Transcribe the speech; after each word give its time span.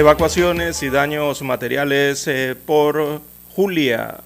Evacuaciones 0.00 0.82
y 0.82 0.88
daños 0.88 1.42
materiales 1.42 2.26
eh, 2.26 2.56
por 2.56 3.20
Julia. 3.54 4.20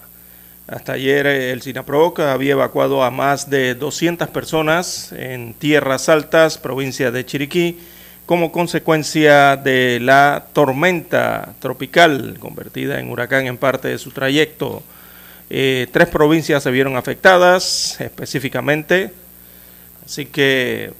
Hasta 0.68 0.92
ayer 0.92 1.26
eh, 1.26 1.50
el 1.50 1.62
SINAPROC 1.62 2.20
había 2.20 2.52
evacuado 2.52 3.02
a 3.02 3.10
más 3.10 3.50
de 3.50 3.74
200 3.74 4.28
personas 4.28 5.10
en 5.10 5.52
Tierras 5.52 6.08
Altas, 6.08 6.58
provincia 6.58 7.10
de 7.10 7.26
Chiriquí, 7.26 7.80
como 8.24 8.52
consecuencia 8.52 9.56
de 9.56 9.98
la 10.00 10.46
tormenta 10.52 11.54
tropical 11.58 12.36
convertida 12.38 13.00
en 13.00 13.10
huracán 13.10 13.48
en 13.48 13.58
parte 13.58 13.88
de 13.88 13.98
su 13.98 14.12
trayecto. 14.12 14.80
Eh, 15.50 15.88
tres 15.90 16.06
provincias 16.06 16.62
se 16.62 16.70
vieron 16.70 16.96
afectadas 16.96 18.00
específicamente, 18.00 19.12
así 20.06 20.26
que 20.26 20.92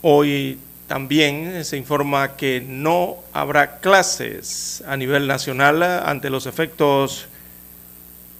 hoy 0.00 0.58
también 0.86 1.64
se 1.64 1.76
informa 1.76 2.36
que 2.36 2.62
no 2.66 3.16
habrá 3.32 3.78
clases 3.78 4.82
a 4.86 4.96
nivel 4.96 5.26
nacional 5.26 5.82
ante 5.82 6.30
los 6.30 6.46
efectos 6.46 7.26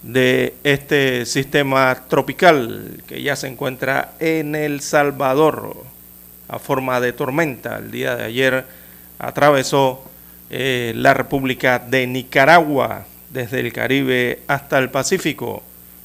de 0.03 0.53
este 0.63 1.25
sistema 1.25 2.03
tropical 2.07 3.01
que 3.07 3.23
ya 3.23 3.35
se 3.35 3.47
encuentra 3.47 4.13
en 4.19 4.53
El 4.53 4.81
Salvador 4.81 5.83
a 6.47 6.59
forma 6.59 7.01
de 7.01 7.13
tormenta. 7.13 7.77
El 7.77 7.89
día 7.89 8.15
de 8.15 8.25
ayer 8.25 8.65
atravesó 9.17 10.03
eh, 10.51 10.93
la 10.95 11.15
República 11.15 11.79
de 11.79 12.05
Nicaragua 12.05 13.05
desde 13.31 13.59
el 13.59 13.73
Caribe 13.73 14.41
hasta 14.47 14.77
el 14.77 14.91
Pacífico, 14.91 15.63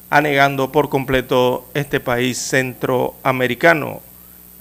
anegando 0.09 0.71
por 0.71 0.89
completo 0.89 1.69
este 1.75 1.99
país 1.99 2.39
centroamericano. 2.39 4.01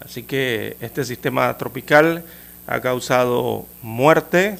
Así 0.04 0.22
que 0.22 0.76
este 0.80 1.04
sistema 1.04 1.56
tropical 1.58 2.24
ha 2.66 2.80
causado 2.80 3.66
muerte, 3.82 4.58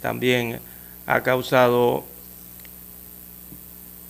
también 0.00 0.60
ha 1.06 1.22
causado 1.22 2.04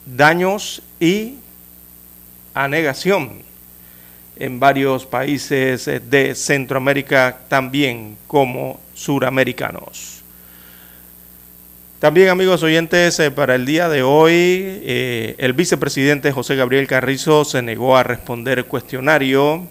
daños 0.06 0.82
y 1.00 1.36
anegación 2.54 3.42
en 4.36 4.60
varios 4.60 5.06
países 5.06 5.84
de 5.84 6.34
Centroamérica, 6.34 7.38
también 7.48 8.16
como 8.26 8.80
suramericanos. 8.94 10.22
También 11.98 12.30
amigos 12.30 12.62
oyentes, 12.64 13.20
eh, 13.20 13.30
para 13.30 13.54
el 13.54 13.64
día 13.64 13.88
de 13.88 14.02
hoy, 14.02 14.34
eh, 14.34 15.36
el 15.38 15.52
vicepresidente 15.52 16.32
José 16.32 16.56
Gabriel 16.56 16.88
Carrizo 16.88 17.44
se 17.44 17.62
negó 17.62 17.96
a 17.96 18.02
responder 18.02 18.64
cuestionario 18.64 19.68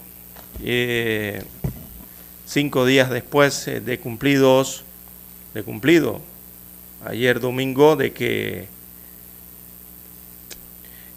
eh, 0.63 1.43
cinco 2.45 2.85
días 2.85 3.09
después 3.09 3.67
eh, 3.67 3.81
de 3.81 3.99
cumplidos, 3.99 4.83
de 5.53 5.63
cumplido, 5.63 6.21
ayer 7.05 7.39
domingo, 7.39 7.95
de 7.95 8.11
que 8.11 8.67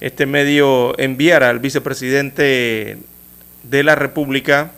este 0.00 0.27
medio 0.27 0.99
enviara 0.99 1.50
al 1.50 1.59
vicepresidente 1.59 2.99
de 3.62 3.83
la 3.83 3.94
República 3.94 4.72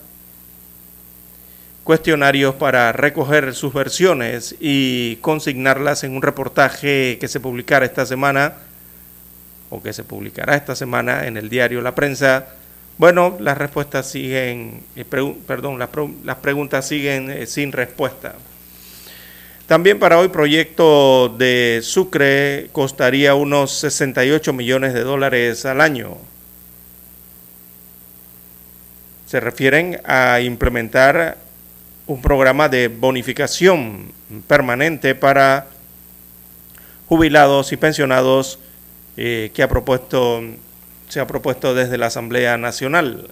cuestionarios 1.87 2.57
para 2.57 2.91
recoger 2.91 3.55
sus 3.55 3.73
versiones 3.73 4.57
y 4.59 5.17
consignarlas 5.17 6.03
en 6.03 6.17
un 6.17 6.23
reportaje 6.23 7.17
que 7.21 7.29
se 7.29 7.39
publicara 7.39 7.87
esta 7.87 8.05
semana 8.05 8.55
o 9.71 9.81
que 9.81 9.93
se 9.93 10.03
publicará 10.03 10.57
esta 10.57 10.75
semana 10.75 11.29
en 11.29 11.37
el 11.37 11.49
diario 11.49 11.81
La 11.83 11.95
Prensa 11.95 12.49
bueno, 12.99 13.37
las 13.41 13.59
respuestas 13.59 14.11
siguen, 14.11 14.83
eh, 14.97 15.05
perdón, 15.05 15.79
las, 15.79 16.37
preguntas 16.39 16.89
siguen 16.89 17.31
eh, 17.31 17.47
sin 17.47 17.73
respuesta. 17.73 18.37
También 19.67 19.99
para 19.99 20.19
hoy 20.19 20.29
proyecto 20.29 21.29
de 21.29 21.81
Sucre 21.83 22.69
costaría 22.73 23.35
unos 23.35 23.73
68 23.73 24.53
millones 24.53 24.95
de 24.95 25.03
dólares 25.03 25.67
al 25.67 25.81
año. 25.81 26.17
Se 29.27 29.41
refieren 29.41 30.01
a 30.05 30.41
implementar 30.41 31.37
un 32.07 32.23
programa 32.23 32.69
de 32.69 32.89
bonificación 32.89 34.13
permanente 34.47 35.15
para 35.15 35.67
jubilados 37.09 37.73
y 37.73 37.77
pensionados 37.77 38.59
eh, 39.17 39.51
que 39.53 39.63
ha 39.63 39.69
propuesto 39.69 40.43
se 41.09 41.21
ha 41.21 41.27
propuesto 41.27 41.75
desde 41.75 41.99
la 41.99 42.07
Asamblea 42.07 42.57
Nacional. 42.59 43.29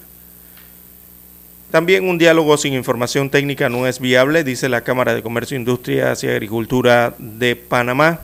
También 1.70 2.08
un 2.08 2.18
diálogo 2.18 2.56
sin 2.56 2.72
información 2.72 3.30
técnica 3.30 3.68
no 3.68 3.86
es 3.88 3.98
viable, 3.98 4.44
dice 4.44 4.68
la 4.68 4.82
Cámara 4.82 5.14
de 5.14 5.22
Comercio, 5.22 5.56
Industria 5.56 6.14
y 6.22 6.26
Agricultura 6.28 7.14
de 7.18 7.56
Panamá. 7.56 8.20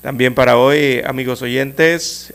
También 0.00 0.34
para 0.34 0.56
hoy, 0.56 1.00
amigos 1.06 1.42
oyentes, 1.42 2.34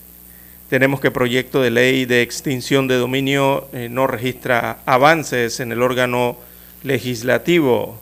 tenemos 0.70 1.02
que 1.02 1.12
proyecto 1.12 1.62
de 1.62 1.70
ley 1.70 2.06
de 2.06 2.22
extinción 2.22 2.88
de 2.88 2.96
dominio 2.96 3.68
eh, 3.74 3.90
no 3.90 4.08
registra 4.08 4.80
avances 4.86 5.60
en 5.60 5.74
el 5.74 5.82
órgano 5.82 6.38
legislativo. 6.84 8.00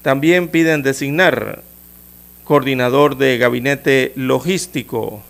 También 0.00 0.48
piden 0.48 0.82
designar 0.82 1.62
coordinador 2.44 3.16
de 3.16 3.38
gabinete 3.38 4.12
logístico. 4.16 5.22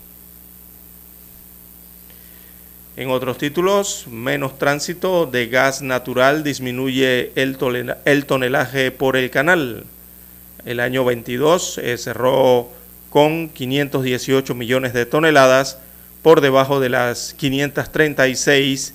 En 2.97 3.11
otros 3.11 3.39
títulos, 3.39 4.07
menos 4.11 4.59
tránsito 4.59 5.27
de 5.27 5.47
gas 5.47 5.81
natural 5.81 6.45
disminuye 6.45 7.33
el, 7.37 7.57
tonelaje 8.27 8.91
por 8.91 9.17
el 9.17 9.31
canal. 9.31 9.85
El 10.67 10.79
año 10.79 11.05
22 11.05 11.79
eh, 11.79 11.97
cerró 11.97 12.69
con 13.09 13.49
518 13.49 14.55
millones 14.55 14.93
de 14.93 15.07
toneladas 15.07 15.79
por 16.23 16.41
debajo 16.41 16.81
de 16.81 16.91
las 16.91 17.35
536 17.35 18.95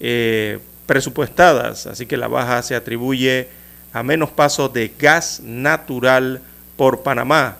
eh, 0.00 0.58
presupuestadas, 0.86 1.86
así 1.86 2.06
que 2.06 2.16
la 2.16 2.28
baja 2.28 2.62
se 2.62 2.74
atribuye 2.74 3.48
a 3.92 4.02
menos 4.02 4.30
paso 4.30 4.68
de 4.68 4.92
gas 4.98 5.40
natural 5.42 6.42
por 6.76 7.02
Panamá 7.02 7.56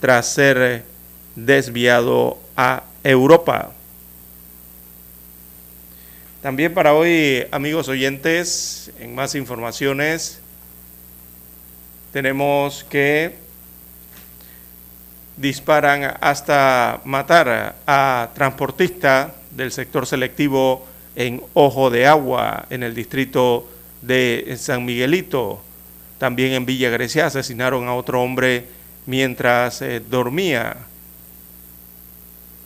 tras 0.00 0.26
ser 0.26 0.84
desviado 1.36 2.38
a 2.56 2.82
Europa. 3.04 3.72
También 6.42 6.72
para 6.72 6.94
hoy, 6.94 7.46
amigos 7.50 7.88
oyentes, 7.88 8.90
en 8.98 9.14
más 9.14 9.34
informaciones, 9.34 10.40
tenemos 12.12 12.82
que 12.84 13.36
disparan 15.36 16.16
hasta 16.20 17.00
matar 17.04 17.76
a 17.86 18.30
transportista 18.34 19.34
del 19.50 19.70
sector 19.70 20.06
selectivo 20.06 20.86
en 21.14 21.42
Ojo 21.54 21.90
de 21.90 22.06
Agua, 22.06 22.66
en 22.70 22.82
el 22.82 22.94
distrito 22.94 23.68
de 24.00 24.56
San 24.58 24.84
Miguelito. 24.84 25.62
También 26.20 26.52
en 26.52 26.66
Villa 26.66 26.90
Grecia 26.90 27.24
asesinaron 27.24 27.88
a 27.88 27.94
otro 27.94 28.22
hombre 28.22 28.66
mientras 29.06 29.80
eh, 29.80 30.00
dormía. 30.00 30.76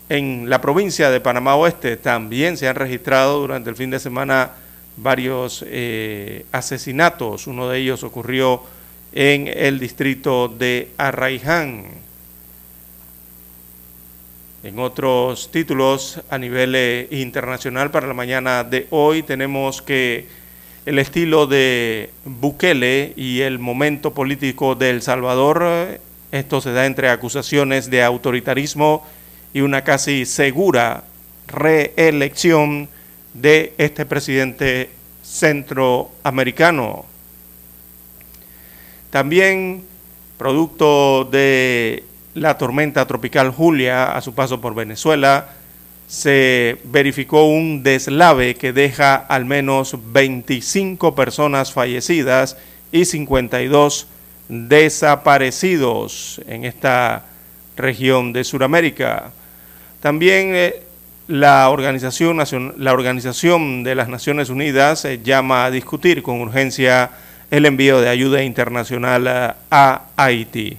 en 0.09 0.51
la 0.51 0.61
provincia 0.61 1.09
de 1.09 1.21
Panamá 1.21 1.55
Oeste 1.55 1.97
también 1.97 2.57
se 2.57 2.67
han 2.67 2.75
registrado 2.75 3.39
durante 3.39 3.71
el 3.71 3.77
fin 3.77 3.91
de 3.91 4.01
semana 4.01 4.51
varios 4.97 5.65
eh, 5.69 6.47
asesinatos. 6.51 7.47
Uno 7.47 7.69
de 7.69 7.79
ellos 7.79 8.03
ocurrió 8.03 8.61
en 9.13 9.47
el 9.47 9.79
distrito 9.79 10.49
de 10.49 10.91
Arraiján. 10.99 11.85
En 14.65 14.81
otros 14.81 15.53
títulos 15.53 16.21
a 16.29 16.39
nivel 16.39 16.75
eh, 16.75 17.07
internacional 17.13 17.93
para 17.93 18.09
la 18.09 18.15
mañana 18.15 18.65
de 18.65 18.89
hoy 18.91 19.23
tenemos 19.23 19.81
que 19.81 20.27
el 20.87 20.99
estilo 20.99 21.47
de 21.47 22.11
Bukele 22.25 23.15
y 23.17 23.41
el 23.41 23.59
momento 23.59 24.13
político 24.13 24.75
de 24.75 24.91
El 24.91 25.03
Salvador, 25.03 25.99
esto 26.31 26.61
se 26.61 26.73
da 26.73 26.85
entre 26.85 27.09
acusaciones 27.09 27.89
de 27.89 28.03
autoritarismo 28.03 29.07
y 29.55 29.63
una 29.63 29.83
casi 29.83 30.27
segura 30.27 31.05
reelección 31.47 32.89
de 33.33 33.73
este 33.79 34.05
presidente 34.05 34.91
centroamericano. 35.23 37.07
También, 39.09 39.85
producto 40.37 41.25
de 41.25 42.05
la 42.35 42.59
tormenta 42.59 43.07
tropical 43.07 43.51
Julia 43.51 44.13
a 44.13 44.21
su 44.21 44.35
paso 44.35 44.61
por 44.61 44.75
Venezuela, 44.75 45.49
se 46.07 46.79
verificó 46.85 47.47
un 47.47 47.83
deslave 47.83 48.55
que 48.55 48.73
deja 48.73 49.15
al 49.15 49.45
menos 49.45 49.97
25 50.13 51.15
personas 51.15 51.73
fallecidas 51.73 52.57
y 52.93 53.05
52 53.05 54.07
desaparecidos 54.49 56.41
en 56.47 56.65
esta 56.65 57.25
región 57.77 58.33
de 58.33 58.45
Sudamérica. 58.45 59.33
También 60.01 60.55
eh, 60.55 60.83
la, 61.27 61.71
organización, 61.71 62.39
la 62.77 62.93
Organización 62.93 63.83
de 63.83 63.95
las 63.95 64.09
Naciones 64.09 64.51
Unidas 64.51 65.05
eh, 65.05 65.21
llama 65.23 65.65
a 65.65 65.71
discutir 65.71 66.23
con 66.23 66.41
urgencia 66.41 67.11
el 67.51 67.67
envío 67.67 68.01
de 68.01 68.09
ayuda 68.09 68.43
internacional 68.43 69.57
a 69.71 70.03
Haití. 70.17 70.79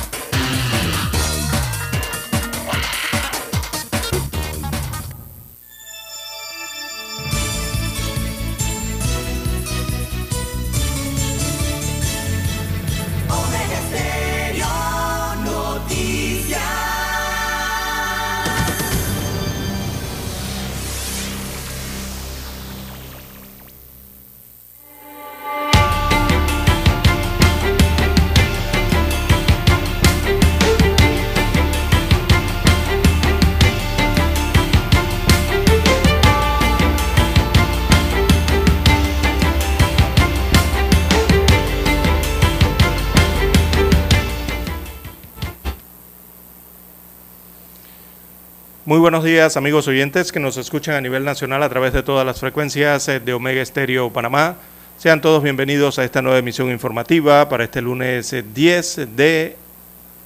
Buenos 49.21 49.35
días 49.35 49.55
amigos 49.55 49.87
oyentes 49.87 50.31
que 50.31 50.39
nos 50.39 50.57
escuchan 50.57 50.95
a 50.95 51.01
nivel 51.01 51.23
nacional 51.23 51.61
a 51.61 51.69
través 51.69 51.93
de 51.93 52.01
todas 52.01 52.25
las 52.25 52.39
frecuencias 52.39 53.07
eh, 53.07 53.19
de 53.19 53.33
Omega 53.33 53.61
Estéreo 53.61 54.11
Panamá. 54.11 54.55
Sean 54.97 55.21
todos 55.21 55.43
bienvenidos 55.43 55.99
a 55.99 56.03
esta 56.03 56.23
nueva 56.23 56.39
emisión 56.39 56.71
informativa 56.71 57.47
para 57.47 57.65
este 57.65 57.83
lunes 57.83 58.35
10 58.51 58.97
eh, 58.97 59.05
de 59.05 59.57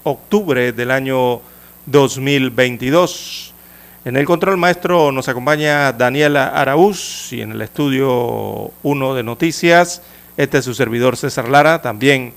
octubre 0.04 0.72
del 0.72 0.92
año 0.92 1.42
2022. 1.88 3.54
En 4.06 4.16
el 4.16 4.26
control 4.26 4.56
maestro 4.56 5.12
nos 5.12 5.28
acompaña 5.28 5.92
Daniela 5.92 6.48
Araúz 6.48 7.34
y 7.34 7.42
en 7.42 7.52
el 7.52 7.62
estudio 7.64 8.72
1 8.82 9.14
de 9.14 9.24
noticias, 9.24 10.04
este 10.38 10.60
es 10.60 10.64
su 10.64 10.74
servidor 10.74 11.18
César 11.18 11.50
Lara, 11.50 11.82
también 11.82 12.32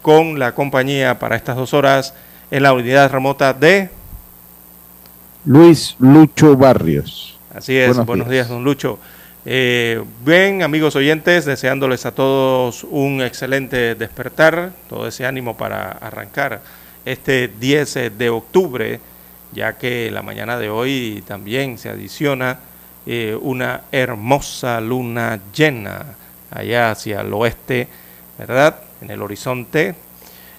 con 0.00 0.38
la 0.38 0.54
compañía 0.54 1.18
para 1.18 1.36
estas 1.36 1.56
dos 1.56 1.74
horas 1.74 2.14
en 2.50 2.62
la 2.62 2.72
unidad 2.72 3.12
remota 3.12 3.52
de 3.52 3.90
Luis 5.48 5.96
Lucho 5.98 6.58
Barrios. 6.58 7.38
Así 7.54 7.74
es, 7.74 7.96
buenos, 8.04 8.28
días. 8.28 8.50
don 8.50 8.64
Lucho. 8.64 8.98
Eh, 9.46 10.04
bien, 10.22 10.62
amigos 10.62 10.94
oyentes, 10.94 11.46
deseándoles 11.46 12.04
a 12.04 12.12
todos 12.12 12.84
un 12.84 13.22
excelente 13.22 13.94
despertar, 13.94 14.72
todo 14.90 15.08
ese 15.08 15.24
ánimo 15.24 15.56
para 15.56 15.92
arrancar 15.92 16.60
este 17.06 17.48
10 17.48 18.18
de 18.18 18.28
octubre, 18.28 19.00
ya 19.54 19.78
que 19.78 20.10
la 20.10 20.20
mañana 20.20 20.58
de 20.58 20.68
hoy 20.68 21.24
también 21.26 21.78
se 21.78 21.88
adiciona 21.88 22.58
eh, 23.06 23.34
una 23.40 23.84
hermosa 23.90 24.82
luna 24.82 25.40
llena 25.56 26.14
allá 26.50 26.90
hacia 26.90 27.22
el 27.22 27.32
oeste, 27.32 27.88
¿verdad? 28.38 28.82
En 29.00 29.10
el 29.10 29.22
horizonte, 29.22 29.94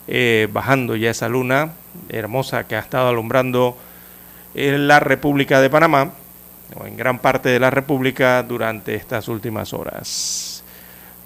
eh, 0.08 0.48
bajando 0.52 0.96
ya 0.96 1.12
esa 1.12 1.30
luna 1.30 1.74
hermosa 2.10 2.66
que 2.66 2.76
ha 2.76 2.80
estado 2.80 3.10
alumbrando 3.10 3.78
en 4.54 4.88
la 4.88 5.00
República 5.00 5.62
de 5.62 5.70
Panamá, 5.70 6.12
o 6.76 6.86
en 6.86 6.98
gran 6.98 7.20
parte 7.20 7.50
de 7.50 7.60
la 7.60 7.70
República 7.70 8.44
durante 8.44 8.96
estas 8.96 9.28
últimas 9.28 9.74
horas. 9.74 10.64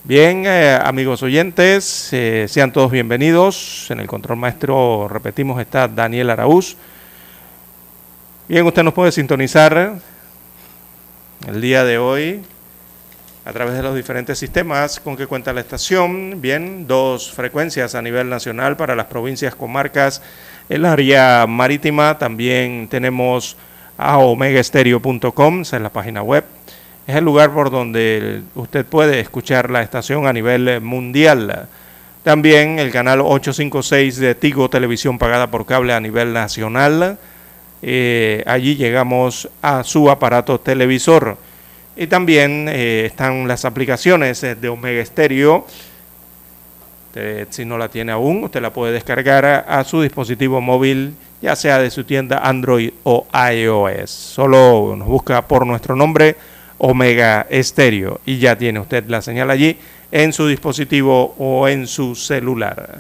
Bien, 0.06 0.44
eh, 0.46 0.78
amigos 0.84 1.24
oyentes, 1.24 2.10
eh, 2.12 2.46
sean 2.50 2.74
todos 2.74 2.92
bienvenidos. 2.92 3.90
En 3.90 4.02
el 4.02 4.08
control 4.08 4.38
maestro, 4.38 5.08
repetimos, 5.08 5.62
está 5.62 5.88
Daniel 5.88 6.30
Araúz. 6.30 6.76
Bien, 8.50 8.66
usted 8.66 8.84
nos 8.84 8.94
puede 8.94 9.14
sintonizar 9.14 9.94
el 11.48 11.62
día 11.62 11.86
de 11.86 11.98
hoy 11.98 12.42
a 13.46 13.52
través 13.52 13.76
de 13.76 13.84
los 13.84 13.96
diferentes 13.96 14.38
sistemas 14.38 15.00
con 15.00 15.16
que 15.16 15.28
cuenta 15.28 15.54
la 15.54 15.62
estación. 15.62 16.42
Bien, 16.42 16.86
dos 16.86 17.32
frecuencias 17.32 17.96
a 17.96 18.02
nivel 18.02 18.30
nacional 18.30 18.76
para 18.76 18.96
las 18.96 19.06
provincias, 19.06 19.56
comarcas 19.56 20.22
el 20.70 20.86
área 20.86 21.46
marítima 21.48 22.18
también 22.18 22.88
tenemos 22.90 23.58
a 23.98 24.18
omegaestereo.com, 24.18 25.62
esa 25.62 25.78
es 25.78 25.84
la 25.84 25.92
página 25.92 26.22
web. 26.24 26.44
Es 27.06 27.16
el 27.16 27.26
lugar 27.26 27.54
por 27.54 27.70
donde 27.70 28.44
usted 28.56 28.86
puede 28.86 29.20
escuchar 29.20 29.70
la 29.70 29.82
estación 29.82 30.26
a 30.26 30.34
nivel 30.34 30.80
mundial. 30.82 31.68
También 32.24 32.80
el 32.80 32.92
canal 32.92 33.20
856 33.20 34.18
de 34.18 34.36
Tigo 34.36 34.70
Televisión 34.70 35.18
pagada 35.18 35.52
por 35.52 35.66
cable 35.66 35.94
a 35.94 36.00
nivel 36.00 36.32
nacional. 36.32 37.18
eh, 37.82 38.42
allí 38.48 38.78
llegamos 38.78 39.50
a 39.62 39.84
su 39.84 40.10
aparato 40.10 40.58
televisor. 40.62 41.38
Y 41.98 42.08
también 42.08 42.68
eh, 42.70 43.06
están 43.06 43.48
las 43.48 43.66
aplicaciones 43.66 44.40
de 44.42 44.70
Omega 44.70 45.06
Stereo. 45.06 45.68
Si 47.50 47.66
no 47.66 47.78
la 47.78 47.90
tiene 47.90 48.12
aún, 48.12 48.44
usted 48.44 48.62
la 48.62 48.74
puede 48.74 48.94
descargar 48.94 49.46
a, 49.46 49.84
su 49.84 50.02
dispositivo 50.02 50.62
móvil, 50.62 51.14
ya 51.42 51.56
sea 51.56 51.78
de 51.78 51.92
su 51.92 52.04
tienda 52.04 52.40
Android 52.40 52.92
o 53.04 53.28
iOS. 53.52 54.10
Solo 54.10 54.96
nos 54.98 55.08
busca 55.08 55.48
por 55.48 55.68
nuestro 55.68 55.96
nombre 55.96 56.36
Omega 56.80 57.46
Stereo 57.52 58.20
y 58.26 58.40
ya 58.40 58.58
tiene 58.58 58.80
usted 58.80 59.06
la 59.08 59.22
señal 59.22 59.52
allí 59.52 59.78
en 60.12 60.34
su 60.34 60.48
dispositivo 60.48 61.36
o 61.38 61.68
en 61.68 61.86
su 61.88 62.16
celular. 62.16 63.00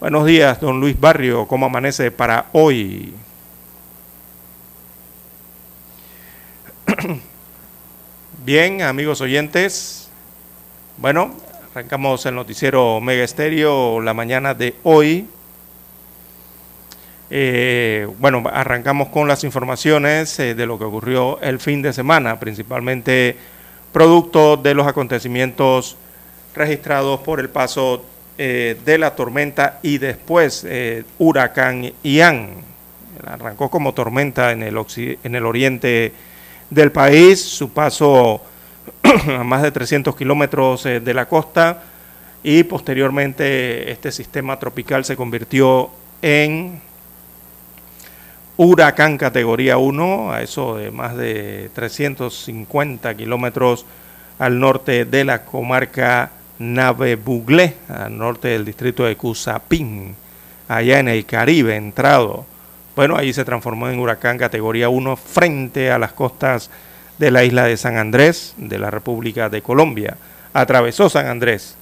Buenos 0.00 0.26
días, 0.26 0.60
don 0.60 0.80
Luis 0.80 0.98
Barrio, 0.98 1.46
¿cómo 1.46 1.66
amanece 1.66 2.10
para 2.10 2.46
hoy? 2.52 3.14
Bien, 8.44 8.82
amigos 8.82 9.20
oyentes, 9.20 10.08
bueno, 10.98 11.34
arrancamos 11.74 12.24
el 12.24 12.36
noticiero 12.36 12.98
Omega 12.98 13.24
Estéreo 13.24 14.00
la 14.00 14.14
mañana 14.14 14.54
de 14.54 14.76
hoy. 14.84 15.26
Eh, 17.30 18.06
bueno, 18.20 18.44
arrancamos 18.48 19.08
con 19.08 19.26
las 19.26 19.42
informaciones 19.42 20.38
eh, 20.38 20.54
de 20.54 20.66
lo 20.66 20.78
que 20.78 20.84
ocurrió 20.84 21.40
el 21.40 21.58
fin 21.58 21.82
de 21.82 21.92
semana, 21.92 22.38
principalmente 22.38 23.36
producto 23.92 24.56
de 24.56 24.72
los 24.72 24.86
acontecimientos 24.86 25.96
registrados 26.54 27.18
por 27.22 27.40
el 27.40 27.48
paso 27.48 28.04
eh, 28.38 28.78
de 28.84 28.96
la 28.96 29.16
tormenta 29.16 29.80
y 29.82 29.98
después 29.98 30.64
huracán 31.18 31.92
Ian. 32.04 32.50
Arrancó 33.26 33.68
como 33.68 33.94
tormenta 33.94 34.52
en 34.52 34.62
el, 34.62 34.78
en 35.24 35.34
el 35.34 35.44
oriente 35.44 36.12
del 36.70 36.92
país, 36.92 37.42
su 37.42 37.70
paso 37.70 38.40
a 39.38 39.44
más 39.44 39.62
de 39.62 39.70
300 39.70 40.16
kilómetros 40.16 40.84
de 40.84 41.14
la 41.14 41.26
costa 41.26 41.82
y 42.42 42.62
posteriormente 42.64 43.90
este 43.90 44.12
sistema 44.12 44.58
tropical 44.58 45.04
se 45.04 45.16
convirtió 45.16 45.90
en 46.22 46.80
huracán 48.56 49.18
categoría 49.18 49.78
1, 49.78 50.32
a 50.32 50.42
eso 50.42 50.76
de 50.76 50.90
más 50.90 51.16
de 51.16 51.70
350 51.74 53.14
kilómetros 53.14 53.84
al 54.38 54.58
norte 54.58 55.04
de 55.04 55.24
la 55.24 55.44
comarca 55.44 56.30
Nave 56.58 57.16
Buglé, 57.16 57.74
al 57.88 58.16
norte 58.16 58.48
del 58.48 58.64
distrito 58.64 59.04
de 59.04 59.16
Cusapín, 59.16 60.14
allá 60.68 60.98
en 60.98 61.08
el 61.08 61.26
Caribe, 61.26 61.76
entrado. 61.76 62.46
Bueno, 62.94 63.16
ahí 63.16 63.32
se 63.32 63.44
transformó 63.44 63.88
en 63.88 63.98
huracán 63.98 64.38
categoría 64.38 64.88
1 64.88 65.16
frente 65.16 65.90
a 65.90 65.98
las 65.98 66.12
costas 66.12 66.70
de 67.18 67.30
la 67.30 67.44
isla 67.44 67.64
de 67.64 67.76
San 67.76 67.96
Andrés, 67.96 68.54
de 68.56 68.78
la 68.78 68.90
República 68.90 69.48
de 69.48 69.62
Colombia. 69.62 70.16
Atravesó 70.52 71.08
San 71.08 71.26
Andrés 71.26 71.76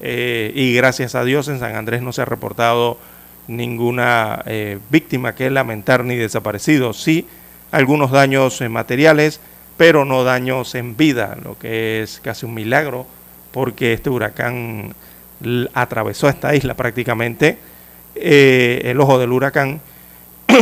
eh, 0.00 0.52
y 0.54 0.74
gracias 0.74 1.14
a 1.14 1.24
Dios 1.24 1.48
en 1.48 1.58
San 1.58 1.74
Andrés 1.74 2.02
no 2.02 2.12
se 2.12 2.22
ha 2.22 2.24
reportado 2.26 2.98
ninguna 3.48 4.42
eh, 4.46 4.78
víctima 4.90 5.34
que 5.34 5.50
lamentar 5.50 6.04
ni 6.04 6.16
desaparecido. 6.16 6.92
Sí, 6.92 7.26
algunos 7.70 8.10
daños 8.10 8.60
eh, 8.60 8.68
materiales, 8.68 9.40
pero 9.76 10.04
no 10.04 10.24
daños 10.24 10.74
en 10.74 10.96
vida, 10.96 11.36
lo 11.42 11.58
que 11.58 12.02
es 12.02 12.20
casi 12.20 12.46
un 12.46 12.54
milagro, 12.54 13.06
porque 13.50 13.92
este 13.92 14.10
huracán 14.10 14.94
atravesó 15.74 16.28
esta 16.28 16.54
isla 16.54 16.74
prácticamente, 16.74 17.58
eh, 18.14 18.82
el 18.84 19.00
ojo 19.00 19.18
del 19.18 19.32
huracán, 19.32 19.80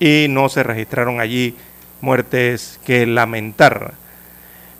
y 0.00 0.26
no 0.28 0.48
se 0.48 0.62
registraron 0.62 1.20
allí 1.20 1.54
muertes 2.02 2.78
que 2.84 3.06
lamentar. 3.06 3.94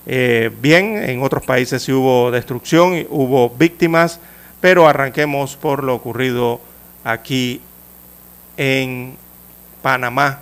bien, 0.04 1.02
en 1.02 1.22
otros 1.22 1.44
países 1.44 1.82
sí 1.82 1.92
hubo 1.92 2.30
destrucción, 2.30 3.06
hubo 3.08 3.48
víctimas, 3.48 4.20
pero 4.60 4.86
arranquemos 4.86 5.56
por 5.56 5.82
lo 5.82 5.94
ocurrido 5.94 6.60
aquí 7.04 7.60
en 8.56 9.16
Panamá. 9.82 10.40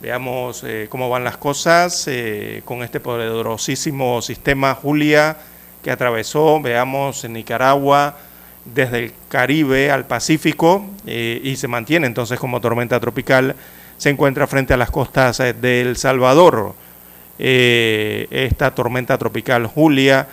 Veamos 0.00 0.62
eh, 0.64 0.86
cómo 0.88 1.10
van 1.10 1.24
las 1.24 1.36
cosas 1.36 2.06
eh, 2.06 2.62
con 2.64 2.84
este 2.84 3.00
poderosísimo 3.00 4.22
sistema 4.22 4.74
Julia 4.74 5.36
que 5.82 5.90
atravesó, 5.90 6.60
veamos, 6.60 7.24
en 7.24 7.32
Nicaragua, 7.32 8.16
desde 8.64 8.98
el 8.98 9.12
Caribe 9.28 9.90
al 9.90 10.06
Pacífico 10.06 10.86
eh, 11.06 11.40
y 11.42 11.56
se 11.56 11.66
mantiene 11.66 12.06
entonces 12.06 12.38
como 12.38 12.60
tormenta 12.60 13.00
tropical. 13.00 13.56
Se 13.98 14.10
encuentra 14.10 14.46
frente 14.46 14.72
a 14.72 14.78
las 14.78 14.90
costas 14.90 15.38
de 15.38 15.80
El 15.82 15.96
Salvador. 15.96 16.74
esta 17.38 18.74
tormenta 18.74 19.18
tropical 19.18 19.66
Julia 19.66 20.26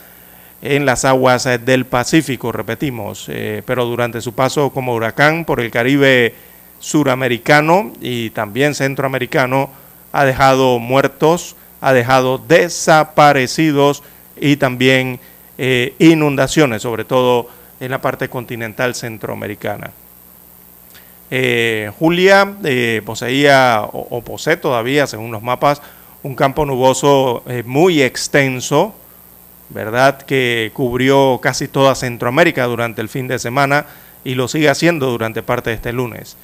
en 0.65 0.85
las 0.85 1.05
aguas 1.05 1.45
eh, 1.45 1.57
del 1.57 1.85
Pacífico, 1.85 2.51
repetimos, 2.51 3.27
eh, 3.29 3.61
pero 3.65 3.85
durante 3.85 4.21
su 4.21 4.33
paso 4.33 4.71
como 4.71 4.95
huracán 4.95 5.45
por 5.45 5.59
el 5.59 5.71
Caribe 5.71 6.33
suramericano 6.79 7.93
y 8.01 8.31
también 8.31 8.73
centroamericano, 8.73 9.69
ha 10.11 10.25
dejado 10.25 10.79
muertos, 10.79 11.55
ha 11.81 11.93
dejado 11.93 12.37
desaparecidos 12.37 14.01
y 14.39 14.57
también 14.57 15.19
eh, 15.57 15.93
inundaciones, 15.99 16.81
sobre 16.81 17.05
todo 17.05 17.47
en 17.79 17.91
la 17.91 18.01
parte 18.01 18.29
continental 18.29 18.95
centroamericana. 18.95 19.91
Julia 21.99 22.55
poseía 23.05 23.81
o, 23.91 24.21
posee 24.21 24.57
todavía, 24.57 25.07
según 25.07 25.31
los 25.31 25.41
mapas, 25.41 25.81
un 26.23 26.35
campo 26.35 26.65
nuboso 26.65 27.43
muy 27.65 28.01
extenso, 28.01 28.93
¿verdad? 29.69 30.21
Que 30.21 30.71
cubrió 30.73 31.39
casi 31.41 31.67
toda 31.67 31.95
Centroamérica 31.95 32.65
durante 32.65 33.01
el 33.01 33.09
fin 33.09 33.27
de 33.27 33.39
semana 33.39 33.85
y 34.23 34.35
lo 34.35 34.47
sigue 34.47 34.69
haciendo 34.69 35.07
durante 35.07 35.43
parte 35.43 35.69
de 35.69 35.77
este 35.77 35.93
lunes. 35.93 36.37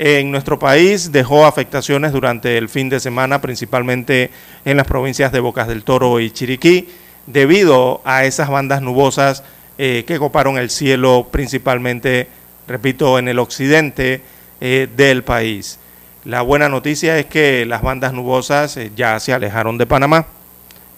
En 0.00 0.30
nuestro 0.30 0.60
país 0.60 1.10
dejó 1.10 1.44
afectaciones 1.44 2.12
durante 2.12 2.56
el 2.56 2.68
fin 2.68 2.88
de 2.88 3.00
semana, 3.00 3.40
principalmente 3.40 4.30
en 4.64 4.76
las 4.76 4.86
provincias 4.86 5.32
de 5.32 5.40
Bocas 5.40 5.66
del 5.66 5.82
Toro 5.82 6.20
y 6.20 6.30
Chiriquí, 6.30 6.88
debido 7.26 8.00
a 8.04 8.24
esas 8.24 8.48
bandas 8.48 8.80
nubosas 8.80 9.42
eh, 9.76 10.04
que 10.06 10.18
coparon 10.18 10.56
el 10.56 10.70
cielo 10.70 11.26
principalmente, 11.32 12.28
repito, 12.68 13.18
en 13.18 13.28
el 13.28 13.38
occidente 13.38 14.22
eh, 14.60 14.88
del 14.94 15.24
país. 15.24 15.78
La 16.24 16.42
buena 16.42 16.68
noticia 16.68 17.18
es 17.18 17.26
que 17.26 17.64
las 17.64 17.80
bandas 17.80 18.12
nubosas 18.12 18.76
eh, 18.76 18.92
ya 18.94 19.18
se 19.18 19.32
alejaron 19.32 19.78
de 19.78 19.86
Panamá 19.86 20.26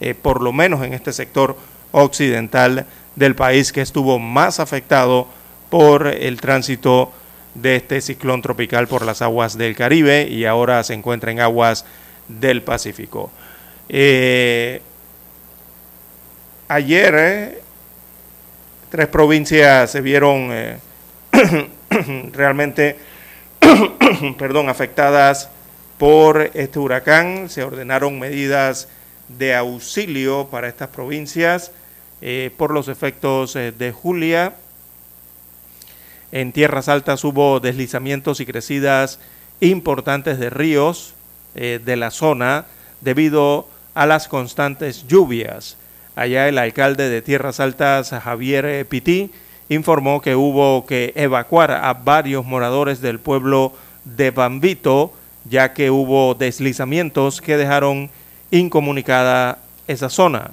eh, 0.00 0.15
por 0.15 0.43
lo 0.43 0.53
menos 0.53 0.83
en 0.83 0.93
este 0.93 1.12
sector 1.12 1.57
occidental 1.93 2.87
del 3.17 3.35
país 3.35 3.73
que 3.73 3.83
estuvo 3.83 4.19
más 4.19 4.61
afectado 4.61 5.29
por 5.69 6.07
el 6.09 6.41
tránsito 6.41 7.12
de 7.55 7.77
este 7.77 8.00
ciclón 8.00 8.43
tropical 8.43 8.89
por 8.89 9.05
las 9.05 9.23
aguas 9.23 9.57
del 9.57 9.77
Caribe 9.77 10.27
y 10.29 10.47
ahora 10.47 10.83
se 10.83 10.95
encuentra 10.95 11.31
en 11.31 11.41
aguas 11.41 11.85
del 12.29 12.62
Pacífico. 12.62 13.31
Ayer 16.69 17.61
tres 18.89 19.09
provincias 19.09 19.91
se 19.91 20.00
vieron 20.00 20.81
realmente 22.32 22.97
perdón, 24.38 24.68
afectadas 24.68 25.50
por 25.99 26.50
este 26.54 26.78
huracán. 26.78 27.49
Se 27.49 27.62
ordenaron 27.62 28.18
medidas 28.18 28.88
de 29.28 29.54
auxilio 29.54 30.49
para 30.50 30.68
estas 30.68 30.88
provincias 30.88 31.73
eh, 32.20 32.50
por 32.56 32.73
los 32.73 32.88
efectos 32.88 33.54
eh, 33.56 33.73
de 33.73 33.92
Julia. 33.92 34.54
En 36.32 36.52
tierras 36.52 36.88
altas 36.88 37.25
hubo 37.25 37.61
deslizamientos 37.61 38.40
y 38.40 38.47
crecidas 38.47 39.18
importantes 39.61 40.38
de 40.38 40.50
ríos 40.50 41.14
eh, 41.54 41.80
de 41.85 41.97
la 41.97 42.11
zona 42.11 42.66
debido 43.00 43.68
a 43.94 44.06
las 44.06 44.28
constantes 44.28 45.06
lluvias. 45.06 45.76
Allá 46.16 46.49
el 46.49 46.59
alcalde 46.59 47.09
de 47.09 47.23
Tierras 47.23 47.61
Altas, 47.61 48.11
Javier 48.11 48.87
Pití, 48.87 49.30
informó 49.71 50.21
que 50.21 50.35
hubo 50.35 50.85
que 50.85 51.12
evacuar 51.15 51.71
a 51.71 51.95
varios 51.95 52.45
moradores 52.45 53.00
del 53.00 53.21
pueblo 53.21 53.73
de 54.05 54.33
Bambito, 54.33 55.15
ya 55.49 55.73
que 55.73 55.91
hubo 55.91 56.35
deslizamientos 56.35 57.41
que 57.41 57.57
dejaron 57.57 58.11
incomunicada 58.50 59.59
esa 59.87 60.11
zona. 60.11 60.50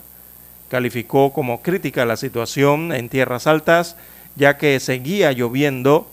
Calificó 0.70 1.34
como 1.34 1.62
crítica 1.62 2.06
la 2.06 2.16
situación 2.16 2.94
en 2.94 3.10
tierras 3.10 3.48
altas, 3.48 3.98
ya 4.36 4.58
que 4.58 4.80
seguía 4.80 5.32
lloviendo, 5.32 6.08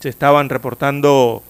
se 0.00 0.08
estaban 0.08 0.48
reportando 0.48 1.44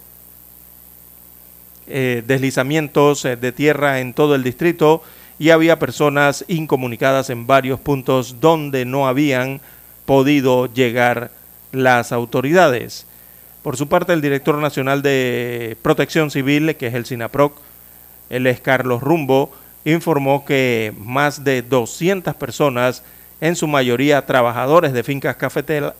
eh, 1.86 2.22
deslizamientos 2.26 3.24
eh, 3.24 3.36
de 3.36 3.50
tierra 3.50 4.00
en 4.00 4.12
todo 4.12 4.34
el 4.34 4.44
distrito 4.44 5.02
y 5.38 5.50
había 5.50 5.78
personas 5.78 6.44
incomunicadas 6.48 7.30
en 7.30 7.46
varios 7.46 7.80
puntos 7.80 8.40
donde 8.40 8.84
no 8.84 9.08
habían 9.08 9.62
podido 10.04 10.66
llegar 10.72 11.30
las 11.72 12.12
autoridades. 12.12 13.06
Por 13.62 13.76
su 13.76 13.88
parte, 13.88 14.12
el 14.12 14.20
director 14.20 14.56
nacional 14.58 15.02
de 15.02 15.76
Protección 15.82 16.30
Civil, 16.30 16.76
que 16.76 16.88
es 16.88 16.94
el 16.94 17.06
SINAPROC, 17.06 17.56
él 18.30 18.46
es 18.46 18.60
Carlos 18.60 19.02
Rumbo, 19.02 19.52
informó 19.84 20.44
que 20.44 20.92
más 20.98 21.44
de 21.44 21.62
200 21.62 22.34
personas, 22.34 23.02
en 23.40 23.56
su 23.56 23.66
mayoría 23.66 24.26
trabajadores 24.26 24.92
de 24.92 25.02
fincas 25.02 25.36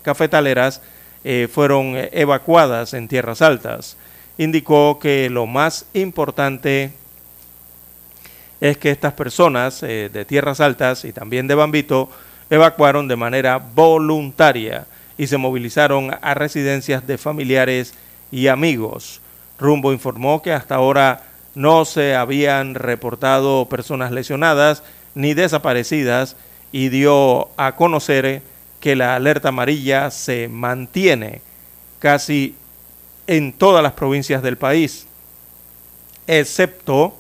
cafetaleras, 0.02 0.80
eh, 1.24 1.48
fueron 1.52 1.94
evacuadas 2.12 2.94
en 2.94 3.08
tierras 3.08 3.42
altas. 3.42 3.96
Indicó 4.38 4.98
que 4.98 5.30
lo 5.30 5.46
más 5.46 5.86
importante 5.92 6.92
es 8.60 8.78
que 8.78 8.90
estas 8.90 9.12
personas 9.12 9.82
eh, 9.82 10.08
de 10.12 10.24
tierras 10.24 10.60
altas 10.60 11.04
y 11.04 11.12
también 11.12 11.46
de 11.46 11.54
Bambito 11.54 12.08
evacuaron 12.52 13.08
de 13.08 13.16
manera 13.16 13.56
voluntaria 13.56 14.84
y 15.16 15.26
se 15.26 15.38
movilizaron 15.38 16.14
a 16.20 16.34
residencias 16.34 17.06
de 17.06 17.16
familiares 17.16 17.94
y 18.30 18.48
amigos. 18.48 19.22
Rumbo 19.58 19.90
informó 19.90 20.42
que 20.42 20.52
hasta 20.52 20.74
ahora 20.74 21.22
no 21.54 21.86
se 21.86 22.14
habían 22.14 22.74
reportado 22.74 23.70
personas 23.70 24.12
lesionadas 24.12 24.82
ni 25.14 25.32
desaparecidas 25.32 26.36
y 26.72 26.90
dio 26.90 27.48
a 27.56 27.74
conocer 27.74 28.42
que 28.80 28.96
la 28.96 29.16
alerta 29.16 29.48
amarilla 29.48 30.10
se 30.10 30.48
mantiene 30.48 31.40
casi 32.00 32.54
en 33.26 33.54
todas 33.54 33.82
las 33.82 33.92
provincias 33.92 34.42
del 34.42 34.58
país, 34.58 35.06
excepto 36.26 37.16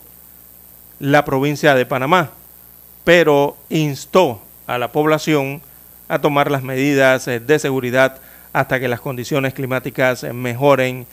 la 0.98 1.24
provincia 1.24 1.74
de 1.74 1.86
Panamá, 1.86 2.32
pero 3.04 3.56
instó 3.70 4.42
a 4.72 4.78
la 4.78 4.90
población 4.90 5.60
a 6.08 6.18
tomar 6.18 6.50
las 6.50 6.62
medidas 6.62 7.28
eh, 7.28 7.40
de 7.40 7.58
seguridad 7.58 8.16
hasta 8.54 8.80
que 8.80 8.88
las 8.88 9.02
condiciones 9.02 9.52
climáticas 9.52 10.24
mejoren 10.32 11.06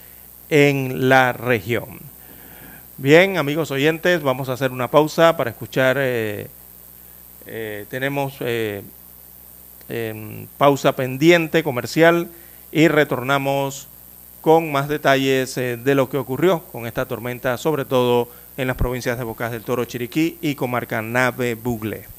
en 0.49 1.09
la 1.09 1.33
región. 1.33 1.99
Bien, 2.97 3.37
amigos 3.37 3.69
oyentes, 3.71 4.23
vamos 4.23 4.47
a 4.47 4.53
hacer 4.53 4.71
una 4.71 4.89
pausa 4.89 5.35
para 5.35 5.49
escuchar. 5.49 5.97
Eh, 5.99 6.47
eh, 7.47 7.85
tenemos 7.89 8.35
em, 8.39 8.85
pausa 10.57 10.95
pendiente 10.95 11.63
comercial 11.63 12.29
y 12.71 12.87
retornamos 12.87 13.87
con 14.41 14.71
más 14.71 14.87
detalles 14.87 15.55
de 15.55 15.95
lo 15.95 16.09
que 16.09 16.17
ocurrió 16.17 16.63
con 16.71 16.87
esta 16.87 17.05
tormenta, 17.05 17.57
sobre 17.57 17.85
todo 17.85 18.29
en 18.57 18.67
las 18.67 18.77
provincias 18.77 19.17
de 19.17 19.23
Bocas 19.23 19.51
del 19.51 19.63
Toro, 19.63 19.85
Chiriquí 19.85 20.37
y 20.41 20.55
comarca 20.55 21.01
Nave 21.01 21.55
Bugle. 21.55 22.18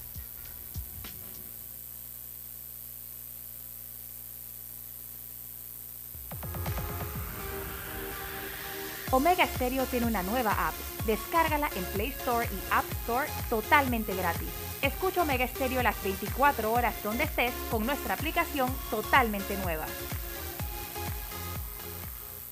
Omega 9.11 9.45
Stereo 9.45 9.85
tiene 9.85 10.05
una 10.05 10.23
nueva 10.23 10.51
app. 10.51 10.73
Descárgala 11.05 11.69
en 11.75 11.83
Play 11.85 12.09
Store 12.19 12.47
y 12.47 12.73
App 12.73 12.85
Store 13.01 13.27
totalmente 13.49 14.15
gratis. 14.15 14.47
Escucha 14.81 15.23
Omega 15.23 15.45
Stereo 15.47 15.83
las 15.83 16.01
24 16.01 16.71
horas 16.71 16.95
donde 17.03 17.25
estés 17.25 17.51
con 17.69 17.85
nuestra 17.85 18.13
aplicación 18.13 18.69
totalmente 18.89 19.57
nueva. 19.57 19.85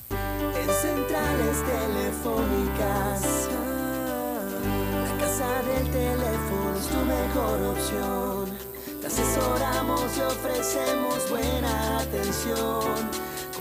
En 0.10 0.70
centrales 0.70 1.64
telefónicas, 1.66 3.48
la 5.06 5.18
casa 5.18 5.62
del 5.64 5.90
teléfono 5.90 6.76
es 6.78 6.88
tu 6.88 7.06
mejor 7.06 7.64
opción. 7.78 8.58
Te 9.00 9.08
asesoramos 9.08 10.18
y 10.18 10.22
ofrecemos 10.22 11.30
buena 11.30 12.00
atención 12.00 13.29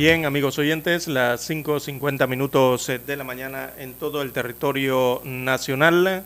Bien, 0.00 0.24
amigos 0.24 0.58
oyentes, 0.58 1.08
las 1.08 1.50
5.50 1.50 2.26
minutos 2.26 2.88
eh, 2.88 2.98
de 2.98 3.16
la 3.18 3.22
mañana 3.22 3.74
en 3.76 3.92
todo 3.92 4.22
el 4.22 4.32
territorio 4.32 5.20
nacional. 5.24 6.24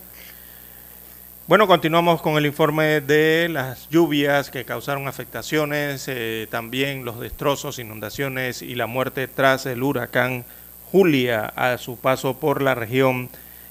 Bueno, 1.48 1.66
continuamos 1.66 2.22
con 2.22 2.36
el 2.36 2.46
informe 2.46 3.00
de 3.00 3.48
las 3.50 3.88
lluvias 3.88 4.52
que 4.52 4.64
causaron 4.64 5.08
afectaciones, 5.08 6.04
eh, 6.06 6.46
también 6.52 7.04
los 7.04 7.18
destrozos, 7.18 7.80
inundaciones 7.80 8.62
y 8.62 8.76
la 8.76 8.86
muerte 8.86 9.26
tras 9.26 9.66
el 9.66 9.82
huracán 9.82 10.44
Julia 10.92 11.44
a 11.56 11.76
su 11.76 11.98
paso 11.98 12.38
por 12.38 12.62
la 12.62 12.76
región 12.76 13.28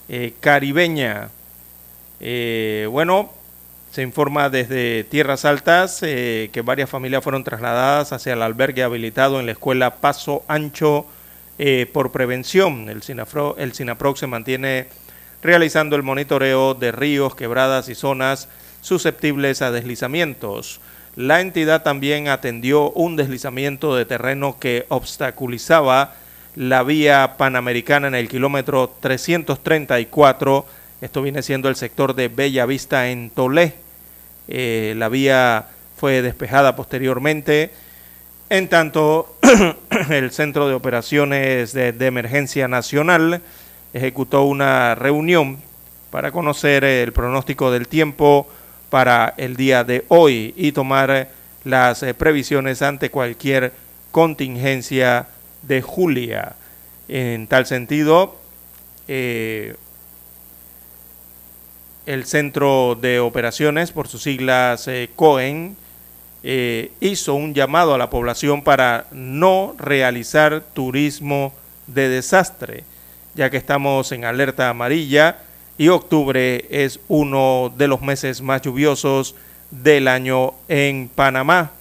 eh, 0.10 0.34
caribeña. 0.42 1.30
bueno, 2.20 3.32
se 3.94 4.02
informa 4.02 4.50
desde 4.50 5.04
Tierras 5.04 5.46
Altas 5.46 6.00
eh, 6.02 6.50
que 6.52 6.64
varias 6.64 6.90
familias 6.90 7.24
fueron 7.24 7.44
trasladadas 7.44 8.12
hacia 8.12 8.34
el 8.34 8.42
albergue 8.42 8.82
habilitado 8.82 9.40
en 9.40 9.46
la 9.46 9.52
escuela 9.52 9.98
Paso 9.98 10.44
Ancho 10.48 11.06
eh, 11.60 11.86
por 11.94 12.12
prevención. 12.12 12.90
El, 12.90 13.04
Sinafro, 13.04 13.56
el 13.60 13.74
se 13.76 14.26
mantiene 14.26 14.88
realizando 15.44 15.96
el 15.96 16.02
monitoreo 16.02 16.74
de 16.74 16.92
ríos, 16.92 17.36
quebradas 17.36 17.88
y 17.88 17.94
zonas 17.94 18.50
susceptibles 18.82 19.62
a 19.62 19.70
deslizamientos. 19.70 20.80
La 21.16 21.40
entidad 21.42 21.84
también 21.84 22.30
atendió 22.30 22.90
un 22.94 23.16
deslizamiento 23.16 23.96
de 23.96 24.06
terreno 24.06 24.58
que 24.60 24.88
obstaculizaba 24.90 26.16
la 26.56 26.82
vía 26.82 27.36
panamericana 27.38 28.08
en 28.08 28.16
el 28.16 28.28
kilómetro 28.28 28.92
334. 29.02 30.66
Esto 31.00 31.22
viene 31.22 31.44
siendo 31.44 31.70
el 31.70 31.76
sector 31.76 32.16
de 32.16 32.28
Bella 32.28 32.66
Vista 32.66 33.10
en 33.12 33.30
Tolé. 33.30 33.83
Eh, 34.48 34.94
la 34.98 35.10
vía 35.10 35.68
fue 35.98 36.22
despejada 36.22 36.76
posteriormente. 36.76 37.72
En 38.50 38.68
tanto, 38.68 39.38
el 40.10 40.32
Centro 40.32 40.68
de 40.68 40.74
Operaciones 40.74 41.74
de, 41.74 41.96
Emergencia 42.00 42.68
Nacional 42.68 43.42
ejecutó 43.94 44.44
una 44.44 44.96
reunión 44.96 45.60
para 46.12 46.32
conocer 46.32 46.84
el 46.84 47.14
pronóstico 47.14 47.72
del 47.72 47.88
tiempo 47.88 48.48
para 48.90 49.34
el 49.38 49.56
día 49.56 49.84
de 49.84 50.06
hoy 50.10 50.54
y 50.56 50.72
tomar 50.72 51.30
las 51.64 52.04
eh, 52.04 52.14
previsiones 52.14 52.82
ante 52.82 53.10
cualquier 53.10 53.74
contingencia 54.12 55.28
de 55.64 55.82
Julia. 55.82 56.56
En 57.08 57.48
tal 57.48 57.66
sentido, 57.66 58.38
eh, 59.08 59.76
el 62.06 62.26
Centro 62.26 62.98
de 63.00 63.20
Operaciones, 63.20 63.92
por 63.92 64.08
sus 64.08 64.24
siglas 64.24 64.88
eh, 64.88 65.10
COEN, 65.16 65.76
hizo 67.00 67.36
un 67.36 67.54
llamado 67.54 67.94
a 67.94 67.98
la 67.98 68.10
población 68.10 68.64
para 68.64 69.06
no 69.12 69.76
realizar 69.80 70.62
turismo 70.74 71.54
de 71.88 72.10
desastre, 72.10 72.84
ya 73.34 73.50
que 73.50 73.56
estamos 73.56 74.12
en 74.12 74.26
alerta 74.26 74.68
amarilla 74.70 75.38
y 75.78 75.88
octubre 75.88 76.66
es 76.70 77.00
uno 77.08 77.74
de 77.76 77.88
los 77.88 78.02
meses 78.02 78.42
más 78.42 78.62
lluviosos 78.62 79.36
del 79.72 80.08
año 80.08 80.54
en 80.68 81.10
Panamá. 81.14 81.72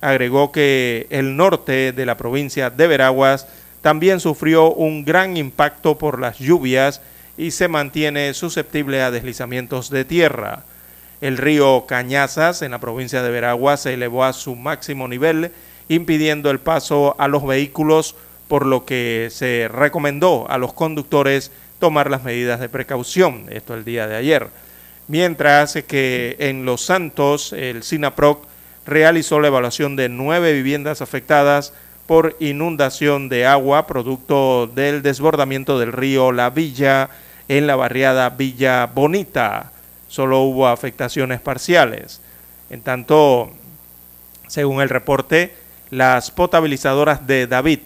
Agregó 0.00 0.52
que 0.52 1.06
el 1.10 1.36
norte 1.36 1.92
de 1.92 2.06
la 2.06 2.16
provincia 2.16 2.70
de 2.70 2.86
Veraguas 2.86 3.46
también 3.80 4.20
sufrió 4.20 4.72
un 4.72 5.04
gran 5.04 5.36
impacto 5.36 5.96
por 5.96 6.20
las 6.20 6.38
lluvias 6.38 7.00
y 7.36 7.50
se 7.50 7.68
mantiene 7.68 8.34
susceptible 8.34 9.02
a 9.02 9.10
deslizamientos 9.10 9.90
de 9.90 10.04
tierra. 10.04 10.64
El 11.20 11.38
río 11.38 11.86
Cañazas 11.86 12.62
en 12.62 12.72
la 12.72 12.80
provincia 12.80 13.22
de 13.22 13.30
Veraguas 13.30 13.82
se 13.82 13.94
elevó 13.94 14.24
a 14.24 14.32
su 14.32 14.56
máximo 14.56 15.08
nivel, 15.08 15.52
impidiendo 15.88 16.50
el 16.50 16.58
paso 16.58 17.14
a 17.18 17.28
los 17.28 17.46
vehículos, 17.46 18.16
por 18.48 18.66
lo 18.66 18.84
que 18.84 19.28
se 19.30 19.68
recomendó 19.72 20.46
a 20.50 20.58
los 20.58 20.72
conductores 20.72 21.50
tomar 21.78 22.10
las 22.10 22.22
medidas 22.22 22.60
de 22.60 22.68
precaución. 22.68 23.46
Esto 23.50 23.74
el 23.74 23.84
día 23.84 24.06
de 24.06 24.16
ayer. 24.16 24.48
Mientras 25.08 25.74
que 25.86 26.36
en 26.38 26.64
Los 26.64 26.82
Santos 26.82 27.52
el 27.52 27.82
SINAPROC 27.82 28.46
realizó 28.84 29.40
la 29.40 29.48
evaluación 29.48 29.96
de 29.96 30.08
nueve 30.08 30.52
viviendas 30.52 31.02
afectadas 31.02 31.72
por 32.06 32.36
inundación 32.40 33.28
de 33.28 33.46
agua 33.46 33.86
producto 33.86 34.66
del 34.66 35.02
desbordamiento 35.02 35.78
del 35.78 35.92
río 35.92 36.32
La 36.32 36.50
Villa 36.50 37.10
en 37.48 37.66
la 37.66 37.76
barriada 37.76 38.30
Villa 38.30 38.86
Bonita. 38.86 39.72
Solo 40.08 40.40
hubo 40.40 40.68
afectaciones 40.68 41.40
parciales. 41.40 42.20
En 42.70 42.82
tanto, 42.82 43.52
según 44.46 44.80
el 44.82 44.88
reporte, 44.88 45.54
las 45.90 46.30
potabilizadoras 46.30 47.26
de 47.26 47.46
David, 47.46 47.80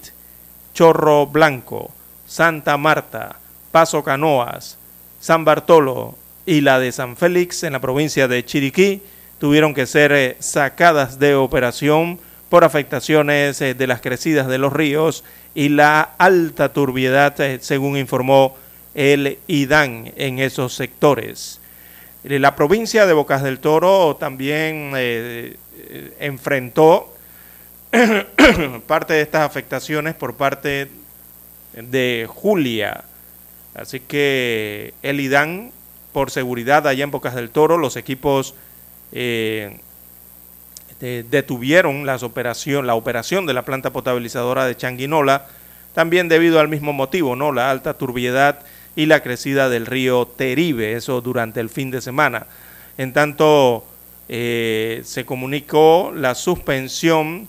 Chorro 0.74 1.26
Blanco, 1.26 1.90
Santa 2.26 2.76
Marta, 2.76 3.36
Paso 3.72 4.02
Canoas, 4.02 4.78
San 5.20 5.44
Bartolo 5.44 6.16
y 6.44 6.60
la 6.60 6.78
de 6.78 6.92
San 6.92 7.16
Félix 7.16 7.64
en 7.64 7.72
la 7.72 7.80
provincia 7.80 8.28
de 8.28 8.44
Chiriquí 8.44 9.02
tuvieron 9.38 9.74
que 9.74 9.86
ser 9.86 10.12
eh, 10.12 10.36
sacadas 10.38 11.18
de 11.18 11.34
operación 11.34 12.18
por 12.48 12.64
afectaciones 12.64 13.60
eh, 13.60 13.74
de 13.74 13.86
las 13.86 14.00
crecidas 14.00 14.46
de 14.46 14.58
los 14.58 14.72
ríos 14.72 15.24
y 15.54 15.68
la 15.68 16.00
alta 16.18 16.72
turbiedad, 16.72 17.40
eh, 17.40 17.58
según 17.60 17.96
informó 17.96 18.56
el 18.94 19.38
IDAN 19.46 20.12
en 20.16 20.38
esos 20.38 20.74
sectores. 20.74 21.60
La 22.24 22.56
provincia 22.56 23.06
de 23.06 23.12
Bocas 23.12 23.42
del 23.42 23.60
Toro 23.60 24.16
también 24.16 24.92
enfrentó 26.18 27.14
parte 28.86 29.14
de 29.14 29.20
estas 29.20 29.42
afectaciones 29.42 30.14
por 30.14 30.34
parte 30.34 30.88
de 31.74 32.26
Julia 32.28 33.04
Así 33.76 34.00
que 34.00 34.94
el 35.02 35.20
IDAN, 35.20 35.70
por 36.12 36.30
seguridad 36.30 36.86
allá 36.86 37.04
en 37.04 37.10
Bocas 37.10 37.34
del 37.34 37.50
Toro, 37.50 37.76
los 37.76 37.96
equipos 37.96 38.54
eh, 39.12 39.80
detuvieron 41.00 42.06
las 42.06 42.22
operación, 42.22 42.86
la 42.86 42.94
operación 42.94 43.46
de 43.46 43.52
la 43.52 43.64
planta 43.64 43.92
potabilizadora 43.92 44.66
de 44.66 44.76
Changuinola, 44.76 45.46
también 45.94 46.28
debido 46.28 46.60
al 46.60 46.68
mismo 46.68 46.92
motivo, 46.92 47.36
¿no? 47.36 47.52
La 47.52 47.70
alta 47.70 47.94
turbiedad 47.94 48.60
y 48.96 49.06
la 49.06 49.22
crecida 49.22 49.68
del 49.68 49.86
río 49.86 50.26
Teribe, 50.26 50.94
eso 50.94 51.20
durante 51.20 51.60
el 51.60 51.68
fin 51.68 51.90
de 51.90 52.00
semana. 52.00 52.46
En 52.98 53.12
tanto, 53.12 53.84
eh, 54.28 55.02
se 55.04 55.24
comunicó 55.24 56.12
la 56.14 56.34
suspensión 56.34 57.46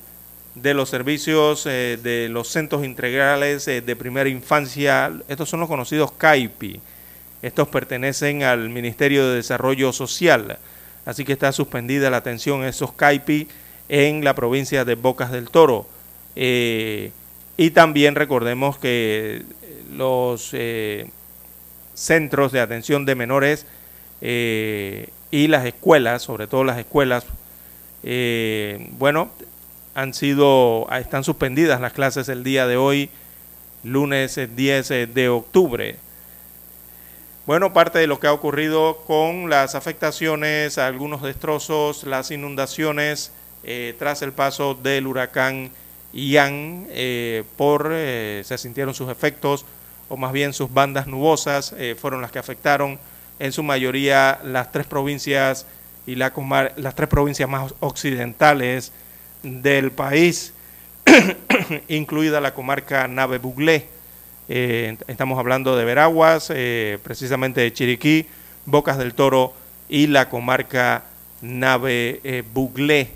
de 0.54 0.74
los 0.74 0.90
servicios 0.90 1.66
eh, 1.66 1.98
de 2.02 2.30
los 2.30 2.50
centros 2.50 2.84
integrales 2.84 3.68
eh, 3.68 3.82
de 3.82 3.96
primera 3.96 4.30
infancia. 4.30 5.12
Estos 5.28 5.50
son 5.50 5.60
los 5.60 5.70
conocidos 5.70 6.12
CAIPI. 6.12 6.80
Estos 7.42 7.68
pertenecen 7.68 8.44
al 8.44 8.70
Ministerio 8.70 9.28
de 9.28 9.36
Desarrollo 9.36 9.94
Social. 9.94 10.58
Así 11.08 11.26
que 11.26 11.34
está 11.34 11.52
suspendida 11.52 12.12
la 12.12 12.18
atención 12.18 12.62
a 12.62 12.70
esos 12.70 12.92
CAIPI 12.92 13.48
en 13.90 14.24
la 14.24 14.36
provincia 14.36 14.86
de 14.86 14.94
Bocas 14.94 15.32
del 15.32 15.50
Toro. 15.50 15.88
Eh, 16.36 17.12
y 17.58 17.72
también 17.72 18.14
recordemos 18.14 18.78
que 18.78 19.42
los 19.92 20.54
centros 21.96 22.52
de 22.52 22.60
atención 22.60 23.06
de 23.06 23.16
menores 23.16 23.66
y 24.22 25.48
las 25.48 25.66
escuelas, 25.66 26.22
sobre 26.22 26.46
todo 26.46 26.64
las 26.64 26.78
escuelas, 26.78 27.26
bueno, 28.04 29.32
han 29.98 30.14
sido, 30.14 30.88
están 30.92 31.24
suspendidas 31.24 31.82
las 31.82 31.92
clases 31.92 32.30
el 32.30 32.44
día 32.44 32.68
de 32.68 32.78
hoy, 32.78 33.10
lunes 33.84 34.40
10 34.56 34.92
eh, 34.92 35.08
de 35.08 35.28
octubre. 35.28 35.96
Bueno, 37.48 37.72
parte 37.72 38.00
de 38.00 38.08
lo 38.08 38.20
que 38.20 38.28
ha 38.28 38.34
ocurrido 38.34 38.98
con 39.08 39.50
las 39.50 39.74
afectaciones, 39.74 40.78
algunos 40.78 41.22
destrozos, 41.22 42.04
las 42.04 42.30
inundaciones 42.30 43.32
eh, 43.64 43.96
tras 43.98 44.22
el 44.22 44.34
paso 44.34 44.74
del 44.76 45.08
huracán 45.08 45.72
Ian, 46.12 46.88
eh, 46.90 47.46
por 47.56 47.88
se 47.88 48.58
sintieron 48.58 48.94
sus 48.94 49.10
efectos, 49.10 49.66
o 50.10 50.18
más 50.18 50.34
bien 50.34 50.52
sus 50.52 50.74
bandas 50.74 51.08
nubosas 51.08 51.74
fueron 51.98 52.22
las 52.22 52.32
que 52.32 52.40
afectaron 52.40 53.00
en 53.40 53.54
su 53.54 53.64
mayoría 53.64 54.42
las 54.44 54.74
tres 54.74 54.86
provincias 54.86 55.66
y 56.06 56.16
la, 56.16 56.34
las 56.76 56.96
tres 56.96 57.08
provincias 57.08 57.48
más 57.48 57.74
occidentales 57.80 58.92
del 59.42 59.92
país, 59.92 60.52
incluida 61.88 62.42
la 62.42 62.54
comarca 62.54 63.08
Nave 63.08 63.38
Buglé. 63.38 63.97
Eh, 64.50 64.98
estamos 65.08 65.38
hablando 65.38 65.76
de 65.76 65.84
Veraguas, 65.84 66.52
eh, 66.56 67.00
precisamente 67.04 67.60
de 67.60 67.74
Chiriquí, 67.74 68.28
Bocas 68.66 68.98
del 68.98 69.14
Toro 69.14 69.54
y 69.90 70.08
la 70.08 70.30
comarca 70.30 71.04
Nave 71.42 72.22
eh, 72.24 72.44
Buglé. 72.54 73.12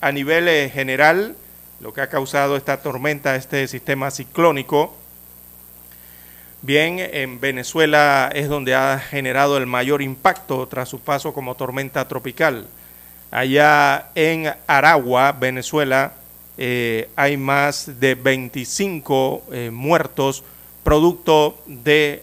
a 0.00 0.12
nivel 0.12 0.70
general, 0.70 1.34
lo 1.80 1.92
que 1.92 2.00
ha 2.00 2.08
causado 2.08 2.56
esta 2.56 2.82
tormenta, 2.82 3.34
este 3.34 3.66
sistema 3.66 4.10
ciclónico, 4.10 4.96
bien, 6.62 6.98
en 7.00 7.40
Venezuela 7.40 8.30
es 8.32 8.48
donde 8.48 8.74
ha 8.74 8.98
generado 8.98 9.56
el 9.56 9.66
mayor 9.66 10.02
impacto 10.02 10.68
tras 10.68 10.88
su 10.88 11.00
paso 11.00 11.34
como 11.34 11.56
tormenta 11.56 12.06
tropical. 12.06 12.66
Allá 13.32 14.10
en 14.14 14.54
Aragua, 14.66 15.32
Venezuela, 15.32 16.12
eh, 16.58 17.08
hay 17.16 17.36
más 17.38 17.98
de 17.98 18.14
25 18.14 19.42
eh, 19.52 19.70
muertos 19.72 20.44
producto 20.84 21.58
de 21.66 22.22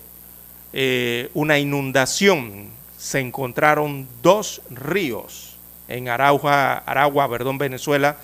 eh, 0.73 1.29
una 1.33 1.57
inundación. 1.57 2.67
Se 2.97 3.19
encontraron 3.19 4.07
dos 4.21 4.61
ríos 4.69 5.55
en 5.87 6.09
Aragua, 6.09 6.77
Aragua, 6.77 7.29
perdón, 7.29 7.57
Venezuela. 7.57 8.17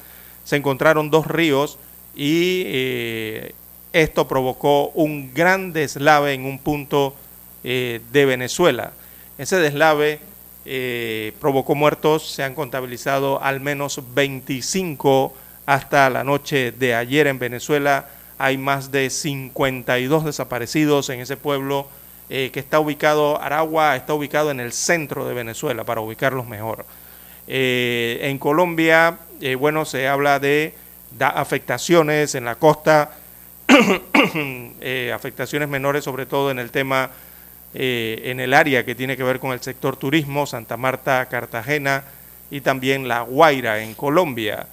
Se 0.43 0.57
encontraron 0.57 1.09
dos 1.09 1.25
ríos 1.25 1.79
y 2.15 2.65
esto 3.93 4.27
provocó 4.27 4.89
un 4.89 5.33
gran 5.33 5.73
deslave 5.73 6.33
en 6.33 6.45
un 6.45 6.59
punto 6.59 7.15
de 7.63 8.01
Venezuela. 8.13 8.91
Ese 9.39 9.57
deslave 9.57 10.19
provocó 11.39 11.73
muertos, 11.73 12.29
se 12.29 12.43
han 12.43 12.53
contabilizado 12.53 13.41
al 13.41 13.59
menos 13.59 13.99
25 14.13 15.33
hasta 15.65 16.09
la 16.09 16.23
noche 16.23 16.71
de 16.71 16.95
ayer 16.95 17.27
en 17.27 17.39
Venezuela. 17.39 18.09
Hay 18.37 18.57
más 18.57 18.91
de 18.91 19.09
52 19.09 20.25
desaparecidos 20.25 21.09
en 21.09 21.21
ese 21.21 21.37
pueblo 21.37 21.87
eh, 22.29 22.49
que 22.51 22.59
está 22.59 22.79
ubicado, 22.79 23.41
Aragua 23.41 23.95
está 23.95 24.13
ubicado 24.13 24.51
en 24.51 24.59
el 24.59 24.73
centro 24.73 25.27
de 25.27 25.33
Venezuela, 25.33 25.83
para 25.83 26.01
ubicarlos 26.01 26.47
mejor. 26.47 26.85
Eh, 27.47 28.19
en 28.23 28.37
Colombia, 28.39 29.19
bueno, 29.59 29.85
se 29.85 30.07
habla 30.07 30.39
de 30.39 30.73
afectaciones 31.19 32.35
en 32.35 32.45
la 32.45 32.55
costa, 32.55 33.11
afectaciones 35.13 35.69
menores 35.69 36.03
sobre 36.03 36.25
todo 36.25 36.51
en 36.51 36.59
el 36.59 36.71
tema 36.71 37.11
eh, 37.77 38.31
en 38.31 38.39
el 38.39 38.53
área 38.53 38.85
que 38.85 38.95
tiene 38.95 39.17
que 39.17 39.23
ver 39.23 39.41
con 39.41 39.51
el 39.51 39.59
sector 39.59 39.97
turismo, 39.97 40.45
Santa 40.45 40.77
Marta, 40.77 41.25
Cartagena 41.25 42.05
y 42.49 42.61
también 42.61 43.09
La 43.09 43.19
Guaira 43.19 43.83
en 43.83 43.95
Colombia. 43.95 44.65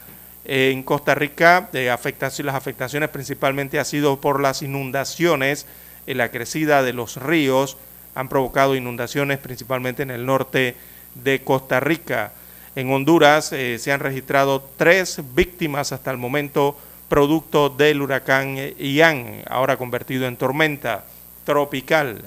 En 0.44 0.82
Costa 0.82 1.14
Rica 1.14 1.68
eh, 1.72 1.86
las 1.86 2.54
afectaciones 2.54 3.08
principalmente 3.10 3.78
ha 3.78 3.84
sido 3.84 4.20
por 4.20 4.40
las 4.40 4.62
inundaciones, 4.62 5.66
en 6.06 6.18
la 6.18 6.30
crecida 6.30 6.82
de 6.82 6.92
los 6.92 7.16
ríos, 7.16 7.76
han 8.14 8.28
provocado 8.28 8.74
inundaciones 8.74 9.38
principalmente 9.38 10.02
en 10.02 10.10
el 10.10 10.26
norte 10.26 10.74
de 11.14 11.42
Costa 11.42 11.80
Rica. 11.80 12.32
En 12.74 12.90
Honduras 12.90 13.52
eh, 13.52 13.78
se 13.78 13.92
han 13.92 14.00
registrado 14.00 14.68
tres 14.76 15.20
víctimas 15.34 15.92
hasta 15.92 16.10
el 16.10 16.18
momento 16.18 16.76
producto 17.08 17.68
del 17.68 18.00
huracán 18.00 18.56
Ian, 18.78 19.42
ahora 19.46 19.76
convertido 19.76 20.26
en 20.26 20.36
tormenta 20.36 21.04
tropical. 21.44 22.22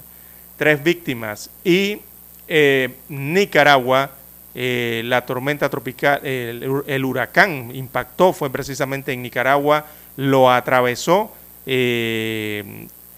Tres 0.56 0.82
víctimas. 0.82 1.50
Y 1.64 2.00
eh, 2.48 2.94
Nicaragua, 3.08 4.10
eh, 4.58 5.02
la 5.04 5.26
tormenta 5.26 5.68
tropical, 5.68 6.20
el, 6.24 7.04
huracán 7.04 7.70
impactó, 7.74 8.32
fue 8.32 8.48
precisamente 8.48 9.12
en 9.12 9.22
Nicaragua, 9.22 9.84
lo 10.16 10.50
atravesó 10.50 11.30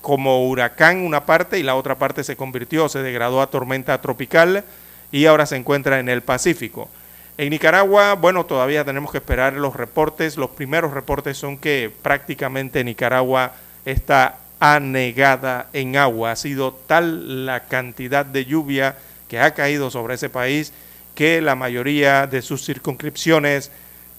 como 0.01 0.49
huracán 0.49 0.99
una 0.99 1.27
parte 1.27 1.59
y 1.59 1.63
la 1.63 1.77
otra 1.77 1.97
parte 1.97 2.25
se 2.25 2.35
convirtió, 2.35 2.89
se 2.89 3.03
degradó 3.03 3.41
a 3.41 3.51
tormenta 3.51 4.01
tropical 4.01 4.65
y 5.13 5.27
ahora 5.27 5.47
se 5.47 5.57
encuentra 5.57 6.01
en 6.01 6.09
el 6.09 6.23
Pacífico. 6.23 6.89
En 7.37 7.51
Nicaragua, 7.51 8.15
bueno, 8.15 8.47
todavía 8.47 8.85
tenemos 8.85 9.13
que 9.13 9.19
esperar 9.19 9.53
los 9.53 9.77
reportes. 9.77 10.37
Los 10.37 10.51
primeros 10.51 10.93
reportes 10.93 11.37
son 11.37 11.57
que 11.57 11.93
prácticamente 12.03 12.83
Nicaragua 12.83 13.53
está 13.85 14.39
anegada 14.59 15.69
en 15.73 15.97
agua. 15.97 16.33
Ha 16.33 16.37
sido 16.37 16.73
tal 16.73 17.47
la 17.47 17.61
cantidad 17.61 18.27
de 18.27 18.45
lluvia 18.45 18.97
que 19.29 19.39
ha 19.39 19.55
caído 19.55 19.91
sobre 19.91 20.15
ese 20.15 20.29
país 20.29 20.73
que 21.19 21.41
la 21.41 21.57
mayoría 21.57 22.29
de 22.29 22.43
sus 22.43 22.65
circunscripciones 22.65 23.73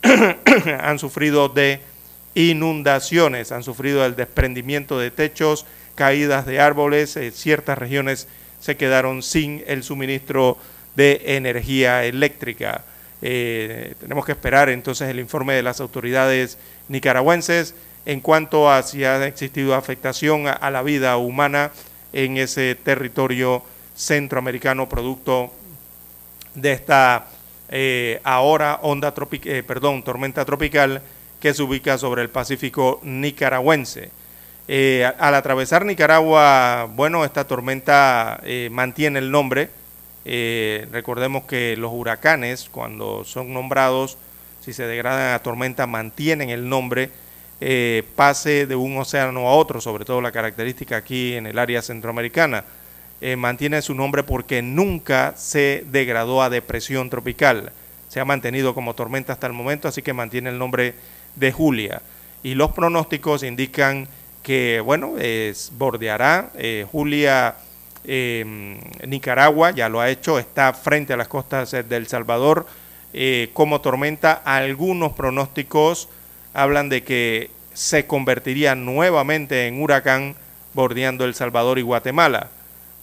han 0.82 1.00
sufrido 1.00 1.48
de 1.48 1.80
inundaciones, 2.36 3.54
han 3.54 3.64
sufrido 3.64 4.06
el 4.06 4.18
desprendimiento 4.18 5.00
de 5.00 5.10
techos, 5.10 5.66
caídas 5.96 6.46
de 6.46 6.60
árboles, 6.60 7.16
eh, 7.16 7.32
ciertas 7.32 7.78
regiones 7.78 8.28
se 8.60 8.76
quedaron 8.76 9.24
sin 9.24 9.64
el 9.68 9.84
suministro 9.84 10.58
de 10.98 11.22
energía 11.38 12.04
eléctrica. 12.04 12.84
Eh, 13.22 13.96
tenemos 14.02 14.26
que 14.26 14.34
esperar 14.34 14.68
entonces 14.68 15.08
el 15.08 15.22
informe 15.22 15.54
de 15.54 15.64
las 15.64 15.80
autoridades 15.80 16.58
nicaragüenses 16.90 17.76
en 18.06 18.20
cuanto 18.20 18.70
a 18.70 18.84
si 18.84 19.06
ha 19.06 19.26
existido 19.26 19.74
afectación 19.74 20.48
a, 20.48 20.70
la 20.70 20.82
vida 20.82 21.16
humana 21.16 21.72
en 22.12 22.36
ese 22.36 22.76
territorio 22.76 23.64
centroamericano 23.96 24.90
producto 24.90 25.54
de 26.56 26.72
esta 26.72 27.28
eh, 27.70 28.20
ahora 28.24 28.80
onda 28.82 29.14
eh, 29.44 29.64
perdón, 29.66 30.04
tormenta 30.04 30.46
tropical 30.46 31.02
que 31.40 31.54
se 31.54 31.64
ubica 31.64 31.98
sobre 31.98 32.22
el 32.22 32.30
Pacífico 32.30 33.00
nicaragüense. 33.04 34.12
al 35.18 35.36
atravesar 35.36 35.86
Nicaragua, 35.86 36.90
bueno, 36.94 37.26
esta 37.26 37.46
tormenta 37.46 38.42
mantiene 38.70 39.20
el 39.20 39.32
nombre 39.32 39.70
eh, 40.26 40.88
recordemos 40.92 41.46
que 41.46 41.76
los 41.78 41.92
huracanes, 41.92 42.70
cuando 42.70 43.24
son 43.24 43.54
nombrados, 43.54 44.18
si 44.62 44.74
se 44.74 44.84
degradan 44.84 45.34
a 45.34 45.40
tormenta, 45.40 45.88
mantienen 45.88 46.50
el 46.50 46.68
nombre, 46.68 47.10
eh, 47.62 48.04
pase 48.16 48.66
de 48.66 48.76
un 48.76 48.98
océano 48.98 49.48
a 49.48 49.54
otro, 49.56 49.82
sobre 49.82 50.06
todo 50.06 50.22
la 50.22 50.32
característica 50.32 50.98
aquí 50.98 51.34
en 51.34 51.48
el 51.48 51.58
área 51.58 51.82
centroamericana. 51.82 52.64
Eh, 53.22 53.36
mantiene 53.36 53.82
su 53.82 53.96
nombre 53.96 54.24
porque 54.24 54.62
nunca 54.62 55.34
se 55.36 55.86
degradó 55.92 56.42
a 56.42 56.50
depresión 56.50 57.10
tropical. 57.10 57.72
Se 58.08 58.20
ha 58.20 58.26
mantenido 58.26 58.74
como 58.74 58.96
tormenta 58.96 59.34
hasta 59.34 59.48
el 59.48 59.54
momento, 59.54 59.88
así 59.88 60.02
que 60.02 60.14
mantiene 60.14 60.50
el 60.50 60.58
nombre 60.58 60.94
de 61.36 61.52
Julia. 61.52 62.02
Y 62.44 62.56
los 62.56 62.72
pronósticos 62.72 63.44
indican 63.44 64.08
que, 64.42 64.80
bueno, 64.80 65.16
bordeará 65.78 66.52
Julia 66.92 67.56
eh, 68.06 68.80
Nicaragua 69.08 69.72
ya 69.72 69.90
lo 69.90 70.00
ha 70.00 70.10
hecho, 70.10 70.40
está 70.40 70.74
frente 70.74 71.14
a 71.14 71.18
las 71.18 71.28
costas 71.28 71.72
del 71.88 72.08
Salvador 72.08 72.66
eh, 73.14 73.50
como 73.54 73.82
tormenta. 73.82 74.34
Algunos 74.34 75.14
pronósticos 75.14 76.10
hablan 76.54 76.90
de 76.90 77.04
que 77.04 77.52
se 77.74 78.08
convertiría 78.08 78.76
nuevamente 78.76 79.68
en 79.68 79.82
huracán 79.82 80.36
bordeando 80.74 81.26
El 81.26 81.36
Salvador 81.36 81.80
y 81.80 81.84
Guatemala. 81.84 82.50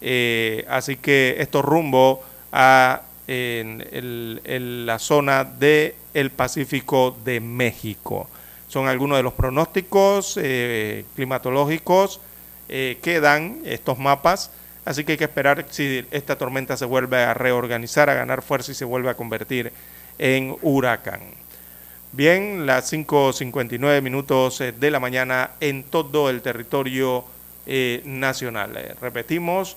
Eh, 0.09 0.64
así 0.69 0.97
que 0.97 1.35
esto 1.40 1.62
rumbo 1.62 2.23
a 2.53 3.03
en, 3.27 4.87
la 4.87 5.01
zona 5.01 5.42
del 5.42 5.95
el 6.14 6.31
Pacífico 6.31 7.16
de 7.25 7.40
México. 7.40 8.29
Son 8.69 8.87
algunos 8.87 9.16
de 9.16 9.25
los 9.25 9.33
pronósticos 9.33 10.38
eh, 10.40 11.05
climatológicos 11.16 12.21
que 12.69 13.21
dan 13.21 13.59
estos 13.64 13.99
mapas 13.99 14.51
Así 14.87 15.03
que 15.03 15.12
hay 15.12 15.19
que 15.19 15.25
esperar 15.25 15.66
si 15.69 16.07
esta 16.12 16.38
tormenta 16.38 16.77
se 16.77 16.85
vuelve 16.85 17.19
a 17.19 17.35
reorganizar, 17.35 18.09
a 18.09 18.14
ganar 18.14 18.40
fuerza 18.40 18.71
y 18.71 18.75
se 18.77 18.85
vuelve 18.85 19.11
a 19.11 19.14
convertir 19.14 19.73
en 20.16 20.57
huracán. 20.62 21.23
Bien, 22.12 22.66
las 22.66 22.92
5.59 22.92 24.01
minutos 24.01 24.61
eh, 24.61 24.71
de 24.71 24.90
la 24.92 25.01
mañana 25.01 25.51
en 25.59 25.83
todo 25.83 26.31
el 26.31 26.40
territorio 26.40 27.25
eh, 27.66 28.01
nacional. 28.05 28.77
Eh, 28.77 28.95
repetimos, 29.01 29.77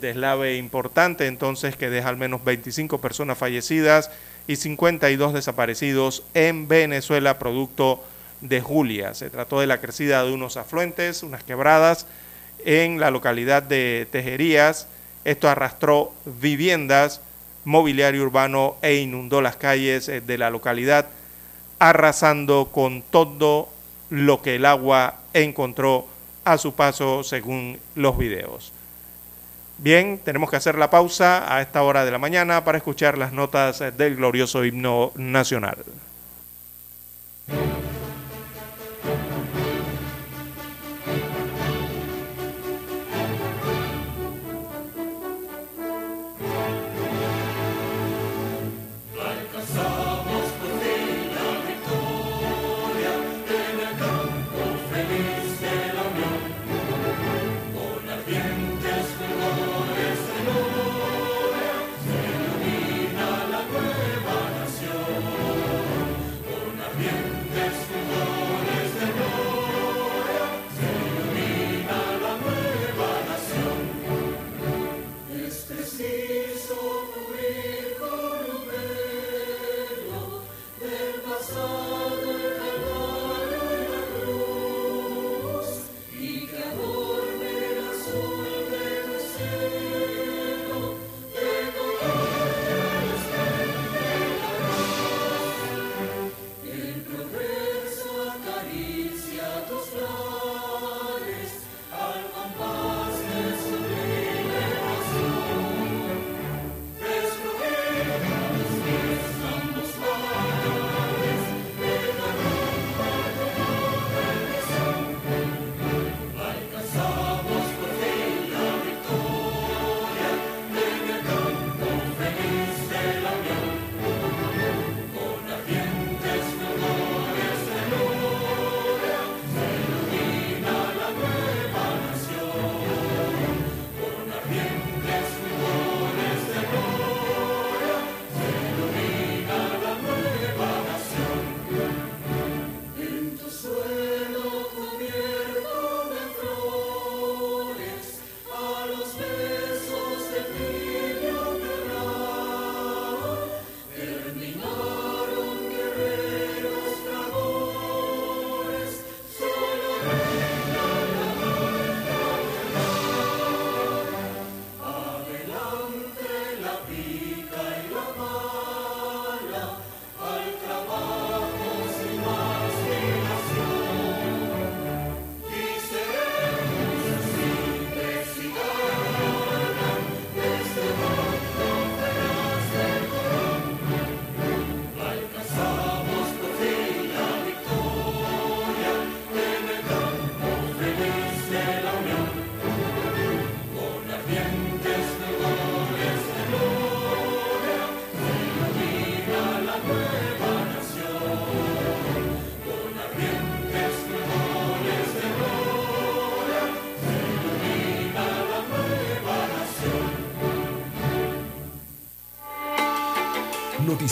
deslave 0.00 0.56
importante 0.56 1.26
entonces 1.26 1.76
que 1.76 1.90
deja 1.90 2.08
al 2.08 2.16
menos 2.16 2.44
25 2.44 3.00
personas 3.00 3.38
fallecidas 3.38 4.10
y 4.46 4.56
52 4.56 5.32
desaparecidos 5.32 6.22
en 6.34 6.68
Venezuela 6.68 7.38
producto 7.38 8.02
de 8.40 8.60
Julia. 8.60 9.14
Se 9.14 9.30
trató 9.30 9.60
de 9.60 9.66
la 9.66 9.80
crecida 9.80 10.22
de 10.24 10.32
unos 10.32 10.56
afluentes, 10.56 11.22
unas 11.22 11.42
quebradas, 11.42 12.06
en 12.64 13.00
la 13.00 13.10
localidad 13.10 13.62
de 13.62 14.06
Tejerías. 14.10 14.86
Esto 15.24 15.48
arrastró 15.48 16.12
viviendas, 16.24 17.20
mobiliario 17.64 18.22
urbano 18.22 18.76
e 18.82 18.96
inundó 18.96 19.40
las 19.40 19.56
calles 19.56 20.08
eh, 20.08 20.20
de 20.20 20.38
la 20.38 20.50
localidad, 20.50 21.08
arrasando 21.78 22.68
con 22.70 23.02
todo 23.02 23.68
lo 24.10 24.42
que 24.42 24.56
el 24.56 24.66
agua 24.66 25.20
encontró 25.32 26.06
a 26.44 26.58
su 26.58 26.74
paso 26.74 27.24
según 27.24 27.78
los 27.94 28.18
videos. 28.18 28.73
Bien, 29.78 30.18
tenemos 30.18 30.50
que 30.50 30.56
hacer 30.56 30.76
la 30.76 30.88
pausa 30.88 31.52
a 31.52 31.60
esta 31.60 31.82
hora 31.82 32.04
de 32.04 32.10
la 32.10 32.18
mañana 32.18 32.64
para 32.64 32.78
escuchar 32.78 33.18
las 33.18 33.32
notas 33.32 33.80
del 33.96 34.16
glorioso 34.16 34.64
himno 34.64 35.12
nacional. 35.16 35.78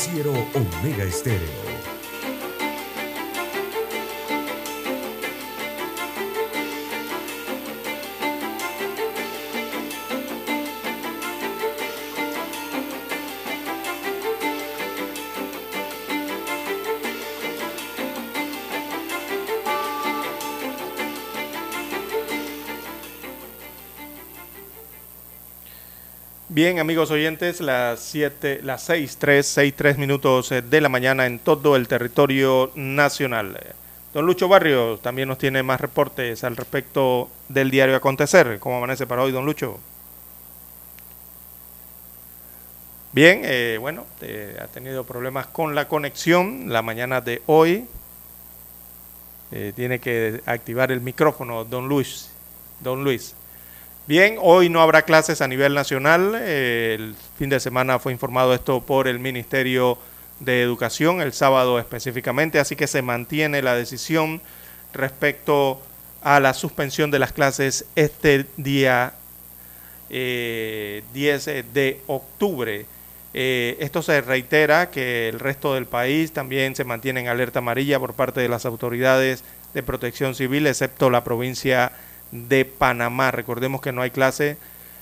Noticiero 0.02 0.32
Omega 0.54 1.04
Estéreo. 1.04 1.61
Bien, 26.62 26.78
amigos 26.78 27.10
oyentes, 27.10 27.60
las 27.60 27.98
7, 27.98 28.60
las 28.62 28.84
6, 28.84 29.16
3, 29.16 29.44
6, 29.44 29.74
3 29.76 29.98
minutos 29.98 30.52
eh, 30.52 30.62
de 30.62 30.80
la 30.80 30.88
mañana 30.88 31.26
en 31.26 31.40
todo 31.40 31.74
el 31.74 31.88
territorio 31.88 32.70
nacional. 32.76 33.58
Don 34.14 34.24
Lucho 34.24 34.46
Barrios 34.46 35.02
también 35.02 35.26
nos 35.26 35.38
tiene 35.38 35.64
más 35.64 35.80
reportes 35.80 36.44
al 36.44 36.56
respecto 36.56 37.28
del 37.48 37.68
diario 37.72 37.96
Acontecer. 37.96 38.60
¿Cómo 38.60 38.76
amanece 38.76 39.08
para 39.08 39.24
hoy, 39.24 39.32
don 39.32 39.44
Lucho? 39.44 39.80
Bien, 43.10 43.40
eh, 43.42 43.78
bueno, 43.80 44.06
eh, 44.20 44.56
ha 44.62 44.68
tenido 44.68 45.02
problemas 45.02 45.48
con 45.48 45.74
la 45.74 45.88
conexión 45.88 46.72
la 46.72 46.80
mañana 46.80 47.20
de 47.20 47.42
hoy. 47.46 47.88
Tiene 49.74 49.98
que 49.98 50.40
activar 50.46 50.92
el 50.92 51.00
micrófono, 51.00 51.64
don 51.64 51.88
Luis. 51.88 52.30
Don 52.78 53.02
Luis. 53.02 53.34
Bien, 54.12 54.36
hoy 54.42 54.68
no 54.68 54.82
habrá 54.82 55.06
clases 55.06 55.40
a 55.40 55.48
nivel 55.48 55.72
nacional. 55.72 56.34
el 56.34 57.14
fin 57.38 57.48
de 57.48 57.58
semana 57.58 57.98
fue 57.98 58.12
informado 58.12 58.52
esto 58.52 58.82
por 58.82 59.08
el 59.08 59.18
Ministerio 59.18 59.96
de 60.38 60.60
Educación, 60.60 61.22
el 61.22 61.32
sábado 61.32 61.78
específicamente, 61.78 62.58
así 62.58 62.76
que 62.76 62.86
se 62.86 63.00
mantiene 63.00 63.62
la 63.62 63.74
decisión 63.74 64.42
respecto 64.92 65.80
a 66.22 66.40
la 66.40 66.52
suspensión 66.52 67.10
de 67.10 67.20
las 67.20 67.32
clases 67.32 67.86
este 67.96 68.44
día 68.58 69.14
10 70.10 70.10
eh, 70.10 71.64
de 71.72 72.00
octubre. 72.06 72.84
Eh, 73.32 73.78
esto 73.80 74.02
se 74.02 74.20
reitera 74.20 74.90
que 74.90 75.30
el 75.30 75.40
resto 75.40 75.72
del 75.72 75.86
país 75.86 76.32
también 76.32 76.76
se 76.76 76.84
mantiene 76.84 77.20
en 77.20 77.28
alerta 77.28 77.60
amarilla 77.60 77.98
por 77.98 78.12
parte 78.12 78.42
de 78.42 78.50
las 78.50 78.66
autoridades 78.66 79.42
de 79.72 79.82
protección 79.82 80.34
civil, 80.34 80.66
excepto 80.66 81.08
la 81.08 81.24
provincia 81.24 81.92
de 81.92 82.11
Panamá. 82.78 83.30
Recordemos 83.30 83.80
que 83.80 83.92
no 83.92 84.02
hay 84.02 84.10
clase 84.10 84.56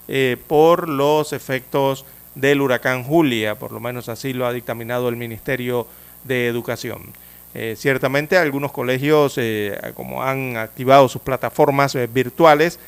eh, 0.08 0.36
por 0.48 0.88
los 0.88 1.32
efectos 1.32 2.04
del 2.34 2.60
huracán 2.60 3.04
Julia, 3.04 3.56
por 3.56 3.72
lo 3.72 3.80
menos 3.80 4.08
así 4.08 4.32
lo 4.32 4.46
ha 4.46 4.52
dictaminado 4.52 5.08
el 5.08 5.16
Ministerio 5.16 5.86
de 6.24 6.48
Educación. 6.48 7.12
Eh, 7.54 7.74
ciertamente 7.76 8.36
algunos 8.36 8.72
colegios, 8.72 9.34
eh, 9.36 9.78
como 9.94 10.22
han 10.22 10.56
activado 10.56 11.08
sus 11.08 11.22
plataformas 11.22 11.96
virtuales, 12.12 12.78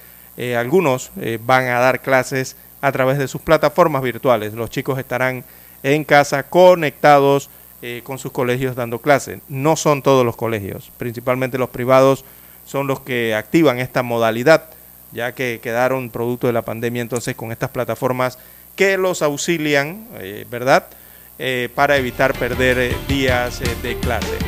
algunos 0.56 1.10
van 1.40 1.66
a 1.66 1.78
dar 1.78 2.00
clases 2.00 2.56
a 2.80 2.90
través 2.90 3.18
de 3.18 3.28
sus 3.28 3.42
plataformas 3.42 4.02
virtuales. 4.02 4.54
Los 4.54 4.70
chicos 4.70 4.98
estarán 4.98 5.44
en 5.82 6.04
casa 6.04 6.44
conectados 6.44 7.50
con 8.02 8.18
sus 8.18 8.32
colegios 8.32 8.74
dando 8.74 8.98
clases. 8.98 9.40
No 9.48 9.76
son 9.76 10.00
todos 10.00 10.24
los 10.24 10.34
colegios, 10.34 10.90
principalmente 10.96 11.58
los 11.58 11.68
privados 11.68 12.24
son 12.64 12.86
los 12.86 13.00
que 13.00 13.34
activan 13.34 13.78
esta 13.78 14.02
modalidad, 14.02 14.64
ya 15.12 15.32
que 15.32 15.60
quedaron 15.62 16.10
producto 16.10 16.46
de 16.46 16.52
la 16.52 16.62
pandemia 16.62 17.02
entonces 17.02 17.36
con 17.36 17.52
estas 17.52 17.70
plataformas 17.70 18.38
que 18.76 18.96
los 18.96 19.22
auxilian, 19.22 20.06
eh, 20.18 20.46
¿verdad?, 20.50 20.86
eh, 21.38 21.68
para 21.74 21.96
evitar 21.96 22.34
perder 22.34 22.78
eh, 22.78 22.96
días 23.08 23.60
de 23.82 23.98
clase. 23.98 24.38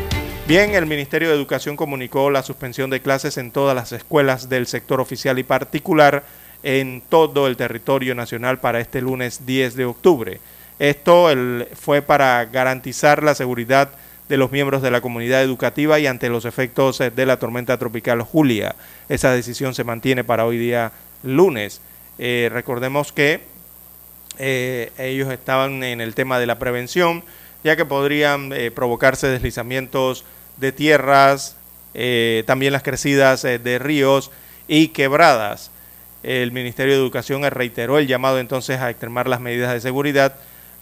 Bien, 0.46 0.74
el 0.74 0.86
Ministerio 0.86 1.28
de 1.28 1.34
Educación 1.34 1.76
comunicó 1.76 2.30
la 2.30 2.42
suspensión 2.42 2.90
de 2.90 3.00
clases 3.00 3.38
en 3.38 3.50
todas 3.50 3.74
las 3.74 3.92
escuelas 3.92 4.48
del 4.48 4.66
sector 4.66 5.00
oficial 5.00 5.38
y 5.38 5.42
particular 5.42 6.24
en 6.62 7.02
todo 7.08 7.46
el 7.46 7.56
territorio 7.56 8.14
nacional 8.14 8.58
para 8.58 8.80
este 8.80 9.00
lunes 9.00 9.46
10 9.46 9.74
de 9.74 9.84
octubre. 9.86 10.40
Esto 10.78 11.28
fue 11.74 12.02
para 12.02 12.44
garantizar 12.46 13.22
la 13.22 13.34
seguridad 13.34 13.90
de 14.28 14.36
los 14.36 14.50
miembros 14.50 14.82
de 14.82 14.90
la 14.90 15.00
comunidad 15.00 15.42
educativa 15.42 15.98
y 15.98 16.06
ante 16.06 16.28
los 16.28 16.44
efectos 16.44 17.00
eh, 17.00 17.10
de 17.10 17.26
la 17.26 17.38
tormenta 17.38 17.78
tropical 17.78 18.22
Julia. 18.22 18.74
Esa 19.08 19.32
decisión 19.32 19.74
se 19.74 19.84
mantiene 19.84 20.24
para 20.24 20.46
hoy 20.46 20.58
día 20.58 20.92
lunes. 21.22 21.80
Eh, 22.18 22.48
recordemos 22.52 23.12
que 23.12 23.42
eh, 24.38 24.92
ellos 24.98 25.30
estaban 25.32 25.82
en 25.82 26.00
el 26.00 26.14
tema 26.14 26.38
de 26.38 26.46
la 26.46 26.58
prevención, 26.58 27.22
ya 27.62 27.76
que 27.76 27.84
podrían 27.84 28.52
provocarse 28.74 29.26
deslizamientos 29.28 30.26
de 30.58 30.70
tierras, 30.70 31.56
también 32.44 32.74
las 32.74 32.82
crecidas 32.82 33.40
de 33.40 33.78
ríos 33.78 34.30
y 34.68 34.88
quebradas. 34.88 35.70
El 36.22 36.52
Ministerio 36.52 36.92
de 36.92 37.00
Educación 37.00 37.42
reiteró 37.50 37.98
el 37.98 38.06
llamado 38.06 38.38
entonces 38.38 38.80
a 38.80 38.90
extremar 38.90 39.28
las 39.28 39.40
medidas 39.40 39.72
de 39.72 39.80
seguridad 39.80 40.34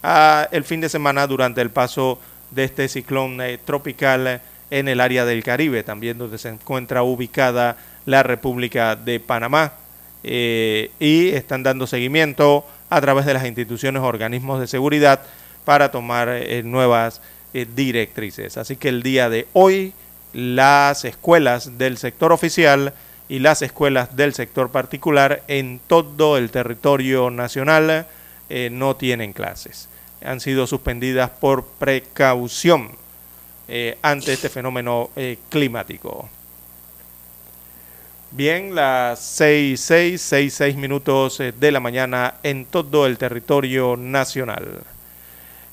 a 0.03 0.49
el 0.51 0.65
fin 0.65 0.81
de 0.81 0.89
semana 0.89 1.25
durante 1.25 1.61
el 1.61 1.69
paso 1.69 2.19
de 2.53 2.63
este 2.63 2.87
ciclón 2.87 3.41
eh, 3.41 3.59
tropical 3.63 4.41
en 4.69 4.87
el 4.87 4.99
área 4.99 5.25
del 5.25 5.43
Caribe, 5.43 5.83
también 5.83 6.17
donde 6.17 6.37
se 6.37 6.49
encuentra 6.49 7.03
ubicada 7.03 7.77
la 8.05 8.23
República 8.23 8.95
de 8.95 9.19
Panamá. 9.19 9.73
Eh, 10.23 10.91
y 10.99 11.29
están 11.29 11.63
dando 11.63 11.85
seguimiento 11.85 12.65
a 12.89 13.01
través 13.01 13.25
de 13.25 13.33
las 13.33 13.45
instituciones 13.45 14.01
organismos 14.01 14.59
de 14.59 14.67
seguridad 14.67 15.21
para 15.65 15.91
tomar 15.91 16.29
eh, 16.29 16.63
nuevas 16.63 17.21
directrices. 17.75 18.57
Así 18.57 18.77
que 18.77 18.89
el 18.89 19.03
día 19.03 19.29
de 19.29 19.47
hoy 19.53 19.93
las 20.33 21.05
escuelas 21.05 21.77
del 21.77 21.97
sector 21.97 22.31
oficial 22.31 22.93
y 23.29 23.39
las 23.39 23.61
escuelas 23.61 24.15
del 24.15 24.33
sector 24.33 24.71
particular 24.71 25.43
en 25.47 25.79
todo 25.85 26.37
el 26.37 26.49
territorio 26.49 27.29
nacional 27.29 28.07
no 28.71 28.95
tienen 28.95 29.33
clases 29.33 29.87
han 30.25 30.39
sido 30.39 30.67
suspendidas 30.67 31.29
por 31.29 31.65
precaución 31.65 32.91
eh, 33.67 33.97
ante 34.01 34.33
este 34.33 34.49
fenómeno 34.49 35.09
eh, 35.15 35.37
climático. 35.49 36.29
Bien, 38.31 38.73
las 38.73 39.19
6, 39.19 39.79
6, 39.79 40.21
6, 40.21 40.53
6 40.53 40.75
minutos 40.75 41.39
eh, 41.39 41.51
de 41.51 41.71
la 41.71 41.79
mañana 41.79 42.35
en 42.43 42.65
todo 42.65 43.05
el 43.05 43.17
territorio 43.17 43.95
nacional. 43.95 44.81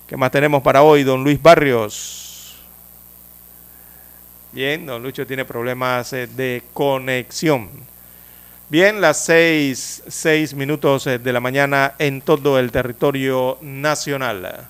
¿Qué 0.06 0.16
más 0.16 0.30
tenemos 0.30 0.62
para 0.62 0.82
hoy, 0.82 1.02
don 1.02 1.24
Luis 1.24 1.40
Barrios? 1.40 2.56
Bien, 4.52 4.84
don 4.84 5.02
Lucho 5.02 5.26
tiene 5.26 5.44
problemas 5.44 6.10
de 6.10 6.62
conexión. 6.72 7.89
Bien, 8.70 9.00
las 9.00 9.24
seis, 9.24 10.00
seis 10.06 10.54
minutos 10.54 11.04
eh, 11.08 11.18
de 11.18 11.32
la 11.32 11.40
mañana 11.40 11.94
en 11.98 12.22
todo 12.22 12.56
el 12.56 12.70
territorio 12.70 13.58
nacional. 13.62 14.68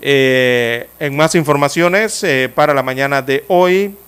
Eh, 0.00 0.88
en 0.98 1.14
más 1.14 1.34
informaciones 1.34 2.24
eh, 2.24 2.50
para 2.54 2.72
la 2.72 2.82
mañana 2.82 3.20
de 3.20 3.44
hoy, 3.48 3.98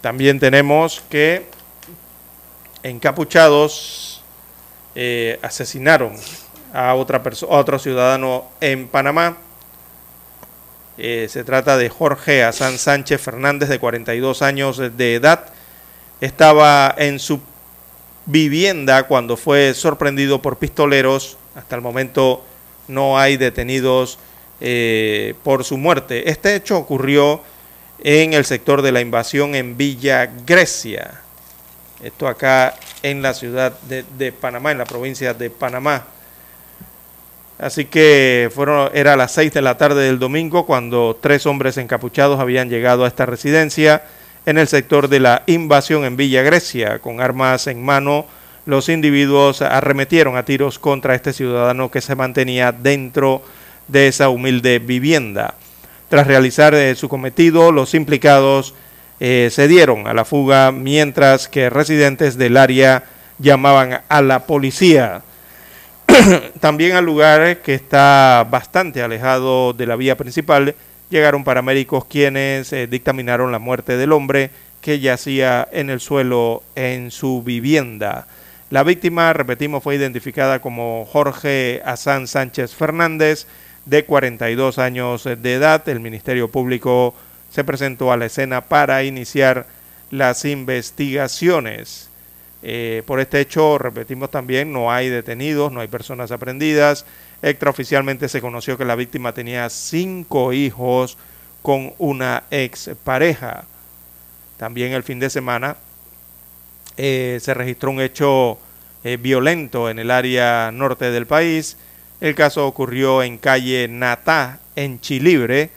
también 0.00 0.38
tenemos 0.38 1.02
que 1.10 1.46
encapuchados 2.84 4.22
asesinaron 5.42 6.12
a, 6.72 6.94
otra 6.94 7.20
a 7.20 7.56
otro 7.56 7.80
ciudadano 7.80 8.50
en 8.60 8.86
Panamá. 8.86 9.36
se 10.96 11.42
trata 11.44 11.76
de 11.76 11.88
Jorge 11.88 12.44
Hassan 12.44 12.78
Sánchez 12.78 13.20
Fernández, 13.20 13.68
de 13.68 13.80
42 13.80 14.42
años 14.42 14.76
de 14.76 15.14
edad 15.16 15.52
estaba 16.22 16.94
en 16.98 17.18
su 17.18 17.40
vivienda 18.26 19.08
cuando 19.08 19.36
fue 19.36 19.74
sorprendido 19.74 20.40
por 20.40 20.56
pistoleros. 20.56 21.36
Hasta 21.56 21.74
el 21.74 21.82
momento 21.82 22.44
no 22.86 23.18
hay 23.18 23.36
detenidos 23.36 24.20
eh, 24.60 25.34
por 25.42 25.64
su 25.64 25.76
muerte. 25.76 26.30
Este 26.30 26.54
hecho 26.54 26.78
ocurrió 26.78 27.40
en 28.04 28.34
el 28.34 28.44
sector 28.44 28.82
de 28.82 28.92
la 28.92 29.00
invasión 29.00 29.56
en 29.56 29.76
Villa 29.76 30.30
Grecia. 30.46 31.20
Esto 32.00 32.28
acá 32.28 32.76
en 33.02 33.20
la 33.20 33.34
ciudad 33.34 33.72
de, 33.80 34.32
Panamá, 34.32 34.70
en 34.70 34.78
la 34.78 34.84
provincia 34.84 35.34
de 35.34 35.50
Panamá. 35.50 36.04
Así 37.58 37.86
que 37.86 38.48
fueron, 38.54 38.90
era 38.94 39.16
las 39.16 39.32
seis 39.32 39.52
de 39.52 39.62
la 39.62 39.76
tarde 39.76 40.04
del 40.04 40.20
domingo 40.20 40.66
cuando 40.66 41.18
tres 41.20 41.46
hombres 41.46 41.78
encapuchados 41.78 42.38
habían 42.38 42.70
llegado 42.70 43.04
a 43.04 43.08
esta 43.08 43.26
residencia 43.26 44.04
en 44.46 44.58
el 44.58 44.68
sector 44.68 45.08
de 45.08 45.20
la 45.20 45.42
invasión 45.46 46.04
en 46.04 46.16
Villa 46.16 46.42
Grecia. 46.42 46.98
Con 46.98 47.20
armas 47.20 47.66
en 47.66 47.84
mano, 47.84 48.26
los 48.66 48.88
individuos 48.88 49.62
arremetieron 49.62 50.36
a 50.36 50.44
tiros 50.44 50.78
contra 50.78 51.14
este 51.14 51.32
ciudadano 51.32 51.90
que 51.90 52.00
se 52.00 52.14
mantenía 52.14 52.72
dentro 52.72 53.42
de 53.88 54.08
esa 54.08 54.28
humilde 54.28 54.78
vivienda. 54.78 55.54
Tras 56.08 56.26
realizar 56.26 56.74
eh, 56.74 56.94
su 56.94 57.08
cometido, 57.08 57.72
los 57.72 57.94
implicados 57.94 58.74
eh, 59.20 59.48
se 59.50 59.68
dieron 59.68 60.06
a 60.06 60.14
la 60.14 60.24
fuga 60.24 60.72
mientras 60.72 61.48
que 61.48 61.70
residentes 61.70 62.36
del 62.36 62.56
área 62.56 63.04
llamaban 63.38 64.02
a 64.08 64.22
la 64.22 64.46
policía. 64.46 65.22
también 66.60 66.96
al 66.96 67.04
lugar 67.04 67.58
que 67.58 67.74
está 67.74 68.46
bastante 68.50 69.02
alejado 69.02 69.72
de 69.72 69.86
la 69.86 69.96
vía 69.96 70.16
principal 70.16 70.74
llegaron 71.12 71.44
paramédicos 71.44 72.06
quienes 72.06 72.72
eh, 72.72 72.86
dictaminaron 72.86 73.52
la 73.52 73.58
muerte 73.58 73.96
del 73.96 74.12
hombre 74.12 74.50
que 74.80 74.98
yacía 74.98 75.68
en 75.70 75.90
el 75.90 76.00
suelo 76.00 76.62
en 76.74 77.10
su 77.10 77.42
vivienda. 77.42 78.26
La 78.70 78.82
víctima, 78.82 79.32
repetimos, 79.34 79.82
fue 79.82 79.96
identificada 79.96 80.60
como 80.60 81.04
Jorge 81.04 81.82
Azán 81.84 82.26
Sánchez 82.26 82.74
Fernández, 82.74 83.46
de 83.84 84.04
42 84.04 84.78
años 84.78 85.24
de 85.24 85.54
edad. 85.54 85.86
El 85.88 86.00
Ministerio 86.00 86.48
Público 86.48 87.14
se 87.50 87.62
presentó 87.62 88.10
a 88.10 88.16
la 88.16 88.26
escena 88.26 88.62
para 88.62 89.04
iniciar 89.04 89.66
las 90.10 90.46
investigaciones. 90.46 92.08
Eh, 92.62 93.02
por 93.06 93.20
este 93.20 93.40
hecho, 93.40 93.76
repetimos 93.76 94.30
también, 94.30 94.72
no 94.72 94.90
hay 94.90 95.10
detenidos, 95.10 95.70
no 95.72 95.80
hay 95.80 95.88
personas 95.88 96.30
aprendidas. 96.30 97.04
Extraoficialmente 97.42 98.28
se 98.28 98.40
conoció 98.40 98.78
que 98.78 98.84
la 98.84 98.94
víctima 98.94 99.34
tenía 99.34 99.68
cinco 99.68 100.52
hijos 100.52 101.18
con 101.60 101.92
una 101.98 102.44
expareja. 102.50 103.64
También 104.56 104.92
el 104.92 105.02
fin 105.02 105.18
de 105.18 105.28
semana 105.28 105.76
eh, 106.96 107.38
se 107.42 107.52
registró 107.52 107.90
un 107.90 108.00
hecho 108.00 108.58
eh, 109.02 109.16
violento 109.16 109.90
en 109.90 109.98
el 109.98 110.12
área 110.12 110.70
norte 110.72 111.10
del 111.10 111.26
país. 111.26 111.76
El 112.20 112.36
caso 112.36 112.64
ocurrió 112.66 113.24
en 113.24 113.38
calle 113.38 113.88
Natá, 113.88 114.60
en 114.76 115.00
Chilibre. 115.00 115.70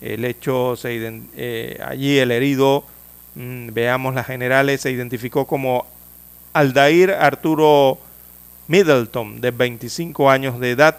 El 0.00 0.24
hecho, 0.24 0.74
se, 0.74 1.22
eh, 1.36 1.80
allí 1.86 2.18
el 2.18 2.32
herido, 2.32 2.84
mm, 3.36 3.68
veamos 3.72 4.14
las 4.14 4.26
generales, 4.26 4.80
se 4.80 4.90
identificó 4.90 5.46
como 5.46 5.86
Aldair 6.52 7.12
Arturo 7.12 7.98
Middleton, 8.68 9.40
de 9.40 9.50
25 9.50 10.30
años 10.30 10.58
de 10.60 10.70
edad, 10.70 10.98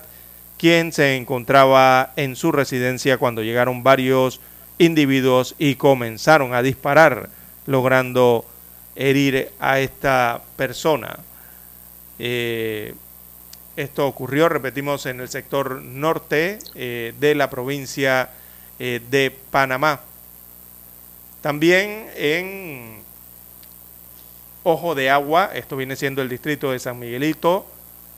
quien 0.58 0.92
se 0.92 1.16
encontraba 1.16 2.14
en 2.16 2.36
su 2.36 2.52
residencia 2.52 3.18
cuando 3.18 3.44
llegaron 3.44 3.84
varios 3.84 4.40
individuos 4.78 5.56
y 5.58 5.76
comenzaron 5.76 6.54
a 6.54 6.62
disparar, 6.62 7.30
logrando 7.66 8.46
herir 8.96 9.52
a 9.60 9.80
esta 9.80 10.42
persona. 10.56 11.18
Eh, 12.20 12.94
esto 13.76 14.08
ocurrió, 14.08 14.48
repetimos, 14.48 15.06
en 15.06 15.20
el 15.20 15.28
sector 15.28 15.82
norte 15.82 16.60
eh, 16.76 17.14
de 17.20 17.36
la 17.36 17.50
provincia 17.50 18.30
eh, 18.80 19.02
de 19.10 19.36
Panamá. 19.52 20.00
También 21.42 22.08
en 22.16 23.05
Ojo 24.68 24.96
de 24.96 25.12
Agua, 25.12 25.52
esto 25.54 25.78
viene 25.78 25.96
siendo 25.96 26.24
el 26.24 26.28
distrito 26.28 26.72
de 26.72 26.80
San 26.80 26.98
Miguelito, 26.98 27.68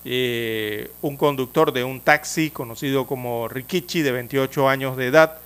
eh, 0.05 0.89
un 1.01 1.17
conductor 1.17 1.73
de 1.73 1.83
un 1.83 1.99
taxi 1.99 2.51
conocido 2.51 3.05
como 3.05 3.49
Rikichi, 3.49 4.01
de 4.01 4.13
28 4.13 4.69
años 4.69 4.95
de 4.95 5.07
edad, 5.07 5.39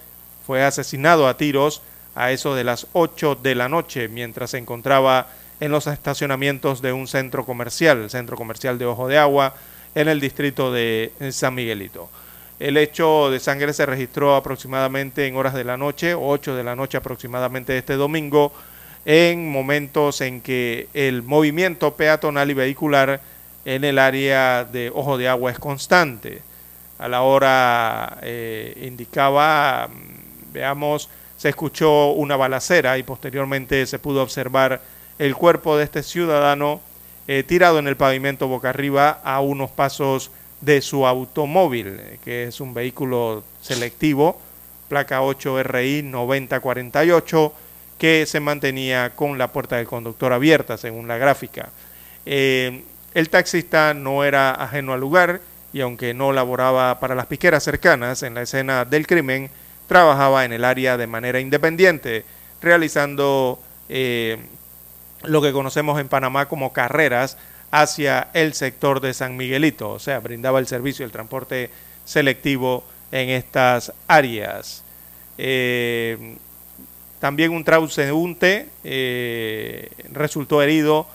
fue 0.45 0.63
asesinado 0.63 1.27
a 1.27 1.37
tiros 1.37 1.81
a 2.13 2.29
eso 2.29 2.53
de 2.53 2.63
las 2.63 2.85
8 2.93 3.33
de 3.41 3.55
la 3.55 3.67
noche 3.67 4.09
mientras 4.09 4.51
se 4.51 4.59
encontraba 4.59 5.29
en 5.59 5.71
los 5.71 5.87
estacionamientos 5.87 6.83
de 6.83 6.93
un 6.93 7.07
centro 7.07 7.45
comercial, 7.45 8.03
el 8.03 8.11
centro 8.11 8.37
comercial 8.37 8.77
de 8.77 8.85
Ojo 8.85 9.07
de 9.07 9.17
Agua, 9.17 9.55
en 9.95 10.07
el 10.07 10.19
distrito 10.19 10.71
de 10.71 11.11
San 11.31 11.55
Miguelito. 11.55 12.11
El 12.59 12.77
hecho 12.77 13.31
de 13.31 13.39
sangre 13.39 13.73
se 13.73 13.87
registró 13.87 14.35
aproximadamente 14.35 15.25
en 15.25 15.35
horas 15.35 15.55
de 15.55 15.63
la 15.63 15.77
noche, 15.77 16.13
8 16.13 16.55
de 16.55 16.63
la 16.63 16.75
noche 16.75 16.99
aproximadamente 16.99 17.75
este 17.75 17.95
domingo, 17.95 18.53
en 19.05 19.51
momentos 19.51 20.21
en 20.21 20.41
que 20.41 20.87
el 20.93 21.23
movimiento 21.23 21.95
peatonal 21.95 22.51
y 22.51 22.53
vehicular 22.53 23.21
en 23.65 23.83
el 23.83 23.99
área 23.99 24.63
de 24.63 24.91
Ojo 24.93 25.17
de 25.17 25.27
Agua 25.27 25.51
es 25.51 25.59
constante. 25.59 26.41
A 26.99 27.07
la 27.07 27.23
hora 27.23 28.17
eh, 28.21 28.79
indicaba, 28.85 29.87
mm, 29.87 30.53
veamos, 30.53 31.09
se 31.37 31.49
escuchó 31.49 32.11
una 32.11 32.35
balacera 32.35 32.97
y 32.97 33.03
posteriormente 33.03 33.85
se 33.87 33.97
pudo 33.97 34.21
observar 34.21 34.81
el 35.17 35.35
cuerpo 35.35 35.77
de 35.77 35.83
este 35.83 36.03
ciudadano 36.03 36.81
eh, 37.27 37.43
tirado 37.43 37.79
en 37.79 37.87
el 37.87 37.97
pavimento 37.97 38.47
boca 38.47 38.69
arriba 38.69 39.21
a 39.23 39.41
unos 39.41 39.71
pasos 39.71 40.31
de 40.61 40.81
su 40.81 41.07
automóvil, 41.07 41.99
que 42.23 42.43
es 42.43 42.61
un 42.61 42.73
vehículo 42.73 43.43
selectivo, 43.61 44.39
placa 44.87 45.21
8RI 45.21 46.03
9048 46.03 47.53
que 48.01 48.25
se 48.25 48.39
mantenía 48.39 49.11
con 49.11 49.37
la 49.37 49.51
puerta 49.51 49.75
del 49.75 49.85
conductor 49.85 50.33
abierta, 50.33 50.75
según 50.75 51.07
la 51.07 51.19
gráfica. 51.19 51.69
Eh, 52.25 52.83
el 53.13 53.29
taxista 53.29 53.93
no 53.93 54.23
era 54.23 54.53
ajeno 54.53 54.93
al 54.93 54.99
lugar 54.99 55.39
y 55.71 55.81
aunque 55.81 56.15
no 56.15 56.31
laboraba 56.31 56.99
para 56.99 57.13
las 57.13 57.27
piqueras 57.27 57.61
cercanas 57.61 58.23
en 58.23 58.33
la 58.33 58.41
escena 58.41 58.85
del 58.85 59.05
crimen, 59.05 59.51
trabajaba 59.85 60.45
en 60.45 60.51
el 60.51 60.65
área 60.65 60.97
de 60.97 61.05
manera 61.05 61.39
independiente, 61.39 62.25
realizando 62.59 63.59
eh, 63.87 64.39
lo 65.21 65.39
que 65.43 65.51
conocemos 65.51 65.99
en 65.99 66.07
Panamá 66.07 66.47
como 66.47 66.73
carreras 66.73 67.37
hacia 67.69 68.29
el 68.33 68.55
sector 68.55 68.99
de 68.99 69.13
San 69.13 69.37
Miguelito, 69.37 69.91
o 69.91 69.99
sea, 69.99 70.17
brindaba 70.21 70.57
el 70.57 70.65
servicio 70.65 71.05
del 71.05 71.11
transporte 71.11 71.69
selectivo 72.03 72.83
en 73.11 73.29
estas 73.29 73.93
áreas. 74.07 74.83
Eh, 75.37 76.39
también 77.21 77.51
un 77.51 77.63
transeúnte 77.63 78.67
eh, 78.83 79.91
resultó 80.11 80.63
herido 80.63 81.05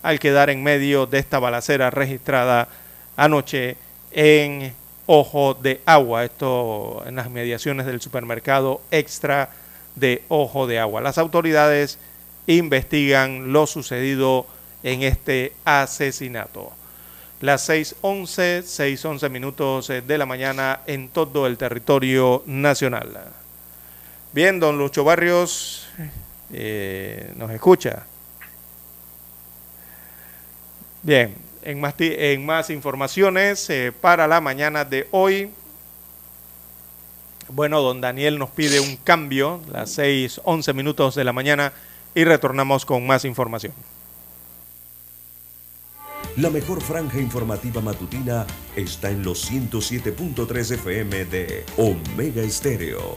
al 0.00 0.20
quedar 0.20 0.48
en 0.48 0.62
medio 0.62 1.06
de 1.06 1.18
esta 1.18 1.40
balacera 1.40 1.90
registrada 1.90 2.68
anoche 3.16 3.76
en 4.12 4.72
Ojo 5.06 5.54
de 5.54 5.80
Agua, 5.84 6.24
esto 6.24 7.02
en 7.04 7.16
las 7.16 7.30
mediaciones 7.30 7.84
del 7.84 8.00
supermercado 8.00 8.80
extra 8.92 9.50
de 9.96 10.22
Ojo 10.28 10.68
de 10.68 10.78
Agua. 10.78 11.00
Las 11.00 11.18
autoridades 11.18 11.98
investigan 12.46 13.52
lo 13.52 13.66
sucedido 13.66 14.46
en 14.84 15.02
este 15.02 15.52
asesinato. 15.64 16.70
Las 17.40 17.68
6.11, 17.68 18.62
6.11 18.62 19.30
minutos 19.30 19.88
de 19.88 20.18
la 20.18 20.26
mañana 20.26 20.82
en 20.86 21.08
todo 21.08 21.48
el 21.48 21.58
territorio 21.58 22.44
nacional. 22.46 23.45
Bien, 24.36 24.60
don 24.60 24.76
Lucho 24.76 25.02
Barrios 25.02 25.86
eh, 26.52 27.32
nos 27.36 27.50
escucha. 27.52 28.04
Bien, 31.02 31.34
en 31.62 31.80
más, 31.80 31.94
en 31.98 32.44
más 32.44 32.68
informaciones 32.68 33.70
eh, 33.70 33.94
para 33.98 34.26
la 34.26 34.42
mañana 34.42 34.84
de 34.84 35.08
hoy. 35.10 35.48
Bueno, 37.48 37.80
don 37.80 38.02
Daniel 38.02 38.38
nos 38.38 38.50
pide 38.50 38.78
un 38.78 38.96
cambio, 38.96 39.62
las 39.72 39.92
6, 39.92 40.42
11 40.44 40.74
minutos 40.74 41.14
de 41.14 41.24
la 41.24 41.32
mañana, 41.32 41.72
y 42.14 42.24
retornamos 42.24 42.84
con 42.84 43.06
más 43.06 43.24
información. 43.24 43.72
La 46.36 46.50
mejor 46.50 46.82
franja 46.82 47.18
informativa 47.18 47.80
matutina 47.80 48.46
está 48.76 49.08
en 49.08 49.22
los 49.22 49.50
107.3 49.50 50.72
FM 50.72 51.24
de 51.24 51.64
Omega 51.78 52.42
Estéreo 52.42 53.16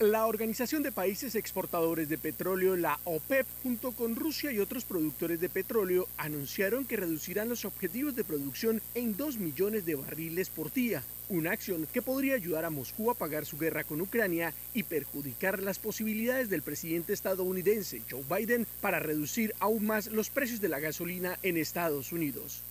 La 0.00 0.26
Organización 0.26 0.82
de 0.82 0.92
Países 0.92 1.34
Exportadores 1.34 2.08
de 2.08 2.16
Petróleo, 2.16 2.74
la 2.74 2.98
OPEP, 3.04 3.46
junto 3.62 3.92
con 3.92 4.16
Rusia 4.16 4.50
y 4.50 4.58
otros 4.58 4.84
productores 4.84 5.42
de 5.42 5.50
petróleo, 5.50 6.08
anunciaron 6.16 6.86
que 6.86 6.96
reducirán 6.96 7.50
los 7.50 7.66
objetivos 7.66 8.16
de 8.16 8.24
producción 8.24 8.80
en 8.94 9.14
2 9.14 9.36
millones 9.36 9.84
de 9.84 9.96
barriles 9.96 10.48
por 10.48 10.72
día, 10.72 11.02
una 11.28 11.52
acción 11.52 11.86
que 11.92 12.00
podría 12.00 12.34
ayudar 12.34 12.64
a 12.64 12.70
Moscú 12.70 13.10
a 13.10 13.14
pagar 13.14 13.44
su 13.44 13.58
guerra 13.58 13.84
con 13.84 14.00
Ucrania 14.00 14.54
y 14.72 14.84
perjudicar 14.84 15.62
las 15.62 15.78
posibilidades 15.78 16.48
del 16.48 16.62
presidente 16.62 17.12
estadounidense 17.12 18.00
Joe 18.10 18.24
Biden 18.26 18.66
para 18.80 19.00
reducir 19.00 19.54
aún 19.60 19.84
más 19.84 20.06
los 20.06 20.30
precios 20.30 20.62
de 20.62 20.70
la 20.70 20.80
gasolina 20.80 21.38
en 21.42 21.58
Estados 21.58 22.10
Unidos. 22.10 22.62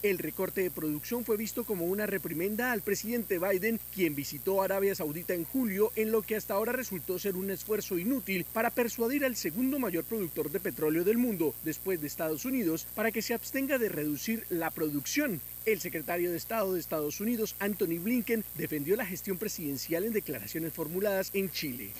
El 0.00 0.18
recorte 0.18 0.62
de 0.62 0.70
producción 0.70 1.24
fue 1.24 1.36
visto 1.36 1.64
como 1.64 1.86
una 1.86 2.06
reprimenda 2.06 2.70
al 2.70 2.82
presidente 2.82 3.40
Biden, 3.40 3.80
quien 3.92 4.14
visitó 4.14 4.62
Arabia 4.62 4.94
Saudita 4.94 5.34
en 5.34 5.44
julio 5.44 5.90
en 5.96 6.12
lo 6.12 6.22
que 6.22 6.36
hasta 6.36 6.54
ahora 6.54 6.70
resultó 6.70 7.18
ser 7.18 7.34
un 7.34 7.50
esfuerzo 7.50 7.98
inútil 7.98 8.46
para 8.52 8.70
persuadir 8.70 9.24
al 9.24 9.34
segundo 9.34 9.80
mayor 9.80 10.04
productor 10.04 10.52
de 10.52 10.60
petróleo 10.60 11.02
del 11.02 11.18
mundo, 11.18 11.52
después 11.64 12.00
de 12.00 12.06
Estados 12.06 12.44
Unidos, 12.44 12.86
para 12.94 13.10
que 13.10 13.22
se 13.22 13.34
abstenga 13.34 13.76
de 13.78 13.88
reducir 13.88 14.44
la 14.50 14.70
producción. 14.70 15.40
El 15.66 15.80
secretario 15.80 16.30
de 16.30 16.36
Estado 16.36 16.72
de 16.72 16.80
Estados 16.80 17.20
Unidos, 17.20 17.56
Anthony 17.58 17.98
Blinken, 18.00 18.44
defendió 18.56 18.96
la 18.96 19.04
gestión 19.04 19.36
presidencial 19.36 20.04
en 20.04 20.12
declaraciones 20.12 20.72
formuladas 20.72 21.30
en 21.34 21.50
Chile. 21.50 21.90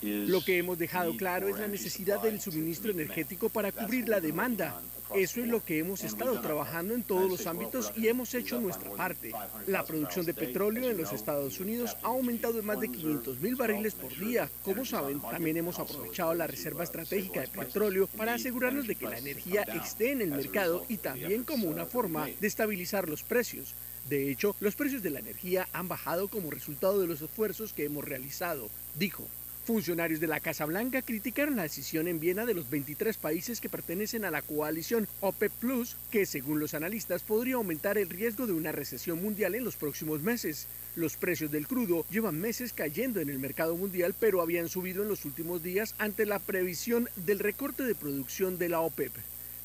Lo 0.00 0.44
que 0.44 0.58
hemos 0.58 0.78
dejado 0.78 1.16
claro 1.16 1.48
es 1.48 1.58
la 1.60 1.68
necesidad 1.68 2.22
del 2.22 2.40
suministro 2.40 2.90
energético 2.90 3.50
para 3.50 3.70
cubrir 3.70 4.08
la 4.08 4.20
demanda. 4.20 4.80
Eso 5.14 5.40
es 5.40 5.46
lo 5.46 5.64
que 5.64 5.78
hemos 5.78 6.02
estado 6.02 6.40
trabajando 6.40 6.92
en 6.92 7.04
todos 7.04 7.30
los 7.30 7.46
ámbitos 7.46 7.92
y 7.96 8.08
hemos 8.08 8.34
hecho 8.34 8.60
nuestra 8.60 8.90
parte. 8.90 9.32
La 9.68 9.84
producción 9.84 10.26
de 10.26 10.34
petróleo 10.34 10.90
en 10.90 10.96
los 10.96 11.12
Estados 11.12 11.60
Unidos 11.60 11.96
ha 12.02 12.08
aumentado 12.08 12.58
en 12.58 12.66
más 12.66 12.80
de 12.80 12.90
500 12.90 13.40
mil 13.40 13.54
barriles 13.54 13.94
por 13.94 14.16
día. 14.18 14.50
Como 14.62 14.84
saben, 14.84 15.20
también 15.20 15.56
hemos 15.56 15.78
aprovechado 15.78 16.34
la 16.34 16.48
reserva 16.48 16.82
estratégica 16.82 17.42
de 17.42 17.48
petróleo 17.48 18.08
para 18.08 18.34
asegurarnos 18.34 18.88
de 18.88 18.96
que 18.96 19.06
la 19.06 19.18
energía 19.18 19.62
esté 19.62 20.10
en 20.10 20.20
el 20.20 20.30
mercado 20.30 20.84
y 20.88 20.96
también 20.96 21.44
como 21.44 21.68
una 21.68 21.86
forma 21.86 22.26
de 22.40 22.46
estabilizar 22.46 23.08
los 23.08 23.22
precios. 23.22 23.74
De 24.08 24.30
hecho, 24.30 24.56
los 24.60 24.74
precios 24.74 25.02
de 25.02 25.10
la 25.10 25.20
energía 25.20 25.68
han 25.72 25.88
bajado 25.88 26.28
como 26.28 26.50
resultado 26.50 27.00
de 27.00 27.06
los 27.06 27.22
esfuerzos 27.22 27.72
que 27.72 27.84
hemos 27.84 28.04
realizado, 28.04 28.68
dijo. 28.96 29.26
Funcionarios 29.64 30.20
de 30.20 30.26
la 30.26 30.40
Casa 30.40 30.66
Blanca 30.66 31.00
criticaron 31.00 31.56
la 31.56 31.62
decisión 31.62 32.06
en 32.06 32.20
Viena 32.20 32.44
de 32.44 32.52
los 32.52 32.68
23 32.68 33.16
países 33.16 33.62
que 33.62 33.70
pertenecen 33.70 34.26
a 34.26 34.30
la 34.30 34.42
coalición 34.42 35.08
OPEP 35.20 35.52
Plus, 35.52 35.96
que 36.10 36.26
según 36.26 36.60
los 36.60 36.74
analistas 36.74 37.22
podría 37.22 37.54
aumentar 37.54 37.96
el 37.96 38.10
riesgo 38.10 38.46
de 38.46 38.52
una 38.52 38.72
recesión 38.72 39.22
mundial 39.22 39.54
en 39.54 39.64
los 39.64 39.76
próximos 39.76 40.20
meses. 40.20 40.66
Los 40.96 41.16
precios 41.16 41.50
del 41.50 41.66
crudo 41.66 42.04
llevan 42.10 42.38
meses 42.38 42.74
cayendo 42.74 43.20
en 43.20 43.30
el 43.30 43.38
mercado 43.38 43.74
mundial, 43.74 44.14
pero 44.20 44.42
habían 44.42 44.68
subido 44.68 45.02
en 45.02 45.08
los 45.08 45.24
últimos 45.24 45.62
días 45.62 45.94
ante 45.96 46.26
la 46.26 46.40
previsión 46.40 47.08
del 47.16 47.38
recorte 47.38 47.84
de 47.84 47.94
producción 47.94 48.58
de 48.58 48.68
la 48.68 48.80
OPEP. 48.80 49.12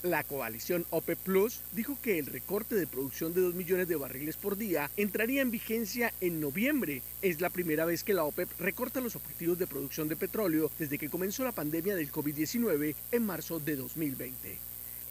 La 0.02 0.24
coalición 0.24 0.86
OPEP 0.92 1.20
Plus 1.20 1.60
dijo 1.74 1.98
que 2.02 2.20
el 2.20 2.26
recorte 2.26 2.76
de 2.76 2.88
producción 2.88 3.34
de 3.34 3.42
2 3.42 3.54
millones 3.54 3.86
de 3.90 3.98
barriles 3.98 4.38
por 4.38 4.56
día 4.56 4.90
entraría 4.96 5.42
en 5.42 5.52
vigencia 5.52 6.14
en 6.22 6.40
noviembre. 6.40 7.02
Es 7.22 7.42
la 7.42 7.50
primera 7.50 7.84
vez 7.84 8.06
que 8.06 8.14
la 8.14 8.24
OPEP 8.24 8.50
recorta 8.60 9.02
los 9.02 9.18
objetivos 9.18 9.60
de 9.60 9.68
producción 9.68 10.08
de 10.08 10.16
petróleo 10.16 10.72
desde 10.80 10.98
que 10.98 11.10
comenzó 11.10 11.44
la 11.44 11.52
pandemia 11.52 11.96
del 11.96 12.12
COVID-19 12.14 12.96
en 13.12 13.26
marzo 13.26 13.60
de 13.60 13.76
2020. 13.76 14.58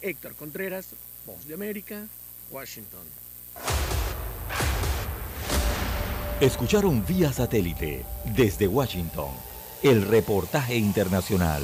Héctor 0.01 0.33
Contreras, 0.33 0.87
Voz 1.27 1.47
de 1.47 1.53
América, 1.53 2.07
Washington. 2.49 3.05
Escucharon 6.41 7.05
vía 7.05 7.31
satélite 7.31 8.05
desde 8.35 8.67
Washington 8.67 9.29
el 9.83 10.01
reportaje 10.07 10.75
internacional. 10.75 11.63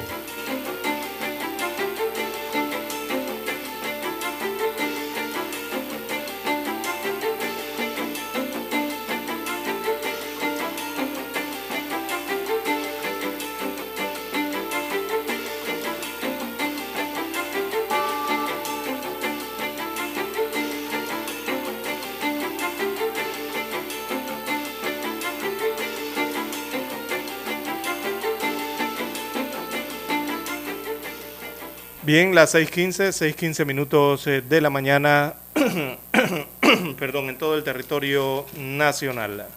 Bien, 32.13 32.35
las 32.35 32.55
6.15, 32.55 33.35
6.15 33.35 33.65
minutos 33.65 34.27
eh, 34.27 34.41
de 34.41 34.59
la 34.59 34.69
mañana, 34.69 35.35
perdón, 36.99 37.29
en 37.29 37.37
todo 37.37 37.55
el 37.55 37.63
territorio 37.63 38.45
nacional. 38.57 39.47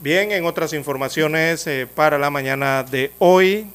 Bien, 0.00 0.32
en 0.32 0.46
otras 0.46 0.72
informaciones 0.72 1.66
eh, 1.66 1.86
para 1.94 2.16
la 2.16 2.30
mañana 2.30 2.84
de 2.84 3.12
hoy, 3.18 3.66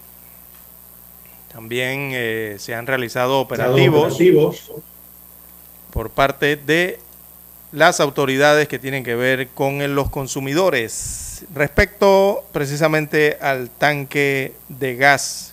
también 1.54 2.10
eh, 2.14 2.56
se 2.58 2.74
han 2.74 2.88
realizado 2.88 3.40
operativos, 3.42 4.06
operativos 4.06 4.72
por 5.94 6.10
parte 6.10 6.56
de 6.56 7.00
las 7.72 8.00
autoridades 8.00 8.68
que 8.68 8.80
tienen 8.80 9.04
que 9.04 9.14
ver 9.14 9.50
con 9.50 9.94
los 9.94 10.10
consumidores 10.10 11.46
respecto 11.54 12.44
precisamente 12.52 13.38
al 13.40 13.70
tanque 13.70 14.54
de 14.68 14.96
gas 14.96 15.49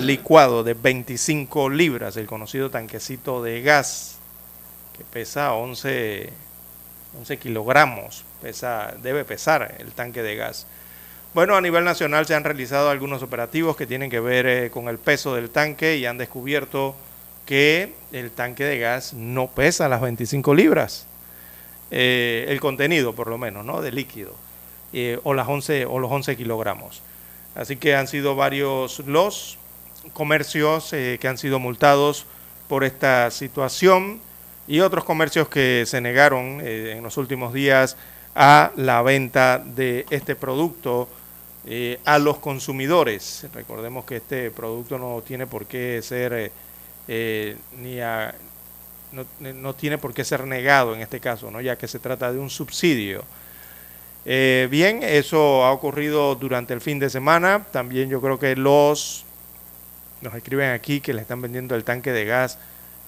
licuado 0.00 0.64
de 0.64 0.74
25 0.74 1.70
libras, 1.70 2.16
el 2.16 2.26
conocido 2.26 2.70
tanquecito 2.70 3.42
de 3.42 3.62
gas, 3.62 4.18
que 4.96 5.04
pesa 5.04 5.54
11, 5.54 6.30
11 7.18 7.38
kilogramos, 7.38 8.24
pesa, 8.40 8.94
debe 9.02 9.24
pesar 9.24 9.76
el 9.78 9.92
tanque 9.92 10.22
de 10.22 10.36
gas. 10.36 10.66
Bueno, 11.34 11.56
a 11.56 11.60
nivel 11.62 11.84
nacional 11.84 12.26
se 12.26 12.34
han 12.34 12.44
realizado 12.44 12.90
algunos 12.90 13.22
operativos 13.22 13.76
que 13.76 13.86
tienen 13.86 14.10
que 14.10 14.20
ver 14.20 14.46
eh, 14.46 14.70
con 14.70 14.88
el 14.88 14.98
peso 14.98 15.34
del 15.34 15.48
tanque 15.48 15.96
y 15.96 16.04
han 16.04 16.18
descubierto 16.18 16.94
que 17.46 17.94
el 18.12 18.30
tanque 18.30 18.64
de 18.64 18.78
gas 18.78 19.14
no 19.14 19.48
pesa 19.48 19.88
las 19.88 20.00
25 20.00 20.54
libras, 20.54 21.06
eh, 21.90 22.44
el 22.48 22.60
contenido 22.60 23.14
por 23.14 23.28
lo 23.28 23.38
menos, 23.38 23.64
¿no? 23.64 23.80
De 23.80 23.92
líquido, 23.92 24.34
eh, 24.92 25.18
o, 25.24 25.32
las 25.32 25.48
11, 25.48 25.86
o 25.86 25.98
los 25.98 26.10
11 26.12 26.36
kilogramos. 26.36 27.02
Así 27.54 27.76
que 27.76 27.94
han 27.94 28.08
sido 28.08 28.34
varios 28.34 29.00
los 29.00 29.58
comercios 30.12 30.92
eh, 30.92 31.18
que 31.20 31.28
han 31.28 31.38
sido 31.38 31.58
multados 31.58 32.26
por 32.68 32.84
esta 32.84 33.30
situación 33.30 34.20
y 34.66 34.80
otros 34.80 35.04
comercios 35.04 35.48
que 35.48 35.84
se 35.86 36.00
negaron 36.00 36.60
eh, 36.62 36.94
en 36.96 37.02
los 37.02 37.16
últimos 37.16 37.52
días 37.52 37.96
a 38.34 38.72
la 38.76 39.02
venta 39.02 39.58
de 39.58 40.06
este 40.10 40.34
producto 40.34 41.08
eh, 41.66 42.00
a 42.04 42.18
los 42.18 42.38
consumidores. 42.38 43.46
Recordemos 43.52 44.04
que 44.04 44.16
este 44.16 44.50
producto 44.50 44.98
no 44.98 45.22
tiene 45.26 45.46
por 45.46 45.66
qué 45.66 46.00
ser 46.02 46.50
ni 47.06 47.96
no, 49.12 49.26
no, 49.52 49.74
tiene 49.74 49.98
por 49.98 50.14
qué 50.14 50.24
ser 50.24 50.46
negado 50.46 50.94
en 50.94 51.02
este 51.02 51.20
caso, 51.20 51.50
¿no? 51.50 51.60
ya 51.60 51.76
que 51.76 51.86
se 51.86 51.98
trata 51.98 52.32
de 52.32 52.38
un 52.38 52.48
subsidio. 52.48 53.22
Bien, 54.24 55.02
eso 55.02 55.64
ha 55.64 55.72
ocurrido 55.72 56.34
durante 56.34 56.74
el 56.74 56.80
fin 56.80 56.98
de 56.98 57.10
semana. 57.10 57.66
También 57.72 58.08
yo 58.08 58.20
creo 58.20 58.38
que 58.38 58.56
los 58.56 59.24
nos 60.22 60.34
escriben 60.34 60.70
aquí 60.70 61.00
que 61.00 61.12
le 61.12 61.20
están 61.20 61.42
vendiendo 61.42 61.74
el 61.74 61.84
tanque 61.84 62.12
de 62.12 62.24
gas 62.24 62.58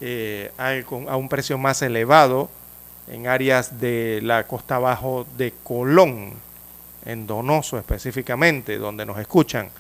eh, 0.01 0.51
a, 0.59 1.17
un 1.17 1.29
precio 1.29 1.57
más 1.57 1.81
elevado 1.83 2.51
en 3.09 3.29
áreas 3.29 3.81
de 3.81 4.21
la 4.23 4.47
costa 4.47 4.77
abajo 4.77 5.27
de 5.37 5.53
Colón, 5.63 6.35
en 7.05 7.27
Donoso 7.27 7.79
específicamente, 7.79 8.79
donde 8.79 9.07
nos 9.07 9.19
escuchan. 9.19 9.71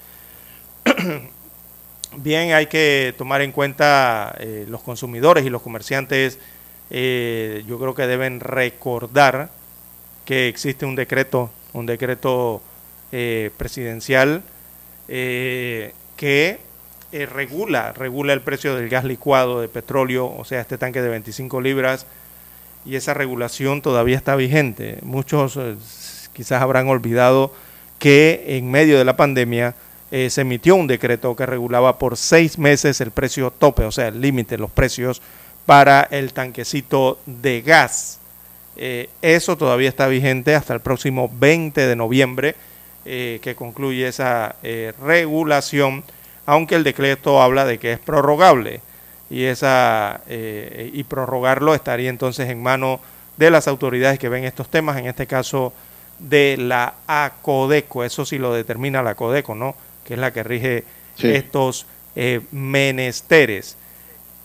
Bien, 2.16 2.52
hay 2.52 2.66
que 2.66 3.12
tomar 3.18 3.42
en 3.42 3.50
cuenta 3.50 4.36
eh, 4.38 4.66
los 4.68 4.82
consumidores 4.82 5.44
y 5.44 5.50
los 5.50 5.62
comerciantes, 5.62 6.38
eh, 6.90 7.64
yo 7.66 7.78
creo 7.80 7.94
que 7.94 8.06
deben 8.06 8.38
recordar 8.38 9.48
que 10.24 10.48
existe 10.48 10.86
un 10.86 10.94
decreto, 10.94 11.50
un 11.72 11.86
decreto 11.86 12.62
presidencial 13.56 14.42
que 15.06 16.58
eh, 17.14 17.26
regula, 17.26 17.92
regula 17.92 18.32
el 18.32 18.40
precio 18.40 18.74
del 18.74 18.88
gas 18.88 19.04
licuado 19.04 19.60
de 19.60 19.68
petróleo, 19.68 20.26
o 20.36 20.44
sea, 20.44 20.60
este 20.60 20.78
tanque 20.78 21.00
de 21.00 21.08
25 21.08 21.60
libras, 21.60 22.06
y 22.84 22.96
esa 22.96 23.14
regulación 23.14 23.82
todavía 23.82 24.16
está 24.16 24.34
vigente. 24.34 24.98
Muchos 25.02 25.56
eh, 25.56 25.76
quizás 26.32 26.60
habrán 26.60 26.88
olvidado 26.88 27.54
que 28.00 28.56
en 28.56 28.68
medio 28.68 28.98
de 28.98 29.04
la 29.04 29.16
pandemia 29.16 29.76
eh, 30.10 30.28
se 30.28 30.40
emitió 30.40 30.74
un 30.74 30.88
decreto 30.88 31.36
que 31.36 31.46
regulaba 31.46 32.00
por 32.00 32.16
seis 32.16 32.58
meses 32.58 33.00
el 33.00 33.12
precio 33.12 33.52
tope, 33.52 33.84
o 33.84 33.92
sea, 33.92 34.08
el 34.08 34.20
límite, 34.20 34.58
los 34.58 34.72
precios 34.72 35.22
para 35.66 36.02
el 36.10 36.32
tanquecito 36.32 37.20
de 37.26 37.62
gas. 37.62 38.18
Eso 38.76 39.56
todavía 39.56 39.88
está 39.88 40.08
vigente 40.08 40.54
hasta 40.54 40.74
el 40.74 40.80
próximo 40.80 41.30
20 41.32 41.86
de 41.86 41.96
noviembre, 41.96 42.56
que 43.04 43.54
concluye 43.56 44.08
esa 44.08 44.56
regulación 45.02 46.02
aunque 46.46 46.74
el 46.74 46.84
decreto 46.84 47.40
habla 47.40 47.64
de 47.64 47.78
que 47.78 47.92
es 47.92 47.98
prorrogable 47.98 48.80
y, 49.30 49.44
esa, 49.44 50.20
eh, 50.28 50.90
y 50.92 51.04
prorrogarlo 51.04 51.74
estaría 51.74 52.10
entonces 52.10 52.50
en 52.50 52.62
manos 52.62 53.00
de 53.36 53.50
las 53.50 53.66
autoridades 53.66 54.18
que 54.18 54.28
ven 54.28 54.44
estos 54.44 54.68
temas, 54.68 54.96
en 54.98 55.06
este 55.06 55.26
caso 55.26 55.72
de 56.18 56.56
la 56.58 56.94
ACODECO, 57.06 58.04
eso 58.04 58.24
sí 58.24 58.38
lo 58.38 58.52
determina 58.54 59.02
la 59.02 59.10
ACODECO, 59.10 59.54
¿no? 59.54 59.74
que 60.04 60.14
es 60.14 60.20
la 60.20 60.32
que 60.32 60.42
rige 60.42 60.84
estos 61.18 61.86
eh, 62.14 62.40
menesteres. 62.52 63.76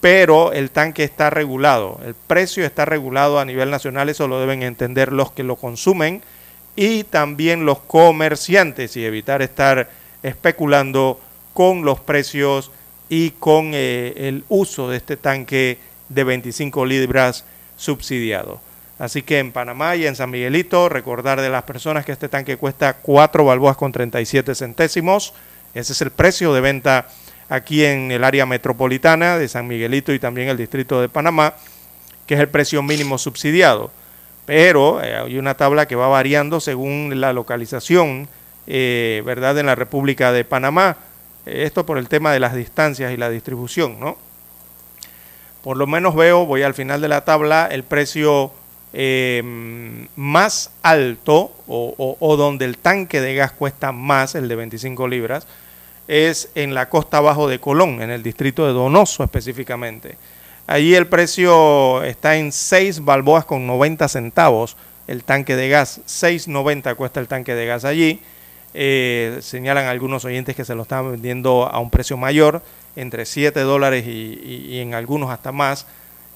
Pero 0.01 0.53
el 0.53 0.71
tanque 0.71 1.03
está 1.03 1.29
regulado, 1.29 1.99
el 2.05 2.15
precio 2.15 2.65
está 2.65 2.85
regulado 2.85 3.39
a 3.39 3.45
nivel 3.45 3.69
nacional, 3.69 4.07
eso 4.07 4.27
lo 4.27 4.39
deben 4.39 4.63
entender 4.63 5.11
los 5.11 5.31
que 5.31 5.43
lo 5.43 5.57
consumen 5.57 6.21
y 6.75 7.03
también 7.03 7.65
los 7.65 7.79
comerciantes 7.79 8.95
y 8.95 9.05
evitar 9.05 9.41
estar 9.41 9.89
especulando 10.23 11.19
con 11.53 11.83
los 11.83 11.99
precios 11.99 12.71
y 13.09 13.31
con 13.31 13.71
eh, 13.73 14.13
el 14.15 14.45
uso 14.47 14.89
de 14.89 14.97
este 14.97 15.17
tanque 15.17 15.79
de 16.07 16.23
25 16.23 16.85
libras 16.85 17.43
subsidiado. 17.75 18.61
Así 18.99 19.23
que 19.23 19.39
en 19.39 19.51
Panamá 19.51 19.95
y 19.95 20.05
en 20.05 20.15
San 20.15 20.29
Miguelito, 20.29 20.89
recordar 20.89 21.41
de 21.41 21.49
las 21.49 21.63
personas 21.63 22.05
que 22.05 22.11
este 22.11 22.29
tanque 22.29 22.57
cuesta 22.57 22.93
4 22.93 23.45
balboas 23.45 23.77
con 23.77 23.91
37 23.91 24.55
centésimos. 24.55 25.33
Ese 25.73 25.93
es 25.93 26.01
el 26.01 26.11
precio 26.11 26.53
de 26.53 26.61
venta 26.61 27.07
aquí 27.49 27.83
en 27.83 28.11
el 28.11 28.23
área 28.23 28.45
metropolitana 28.45 29.37
de 29.37 29.47
San 29.47 29.67
Miguelito 29.67 30.13
y 30.13 30.19
también 30.19 30.47
el 30.47 30.57
distrito 30.57 31.01
de 31.01 31.09
Panamá, 31.09 31.55
que 32.27 32.35
es 32.35 32.39
el 32.39 32.47
precio 32.47 32.81
mínimo 32.83 33.17
subsidiado. 33.17 33.91
Pero 34.45 35.03
eh, 35.03 35.15
hay 35.15 35.37
una 35.37 35.55
tabla 35.55 35.87
que 35.87 35.95
va 35.95 36.07
variando 36.07 36.59
según 36.59 37.19
la 37.19 37.33
localización, 37.33 38.29
eh, 38.67 39.21
¿verdad?, 39.25 39.57
en 39.57 39.65
la 39.65 39.75
República 39.75 40.31
de 40.31 40.45
Panamá. 40.45 40.97
Esto 41.45 41.85
por 41.85 41.97
el 41.97 42.07
tema 42.07 42.31
de 42.31 42.39
las 42.39 42.53
distancias 42.53 43.11
y 43.11 43.17
la 43.17 43.29
distribución, 43.29 43.99
¿no? 43.99 44.17
Por 45.63 45.75
lo 45.75 45.87
menos 45.87 46.15
veo, 46.15 46.45
voy 46.45 46.63
al 46.63 46.73
final 46.73 47.01
de 47.01 47.09
la 47.09 47.25
tabla, 47.25 47.67
el 47.69 47.83
precio 47.83 48.53
eh, 48.93 49.43
más 50.15 50.71
alto 50.81 51.51
o, 51.67 52.35
donde 52.37 52.65
el 52.65 52.77
tanque 52.77 53.21
de 53.21 53.35
gas 53.35 53.51
cuesta 53.51 53.91
más, 53.91 54.35
el 54.35 54.47
de 54.47 54.55
25 54.55 55.07
libras, 55.07 55.45
es 56.09 56.49
en 56.55 56.73
la 56.73 56.89
costa 56.89 57.17
abajo 57.17 57.47
de 57.47 57.59
Colón, 57.59 58.01
en 58.01 58.09
el 58.09 58.23
distrito 58.23 58.65
de 58.65 58.73
Donoso 58.73 59.23
específicamente. 59.23 60.17
Allí 60.65 60.95
el 60.95 61.07
precio 61.07 62.03
está 62.03 62.35
en 62.35 62.51
6 62.51 63.05
balboas 63.05 63.45
con 63.45 63.67
90 63.67 64.07
centavos 64.09 64.75
el 65.07 65.23
tanque 65.23 65.55
de 65.55 65.69
gas, 65.69 66.01
6.90 66.05 66.95
cuesta 66.95 67.19
el 67.19 67.27
tanque 67.27 67.55
de 67.55 67.65
gas 67.65 67.85
allí. 67.85 68.21
Eh, 68.73 69.37
señalan 69.41 69.85
algunos 69.85 70.25
oyentes 70.25 70.55
que 70.55 70.65
se 70.65 70.75
lo 70.75 70.83
están 70.83 71.11
vendiendo 71.11 71.67
a 71.67 71.79
un 71.79 71.89
precio 71.89 72.17
mayor, 72.17 72.61
entre 72.95 73.25
7 73.25 73.59
dólares 73.61 74.05
y 74.05 74.79
en 74.79 74.93
algunos 74.93 75.29
hasta 75.31 75.51
más. 75.51 75.87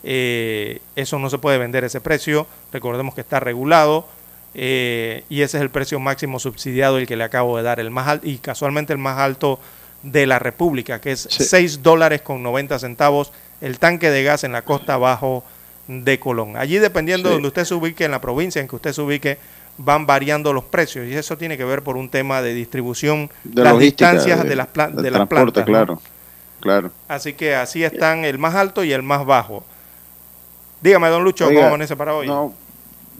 Eh, 0.03 0.81
eso 0.95 1.17
no 1.17 1.29
se 1.29 1.37
puede 1.37 1.57
vender 1.57 1.83
ese 1.83 2.01
precio, 2.01 2.45
recordemos 2.71 3.15
que 3.15 3.21
está 3.21 3.39
regulado 3.39 4.05
eh, 4.55 5.23
y 5.29 5.41
ese 5.41 5.57
es 5.57 5.63
el 5.63 5.69
precio 5.69 5.99
máximo 5.99 6.39
subsidiado 6.39 6.97
el 6.97 7.07
que 7.07 7.15
le 7.15 7.23
acabo 7.23 7.57
de 7.57 7.63
dar, 7.63 7.79
el 7.79 7.91
más 7.91 8.07
alto 8.07 8.27
y 8.27 8.37
casualmente 8.37 8.93
el 8.93 8.99
más 8.99 9.17
alto 9.17 9.59
de 10.03 10.27
la 10.27 10.37
República, 10.39 10.99
que 10.99 11.13
es 11.13 11.27
6 11.29 11.81
dólares 11.81 12.21
con 12.21 12.43
90 12.43 12.77
centavos 12.79 13.31
el 13.61 13.79
tanque 13.79 14.11
de 14.11 14.23
gas 14.23 14.43
en 14.43 14.51
la 14.51 14.63
costa 14.63 14.95
abajo 14.95 15.43
de 15.87 16.19
Colón. 16.19 16.57
Allí 16.57 16.77
dependiendo 16.77 17.29
de 17.29 17.35
donde 17.35 17.47
usted 17.47 17.65
se 17.65 17.73
ubique, 17.73 18.05
en 18.05 18.11
la 18.11 18.21
provincia 18.21 18.61
en 18.61 18.67
que 18.67 18.75
usted 18.75 18.91
se 18.91 19.01
ubique, 19.01 19.37
van 19.77 20.05
variando 20.05 20.53
los 20.53 20.65
precios 20.65 21.07
y 21.07 21.15
eso 21.15 21.37
tiene 21.37 21.57
que 21.57 21.63
ver 21.63 21.81
por 21.81 21.97
un 21.97 22.09
tema 22.09 22.41
de 22.41 22.53
distribución, 22.53 23.29
de 23.43 23.63
las 23.63 23.79
distancias 23.79 24.43
de, 24.43 24.55
las, 24.55 24.67
de 24.73 25.11
las 25.11 25.27
plantas. 25.27 25.65
Claro, 25.65 26.01
claro. 26.59 26.91
Así 27.07 27.33
que 27.33 27.55
así 27.55 27.83
están 27.83 28.25
el 28.25 28.37
más 28.37 28.53
alto 28.55 28.83
y 28.83 28.93
el 28.93 29.01
más 29.01 29.25
bajo. 29.25 29.63
Dígame, 30.81 31.07
don 31.07 31.23
Lucho, 31.23 31.45
¿cómo 31.45 31.65
amanece 31.65 31.95
para 31.95 32.13
hoy? 32.13 32.27
No, 32.27 32.53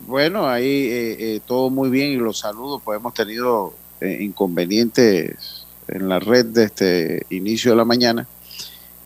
bueno, 0.06 0.48
ahí 0.48 0.88
eh, 0.88 1.18
eh, 1.20 1.40
todo 1.46 1.70
muy 1.70 1.90
bien 1.90 2.12
y 2.12 2.18
los 2.18 2.40
saludos, 2.40 2.82
pues 2.84 3.00
hemos 3.00 3.14
tenido 3.14 3.74
eh, 4.02 4.18
inconvenientes 4.22 5.66
en 5.88 6.10
la 6.10 6.20
red 6.20 6.46
de 6.46 6.66
este 6.66 7.26
inicio 7.30 7.72
de 7.72 7.78
la 7.78 7.86
mañana. 7.86 8.28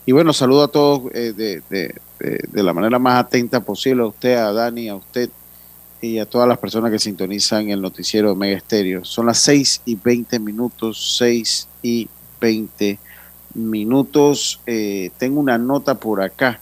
Y 0.06 0.12
bueno, 0.12 0.34
saludo 0.34 0.64
a 0.64 0.68
todos 0.70 1.12
de, 1.12 1.62
la 2.54 2.74
manera 2.74 2.98
más 2.98 3.20
atenta 3.20 3.60
posible, 3.60 4.04
a 4.04 4.08
usted, 4.08 4.36
a 4.36 4.54
Dani, 4.54 4.89
a 4.89 4.95
usted 4.95 5.30
y 6.02 6.20
a 6.20 6.26
todas 6.26 6.48
las 6.48 6.58
personas 6.58 6.91
que 6.91 7.00
sintonizan 7.00 7.70
el 7.70 7.82
noticiero 7.82 8.34
Mega 8.36 8.58
Estéreo. 8.58 9.04
Son 9.04 9.26
las 9.26 9.39
6 9.39 9.82
y 9.86 9.95
20 9.95 10.39
minutos, 10.39 11.18
6 11.18 11.68
y 11.84 12.08
20 12.39 13.00
minutos. 13.56 14.62
tengo 15.18 15.41
una 15.41 15.58
nota 15.58 15.95
por 15.95 16.22
acá, 16.22 16.62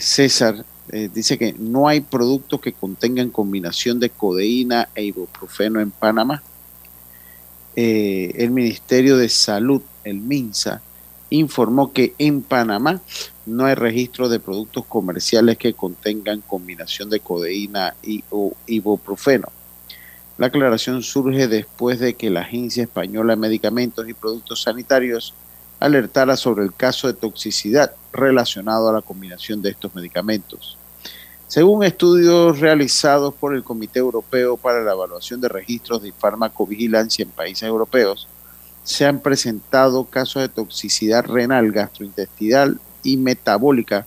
César, 0.00 0.64
eh, 0.88 1.08
dice 1.12 1.38
que 1.38 1.52
no 1.52 1.88
hay 1.88 2.00
productos 2.00 2.60
que 2.60 2.72
contengan 2.72 3.30
combinación 3.30 4.00
de 4.00 4.10
codeína 4.10 4.88
e 4.94 5.04
ibuprofeno 5.04 5.80
en 5.80 5.90
Panamá. 5.90 6.42
Eh, 7.76 8.32
el 8.36 8.50
Ministerio 8.50 9.16
de 9.16 9.28
Salud, 9.28 9.82
el 10.04 10.20
MINSA, 10.20 10.82
informó 11.30 11.92
que 11.92 12.14
en 12.18 12.42
Panamá 12.42 13.00
no 13.46 13.64
hay 13.64 13.74
registro 13.74 14.28
de 14.28 14.40
productos 14.40 14.84
comerciales 14.86 15.56
que 15.56 15.72
contengan 15.72 16.42
combinación 16.42 17.08
de 17.10 17.20
codeína 17.20 17.94
y 18.02 18.24
o 18.30 18.52
ibuprofeno. 18.66 19.48
La 20.38 20.48
aclaración 20.48 21.02
surge 21.02 21.48
después 21.48 22.00
de 22.00 22.14
que 22.14 22.30
la 22.30 22.40
Agencia 22.40 22.82
Española 22.82 23.34
de 23.34 23.40
Medicamentos 23.40 24.08
y 24.08 24.14
Productos 24.14 24.62
Sanitarios 24.62 25.34
alertara 25.82 26.36
sobre 26.36 26.64
el 26.64 26.72
caso 26.72 27.08
de 27.08 27.14
toxicidad 27.14 27.92
relacionado 28.12 28.88
a 28.88 28.92
la 28.92 29.02
combinación 29.02 29.60
de 29.62 29.70
estos 29.70 29.94
medicamentos. 29.94 30.78
Según 31.48 31.84
estudios 31.84 32.60
realizados 32.60 33.34
por 33.34 33.54
el 33.54 33.62
Comité 33.62 33.98
Europeo 33.98 34.56
para 34.56 34.82
la 34.82 34.92
Evaluación 34.92 35.40
de 35.40 35.48
Registros 35.48 36.00
de 36.00 36.12
Farmacovigilancia 36.12 37.24
en 37.24 37.30
países 37.30 37.64
europeos, 37.64 38.28
se 38.84 39.04
han 39.06 39.20
presentado 39.20 40.04
casos 40.04 40.42
de 40.42 40.48
toxicidad 40.48 41.24
renal, 41.24 41.70
gastrointestinal 41.72 42.80
y 43.02 43.16
metabólica, 43.16 44.06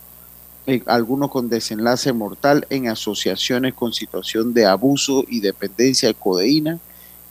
eh, 0.66 0.82
algunos 0.88 1.30
con 1.30 1.50
desenlace 1.50 2.14
mortal 2.14 2.66
en 2.70 2.88
asociaciones 2.88 3.74
con 3.74 3.94
situación 3.94 4.54
de 4.54 4.66
abuso 4.66 5.24
y 5.28 5.42
dependencia 5.42 6.08
de 6.08 6.16
codeína, 6.16 6.80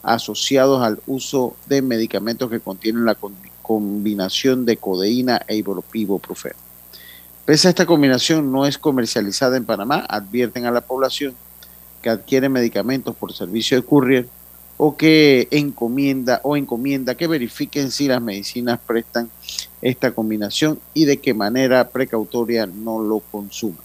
asociados 0.03 0.83
al 0.83 1.01
uso 1.07 1.57
de 1.67 1.83
medicamentos 1.83 2.51
que 2.51 2.61
contienen 2.61 3.05
la 3.05 3.15
combinación 3.65 4.67
de 4.67 4.77
codeína 4.77 5.41
e 5.49 5.57
ibuprofeno. 5.57 6.55
Pese 7.47 7.69
a 7.69 7.71
esta 7.71 7.87
combinación 7.87 8.53
no 8.53 8.67
es 8.67 8.77
comercializada 8.77 9.57
en 9.57 9.65
Panamá, 9.65 10.05
advierten 10.09 10.67
a 10.67 10.71
la 10.71 10.83
población 10.83 11.35
que 12.03 12.11
adquiere 12.11 12.51
medicamentos 12.51 13.17
por 13.17 13.33
servicio 13.33 13.79
de 13.79 13.87
courier 13.87 14.29
o 14.77 14.97
que 14.97 15.49
encomienda 15.51 16.41
o 16.43 16.57
encomienda 16.57 17.15
que 17.15 17.27
verifiquen 17.27 17.91
si 17.91 18.07
las 18.07 18.21
medicinas 18.21 18.79
prestan 18.87 19.31
esta 19.81 20.13
combinación 20.13 20.79
y 20.93 21.07
de 21.07 21.19
qué 21.19 21.33
manera 21.33 21.89
precautoria 21.89 22.67
no 22.67 23.03
lo 23.03 23.21
consuman. 23.21 23.85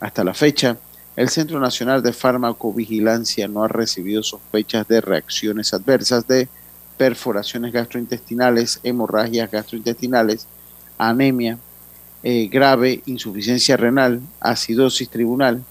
Hasta 0.00 0.24
la 0.24 0.34
fecha, 0.34 0.78
el 1.16 1.28
Centro 1.28 1.60
Nacional 1.60 2.02
de 2.02 2.12
Farmacovigilancia 2.12 3.48
no 3.48 3.64
ha 3.64 3.68
recibido 3.68 4.22
sospechas 4.22 4.88
de 4.88 5.00
reacciones 5.00 5.74
adversas 5.74 6.26
de 6.26 6.48
perforaciones 6.96 7.72
gastrointestinales, 7.72 8.80
hemorragias 8.82 9.50
gastrointestinales, 9.50 10.46
anemia, 10.98 11.58
eh, 12.22 12.48
grave, 12.48 13.02
insuficiencia 13.06 13.76
renal, 13.76 14.20
acidosis 14.40 15.08
tribunal, 15.08 15.64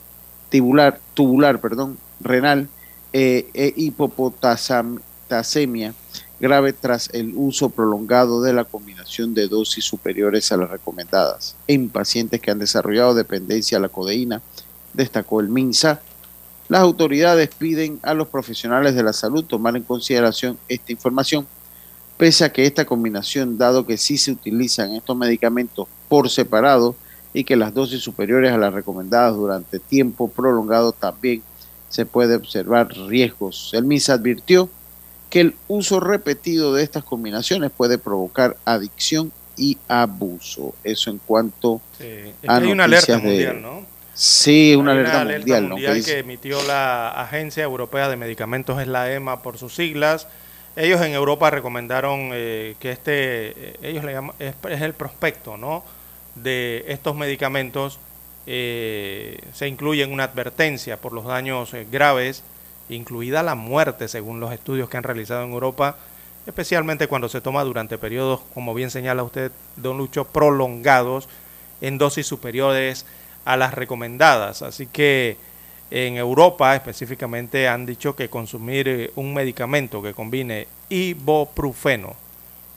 tubular, 0.49 0.99
tubular 1.13 1.59
perdón, 1.59 1.97
renal 2.19 2.67
eh, 3.11 3.49
e 3.53 3.73
hipopotasemia 3.75 5.93
grave 6.43 6.73
tras 6.73 7.09
el 7.13 7.33
uso 7.37 7.69
prolongado 7.69 8.41
de 8.41 8.51
la 8.51 8.65
combinación 8.65 9.33
de 9.33 9.47
dosis 9.47 9.85
superiores 9.85 10.51
a 10.51 10.57
las 10.57 10.69
recomendadas 10.69 11.55
en 11.67 11.89
pacientes 11.89 12.41
que 12.41 12.51
han 12.51 12.59
desarrollado 12.59 13.13
dependencia 13.13 13.77
a 13.77 13.81
la 13.81 13.87
codeína, 13.87 14.41
destacó 14.93 15.39
el 15.39 15.47
MINSA. 15.47 16.01
Las 16.73 16.81
autoridades 16.81 17.49
piden 17.55 17.99
a 18.01 18.15
los 18.15 18.29
profesionales 18.29 18.95
de 18.95 19.03
la 19.03 19.13
salud 19.13 19.45
tomar 19.45 19.77
en 19.77 19.83
consideración 19.83 20.57
esta 20.67 20.91
información 20.91 21.45
pese 22.17 22.45
a 22.45 22.51
que 22.51 22.65
esta 22.65 22.83
combinación, 22.83 23.59
dado 23.59 23.85
que 23.85 23.95
sí 23.95 24.17
se 24.17 24.31
utilizan 24.31 24.95
estos 24.95 25.15
medicamentos 25.15 25.87
por 26.09 26.31
separado 26.31 26.95
y 27.31 27.43
que 27.43 27.55
las 27.55 27.75
dosis 27.75 28.01
superiores 28.01 28.51
a 28.51 28.57
las 28.57 28.73
recomendadas 28.73 29.35
durante 29.35 29.77
tiempo 29.77 30.29
prolongado 30.29 30.93
también 30.93 31.43
se 31.89 32.07
puede 32.07 32.33
observar 32.33 32.87
riesgos. 33.07 33.69
El 33.73 33.83
MIS 33.85 34.09
advirtió 34.09 34.67
que 35.29 35.41
el 35.41 35.55
uso 35.67 35.99
repetido 35.99 36.73
de 36.73 36.81
estas 36.81 37.03
combinaciones 37.03 37.69
puede 37.69 37.99
provocar 37.99 38.57
adicción 38.65 39.31
y 39.55 39.77
abuso. 39.87 40.73
Eso 40.83 41.11
en 41.11 41.19
cuanto 41.19 41.81
a 42.47 42.55
hay 42.55 42.71
una 42.71 42.85
alerta 42.85 43.19
mundial, 43.19 43.61
¿no? 43.61 43.92
Sí, 44.13 44.75
una 44.75 44.91
alerta, 44.91 45.11
una 45.11 45.21
alerta 45.21 45.61
mundial, 45.61 46.03
que 46.03 46.19
emitió 46.19 46.61
la 46.63 47.09
Agencia 47.09 47.63
Europea 47.63 48.09
de 48.09 48.15
Medicamentos, 48.15 48.79
es 48.79 48.87
la 48.87 49.11
EMA 49.11 49.41
por 49.41 49.57
sus 49.57 49.73
siglas, 49.73 50.27
ellos 50.75 51.01
en 51.01 51.13
Europa 51.13 51.49
recomendaron 51.51 52.31
eh, 52.33 52.75
que 52.79 52.91
este, 52.91 53.13
eh, 53.49 53.75
ellos 53.83 54.03
le 54.03 54.13
llaman, 54.13 54.35
es, 54.39 54.55
el 54.81 54.93
prospecto, 54.93 55.55
¿no? 55.55 55.83
De 56.35 56.85
estos 56.87 57.15
medicamentos 57.15 57.99
eh, 58.47 59.39
se 59.53 59.67
incluye 59.67 60.05
una 60.05 60.23
advertencia 60.23 60.97
por 60.97 61.13
los 61.13 61.25
daños 61.25 61.71
graves, 61.91 62.43
incluida 62.89 63.43
la 63.43 63.53
muerte, 63.53 64.07
según 64.07 64.39
los 64.39 64.51
estudios 64.51 64.89
que 64.89 64.97
han 64.97 65.03
realizado 65.03 65.43
en 65.43 65.51
Europa, 65.51 65.95
especialmente 66.47 67.07
cuando 67.07 67.29
se 67.29 67.39
toma 67.39 67.63
durante 67.63 67.99
periodos, 67.99 68.41
como 68.55 68.73
bien 68.73 68.89
señala 68.89 69.23
usted, 69.23 69.51
don 69.75 69.97
Lucho, 69.99 70.25
prolongados 70.25 71.29
en 71.81 71.99
dosis 71.99 72.25
superiores 72.25 73.05
a 73.45 73.57
las 73.57 73.73
recomendadas. 73.73 74.61
Así 74.61 74.87
que 74.87 75.37
en 75.91 76.17
Europa 76.17 76.75
específicamente 76.75 77.67
han 77.67 77.85
dicho 77.85 78.15
que 78.15 78.29
consumir 78.29 78.87
eh, 78.87 79.11
un 79.15 79.33
medicamento 79.33 80.01
que 80.01 80.13
combine 80.13 80.67
ibuprofeno 80.89 82.15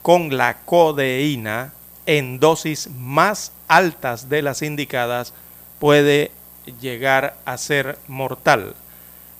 con 0.01 0.37
la 0.37 0.59
codeína 0.65 1.73
en 2.05 2.39
dosis 2.39 2.89
más 2.97 3.51
altas 3.67 4.29
de 4.29 4.41
las 4.41 4.61
indicadas 4.61 5.33
puede 5.79 6.31
llegar 6.79 7.35
a 7.45 7.57
ser 7.57 7.97
mortal. 8.07 8.75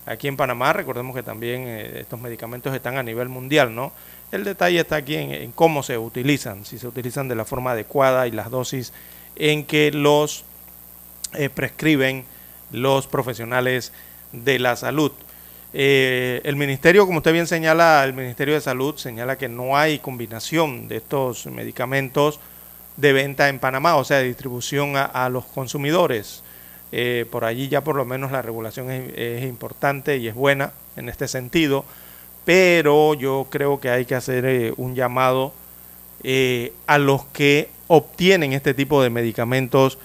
Aquí 0.06 0.28
en 0.28 0.38
Panamá, 0.38 0.74
recordemos 0.74 1.16
que 1.16 1.24
también 1.24 1.64
eh, 1.68 2.00
estos 2.00 2.20
medicamentos 2.20 2.74
están 2.74 2.98
a 2.98 3.04
nivel 3.04 3.30
mundial, 3.30 3.76
¿no? 3.76 3.92
El 4.32 4.44
detalle 4.44 4.80
está 4.80 4.98
aquí 4.98 5.16
en, 5.16 5.52
cómo 5.52 5.84
se 5.84 5.98
utilizan, 5.98 6.66
si 6.66 6.78
se 6.78 6.88
utilizan 6.88 7.28
de 7.28 7.36
la 7.36 7.46
forma 7.46 7.72
adecuada 7.72 8.28
y 8.28 8.32
las 8.32 8.50
dosis 8.50 8.92
en 9.36 9.66
que 9.66 9.92
los 9.92 10.44
eh, 11.34 11.50
prescriben 11.50 12.26
los 12.72 13.08
profesionales 13.08 13.92
de 14.32 14.60
la 14.60 14.76
salud. 14.76 15.12
Eh, 15.74 16.42
el 16.44 16.56
ministerio, 16.56 17.06
como 17.06 17.18
usted 17.18 17.34
bien 17.34 17.48
señala, 17.48 18.04
el 18.04 18.14
Ministerio 18.14 18.54
de 18.54 18.62
Salud 18.62 18.96
señala 18.96 19.38
que 19.38 19.50
no 19.50 19.78
hay 19.78 20.00
combinación 20.00 20.88
de 20.88 20.98
estos 20.98 21.46
medicamentos 21.48 22.40
de 22.96 23.14
venta 23.14 23.50
en 23.50 23.60
Panamá, 23.60 23.96
o 23.98 24.04
sea, 24.04 24.18
de 24.18 24.26
distribución 24.26 24.94
a, 24.96 25.30
los 25.30 25.46
consumidores. 25.46 26.44
Eh, 26.94 27.26
por 27.30 27.44
allí 27.44 27.68
ya 27.68 27.84
por 27.84 27.98
lo 27.98 28.06
menos 28.06 28.32
la 28.32 28.42
regulación 28.42 28.90
es, 28.90 29.44
importante 29.44 30.18
y 30.18 30.30
es 30.30 30.36
buena 30.36 30.72
en 30.96 31.10
este 31.10 31.28
sentido, 31.28 31.84
pero 32.46 33.14
yo 33.14 33.48
creo 33.50 33.80
que 33.80 33.90
hay 33.90 34.06
que 34.06 34.16
hacer 34.16 34.74
un 34.78 34.96
llamado 34.96 35.54
a 36.88 36.98
los 36.98 37.26
que 37.26 37.70
obtienen 37.88 38.54
este 38.54 38.74
tipo 38.74 39.02
de 39.04 39.10
medicamentos, 39.10 39.98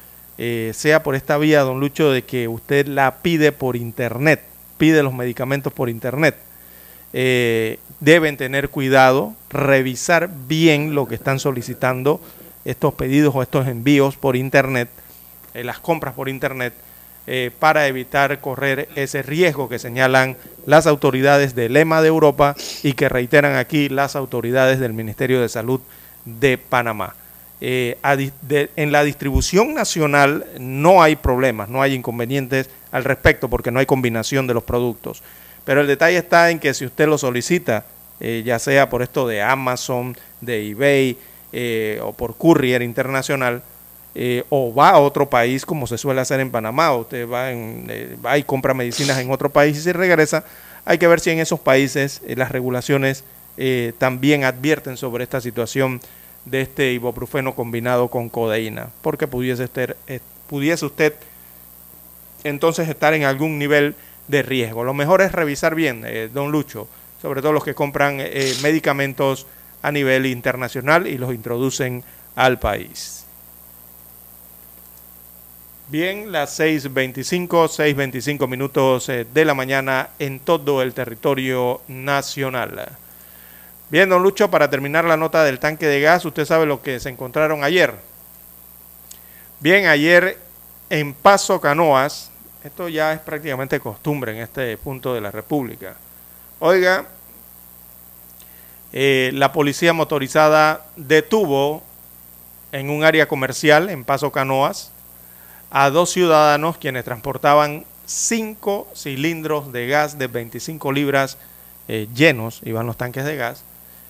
sea 0.72 1.02
por 1.02 1.14
esta 1.14 1.38
vía, 1.38 1.60
don 1.60 1.78
Lucho, 1.78 2.10
de 2.10 2.22
que 2.22 2.48
usted 2.48 2.86
la 2.86 3.16
pide 3.22 3.52
por 3.52 3.76
internet, 3.76 4.42
pide 4.76 5.02
los 5.02 5.14
medicamentos 5.14 5.72
por 5.72 5.88
internet. 5.88 6.36
deben 8.00 8.36
tener 8.36 8.68
cuidado, 8.68 9.34
revisar 9.50 10.30
bien 10.48 10.94
lo 10.94 11.06
que 11.06 11.14
están 11.14 11.38
solicitando 11.38 12.20
estos 12.64 12.94
pedidos 12.94 13.34
o 13.34 13.42
estos 13.42 13.66
envíos 13.66 14.16
por 14.16 14.36
Internet, 14.36 14.88
eh, 15.54 15.64
las 15.64 15.78
compras 15.78 16.14
por 16.14 16.28
Internet, 16.28 16.74
eh, 17.26 17.50
para 17.58 17.86
evitar 17.86 18.40
correr 18.40 18.88
ese 18.96 19.22
riesgo 19.22 19.68
que 19.68 19.78
señalan 19.78 20.36
las 20.66 20.86
autoridades 20.86 21.54
del 21.54 21.76
EMA 21.76 22.02
de 22.02 22.08
Europa 22.08 22.56
y 22.82 22.94
que 22.94 23.08
reiteran 23.08 23.56
aquí 23.56 23.88
las 23.88 24.16
autoridades 24.16 24.80
del 24.80 24.92
Ministerio 24.92 25.40
de 25.40 25.48
Salud 25.48 25.80
de 26.24 26.58
Panamá. 26.58 27.14
Eh, 27.64 27.96
en 28.76 28.90
la 28.90 29.04
distribución 29.04 29.72
nacional 29.72 30.46
no 30.58 31.02
hay 31.02 31.14
problemas, 31.16 31.68
no 31.68 31.80
hay 31.80 31.94
inconvenientes 31.94 32.68
al 32.90 33.04
respecto 33.04 33.48
porque 33.48 33.70
no 33.70 33.78
hay 33.78 33.86
combinación 33.86 34.46
de 34.46 34.54
los 34.54 34.64
productos. 34.64 35.22
Pero 35.64 35.80
el 35.80 35.86
detalle 35.86 36.18
está 36.18 36.50
en 36.50 36.58
que 36.58 36.74
si 36.74 36.84
usted 36.84 37.06
lo 37.06 37.18
solicita, 37.18 37.84
ya 38.20 38.58
sea 38.58 38.88
por 38.88 39.02
esto 39.02 39.26
de 39.26 39.42
Amazon, 39.42 40.16
de 40.40 40.70
eBay, 40.70 41.16
eh, 41.54 42.00
o 42.02 42.14
por 42.14 42.34
courier 42.38 42.80
internacional, 42.80 43.62
eh, 44.14 44.42
o 44.48 44.72
va 44.72 44.88
a 44.88 44.98
otro 45.00 45.28
país 45.28 45.66
como 45.66 45.86
se 45.86 45.98
suele 45.98 46.22
hacer 46.22 46.40
en 46.40 46.50
Panamá, 46.50 46.96
usted 46.96 47.28
va, 47.28 47.50
en, 47.50 47.84
eh, 47.90 48.16
va 48.24 48.38
y 48.38 48.42
compra 48.42 48.72
medicinas 48.72 49.18
en 49.18 49.30
otro 49.30 49.50
país 49.50 49.76
y 49.76 49.82
se 49.82 49.92
regresa, 49.92 50.44
hay 50.86 50.96
que 50.96 51.06
ver 51.06 51.20
si 51.20 51.28
en 51.28 51.40
esos 51.40 51.60
países 51.60 52.22
las 52.26 52.50
regulaciones 52.50 53.24
también 53.98 54.44
advierten 54.44 54.96
sobre 54.96 55.24
esta 55.24 55.42
situación 55.42 56.00
de 56.44 56.62
este 56.62 56.92
ibuprofeno 56.92 57.54
combinado 57.54 58.08
con 58.08 58.28
codeína, 58.28 58.90
porque 59.00 59.26
pudiese 59.26 59.64
usted, 59.64 59.96
pudiese 60.48 60.84
usted 60.86 61.14
entonces 62.44 62.88
estar 62.88 63.14
en 63.14 63.24
algún 63.24 63.58
nivel 63.58 63.94
de 64.28 64.42
riesgo. 64.42 64.84
Lo 64.84 64.94
mejor 64.94 65.22
es 65.22 65.32
revisar 65.32 65.74
bien, 65.74 66.04
don 66.32 66.50
Lucho, 66.50 66.88
sobre 67.20 67.40
todo 67.40 67.52
los 67.52 67.64
que 67.64 67.74
compran 67.74 68.16
medicamentos 68.62 69.46
a 69.82 69.92
nivel 69.92 70.26
internacional 70.26 71.06
y 71.06 71.18
los 71.18 71.34
introducen 71.34 72.02
al 72.34 72.58
país. 72.58 73.22
Bien, 75.92 76.32
las 76.32 76.58
6.25, 76.58 77.68
6.25 77.68 78.48
minutos 78.48 79.10
eh, 79.10 79.26
de 79.30 79.44
la 79.44 79.52
mañana 79.52 80.08
en 80.18 80.40
todo 80.40 80.80
el 80.80 80.94
territorio 80.94 81.82
nacional. 81.86 82.96
Bien, 83.92 84.08
don 84.08 84.22
Lucho, 84.22 84.50
para 84.50 84.70
terminar 84.70 85.04
la 85.04 85.18
nota 85.18 85.44
del 85.44 85.58
tanque 85.58 85.86
de 85.86 86.00
gas, 86.00 86.24
usted 86.24 86.46
sabe 86.46 86.64
lo 86.64 86.80
que 86.80 86.98
se 86.98 87.10
encontraron 87.10 87.62
ayer. 87.62 87.92
Bien, 89.60 89.84
ayer 89.84 90.38
en 90.88 91.12
Paso 91.12 91.60
Canoas, 91.60 92.30
esto 92.64 92.88
ya 92.88 93.12
es 93.12 93.20
prácticamente 93.20 93.80
costumbre 93.80 94.32
en 94.32 94.38
este 94.38 94.78
punto 94.78 95.12
de 95.12 95.20
la 95.20 95.30
República. 95.30 95.96
Oiga, 96.58 97.04
eh, 98.94 99.30
la 99.34 99.52
policía 99.52 99.92
motorizada 99.92 100.86
detuvo 100.96 101.82
en 102.72 102.88
un 102.88 103.04
área 103.04 103.28
comercial 103.28 103.90
en 103.90 104.04
Paso 104.04 104.32
Canoas 104.32 104.90
a 105.70 105.90
dos 105.90 106.10
ciudadanos 106.10 106.78
quienes 106.78 107.04
transportaban 107.04 107.84
cinco 108.06 108.88
cilindros 108.94 109.70
de 109.70 109.86
gas 109.86 110.16
de 110.16 110.28
25 110.28 110.92
libras 110.92 111.36
eh, 111.88 112.08
llenos, 112.14 112.62
iban 112.64 112.86
los 112.86 112.96
tanques 112.96 113.26
de 113.26 113.36
gas, 113.36 113.64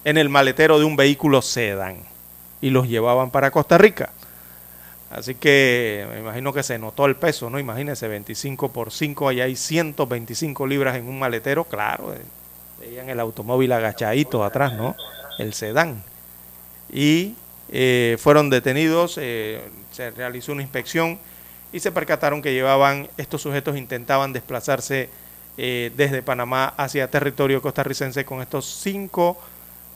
en 0.05 0.19
el 0.19 0.29
maletero 0.29 0.79
de 0.79 0.85
un 0.85 0.97
vehículo 0.97 1.43
sedán 1.43 1.99
y 2.61 2.71
los 2.71 2.89
llevaban 2.89 3.31
para 3.31 3.51
Costa 3.51 3.79
Rica. 3.79 4.11
Así 5.11 5.35
que 5.35 6.07
me 6.11 6.21
imagino 6.21 6.55
que 6.55 6.63
se 6.63 6.79
notó 6.79 7.05
el 7.05 7.17
peso, 7.17 7.51
¿no? 7.51 7.59
Imagínense, 7.59 8.09
25 8.09 8.73
por 8.73 8.91
5, 8.91 9.29
ahí 9.29 9.43
hay 9.43 9.57
125 9.57 10.67
libras 10.67 10.97
en 10.97 11.07
un 11.07 11.19
maletero, 11.19 11.65
claro, 11.65 12.15
eh, 12.15 12.23
Veían 12.81 13.09
el 13.11 13.21
automóvil 13.21 13.71
agachadito 13.71 14.43
atrás, 14.43 14.73
¿no? 14.73 14.97
El 15.39 15.53
sedán. 15.55 16.03
Y 16.91 17.35
eh, 17.71 18.17
fueron 18.19 18.51
detenidos, 18.51 19.19
eh, 19.21 19.63
se 19.93 20.11
realizó 20.11 20.51
una 20.51 20.63
inspección 20.63 21.19
y 21.73 21.79
se 21.79 21.93
percataron 21.93 22.43
que 22.43 22.53
llevaban, 22.53 23.09
estos 23.19 23.43
sujetos 23.43 23.77
intentaban 23.77 24.33
desplazarse 24.33 25.11
desde 25.55 26.23
Panamá 26.23 26.73
hacia 26.79 27.11
territorio 27.11 27.61
costarricense 27.61 28.25
con 28.25 28.41
estos 28.41 28.65
cinco 28.65 29.39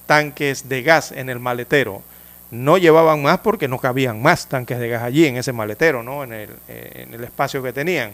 tanques 0.06 0.68
de 0.68 0.82
gas 0.82 1.12
en 1.12 1.28
el 1.28 1.40
maletero. 1.40 2.02
No 2.50 2.78
llevaban 2.78 3.22
más 3.22 3.38
porque 3.40 3.68
no 3.68 3.78
cabían 3.78 4.22
más 4.22 4.48
tanques 4.48 4.78
de 4.78 4.88
gas 4.88 5.02
allí 5.02 5.26
en 5.26 5.36
ese 5.36 5.52
maletero, 5.52 6.02
¿no? 6.02 6.24
En 6.24 6.32
el, 6.32 6.50
en 6.68 7.12
el 7.12 7.24
espacio 7.24 7.62
que 7.62 7.72
tenían. 7.72 8.12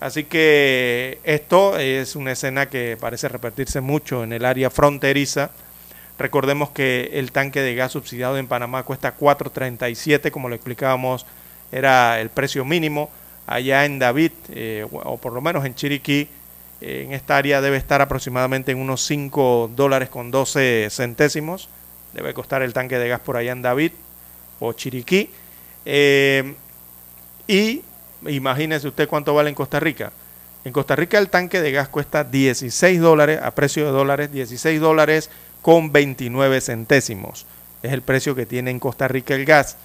Así 0.00 0.24
que 0.24 1.18
esto 1.24 1.78
es 1.78 2.16
una 2.16 2.32
escena 2.32 2.66
que 2.66 2.96
parece 2.98 3.28
repetirse 3.28 3.82
mucho 3.82 4.24
en 4.24 4.32
el 4.32 4.46
área 4.46 4.70
fronteriza. 4.70 5.50
Recordemos 6.18 6.70
que 6.70 7.10
el 7.14 7.32
tanque 7.32 7.60
de 7.60 7.74
gas 7.74 7.92
subsidiado 7.92 8.38
en 8.38 8.46
Panamá 8.46 8.82
cuesta 8.82 9.16
4.37, 9.16 10.30
como 10.30 10.48
lo 10.48 10.54
explicábamos, 10.54 11.26
era 11.70 12.20
el 12.20 12.30
precio 12.30 12.64
mínimo. 12.64 13.10
Allá 13.46 13.84
en 13.84 13.98
David, 13.98 14.32
eh, 14.50 14.86
o 14.90 15.18
por 15.18 15.32
lo 15.32 15.40
menos 15.40 15.64
en 15.64 15.74
Chiriquí, 15.74 16.20
eh, 16.20 16.28
en 16.80 17.12
esta 17.12 17.36
área 17.36 17.60
debe 17.60 17.76
estar 17.76 18.00
aproximadamente 18.00 18.72
en 18.72 18.78
unos 18.78 19.02
5 19.06 19.70
dólares 19.74 20.08
con 20.08 20.30
12 20.30 20.88
centésimos. 20.90 21.68
Debe 22.12 22.34
costar 22.34 22.62
el 22.62 22.72
tanque 22.72 22.98
de 22.98 23.08
gas 23.08 23.20
por 23.20 23.36
allá 23.36 23.52
en 23.52 23.62
David 23.62 23.92
o 24.58 24.72
Chiriquí. 24.72 25.30
Eh, 25.84 26.54
y 27.46 27.82
Imagínese 28.28 28.88
usted 28.88 29.08
cuánto 29.08 29.34
vale 29.34 29.48
en 29.48 29.54
Costa 29.54 29.80
Rica. 29.80 30.12
En 30.64 30.72
Costa 30.72 30.94
Rica 30.94 31.18
el 31.18 31.30
tanque 31.30 31.60
de 31.60 31.72
gas 31.72 31.88
cuesta 31.88 32.22
16 32.22 33.00
dólares, 33.00 33.40
a 33.42 33.50
precio 33.52 33.86
de 33.86 33.92
dólares, 33.92 34.30
16 34.30 34.80
dólares 34.80 35.30
con 35.62 35.90
29 35.90 36.60
centésimos. 36.60 37.46
Es 37.82 37.92
el 37.92 38.02
precio 38.02 38.34
que 38.34 38.44
tiene 38.44 38.70
en 38.70 38.78
Costa 38.78 39.08
Rica 39.08 39.34
el 39.34 39.46
gas. 39.46 39.76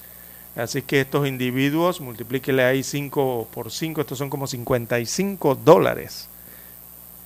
Así 0.58 0.82
que 0.82 1.02
estos 1.02 1.28
individuos, 1.28 2.02
multiplíquele 2.02 2.64
ahí 2.64 2.84
5 2.84 3.50
por 3.54 3.72
5, 3.72 4.02
estos 4.02 4.18
son 4.18 4.30
como 4.30 4.48
55 4.48 5.56
dólares. 5.56 6.28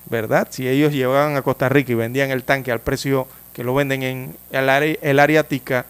¿Verdad? 0.10 0.48
Si 0.50 0.68
ellos 0.68 0.92
llevaban 0.92 1.36
a 1.36 1.42
Costa 1.44 1.70
Rica 1.70 1.92
y 1.92 1.96
vendían 1.96 2.32
el 2.32 2.44
tanque 2.44 2.72
al 2.72 2.80
precio 2.80 3.28
que 3.54 3.64
lo 3.64 3.76
venden 3.76 4.04
en 4.04 4.36
el 4.52 5.20
área, 5.20 5.44
tica, 5.44 5.86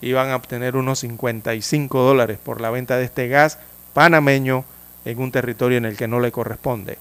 iban 0.00 0.30
a 0.30 0.36
obtener 0.36 0.76
unos 0.76 1.00
55 1.00 2.00
dólares 2.00 2.38
por 2.42 2.60
la 2.60 2.70
venta 2.70 2.96
de 2.96 3.04
este 3.04 3.28
gas 3.28 3.58
panameño 3.92 4.64
en 5.04 5.18
un 5.18 5.32
territorio 5.32 5.78
en 5.78 5.84
el 5.84 5.96
que 5.96 6.08
no 6.08 6.20
le 6.20 6.30
corresponde. 6.30 6.98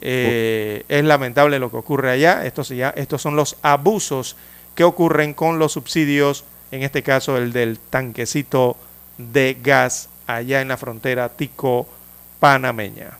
Eh, 0.00 0.84
es 0.88 1.04
lamentable 1.04 1.58
lo 1.58 1.70
que 1.70 1.78
ocurre 1.78 2.10
allá. 2.10 2.42
Ya, 2.68 2.90
estos 2.90 3.22
son 3.22 3.34
los 3.34 3.56
abusos 3.62 4.36
que 4.74 4.84
ocurren 4.84 5.32
con 5.32 5.58
los 5.58 5.72
subsidios, 5.72 6.44
en 6.70 6.82
este 6.82 7.02
caso 7.02 7.38
el 7.38 7.52
del 7.52 7.78
tanquecito 7.78 8.76
de 9.16 9.56
gas 9.60 10.10
allá 10.26 10.60
en 10.60 10.68
la 10.68 10.76
frontera 10.76 11.30
tico-panameña. 11.30 13.18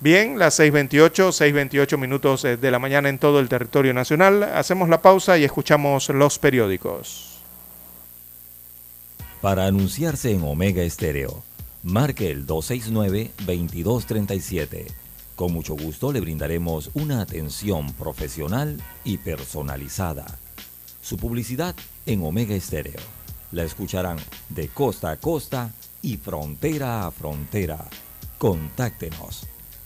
Bien, 0.00 0.38
las 0.38 0.60
6.28, 0.60 1.32
6.28 1.32 1.98
minutos 1.98 2.44
eh, 2.44 2.56
de 2.56 2.70
la 2.70 2.78
mañana 2.78 3.08
en 3.08 3.18
todo 3.18 3.40
el 3.40 3.48
territorio 3.48 3.92
nacional. 3.92 4.44
Hacemos 4.44 4.88
la 4.88 5.02
pausa 5.02 5.36
y 5.38 5.42
escuchamos 5.42 6.08
los 6.10 6.38
periódicos. 6.38 7.40
Para 9.40 9.66
anunciarse 9.66 10.30
en 10.30 10.44
Omega 10.44 10.84
Estéreo, 10.84 11.42
marque 11.82 12.30
el 12.30 12.46
269-2237. 12.46 14.86
Con 15.34 15.52
mucho 15.52 15.74
gusto 15.74 16.12
le 16.12 16.20
brindaremos 16.20 16.92
una 16.94 17.20
atención 17.20 17.92
profesional 17.94 18.80
y 19.02 19.18
personalizada. 19.18 20.26
Su 21.02 21.16
publicidad 21.16 21.74
en 22.06 22.22
Omega 22.22 22.54
Estéreo. 22.54 23.00
La 23.50 23.64
escucharán 23.64 24.18
de 24.48 24.68
costa 24.68 25.10
a 25.10 25.16
costa 25.16 25.72
y 26.02 26.18
frontera 26.18 27.04
a 27.04 27.10
frontera. 27.10 27.84
Contáctenos 28.38 29.48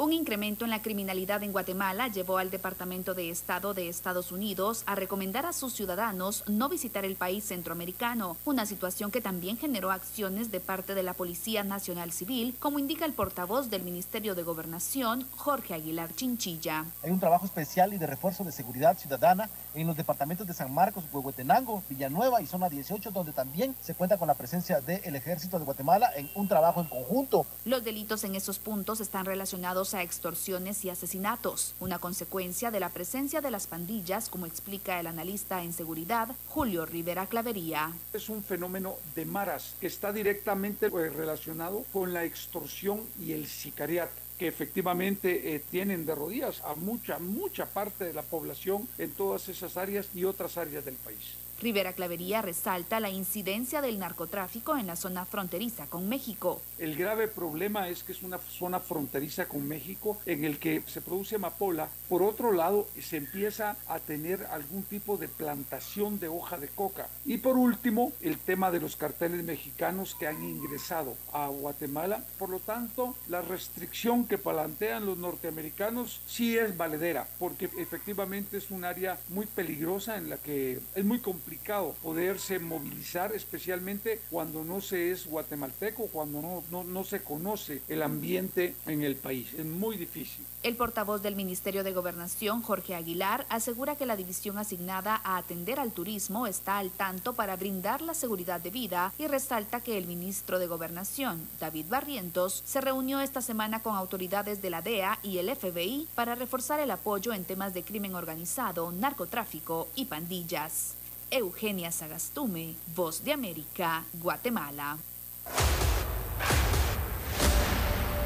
Un 0.00 0.12
incremento 0.12 0.64
en 0.64 0.70
la 0.70 0.80
criminalidad 0.80 1.42
en 1.42 1.50
Guatemala 1.50 2.06
llevó 2.06 2.38
al 2.38 2.52
Departamento 2.52 3.14
de 3.14 3.30
Estado 3.30 3.74
de 3.74 3.88
Estados 3.88 4.30
Unidos 4.30 4.84
a 4.86 4.94
recomendar 4.94 5.44
a 5.44 5.52
sus 5.52 5.72
ciudadanos 5.72 6.44
no 6.46 6.68
visitar 6.68 7.04
el 7.04 7.16
país 7.16 7.42
centroamericano, 7.46 8.36
una 8.44 8.64
situación 8.64 9.10
que 9.10 9.20
también 9.20 9.58
generó 9.58 9.90
acciones 9.90 10.52
de 10.52 10.60
parte 10.60 10.94
de 10.94 11.02
la 11.02 11.14
Policía 11.14 11.64
Nacional 11.64 12.12
Civil, 12.12 12.54
como 12.60 12.78
indica 12.78 13.06
el 13.06 13.12
portavoz 13.12 13.70
del 13.70 13.82
Ministerio 13.82 14.36
de 14.36 14.44
Gobernación, 14.44 15.26
Jorge 15.34 15.74
Aguilar 15.74 16.14
Chinchilla. 16.14 16.84
Hay 17.02 17.10
un 17.10 17.18
trabajo 17.18 17.46
especial 17.46 17.92
y 17.92 17.98
de 17.98 18.06
refuerzo 18.06 18.44
de 18.44 18.52
seguridad 18.52 18.96
ciudadana 18.96 19.50
en 19.74 19.88
los 19.88 19.96
departamentos 19.96 20.46
de 20.46 20.54
San 20.54 20.72
Marcos, 20.72 21.06
Huehuetenango, 21.12 21.82
Villanueva 21.88 22.40
y 22.40 22.46
Zona 22.46 22.68
18, 22.68 23.10
donde 23.10 23.32
también 23.32 23.74
se 23.80 23.96
cuenta 23.96 24.16
con 24.16 24.28
la 24.28 24.34
presencia 24.34 24.80
del 24.80 25.16
Ejército 25.16 25.58
de 25.58 25.64
Guatemala 25.64 26.12
en 26.14 26.30
un 26.36 26.46
trabajo 26.46 26.80
en 26.80 26.86
conjunto. 26.86 27.46
Los 27.64 27.82
delitos 27.82 28.22
en 28.22 28.36
esos 28.36 28.60
puntos 28.60 29.00
están 29.00 29.24
relacionados 29.24 29.87
a 29.94 30.02
extorsiones 30.02 30.84
y 30.84 30.90
asesinatos, 30.90 31.74
una 31.80 31.98
consecuencia 31.98 32.70
de 32.70 32.80
la 32.80 32.90
presencia 32.90 33.40
de 33.40 33.50
las 33.50 33.66
pandillas, 33.66 34.28
como 34.28 34.46
explica 34.46 35.00
el 35.00 35.06
analista 35.06 35.62
en 35.62 35.72
seguridad 35.72 36.28
Julio 36.48 36.86
Rivera 36.86 37.26
Clavería. 37.26 37.92
Es 38.12 38.28
un 38.28 38.42
fenómeno 38.42 38.96
de 39.14 39.24
maras 39.24 39.74
que 39.80 39.86
está 39.86 40.12
directamente 40.12 40.90
pues, 40.90 41.14
relacionado 41.14 41.84
con 41.92 42.12
la 42.12 42.24
extorsión 42.24 43.00
y 43.20 43.32
el 43.32 43.46
sicariato 43.46 44.12
que 44.38 44.46
efectivamente 44.46 45.54
eh, 45.54 45.60
tienen 45.70 46.06
de 46.06 46.14
rodillas 46.14 46.62
a 46.62 46.74
mucha, 46.76 47.18
mucha 47.18 47.66
parte 47.66 48.04
de 48.04 48.14
la 48.14 48.22
población 48.22 48.88
en 48.96 49.10
todas 49.10 49.48
esas 49.48 49.76
áreas 49.76 50.08
y 50.14 50.24
otras 50.24 50.56
áreas 50.56 50.84
del 50.84 50.94
país. 50.94 51.34
Rivera 51.60 51.92
Clavería 51.92 52.40
resalta 52.40 53.00
la 53.00 53.10
incidencia 53.10 53.80
del 53.82 53.98
narcotráfico 53.98 54.76
en 54.76 54.86
la 54.86 54.94
zona 54.94 55.24
fronteriza 55.24 55.86
con 55.86 56.08
México. 56.08 56.62
El 56.78 56.94
grave 56.94 57.26
problema 57.26 57.88
es 57.88 58.04
que 58.04 58.12
es 58.12 58.22
una 58.22 58.38
zona 58.38 58.78
fronteriza 58.78 59.48
con 59.48 59.66
México 59.66 60.20
en 60.24 60.44
el 60.44 60.60
que 60.60 60.84
se 60.86 61.00
produce 61.00 61.34
amapola. 61.34 61.88
Por 62.08 62.22
otro 62.22 62.52
lado, 62.52 62.86
se 63.00 63.16
empieza 63.16 63.76
a 63.88 63.98
tener 63.98 64.46
algún 64.52 64.84
tipo 64.84 65.16
de 65.16 65.26
plantación 65.26 66.20
de 66.20 66.28
hoja 66.28 66.58
de 66.58 66.68
coca. 66.68 67.08
Y 67.24 67.38
por 67.38 67.56
último, 67.56 68.12
el 68.20 68.38
tema 68.38 68.70
de 68.70 68.78
los 68.78 68.94
carteles 68.94 69.42
mexicanos 69.42 70.14
que 70.14 70.28
han 70.28 70.40
ingresado 70.40 71.16
a 71.32 71.48
Guatemala. 71.48 72.22
Por 72.38 72.50
lo 72.50 72.60
tanto, 72.60 73.16
la 73.28 73.42
restricción 73.42 74.26
que 74.28 74.38
plantean 74.38 75.06
los 75.06 75.18
norteamericanos 75.18 76.20
sí 76.26 76.56
es 76.56 76.76
valedera, 76.76 77.26
porque 77.40 77.68
efectivamente 77.78 78.58
es 78.58 78.70
un 78.70 78.84
área 78.84 79.18
muy 79.30 79.46
peligrosa 79.46 80.16
en 80.16 80.30
la 80.30 80.36
que 80.36 80.80
es 80.94 81.04
muy 81.04 81.18
complicado 81.48 81.94
poderse 82.02 82.58
movilizar, 82.58 83.32
especialmente 83.32 84.20
cuando 84.28 84.64
no 84.64 84.82
se 84.82 85.12
es 85.12 85.26
guatemalteco, 85.26 86.08
cuando 86.08 86.62
no, 86.70 87.04
se 87.04 87.22
conoce 87.22 87.80
el 87.88 88.02
ambiente 88.02 88.74
en 88.86 89.02
el 89.02 89.16
país. 89.16 89.54
Es 89.54 89.64
muy 89.64 89.96
difícil. 89.96 90.44
El 90.62 90.76
portavoz 90.76 91.22
del 91.22 91.36
Ministerio 91.36 91.84
de 91.84 91.94
Gobernación, 91.94 92.60
Jorge 92.60 92.94
Aguilar, 92.94 93.46
asegura 93.48 93.96
que 93.96 94.04
la 94.04 94.16
división 94.16 94.58
asignada 94.58 95.22
a 95.24 95.38
atender 95.38 95.80
al 95.80 95.92
turismo 95.92 96.46
está 96.46 96.76
al 96.76 96.90
tanto 96.90 97.32
para 97.32 97.56
brindar 97.56 98.02
la 98.02 98.12
seguridad 98.12 98.60
de 98.60 98.70
vida 98.70 99.14
y 99.18 99.26
resalta 99.26 99.80
que 99.80 99.96
el 99.96 100.06
ministro 100.06 100.58
de 100.58 100.66
Gobernación, 100.66 101.48
David 101.60 101.86
Barrientos, 101.88 102.62
se 102.66 102.82
reunió 102.82 103.22
esta 103.22 103.40
semana 103.40 103.80
con 103.82 103.96
autoridades 103.96 104.60
de 104.60 104.68
la 104.68 104.82
DEA 104.82 105.18
y 105.22 105.38
el 105.38 105.54
FBI 105.56 106.08
para 106.14 106.34
reforzar 106.34 106.80
el 106.80 106.90
apoyo 106.90 107.32
en 107.32 107.44
temas 107.44 107.72
de 107.72 107.84
crimen 107.84 108.14
organizado, 108.14 108.92
narcotráfico 108.92 109.88
y 109.94 110.04
pandillas. 110.04 110.97
Eugenia 111.30 111.90
Sagastume, 111.90 112.74
Voz 112.96 113.22
de 113.22 113.32
América, 113.32 114.04
Guatemala. 114.14 114.98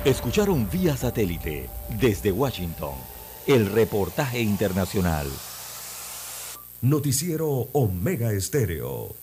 Escucharon 0.04 0.68
vía 0.70 0.96
satélite 0.96 1.68
desde 2.00 2.32
Washington 2.32 2.94
el 3.46 3.66
reportaje 3.66 4.40
internacional. 4.40 5.26
Noticiero 6.80 7.68
Omega 7.72 8.32
Estéreo. 8.32 9.14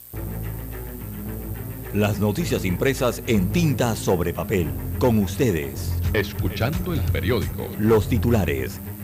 Las 1.93 2.19
noticias 2.19 2.65
impresas 2.65 3.23
en 3.27 3.51
tinta 3.51 3.95
sobre 3.95 4.33
papel. 4.33 4.69
Con 4.99 5.19
ustedes. 5.19 5.93
Escuchando 6.13 6.93
el 6.93 7.01
periódico. 7.01 7.67
Los 7.79 8.07
titulares 8.09 8.79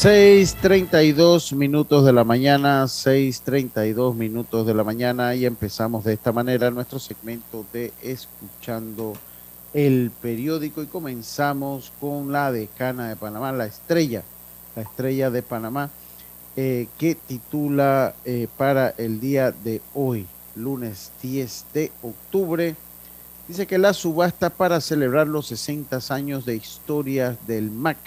Seis 0.00 0.54
treinta 0.54 1.02
y 1.02 1.12
dos 1.12 1.52
minutos 1.52 2.06
de 2.06 2.14
la 2.14 2.24
mañana, 2.24 2.88
seis 2.88 3.42
treinta 3.42 3.84
y 3.84 3.92
dos 3.92 4.16
minutos 4.16 4.66
de 4.66 4.72
la 4.72 4.82
mañana 4.82 5.34
y 5.34 5.44
empezamos 5.44 6.04
de 6.04 6.14
esta 6.14 6.32
manera 6.32 6.70
nuestro 6.70 6.98
segmento 6.98 7.66
de 7.70 7.92
escuchando 8.02 9.12
el 9.74 10.10
periódico 10.22 10.82
y 10.82 10.86
comenzamos 10.86 11.92
con 12.00 12.32
la 12.32 12.50
decana 12.50 13.10
de 13.10 13.16
Panamá, 13.16 13.52
la 13.52 13.66
estrella, 13.66 14.22
la 14.74 14.80
estrella 14.84 15.30
de 15.30 15.42
Panamá, 15.42 15.90
eh, 16.56 16.88
que 16.96 17.14
titula 17.14 18.14
eh, 18.24 18.48
para 18.56 18.94
el 18.96 19.20
día 19.20 19.52
de 19.52 19.82
hoy, 19.92 20.26
lunes 20.56 21.12
10 21.20 21.66
de 21.74 21.92
octubre, 22.00 22.74
dice 23.46 23.66
que 23.66 23.76
la 23.76 23.92
subasta 23.92 24.48
para 24.48 24.80
celebrar 24.80 25.28
los 25.28 25.48
60 25.48 26.00
años 26.08 26.46
de 26.46 26.56
historia 26.56 27.36
del 27.46 27.70
MAC 27.70 27.98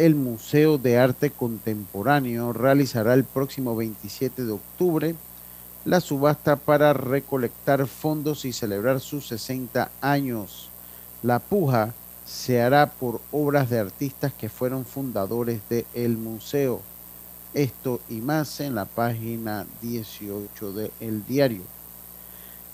el 0.00 0.14
Museo 0.14 0.78
de 0.78 0.96
Arte 0.96 1.28
Contemporáneo 1.28 2.54
realizará 2.54 3.12
el 3.12 3.24
próximo 3.24 3.76
27 3.76 4.46
de 4.46 4.52
octubre 4.52 5.14
la 5.84 6.00
subasta 6.00 6.56
para 6.56 6.94
recolectar 6.94 7.86
fondos 7.86 8.46
y 8.46 8.54
celebrar 8.54 9.00
sus 9.00 9.26
60 9.28 9.90
años. 10.00 10.70
La 11.22 11.38
puja 11.38 11.92
se 12.24 12.62
hará 12.62 12.86
por 12.86 13.20
obras 13.30 13.68
de 13.68 13.78
artistas 13.78 14.32
que 14.32 14.48
fueron 14.48 14.86
fundadores 14.86 15.60
del 15.68 16.16
museo. 16.16 16.80
Esto 17.52 18.00
y 18.08 18.22
más 18.22 18.60
en 18.60 18.76
la 18.76 18.86
página 18.86 19.66
18 19.82 20.72
del 20.72 21.26
diario. 21.26 21.62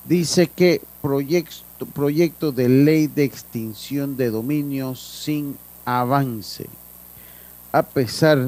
Dice 0.04 0.46
que 0.46 0.80
proyecto, 1.02 1.86
proyecto 1.92 2.52
de 2.52 2.68
ley 2.68 3.08
de 3.08 3.24
extinción 3.24 4.16
de 4.16 4.30
dominios 4.30 5.00
sin 5.00 5.58
avance 5.84 6.68
a 7.76 7.82
pesar, 7.82 8.38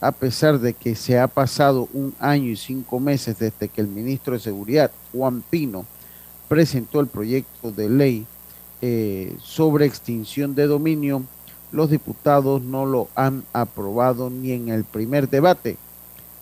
a 0.00 0.10
pesar 0.10 0.58
de 0.58 0.74
que 0.74 0.96
se 0.96 1.16
ha 1.16 1.28
pasado 1.28 1.88
un 1.92 2.12
año 2.18 2.50
y 2.50 2.56
cinco 2.56 2.98
meses 2.98 3.38
desde 3.38 3.68
que 3.68 3.80
el 3.80 3.86
ministro 3.86 4.32
de 4.32 4.40
Seguridad, 4.40 4.90
Juan 5.12 5.40
Pino, 5.48 5.86
presentó 6.48 6.98
el 6.98 7.06
proyecto 7.06 7.70
de 7.70 7.88
ley 7.88 8.26
eh, 8.80 9.36
sobre 9.40 9.86
extinción 9.86 10.56
de 10.56 10.66
dominio, 10.66 11.22
los 11.70 11.90
diputados 11.90 12.60
no 12.60 12.84
lo 12.84 13.08
han 13.14 13.44
aprobado 13.52 14.30
ni 14.30 14.50
en 14.50 14.68
el 14.68 14.82
primer 14.82 15.30
debate. 15.30 15.76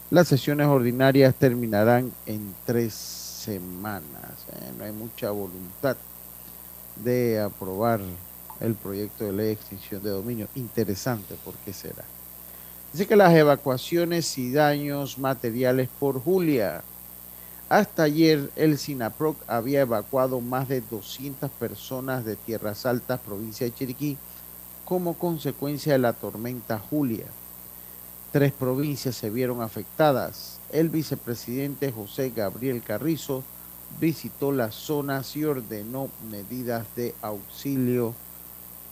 Las 0.08 0.28
sesiones 0.28 0.66
ordinarias 0.66 1.34
terminarán 1.34 2.10
en 2.24 2.54
tres 2.64 2.94
semanas. 2.94 4.46
¿eh? 4.50 4.72
no 4.78 4.84
hay 4.84 4.92
mucha 4.92 5.30
voluntad 5.30 5.98
de 7.04 7.38
aprobar 7.38 8.00
el 8.60 8.74
proyecto 8.76 9.24
de 9.24 9.32
ley 9.34 9.46
de 9.48 9.52
extinción 9.52 10.02
de 10.02 10.08
dominio. 10.08 10.48
Interesante, 10.54 11.34
¿por 11.44 11.52
qué 11.56 11.74
será? 11.74 12.02
Dice 12.92 13.06
que 13.06 13.14
las 13.14 13.32
evacuaciones 13.32 14.36
y 14.36 14.50
daños 14.50 15.16
materiales 15.16 15.88
por 16.00 16.20
Julia. 16.20 16.82
Hasta 17.68 18.02
ayer 18.02 18.50
el 18.56 18.78
SINAPROC 18.78 19.36
había 19.46 19.82
evacuado 19.82 20.40
más 20.40 20.66
de 20.66 20.80
200 20.80 21.52
personas 21.52 22.24
de 22.24 22.34
Tierras 22.34 22.86
Altas, 22.86 23.20
provincia 23.20 23.64
de 23.64 23.72
Chiriquí, 23.72 24.18
como 24.84 25.14
consecuencia 25.14 25.92
de 25.92 26.00
la 26.00 26.14
tormenta 26.14 26.80
Julia. 26.80 27.26
Tres 28.32 28.50
provincias 28.50 29.14
se 29.14 29.30
vieron 29.30 29.62
afectadas. 29.62 30.58
El 30.72 30.88
vicepresidente 30.88 31.92
José 31.92 32.32
Gabriel 32.34 32.82
Carrizo 32.82 33.44
visitó 34.00 34.50
las 34.50 34.74
zonas 34.74 35.36
y 35.36 35.44
ordenó 35.44 36.08
medidas 36.28 36.86
de 36.96 37.14
auxilio. 37.22 38.16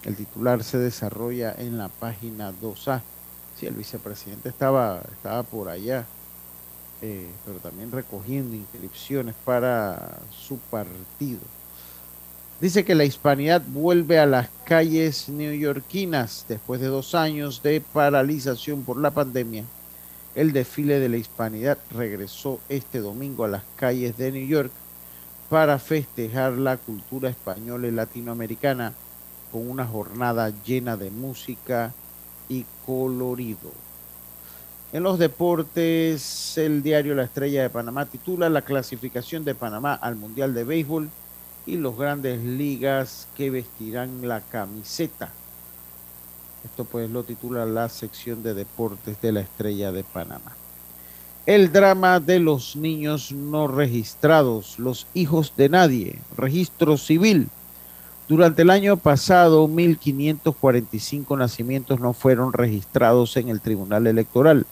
El 0.05 0.14
titular 0.14 0.62
se 0.62 0.78
desarrolla 0.78 1.53
en 1.59 1.78
la 1.78 1.88
página 1.88 2.53
2A. 2.53 3.03
Sí, 3.59 3.67
el 3.67 3.75
vicepresidente 3.75 4.49
estaba, 4.49 5.03
estaba 5.13 5.43
por 5.43 5.69
allá, 5.69 6.07
eh, 7.03 7.27
pero 7.45 7.59
también 7.59 7.91
recogiendo 7.91 8.55
inscripciones 8.55 9.35
para 9.45 10.19
su 10.31 10.59
partido. 10.59 11.41
Dice 12.61 12.85
que 12.85 12.95
la 12.95 13.05
hispanidad 13.05 13.63
vuelve 13.67 14.21
a 14.21 14.27
las 14.27 14.49
calles 14.65 15.29
neoyorquinas 15.29 16.45
después 16.49 16.81
de 16.81 16.87
dos 16.87 17.17
años 17.17 17.63
de 17.63 17.81
paralización 17.81 18.83
por 18.83 18.97
la 18.97 19.11
pandemia. 19.11 19.65
El 20.37 20.53
desfile 20.53 21.01
de 21.01 21.09
la 21.09 21.17
hispanidad 21.17 21.79
regresó 21.91 22.61
este 22.69 23.01
domingo 23.01 23.45
a 23.45 23.49
las 23.49 23.63
calles 23.75 24.17
de 24.17 24.31
New 24.31 24.47
York 24.47 24.71
para 25.49 25.81
festejar 25.81 26.53
la 26.53 26.77
cultura 26.77 27.29
española 27.29 27.89
y 27.89 27.93
latinoamericana 27.93 28.93
con 29.51 29.69
una 29.69 29.87
jornada 29.87 30.53
llena 30.65 30.97
de 30.97 31.11
música, 31.11 31.93
y 32.49 32.64
colorido. 32.86 33.70
En 34.92 35.03
los 35.03 35.18
deportes, 35.18 36.57
el 36.57 36.82
diario 36.82 37.14
La 37.14 37.24
Estrella 37.24 37.62
de 37.62 37.70
Panamá 37.70 38.07
titula 38.07 38.49
La 38.49 38.62
clasificación 38.62 39.44
de 39.44 39.55
Panamá 39.55 39.94
al 39.94 40.16
Mundial 40.16 40.55
de 40.55 40.64
Béisbol 40.64 41.11
y 41.66 41.76
los 41.76 41.99
grandes 41.99 42.42
ligas 42.42 43.28
que 43.36 43.51
vestirán 43.51 44.26
la 44.26 44.40
camiseta. 44.40 45.30
Esto 46.64 46.84
pues 46.84 47.11
lo 47.11 47.22
titula 47.22 47.66
la 47.66 47.88
sección 47.90 48.42
de 48.42 48.55
deportes 48.55 49.20
de 49.20 49.32
la 49.32 49.40
Estrella 49.40 49.92
de 49.92 50.05
Panamá. 50.05 50.57
El 51.44 51.70
drama 51.70 52.20
de 52.20 52.40
los 52.40 52.74
niños 52.74 53.32
no 53.32 53.68
registrados, 53.68 54.78
los 54.78 55.07
hijos 55.14 55.53
de 55.57 55.68
nadie, 55.68 56.18
registro 56.36 56.96
civil 56.96 57.49
durante 58.29 58.61
el 58.61 58.68
año 58.68 58.99
pasado, 58.99 59.66
1.545 59.66 61.39
nacimientos 61.39 61.99
no 61.99 62.12
fueron 62.12 62.53
registrados 62.53 63.39
en 63.39 63.49
el 63.49 63.62
Tribunal 63.62 64.07
Electoral 64.07 64.66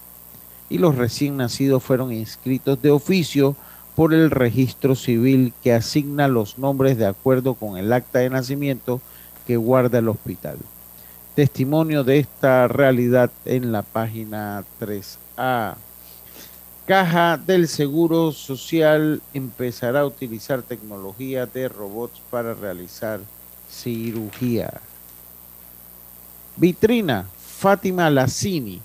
y 0.69 0.77
los 0.77 0.97
recién 0.97 1.39
nacidos 1.39 1.83
fueron 1.83 2.13
inscritos 2.13 2.83
de 2.83 2.91
oficio 2.91 3.57
por 3.95 4.13
el 4.13 4.31
registro 4.31 4.95
civil 4.95 5.55
que 5.63 5.73
asigna 5.73 6.29
los 6.29 6.59
nombres 6.59 6.99
de 6.99 7.07
acuerdo 7.07 7.55
con 7.55 7.79
el 7.79 7.95
acta 7.95 8.19
de 8.19 8.29
nacimiento 8.29 9.01
que 9.47 9.57
guarda 9.57 10.01
el 10.01 10.09
hospital. 10.11 10.59
Testimonio 11.35 12.05
de 12.05 12.19
esta 12.19 12.69
realidad 12.69 13.31
en 13.47 13.73
la 13.73 13.81
página 13.81 14.65
3A. 14.81 15.77
Caja 16.87 17.39
del 17.39 17.69
Seguro 17.69 18.33
Social 18.33 19.23
empezará 19.33 20.01
a 20.01 20.07
utilizar 20.07 20.61
tecnología 20.61 21.47
de 21.47 21.69
robots 21.69 22.21
para 22.31 22.53
realizar 22.53 23.21
cirugía. 23.71 24.81
Vitrina, 26.57 27.27
Fátima 27.59 28.11
Lassini. 28.11 28.81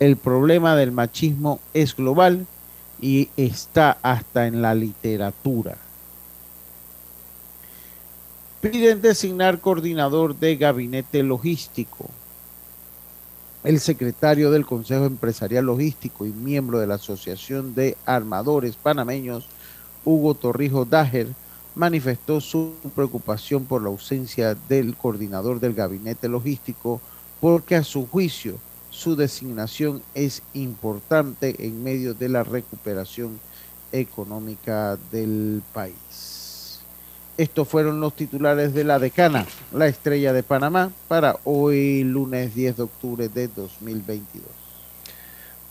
El 0.00 0.16
problema 0.16 0.74
del 0.74 0.92
machismo 0.92 1.60
es 1.72 1.94
global 1.94 2.46
y 3.00 3.28
está 3.36 3.98
hasta 4.02 4.46
en 4.46 4.60
la 4.60 4.74
literatura. 4.74 5.76
Piden 8.60 9.02
designar 9.02 9.60
coordinador 9.60 10.36
de 10.36 10.56
gabinete 10.56 11.22
logístico. 11.22 12.08
El 13.62 13.78
secretario 13.78 14.50
del 14.50 14.66
Consejo 14.66 15.06
Empresarial 15.06 15.66
Logístico 15.66 16.26
y 16.26 16.32
miembro 16.32 16.78
de 16.78 16.86
la 16.86 16.94
Asociación 16.96 17.74
de 17.74 17.96
Armadores 18.04 18.76
Panameños, 18.76 19.46
Hugo 20.04 20.34
Torrijos 20.34 20.88
Dager, 20.88 21.28
manifestó 21.74 22.40
su 22.40 22.74
preocupación 22.94 23.64
por 23.64 23.82
la 23.82 23.88
ausencia 23.88 24.54
del 24.68 24.96
coordinador 24.96 25.60
del 25.60 25.74
gabinete 25.74 26.28
logístico 26.28 27.00
porque 27.40 27.76
a 27.76 27.84
su 27.84 28.06
juicio 28.06 28.58
su 28.90 29.16
designación 29.16 30.02
es 30.14 30.42
importante 30.52 31.56
en 31.58 31.82
medio 31.82 32.14
de 32.14 32.28
la 32.28 32.44
recuperación 32.44 33.40
económica 33.90 34.96
del 35.10 35.62
país. 35.72 36.80
Estos 37.36 37.66
fueron 37.66 37.98
los 37.98 38.14
titulares 38.14 38.72
de 38.72 38.84
la 38.84 39.00
decana, 39.00 39.44
la 39.72 39.88
estrella 39.88 40.32
de 40.32 40.44
Panamá, 40.44 40.92
para 41.08 41.36
hoy 41.42 42.04
lunes 42.04 42.54
10 42.54 42.76
de 42.76 42.82
octubre 42.84 43.28
de 43.28 43.48
2022. 43.48 44.63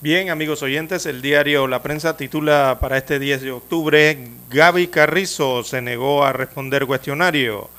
Bien, 0.04 0.28
amigos 0.28 0.62
oyentes, 0.62 1.06
el 1.06 1.22
diario 1.22 1.66
La 1.66 1.82
Prensa 1.82 2.14
titula 2.14 2.76
para 2.78 2.98
este 2.98 3.18
10 3.18 3.40
de 3.40 3.52
octubre, 3.52 4.18
Gaby 4.50 4.88
Carrizo 4.88 5.64
se 5.64 5.80
negó 5.80 6.26
a 6.26 6.34
responder 6.34 6.84
cuestionario. 6.84 7.70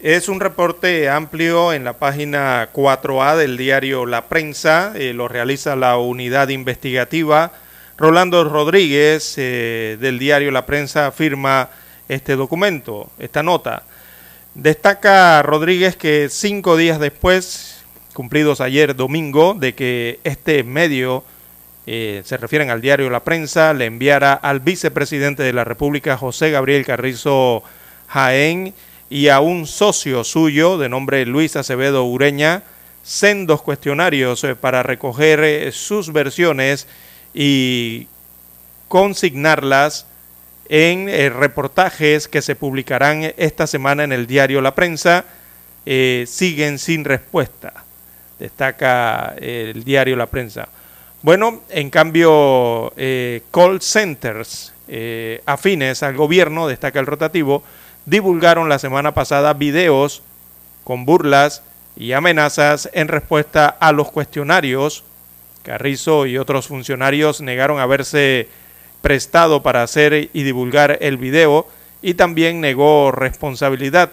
Es 0.00 0.28
un 0.28 0.40
reporte 0.40 1.08
amplio 1.08 1.72
en 1.72 1.84
la 1.84 1.92
página 1.92 2.70
4A 2.72 3.36
del 3.36 3.56
diario 3.56 4.06
La 4.06 4.28
Prensa, 4.28 4.92
eh, 4.96 5.12
lo 5.12 5.28
realiza 5.28 5.76
la 5.76 5.98
unidad 5.98 6.48
investigativa. 6.48 7.52
Rolando 7.96 8.42
Rodríguez 8.42 9.34
eh, 9.36 9.98
del 10.00 10.18
diario 10.18 10.50
La 10.50 10.66
Prensa 10.66 11.12
firma 11.12 11.70
este 12.08 12.34
documento, 12.34 13.08
esta 13.20 13.44
nota. 13.44 13.84
Destaca 14.56 15.40
Rodríguez 15.44 15.94
que 15.94 16.28
cinco 16.28 16.76
días 16.76 16.98
después 16.98 17.69
cumplidos 18.14 18.60
ayer 18.60 18.96
domingo 18.96 19.54
de 19.54 19.74
que 19.74 20.20
este 20.24 20.64
medio, 20.64 21.24
eh, 21.86 22.22
se 22.24 22.36
refieren 22.36 22.70
al 22.70 22.80
diario 22.80 23.10
La 23.10 23.24
Prensa, 23.24 23.72
le 23.72 23.86
enviara 23.86 24.32
al 24.32 24.60
vicepresidente 24.60 25.42
de 25.42 25.52
la 25.52 25.64
República, 25.64 26.16
José 26.16 26.50
Gabriel 26.50 26.84
Carrizo 26.84 27.62
Jaén, 28.08 28.74
y 29.08 29.28
a 29.28 29.40
un 29.40 29.66
socio 29.66 30.22
suyo 30.22 30.78
de 30.78 30.88
nombre 30.88 31.26
Luis 31.26 31.56
Acevedo 31.56 32.04
Ureña, 32.04 32.62
sendos 33.02 33.62
cuestionarios 33.62 34.44
eh, 34.44 34.54
para 34.54 34.82
recoger 34.82 35.40
eh, 35.40 35.72
sus 35.72 36.12
versiones 36.12 36.86
y 37.34 38.06
consignarlas 38.88 40.06
en 40.68 41.08
reportajes 41.32 42.28
que 42.28 42.42
se 42.42 42.54
publicarán 42.54 43.32
esta 43.36 43.66
semana 43.66 44.04
en 44.04 44.12
el 44.12 44.28
diario 44.28 44.60
La 44.60 44.76
Prensa, 44.76 45.24
siguen 45.84 46.78
sin 46.78 47.04
respuesta 47.04 47.84
destaca 48.40 49.34
el 49.38 49.84
diario 49.84 50.16
La 50.16 50.26
Prensa. 50.26 50.68
Bueno, 51.22 51.60
en 51.68 51.90
cambio, 51.90 52.92
eh, 52.96 53.42
call 53.52 53.82
centers 53.82 54.72
eh, 54.88 55.42
afines 55.44 56.02
al 56.02 56.16
gobierno, 56.16 56.66
destaca 56.66 56.98
el 56.98 57.06
rotativo, 57.06 57.62
divulgaron 58.06 58.70
la 58.70 58.78
semana 58.78 59.12
pasada 59.12 59.52
videos 59.52 60.22
con 60.82 61.04
burlas 61.04 61.62
y 61.94 62.12
amenazas 62.12 62.88
en 62.94 63.08
respuesta 63.08 63.68
a 63.68 63.92
los 63.92 64.10
cuestionarios. 64.10 65.04
Carrizo 65.62 66.24
y 66.24 66.38
otros 66.38 66.68
funcionarios 66.68 67.42
negaron 67.42 67.78
haberse 67.78 68.48
prestado 69.02 69.62
para 69.62 69.82
hacer 69.82 70.30
y 70.32 70.42
divulgar 70.42 70.96
el 71.02 71.18
video 71.18 71.68
y 72.00 72.14
también 72.14 72.62
negó 72.62 73.12
responsabilidad 73.12 74.10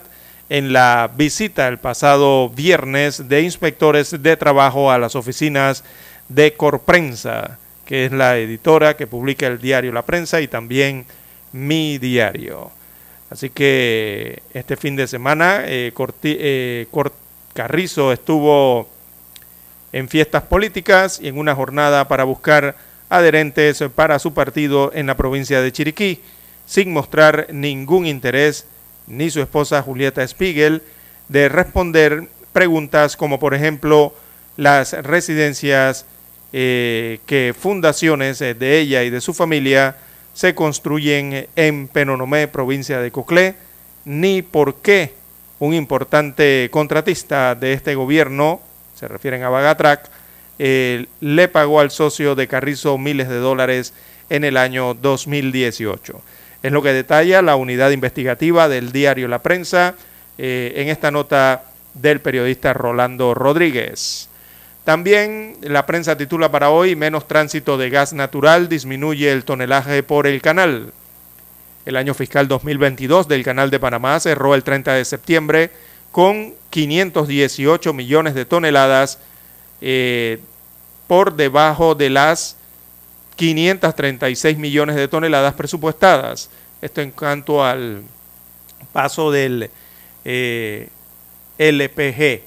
en 0.49 0.73
la 0.73 1.11
visita 1.15 1.67
el 1.67 1.77
pasado 1.77 2.49
viernes 2.49 3.27
de 3.27 3.41
inspectores 3.41 4.21
de 4.21 4.37
trabajo 4.37 4.91
a 4.91 4.97
las 4.97 5.15
oficinas 5.15 5.83
de 6.29 6.53
Corprensa, 6.53 7.59
que 7.85 8.05
es 8.05 8.11
la 8.11 8.37
editora 8.37 8.95
que 8.95 9.07
publica 9.07 9.47
el 9.47 9.59
diario 9.59 9.91
La 9.91 10.05
Prensa 10.05 10.41
y 10.41 10.47
también 10.47 11.05
Mi 11.51 11.97
Diario. 11.97 12.71
Así 13.29 13.49
que 13.49 14.41
este 14.53 14.77
fin 14.77 14.95
de 14.95 15.07
semana 15.07 15.63
eh, 15.65 15.93
eh 16.23 16.87
Carrizo 17.53 18.13
estuvo 18.13 18.87
en 19.91 20.07
fiestas 20.07 20.43
políticas 20.43 21.19
y 21.21 21.27
en 21.27 21.37
una 21.39 21.55
jornada 21.55 22.07
para 22.07 22.23
buscar 22.23 22.75
adherentes 23.09 23.83
para 23.95 24.19
su 24.19 24.33
partido 24.33 24.91
en 24.93 25.07
la 25.07 25.17
provincia 25.17 25.61
de 25.61 25.71
Chiriquí. 25.71 26.21
sin 26.65 26.91
mostrar 26.91 27.47
ningún 27.51 28.05
interés, 28.05 28.67
ni 29.07 29.29
su 29.29 29.41
esposa 29.41 29.81
Julieta 29.81 30.27
Spiegel, 30.27 30.83
de 31.29 31.49
responder 31.49 32.27
preguntas 32.53 33.17
como 33.17 33.39
por 33.39 33.53
ejemplo 33.53 34.13
las 34.55 34.93
residencias 34.93 36.05
eh, 36.53 37.19
que 37.25 37.53
fundaciones 37.57 38.41
eh, 38.41 38.53
de 38.53 38.79
ella 38.79 39.03
y 39.03 39.09
de 39.09 39.21
su 39.21 39.33
familia 39.33 39.97
se 40.33 40.55
construyen 40.55 41.47
en 41.55 41.87
Penonomé, 41.87 42.47
provincia 42.47 42.99
de 42.99 43.11
Coclé, 43.11 43.55
ni 44.05 44.41
por 44.41 44.75
qué 44.75 45.13
un 45.59 45.73
importante 45.73 46.69
contratista 46.71 47.55
de 47.55 47.73
este 47.73 47.95
gobierno, 47.95 48.61
se 48.95 49.07
refieren 49.07 49.43
a 49.43 49.49
Bagatrac, 49.49 50.09
eh, 50.59 51.07
le 51.19 51.47
pagó 51.47 51.79
al 51.79 51.91
socio 51.91 52.35
de 52.35 52.47
Carrizo 52.47 52.97
miles 52.97 53.29
de 53.29 53.37
dólares 53.37 53.93
en 54.29 54.43
el 54.43 54.57
año 54.57 54.93
2018. 54.93 56.21
Es 56.63 56.71
lo 56.71 56.81
que 56.81 56.93
detalla 56.93 57.41
la 57.41 57.55
unidad 57.55 57.91
investigativa 57.91 58.67
del 58.67 58.91
diario 58.91 59.27
La 59.27 59.43
Prensa 59.43 59.95
en 60.37 60.89
esta 60.89 61.11
nota 61.11 61.63
del 61.93 62.21
periodista 62.21 62.73
Rolando 62.73 63.33
Rodríguez. 63.33 64.29
También 64.87 65.57
la 65.61 65.85
prensa 65.85 66.15
titula 66.15 66.49
para 66.49 66.69
hoy, 66.69 66.95
menos 66.95 67.27
tránsito 67.27 67.77
de 67.77 67.89
gas 67.89 68.13
natural, 68.13 68.69
disminuye 68.69 69.31
el 69.31 69.43
tonelaje 69.43 70.01
por 70.01 70.27
el 70.27 70.41
canal. 70.41 70.93
El 71.85 71.97
año 71.97 72.13
fiscal 72.13 72.47
2022 72.47 73.27
del 73.27 73.43
Canal 73.43 73.69
de 73.69 73.79
Panamá 73.79 74.17
cerró 74.19 74.55
el 74.55 74.63
30 74.63 74.93
de 74.93 75.03
septiembre 75.05 75.71
con 76.11 76.53
518 76.69 77.93
millones 77.93 78.33
de 78.33 78.45
toneladas 78.45 79.19
eh, 79.81 80.39
por 81.07 81.35
debajo 81.35 81.93
de 81.95 82.09
las 82.09 82.55
536 83.37 84.57
millones 84.57 84.97
de 84.97 85.07
toneladas 85.07 85.53
presupuestadas. 85.53 86.49
Esto 86.81 87.01
en 87.01 87.11
cuanto 87.11 87.63
al 87.63 88.03
paso 88.91 89.31
del 89.31 89.71
eh, 90.25 90.89
LPG. 91.57 92.41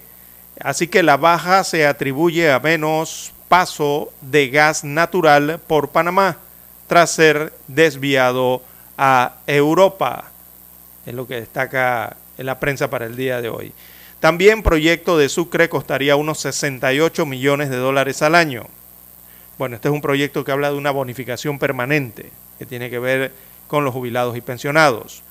Así 0.62 0.88
que 0.88 1.03
la 1.03 1.16
baja 1.16 1.64
se 1.64 1.86
atribuye 1.86 2.53
a 2.53 2.61
menos 2.61 3.32
paso 3.49 4.12
de 4.20 4.49
gas 4.51 4.84
natural 4.84 5.61
por 5.66 5.88
Panamá 5.88 6.36
tras 6.86 7.11
ser 7.12 7.53
desviado 7.66 8.62
a 8.99 9.36
Europa. 9.47 10.30
Es 11.07 11.14
lo 11.14 11.26
que 11.26 11.36
destaca 11.36 12.16
en 12.36 12.47
la 12.47 12.61
prensa 12.61 12.91
para 12.91 13.07
el 13.07 13.16
día 13.16 13.41
de 13.41 13.49
hoy. 13.49 13.72
También 14.20 14.62
proyecto 14.62 15.16
de 15.16 15.28
Sucre 15.28 15.68
costaría 15.68 16.16
unos 16.16 16.41
68 16.41 17.24
millones 17.24 17.70
de 17.70 17.76
dólares 17.76 18.20
al 18.22 18.34
año. 18.34 18.66
Bueno, 19.61 19.76
este 19.76 19.88
es 19.88 19.94
un 19.94 20.00
proyecto 20.00 20.42
que 20.42 20.52
habla 20.52 20.70
de 20.70 20.78
una 20.78 20.90
bonificación 20.90 21.58
permanente, 21.58 22.30
que 22.58 22.64
tiene 22.64 22.88
que 22.88 22.98
ver 22.98 23.30
con 23.68 23.84
los 23.84 23.92
jubilados 23.92 24.34
y 24.34 24.40
pensionados. 24.40 25.22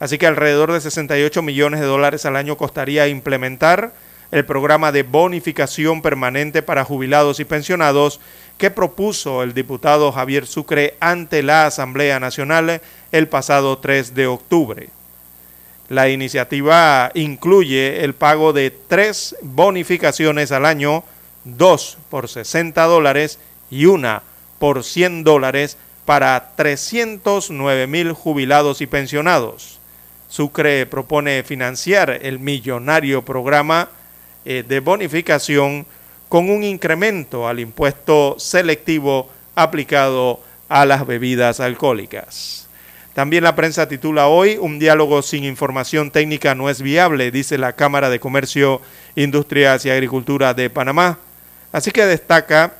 Así 0.00 0.16
que 0.16 0.26
alrededor 0.26 0.72
de 0.72 0.80
68 0.80 1.42
millones 1.42 1.80
de 1.80 1.86
dólares 1.86 2.24
al 2.24 2.36
año 2.36 2.56
costaría 2.56 3.08
implementar 3.08 3.92
el 4.30 4.46
programa 4.46 4.90
de 4.90 5.02
bonificación 5.02 6.00
permanente 6.00 6.62
para 6.62 6.86
jubilados 6.86 7.40
y 7.40 7.44
pensionados 7.44 8.20
que 8.56 8.70
propuso 8.70 9.42
el 9.42 9.52
diputado 9.52 10.12
Javier 10.12 10.46
Sucre 10.46 10.96
ante 10.98 11.42
la 11.42 11.66
Asamblea 11.66 12.18
Nacional 12.18 12.80
el 13.12 13.28
pasado 13.28 13.76
3 13.76 14.14
de 14.14 14.26
octubre. 14.26 14.88
La 15.90 16.08
iniciativa 16.08 17.10
incluye 17.12 18.02
el 18.02 18.14
pago 18.14 18.54
de 18.54 18.70
tres 18.70 19.36
bonificaciones 19.42 20.52
al 20.52 20.64
año, 20.64 21.04
dos 21.44 21.98
por 22.08 22.30
60 22.30 22.82
dólares 22.84 23.38
y 23.70 23.86
una 23.86 24.22
por 24.58 24.84
100 24.84 25.24
dólares 25.24 25.76
para 26.04 26.52
309 26.56 27.86
mil 27.86 28.12
jubilados 28.12 28.80
y 28.80 28.86
pensionados. 28.86 29.78
Sucre 30.28 30.86
propone 30.86 31.42
financiar 31.44 32.10
el 32.10 32.38
millonario 32.38 33.24
programa 33.24 33.88
eh, 34.44 34.64
de 34.66 34.80
bonificación 34.80 35.86
con 36.28 36.50
un 36.50 36.64
incremento 36.64 37.46
al 37.46 37.60
impuesto 37.60 38.36
selectivo 38.38 39.30
aplicado 39.54 40.40
a 40.68 40.84
las 40.84 41.06
bebidas 41.06 41.60
alcohólicas. 41.60 42.68
También 43.14 43.44
la 43.44 43.54
prensa 43.54 43.86
titula 43.86 44.26
hoy, 44.26 44.58
un 44.60 44.80
diálogo 44.80 45.22
sin 45.22 45.44
información 45.44 46.10
técnica 46.10 46.56
no 46.56 46.68
es 46.68 46.82
viable, 46.82 47.30
dice 47.30 47.58
la 47.58 47.74
Cámara 47.74 48.10
de 48.10 48.18
Comercio, 48.18 48.80
Industrias 49.14 49.86
y 49.86 49.90
Agricultura 49.90 50.52
de 50.52 50.68
Panamá. 50.68 51.18
Así 51.70 51.92
que 51.92 52.04
destaca, 52.06 52.74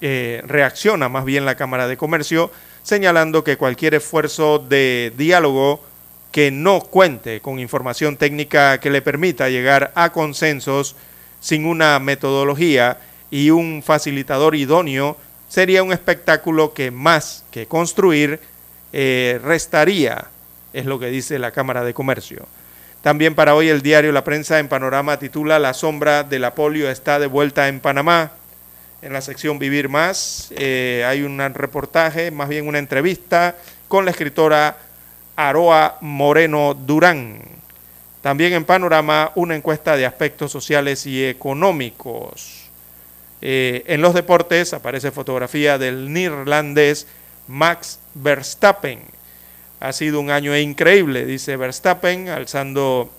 eh, 0.00 0.42
reacciona 0.46 1.08
más 1.08 1.24
bien 1.24 1.44
la 1.44 1.54
Cámara 1.54 1.88
de 1.88 1.96
Comercio, 1.96 2.50
señalando 2.82 3.44
que 3.44 3.56
cualquier 3.56 3.94
esfuerzo 3.94 4.58
de 4.58 5.12
diálogo 5.16 5.82
que 6.30 6.50
no 6.50 6.80
cuente 6.80 7.40
con 7.40 7.58
información 7.58 8.16
técnica 8.16 8.78
que 8.78 8.90
le 8.90 9.02
permita 9.02 9.48
llegar 9.48 9.92
a 9.94 10.12
consensos 10.12 10.96
sin 11.40 11.64
una 11.64 11.98
metodología 11.98 12.98
y 13.30 13.50
un 13.50 13.82
facilitador 13.82 14.54
idóneo 14.54 15.16
sería 15.48 15.82
un 15.82 15.92
espectáculo 15.92 16.74
que 16.74 16.90
más 16.90 17.44
que 17.50 17.66
construir 17.66 18.40
eh, 18.92 19.40
restaría, 19.42 20.26
es 20.72 20.86
lo 20.86 20.98
que 20.98 21.06
dice 21.06 21.38
la 21.38 21.52
Cámara 21.52 21.84
de 21.84 21.94
Comercio. 21.94 22.46
También 23.02 23.34
para 23.34 23.54
hoy 23.54 23.68
el 23.68 23.82
diario 23.82 24.10
La 24.12 24.24
Prensa 24.24 24.58
en 24.58 24.68
Panorama 24.68 25.18
titula 25.18 25.58
La 25.58 25.74
sombra 25.74 26.24
de 26.24 26.38
la 26.38 26.54
polio 26.54 26.90
está 26.90 27.18
de 27.18 27.28
vuelta 27.28 27.68
en 27.68 27.80
Panamá. 27.80 28.32
En 29.02 29.12
la 29.12 29.20
sección 29.20 29.58
Vivir 29.58 29.90
Más 29.90 30.48
eh, 30.56 31.04
hay 31.06 31.22
un 31.22 31.38
reportaje, 31.54 32.30
más 32.30 32.48
bien 32.48 32.66
una 32.66 32.78
entrevista 32.78 33.54
con 33.88 34.06
la 34.06 34.10
escritora 34.10 34.78
Aroa 35.36 35.98
Moreno 36.00 36.72
Durán. 36.72 37.42
También 38.22 38.54
en 38.54 38.64
Panorama 38.64 39.32
una 39.34 39.54
encuesta 39.54 39.96
de 39.96 40.06
aspectos 40.06 40.50
sociales 40.50 41.04
y 41.06 41.26
económicos. 41.26 42.70
Eh, 43.42 43.84
en 43.86 44.00
los 44.00 44.14
deportes 44.14 44.72
aparece 44.72 45.10
fotografía 45.10 45.76
del 45.76 46.10
neerlandés 46.10 47.06
Max 47.48 48.00
Verstappen. 48.14 49.00
Ha 49.78 49.92
sido 49.92 50.20
un 50.20 50.30
año 50.30 50.56
increíble, 50.56 51.26
dice 51.26 51.56
Verstappen, 51.56 52.30
alzando 52.30 53.12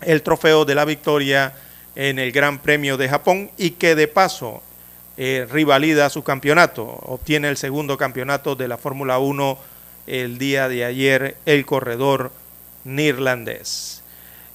el 0.00 0.22
trofeo 0.22 0.64
de 0.64 0.74
la 0.74 0.86
victoria 0.86 1.52
en 1.94 2.18
el 2.18 2.32
Gran 2.32 2.60
Premio 2.60 2.96
de 2.96 3.10
Japón 3.10 3.50
y 3.58 3.72
que 3.72 3.94
de 3.94 4.08
paso 4.08 4.62
eh, 5.22 5.46
rivalida 5.50 6.08
su 6.08 6.24
campeonato, 6.24 6.82
obtiene 6.82 7.50
el 7.50 7.58
segundo 7.58 7.98
campeonato 7.98 8.56
de 8.56 8.68
la 8.68 8.78
Fórmula 8.78 9.18
1 9.18 9.58
el 10.06 10.38
día 10.38 10.66
de 10.66 10.86
ayer 10.86 11.36
el 11.44 11.66
corredor 11.66 12.32
neerlandés. 12.84 14.02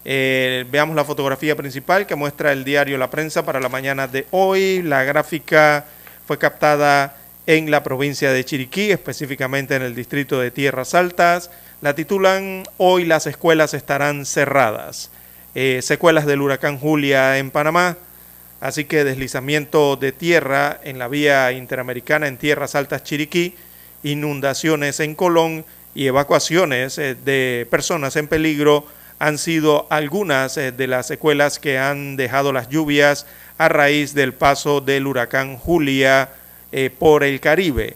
Eh, 0.06 0.66
veamos 0.72 0.96
la 0.96 1.06
fotografía 1.06 1.56
principal 1.56 2.08
que 2.08 2.16
muestra 2.16 2.52
el 2.52 2.64
diario 2.64 2.98
La 2.98 3.12
Prensa 3.12 3.46
para 3.46 3.60
la 3.60 3.70
mañana 3.70 4.08
de 4.08 4.26
hoy. 4.32 4.82
La 4.82 5.04
gráfica 5.04 5.86
fue 6.26 6.40
captada 6.40 7.16
en 7.46 7.70
la 7.70 7.84
provincia 7.84 8.32
de 8.32 8.44
Chiriquí, 8.44 8.90
específicamente 8.90 9.76
en 9.76 9.84
el 9.84 9.94
distrito 9.94 10.40
de 10.40 10.50
Tierras 10.50 10.96
Altas. 10.96 11.52
La 11.82 11.94
titulan 11.94 12.64
Hoy 12.78 13.06
las 13.06 13.28
escuelas 13.28 13.76
estarán 13.76 14.26
cerradas. 14.26 15.12
Eh, 15.54 15.82
secuelas 15.84 16.26
del 16.26 16.42
huracán 16.42 16.80
Julia 16.80 17.38
en 17.38 17.52
Panamá. 17.52 17.98
Así 18.61 18.86
que 18.86 19.03
deslizamiento 19.03 19.95
de 19.95 20.11
tierra 20.11 20.80
en 20.84 20.98
la 20.98 21.07
vía 21.07 21.52
interamericana 21.52 22.27
en 22.27 22.38
Tierras 22.38 22.76
Altas 22.76 23.03
Chiriquí 23.03 23.56
inundaciones 24.06 24.99
en 24.99 25.15
Colón 25.15 25.65
y 25.95 26.07
evacuaciones 26.07 26.98
eh, 26.98 27.15
de 27.15 27.68
personas 27.69 28.15
en 28.15 28.27
peligro 28.27 28.86
han 29.18 29.38
sido 29.38 29.88
algunas 29.90 30.57
eh, 30.57 30.72
de 30.72 30.88
las 30.88 31.07
secuelas 31.07 31.57
que 31.57 31.80
han 31.80 32.15
dejado 32.15 32.53
las 32.53 32.69
lluvias 32.69 33.26
a 33.57 33.68
raíz 33.68 34.14
del 34.14 34.34
paso 34.34 34.80
del 34.80 35.07
huracán 35.07 35.57
Julia 35.57 36.30
eh, 36.72 36.91
por 36.98 37.23
el 37.23 37.40
Caribe. 37.40 37.95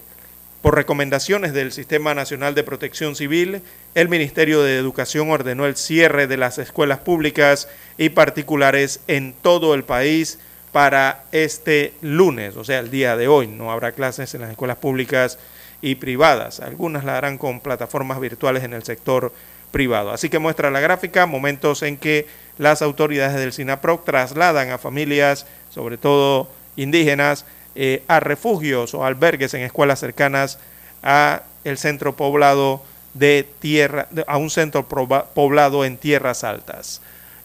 Por 0.62 0.76
recomendaciones 0.76 1.54
del 1.54 1.72
Sistema 1.72 2.14
Nacional 2.14 2.56
de 2.56 2.64
Protección 2.64 3.16
Civil, 3.16 3.62
el 3.96 4.10
Ministerio 4.10 4.62
de 4.62 4.78
Educación 4.78 5.30
ordenó 5.30 5.66
el 5.66 5.78
cierre 5.78 6.28
de 6.28 6.38
las 6.38 6.58
escuelas 6.58 7.00
públicas 7.00 7.70
y 7.98 8.10
particulares 8.10 9.00
en 9.08 9.34
todo 9.34 9.74
el 9.74 9.84
país 9.84 10.40
para 10.72 11.24
este 11.32 11.94
lunes, 12.02 12.56
o 12.58 12.64
sea, 12.64 12.80
el 12.80 12.92
día 12.92 13.16
de 13.18 13.28
hoy. 13.28 13.48
No 13.48 13.72
habrá 13.72 13.92
clases 13.92 14.34
en 14.36 14.42
las 14.42 14.52
escuelas 14.52 14.78
públicas 14.78 15.40
y 15.82 15.96
privadas. 15.96 16.60
Algunas 16.60 17.04
la 17.04 17.18
harán 17.18 17.38
con 17.38 17.60
plataformas 17.60 18.20
virtuales 18.20 18.64
en 18.64 18.74
el 18.74 18.84
sector 18.84 19.32
privado. 19.72 20.12
Así 20.12 20.30
que 20.30 20.40
muestra 20.40 20.72
la 20.72 20.80
gráfica 20.80 21.26
momentos 21.26 21.84
en 21.84 21.98
que 21.98 22.28
las 22.58 22.82
autoridades 22.82 23.36
del 23.36 23.54
SINAPROC 23.54 24.04
trasladan 24.04 24.72
a 24.72 24.78
familias, 24.78 25.46
sobre 25.70 25.98
todo 25.98 26.50
indígenas, 26.76 27.46
eh, 27.76 28.04
a 28.08 28.20
refugios 28.20 28.94
o 28.94 29.06
albergues 29.06 29.54
en 29.54 29.62
escuelas 29.62 30.00
cercanas 30.00 30.60
a 31.04 31.44
el 31.64 31.78
centro 31.78 32.16
poblado 32.16 32.84
de 33.14 33.48
tierra, 33.60 34.08
a 34.28 34.38
un 34.38 34.50
centro 34.50 34.88
poblado 34.88 35.86
en 35.86 35.98
tierras 35.98 36.44
altas. 36.44 37.02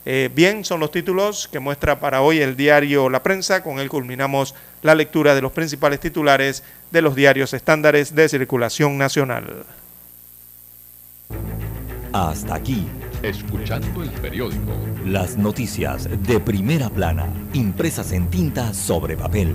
Eh, 0.06 0.30
bien, 0.34 0.64
son 0.64 0.80
los 0.80 0.90
títulos 0.90 1.48
que 1.48 1.60
muestra 1.60 1.98
para 1.98 2.20
hoy 2.20 2.40
el 2.40 2.56
diario 2.56 3.08
La 3.08 3.22
Prensa. 3.22 3.62
Con 3.62 3.78
él 3.78 3.88
culminamos 3.88 4.54
la 4.82 4.94
lectura 4.94 5.34
de 5.34 5.42
los 5.42 5.52
principales 5.52 6.00
titulares 6.00 6.62
de 6.90 7.02
los 7.02 7.14
diarios 7.14 7.54
estándares 7.54 8.14
de 8.14 8.28
circulación 8.28 8.98
nacional. 8.98 9.64
Hasta 12.12 12.54
aquí. 12.54 12.86
Escuchando 13.22 14.02
el 14.02 14.10
periódico. 14.10 14.72
Las 15.06 15.36
noticias 15.36 16.08
de 16.26 16.38
primera 16.38 16.90
plana, 16.90 17.26
impresas 17.54 18.12
en 18.12 18.28
tinta 18.28 18.74
sobre 18.74 19.16
papel. 19.16 19.54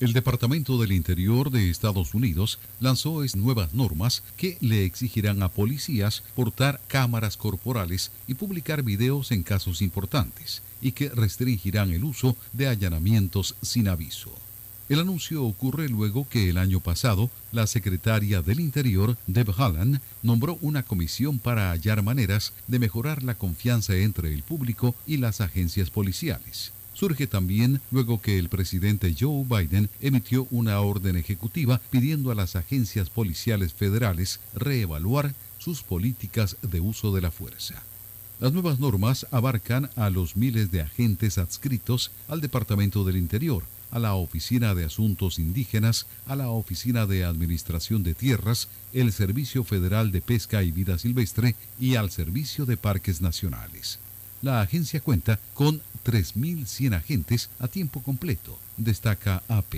El 0.00 0.12
Departamento 0.12 0.78
del 0.80 0.92
Interior 0.92 1.50
de 1.50 1.70
Estados 1.70 2.14
Unidos 2.14 2.60
lanzó 2.78 3.20
nuevas 3.34 3.74
normas 3.74 4.22
que 4.36 4.56
le 4.60 4.84
exigirán 4.84 5.42
a 5.42 5.48
policías 5.48 6.22
portar 6.36 6.80
cámaras 6.86 7.36
corporales 7.36 8.12
y 8.28 8.34
publicar 8.34 8.84
videos 8.84 9.32
en 9.32 9.42
casos 9.42 9.82
importantes 9.82 10.62
y 10.80 10.92
que 10.92 11.08
restringirán 11.08 11.90
el 11.90 12.04
uso 12.04 12.36
de 12.52 12.68
allanamientos 12.68 13.56
sin 13.60 13.88
aviso. 13.88 14.32
El 14.88 15.00
anuncio 15.00 15.44
ocurre 15.44 15.88
luego 15.88 16.28
que 16.28 16.48
el 16.48 16.58
año 16.58 16.78
pasado 16.78 17.28
la 17.50 17.66
secretaria 17.66 18.40
del 18.40 18.60
Interior, 18.60 19.16
Deb 19.26 19.50
Haaland, 19.50 20.00
nombró 20.22 20.58
una 20.60 20.84
comisión 20.84 21.40
para 21.40 21.72
hallar 21.72 22.04
maneras 22.04 22.52
de 22.68 22.78
mejorar 22.78 23.24
la 23.24 23.34
confianza 23.34 23.96
entre 23.96 24.32
el 24.32 24.44
público 24.44 24.94
y 25.08 25.16
las 25.16 25.40
agencias 25.40 25.90
policiales 25.90 26.72
surge 26.98 27.28
también 27.28 27.80
luego 27.92 28.20
que 28.20 28.38
el 28.38 28.48
presidente 28.48 29.14
Joe 29.18 29.44
Biden 29.44 29.88
emitió 30.00 30.48
una 30.50 30.80
orden 30.80 31.16
ejecutiva 31.16 31.80
pidiendo 31.90 32.32
a 32.32 32.34
las 32.34 32.56
agencias 32.56 33.08
policiales 33.08 33.72
federales 33.72 34.40
reevaluar 34.52 35.32
sus 35.58 35.82
políticas 35.82 36.56
de 36.62 36.80
uso 36.80 37.14
de 37.14 37.20
la 37.20 37.30
fuerza. 37.30 37.82
Las 38.40 38.52
nuevas 38.52 38.80
normas 38.80 39.26
abarcan 39.30 39.90
a 39.94 40.10
los 40.10 40.36
miles 40.36 40.72
de 40.72 40.82
agentes 40.82 41.38
adscritos 41.38 42.10
al 42.26 42.40
Departamento 42.40 43.04
del 43.04 43.16
Interior, 43.16 43.62
a 43.92 44.00
la 44.00 44.14
Oficina 44.14 44.74
de 44.74 44.84
Asuntos 44.84 45.38
Indígenas, 45.38 46.06
a 46.26 46.34
la 46.34 46.48
Oficina 46.48 47.06
de 47.06 47.24
Administración 47.24 48.02
de 48.02 48.14
Tierras, 48.14 48.68
el 48.92 49.12
Servicio 49.12 49.62
Federal 49.62 50.10
de 50.10 50.20
Pesca 50.20 50.64
y 50.64 50.72
Vida 50.72 50.98
Silvestre 50.98 51.54
y 51.78 51.94
al 51.94 52.10
Servicio 52.10 52.66
de 52.66 52.76
Parques 52.76 53.20
Nacionales. 53.20 54.00
La 54.40 54.60
agencia 54.60 55.00
cuenta 55.00 55.40
con 55.52 55.82
3.100 56.08 56.94
agentes 56.94 57.50
a 57.58 57.68
tiempo 57.68 58.02
completo, 58.02 58.58
destaca 58.78 59.42
AP. 59.46 59.74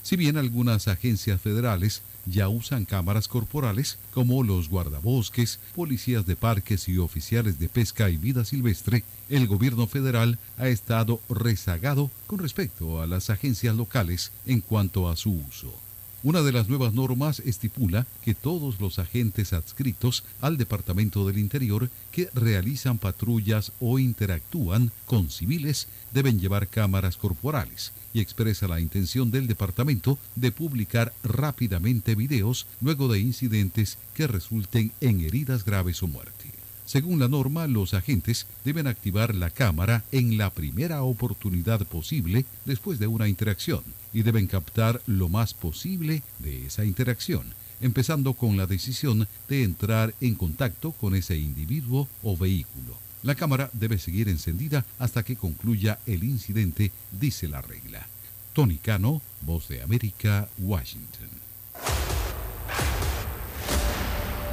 Si 0.00 0.16
bien 0.16 0.38
algunas 0.38 0.88
agencias 0.88 1.42
federales 1.42 2.00
ya 2.24 2.48
usan 2.48 2.86
cámaras 2.86 3.28
corporales, 3.28 3.98
como 4.14 4.42
los 4.42 4.70
guardabosques, 4.70 5.60
policías 5.74 6.24
de 6.24 6.36
parques 6.36 6.88
y 6.88 6.96
oficiales 6.96 7.58
de 7.58 7.68
pesca 7.68 8.08
y 8.08 8.16
vida 8.16 8.46
silvestre, 8.46 9.04
el 9.28 9.46
gobierno 9.46 9.86
federal 9.86 10.38
ha 10.56 10.68
estado 10.68 11.20
rezagado 11.28 12.10
con 12.26 12.38
respecto 12.38 13.02
a 13.02 13.06
las 13.06 13.28
agencias 13.28 13.76
locales 13.76 14.32
en 14.46 14.62
cuanto 14.62 15.10
a 15.10 15.16
su 15.16 15.32
uso. 15.32 15.87
Una 16.24 16.42
de 16.42 16.50
las 16.50 16.68
nuevas 16.68 16.94
normas 16.94 17.38
estipula 17.38 18.04
que 18.24 18.34
todos 18.34 18.80
los 18.80 18.98
agentes 18.98 19.52
adscritos 19.52 20.24
al 20.40 20.56
Departamento 20.56 21.24
del 21.24 21.38
Interior 21.38 21.90
que 22.10 22.28
realizan 22.34 22.98
patrullas 22.98 23.70
o 23.78 24.00
interactúan 24.00 24.90
con 25.06 25.30
civiles 25.30 25.86
deben 26.12 26.40
llevar 26.40 26.66
cámaras 26.66 27.16
corporales 27.16 27.92
y 28.12 28.18
expresa 28.18 28.66
la 28.66 28.80
intención 28.80 29.30
del 29.30 29.46
departamento 29.46 30.18
de 30.34 30.50
publicar 30.50 31.12
rápidamente 31.22 32.16
videos 32.16 32.66
luego 32.80 33.06
de 33.06 33.20
incidentes 33.20 33.96
que 34.14 34.26
resulten 34.26 34.90
en 35.00 35.20
heridas 35.20 35.64
graves 35.64 36.02
o 36.02 36.08
muerte. 36.08 36.50
Según 36.84 37.20
la 37.20 37.28
norma, 37.28 37.68
los 37.68 37.94
agentes 37.94 38.48
deben 38.64 38.88
activar 38.88 39.36
la 39.36 39.50
cámara 39.50 40.02
en 40.10 40.36
la 40.36 40.50
primera 40.50 41.04
oportunidad 41.04 41.86
posible 41.86 42.44
después 42.64 42.98
de 42.98 43.06
una 43.06 43.28
interacción 43.28 43.84
y 44.12 44.22
deben 44.22 44.46
captar 44.46 45.00
lo 45.06 45.28
más 45.28 45.54
posible 45.54 46.22
de 46.38 46.66
esa 46.66 46.84
interacción, 46.84 47.54
empezando 47.80 48.34
con 48.34 48.56
la 48.56 48.66
decisión 48.66 49.28
de 49.48 49.62
entrar 49.62 50.14
en 50.20 50.34
contacto 50.34 50.92
con 50.92 51.14
ese 51.14 51.36
individuo 51.36 52.08
o 52.22 52.36
vehículo. 52.36 52.96
La 53.22 53.34
cámara 53.34 53.70
debe 53.72 53.98
seguir 53.98 54.28
encendida 54.28 54.84
hasta 54.98 55.22
que 55.22 55.36
concluya 55.36 55.98
el 56.06 56.24
incidente, 56.24 56.92
dice 57.12 57.48
la 57.48 57.60
regla. 57.60 58.06
Tony 58.52 58.76
Cano, 58.76 59.20
Voz 59.42 59.68
de 59.68 59.82
América, 59.82 60.48
Washington. 60.58 61.28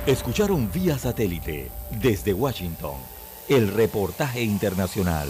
Escucharon 0.06 0.69
vía 0.72 0.99
satélite 0.99 1.72
desde 2.02 2.34
Washington 2.34 2.95
el 3.49 3.72
reportaje 3.72 4.44
internacional. 4.44 5.30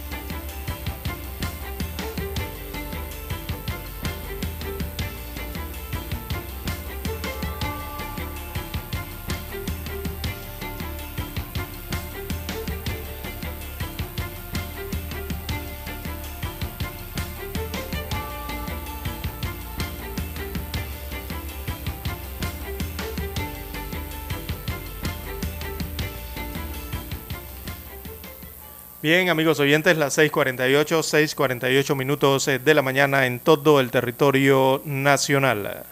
Bien, 29.11 29.27
amigos 29.27 29.59
oyentes, 29.59 29.97
las 29.97 30.17
6:48, 30.17 31.03
6:48 31.03 31.95
minutos 31.97 32.47
eh, 32.47 32.59
de 32.59 32.73
la 32.73 32.81
mañana 32.81 33.25
en 33.25 33.41
todo 33.41 33.81
el 33.81 33.91
territorio 33.91 34.81
nacional. 34.85 35.83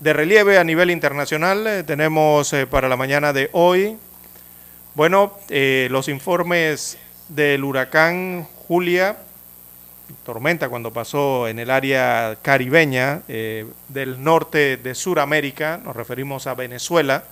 De 0.00 0.12
relieve 0.12 0.58
a 0.58 0.64
nivel 0.64 0.90
internacional 0.90 1.66
eh, 1.66 1.82
tenemos 1.82 2.52
eh, 2.52 2.66
para 2.66 2.90
la 2.90 2.98
mañana 2.98 3.32
de 3.32 3.48
hoy, 3.52 3.96
bueno, 4.94 5.32
los 5.48 6.08
informes 6.08 6.98
del 7.30 7.64
huracán 7.64 8.46
Julia, 8.68 9.16
tormenta 10.22 10.68
cuando 10.68 10.92
pasó 10.92 11.48
en 11.48 11.58
el 11.58 11.70
área 11.70 12.36
caribeña 12.42 13.22
del 13.26 14.22
norte 14.22 14.76
de 14.76 14.94
Sudamérica, 14.94 15.80
nos 15.82 15.96
referimos 15.96 16.46
a 16.46 16.52
Venezuela, 16.52 17.24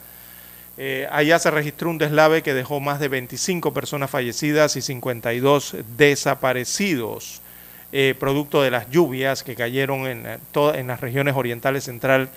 eh, 0.81 1.09
allá 1.11 1.41
se 1.41 1.51
registró 1.51 1.91
un 1.91 1.99
deslave 1.99 2.43
que 2.43 2.55
dejó 2.55 2.79
más 2.79 3.01
de 3.01 3.09
25 3.09 3.75
personas 3.75 4.11
fallecidas 4.11 4.77
y 4.77 4.81
52 4.81 5.75
desaparecidos, 5.97 7.43
eh, 7.91 8.15
producto 8.17 8.63
de 8.63 8.71
las 8.71 8.89
lluvias 8.89 9.43
que 9.43 9.57
cayeron 9.57 10.07
en, 10.07 10.25
eh, 10.25 10.39
en 10.75 10.87
las 10.87 11.01
regiones 11.01 11.35
orientales 11.35 11.83
central 11.83 12.29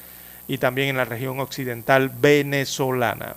y 0.47 0.57
también 0.57 0.89
en 0.89 0.97
la 0.97 1.05
región 1.05 1.39
occidental 1.39 2.09
venezolana. 2.09 3.35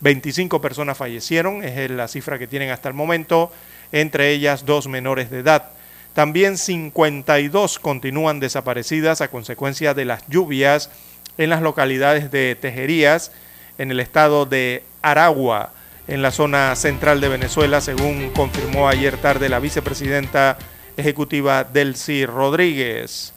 25 0.00 0.62
personas 0.62 0.96
fallecieron, 0.96 1.62
es 1.62 1.90
la 1.90 2.08
cifra 2.08 2.38
que 2.38 2.46
tienen 2.46 2.70
hasta 2.70 2.88
el 2.88 2.94
momento, 2.94 3.52
entre 3.92 4.30
ellas 4.30 4.64
dos 4.64 4.88
menores 4.88 5.30
de 5.30 5.40
edad. 5.40 5.72
También 6.14 6.56
52 6.56 7.78
continúan 7.78 8.40
desaparecidas 8.40 9.20
a 9.20 9.28
consecuencia 9.28 9.92
de 9.92 10.06
las 10.06 10.26
lluvias 10.26 10.90
en 11.36 11.50
las 11.50 11.60
localidades 11.60 12.30
de 12.30 12.56
Tejerías, 12.56 13.30
en 13.78 13.90
el 13.90 14.00
estado 14.00 14.44
de 14.44 14.82
Aragua, 15.02 15.72
en 16.06 16.22
la 16.22 16.30
zona 16.30 16.74
central 16.74 17.20
de 17.20 17.28
Venezuela, 17.28 17.80
según 17.80 18.30
confirmó 18.30 18.88
ayer 18.88 19.16
tarde 19.16 19.48
la 19.48 19.60
vicepresidenta 19.60 20.58
ejecutiva 20.96 21.64
Delcy 21.64 22.26
Rodríguez. 22.26 23.32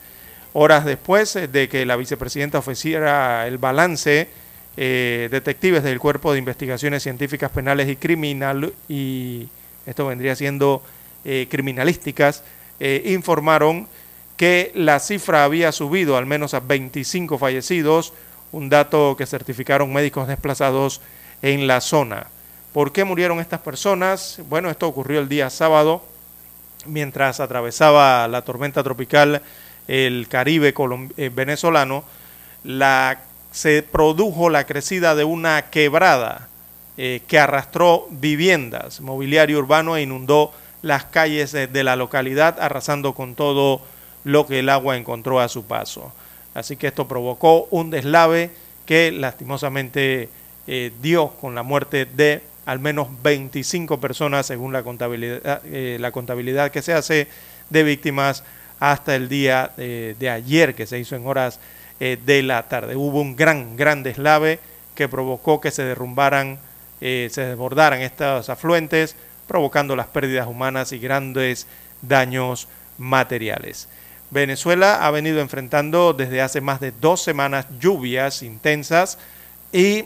Horas 0.53 0.83
después 0.83 1.37
de 1.51 1.69
que 1.69 1.85
la 1.85 1.95
vicepresidenta 1.95 2.57
ofreciera 2.57 3.47
el 3.47 3.57
balance, 3.57 4.27
eh, 4.77 5.29
detectives 5.31 5.83
del 5.83 5.99
Cuerpo 5.99 6.33
de 6.33 6.39
Investigaciones 6.39 7.03
Científicas 7.03 7.51
Penales 7.51 7.87
y 7.87 7.95
Criminal, 7.95 8.73
y 8.89 9.47
esto 9.85 10.07
vendría 10.07 10.35
siendo 10.35 10.81
eh, 11.23 11.47
criminalísticas, 11.49 12.43
eh, 12.79 13.03
informaron 13.05 13.87
que 14.37 14.71
la 14.73 14.99
cifra 14.99 15.43
había 15.43 15.71
subido 15.71 16.17
al 16.17 16.25
menos 16.25 16.53
a 16.53 16.61
25 16.61 17.37
fallecidos, 17.37 18.11
un 18.51 18.69
dato 18.69 19.15
que 19.17 19.25
certificaron 19.25 19.93
médicos 19.93 20.27
desplazados 20.27 21.01
en 21.41 21.67
la 21.67 21.81
zona. 21.81 22.27
¿Por 22.73 22.91
qué 22.91 23.03
murieron 23.03 23.39
estas 23.39 23.59
personas? 23.59 24.39
Bueno, 24.47 24.69
esto 24.69 24.87
ocurrió 24.87 25.19
el 25.19 25.29
día 25.29 25.49
sábado, 25.49 26.03
mientras 26.85 27.39
atravesaba 27.39 28.27
la 28.27 28.43
tormenta 28.43 28.83
tropical 28.83 29.41
el 29.87 30.27
Caribe 30.29 30.73
eh, 31.17 31.29
venezolano, 31.33 32.03
la, 32.63 33.19
se 33.51 33.83
produjo 33.83 34.49
la 34.49 34.65
crecida 34.65 35.15
de 35.15 35.23
una 35.23 35.63
quebrada 35.69 36.47
eh, 36.97 37.21
que 37.27 37.39
arrastró 37.39 38.07
viviendas, 38.09 39.01
mobiliario 39.01 39.59
urbano 39.59 39.97
e 39.97 40.03
inundó 40.03 40.53
las 40.81 41.05
calles 41.05 41.51
de 41.51 41.83
la 41.83 41.95
localidad, 41.95 42.59
arrasando 42.59 43.13
con 43.13 43.35
todo 43.35 43.81
lo 44.23 44.47
que 44.47 44.59
el 44.59 44.69
agua 44.69 44.97
encontró 44.97 45.39
a 45.39 45.47
su 45.47 45.65
paso. 45.65 46.11
Así 46.53 46.75
que 46.75 46.87
esto 46.87 47.07
provocó 47.07 47.67
un 47.71 47.89
deslave 47.89 48.49
que 48.85 49.11
lastimosamente 49.11 50.29
eh, 50.67 50.91
dio 51.01 51.29
con 51.29 51.55
la 51.55 51.63
muerte 51.63 52.05
de 52.05 52.41
al 52.65 52.79
menos 52.79 53.07
25 53.23 53.99
personas 53.99 54.45
según 54.45 54.73
la 54.73 54.83
contabilidad, 54.83 55.61
eh, 55.65 55.97
la 55.99 56.11
contabilidad 56.11 56.71
que 56.71 56.81
se 56.81 56.93
hace 56.93 57.27
de 57.69 57.83
víctimas 57.83 58.43
hasta 58.79 59.15
el 59.15 59.29
día 59.29 59.71
eh, 59.77 60.15
de 60.19 60.29
ayer 60.29 60.75
que 60.75 60.85
se 60.85 60.99
hizo 60.99 61.15
en 61.15 61.25
horas 61.25 61.59
de 61.99 62.41
la 62.41 62.63
tarde. 62.67 62.95
Hubo 62.95 63.21
un 63.21 63.35
gran, 63.35 63.77
gran 63.77 64.01
deslave 64.01 64.57
que 64.95 65.07
provocó 65.07 65.61
que 65.61 65.69
se 65.69 65.83
derrumbaran, 65.83 66.57
se 66.99 67.29
desbordaran 67.29 68.01
estos 68.01 68.49
afluentes, 68.49 69.15
provocando 69.47 69.95
las 69.95 70.07
pérdidas 70.07 70.47
humanas 70.47 70.93
y 70.93 70.97
grandes 70.97 71.67
daños 72.01 72.67
materiales. 72.97 73.87
Venezuela 74.31 75.05
ha 75.05 75.11
venido 75.11 75.41
enfrentando 75.41 76.13
desde 76.13 76.41
hace 76.41 76.61
más 76.61 76.79
de 76.79 76.91
dos 76.91 77.21
semanas 77.21 77.67
lluvias 77.79 78.43
intensas 78.43 79.17
y 79.73 80.05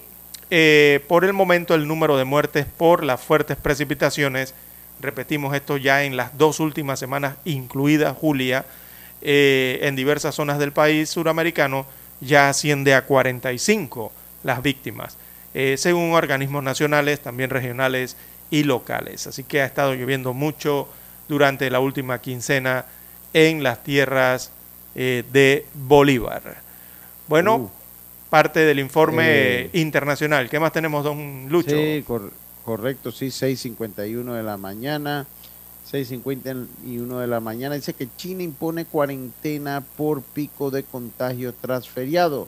eh, 0.50 1.04
por 1.08 1.26
el 1.26 1.34
momento 1.34 1.76
el 1.76 1.88
número 1.88 2.18
de 2.18 2.26
muertes 2.26 2.66
por 2.66 3.04
las 3.04 3.22
fuertes 3.22 3.56
precipitaciones, 3.56 4.56
repetimos 5.00 5.56
esto 5.56 5.78
ya 5.78 6.04
en 6.04 6.18
las 6.18 6.38
dos 6.38 6.60
últimas 6.60 7.00
semanas, 7.00 7.36
incluida 7.46 8.16
Julia, 8.16 8.66
eh, 9.22 9.80
en 9.84 9.96
diversas 9.96 10.34
zonas 10.34 10.58
del 10.58 10.72
país 10.72 11.10
suramericano, 11.10 11.86
ya 12.20 12.50
asciende 12.50 12.96
a 12.96 13.06
45 13.06 14.12
las 14.44 14.64
víctimas, 14.64 15.18
eh, 15.54 15.76
según 15.78 16.14
organismos 16.14 16.64
nacionales, 16.64 17.20
también 17.20 17.52
regionales 17.52 18.18
y 18.50 18.64
locales. 18.64 19.28
Así 19.28 19.44
que 19.44 19.62
ha 19.62 19.66
estado 19.66 19.94
lloviendo 19.94 20.34
mucho 20.34 20.88
durante 21.28 21.70
la 21.70 21.80
última 21.80 22.20
quincena 22.22 22.86
en 23.36 23.64
las 23.64 23.84
tierras 23.84 24.50
eh, 24.96 25.26
de 25.34 25.66
Bolívar. 25.74 26.56
Bueno, 27.28 27.56
uh. 27.58 27.70
parte 28.30 28.62
del 28.62 28.80
informe 28.80 29.26
eh. 29.28 29.70
internacional. 29.74 30.50
¿Qué 30.50 30.58
más 30.58 30.72
tenemos, 30.72 31.04
don 31.04 31.50
Lucho? 31.50 31.72
Sí, 31.72 32.06
correcto, 32.64 33.12
sí, 33.12 33.28
6.51 33.28 34.36
de 34.36 34.42
la 34.42 34.56
mañana. 34.56 35.26
6.51 35.92 37.20
de 37.20 37.28
la 37.28 37.42
mañana. 37.42 37.76
Dice 37.76 37.94
que 37.94 38.08
China 38.16 38.42
impone 38.42 38.86
cuarentena 38.86 39.84
por 39.98 40.22
pico 40.22 40.72
de 40.72 40.84
contagio 40.84 41.54
tras 41.54 41.90
feriado. 41.90 42.48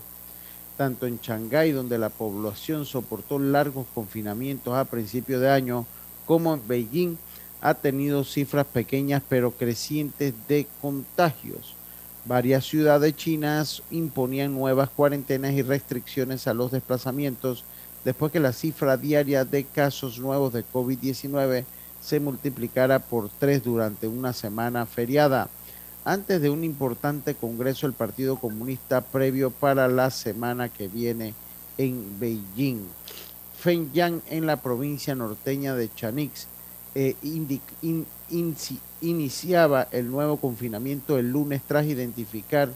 Tanto 0.77 1.05
en 1.05 1.19
Shanghái, 1.19 1.73
donde 1.73 1.97
la 1.97 2.09
población 2.09 2.85
soportó 2.85 3.39
largos 3.39 3.87
confinamientos 3.93 4.73
a 4.73 4.85
principios 4.85 5.41
de 5.41 5.49
año, 5.49 5.85
como 6.25 6.53
en 6.53 6.65
Beijing, 6.65 7.17
ha 7.61 7.73
tenido 7.73 8.23
cifras 8.23 8.65
pequeñas 8.65 9.21
pero 9.27 9.51
crecientes 9.51 10.33
de 10.47 10.67
contagios. 10.81 11.75
Varias 12.25 12.65
ciudades 12.65 13.15
chinas 13.15 13.83
imponían 13.89 14.53
nuevas 14.53 14.89
cuarentenas 14.89 15.53
y 15.53 15.61
restricciones 15.61 16.47
a 16.47 16.53
los 16.53 16.71
desplazamientos 16.71 17.63
después 18.03 18.31
que 18.31 18.39
la 18.39 18.53
cifra 18.53 18.97
diaria 18.97 19.45
de 19.45 19.63
casos 19.63 20.19
nuevos 20.19 20.53
de 20.53 20.63
COVID-19 20.65 21.65
se 22.01 22.19
multiplicara 22.19 22.99
por 22.99 23.29
tres 23.29 23.63
durante 23.63 24.07
una 24.07 24.33
semana 24.33 24.85
feriada, 24.85 25.49
antes 26.05 26.41
de 26.41 26.49
un 26.49 26.63
importante 26.63 27.35
congreso 27.35 27.87
del 27.87 27.93
Partido 27.93 28.37
Comunista 28.37 29.01
previo 29.01 29.51
para 29.51 29.87
la 29.87 30.09
semana 30.09 30.69
que 30.69 30.87
viene 30.87 31.33
en 31.77 32.19
Beijing. 32.19 32.85
Fenyang, 33.57 34.21
en 34.29 34.45
la 34.45 34.61
provincia 34.61 35.15
norteña 35.15 35.75
de 35.75 35.93
Chanix, 35.93 36.47
eh, 36.99 37.15
iniciaba 39.01 39.87
el 39.91 40.09
nuevo 40.09 40.37
confinamiento 40.37 41.19
el 41.19 41.29
lunes 41.29 41.61
tras 41.67 41.85
identificar 41.85 42.69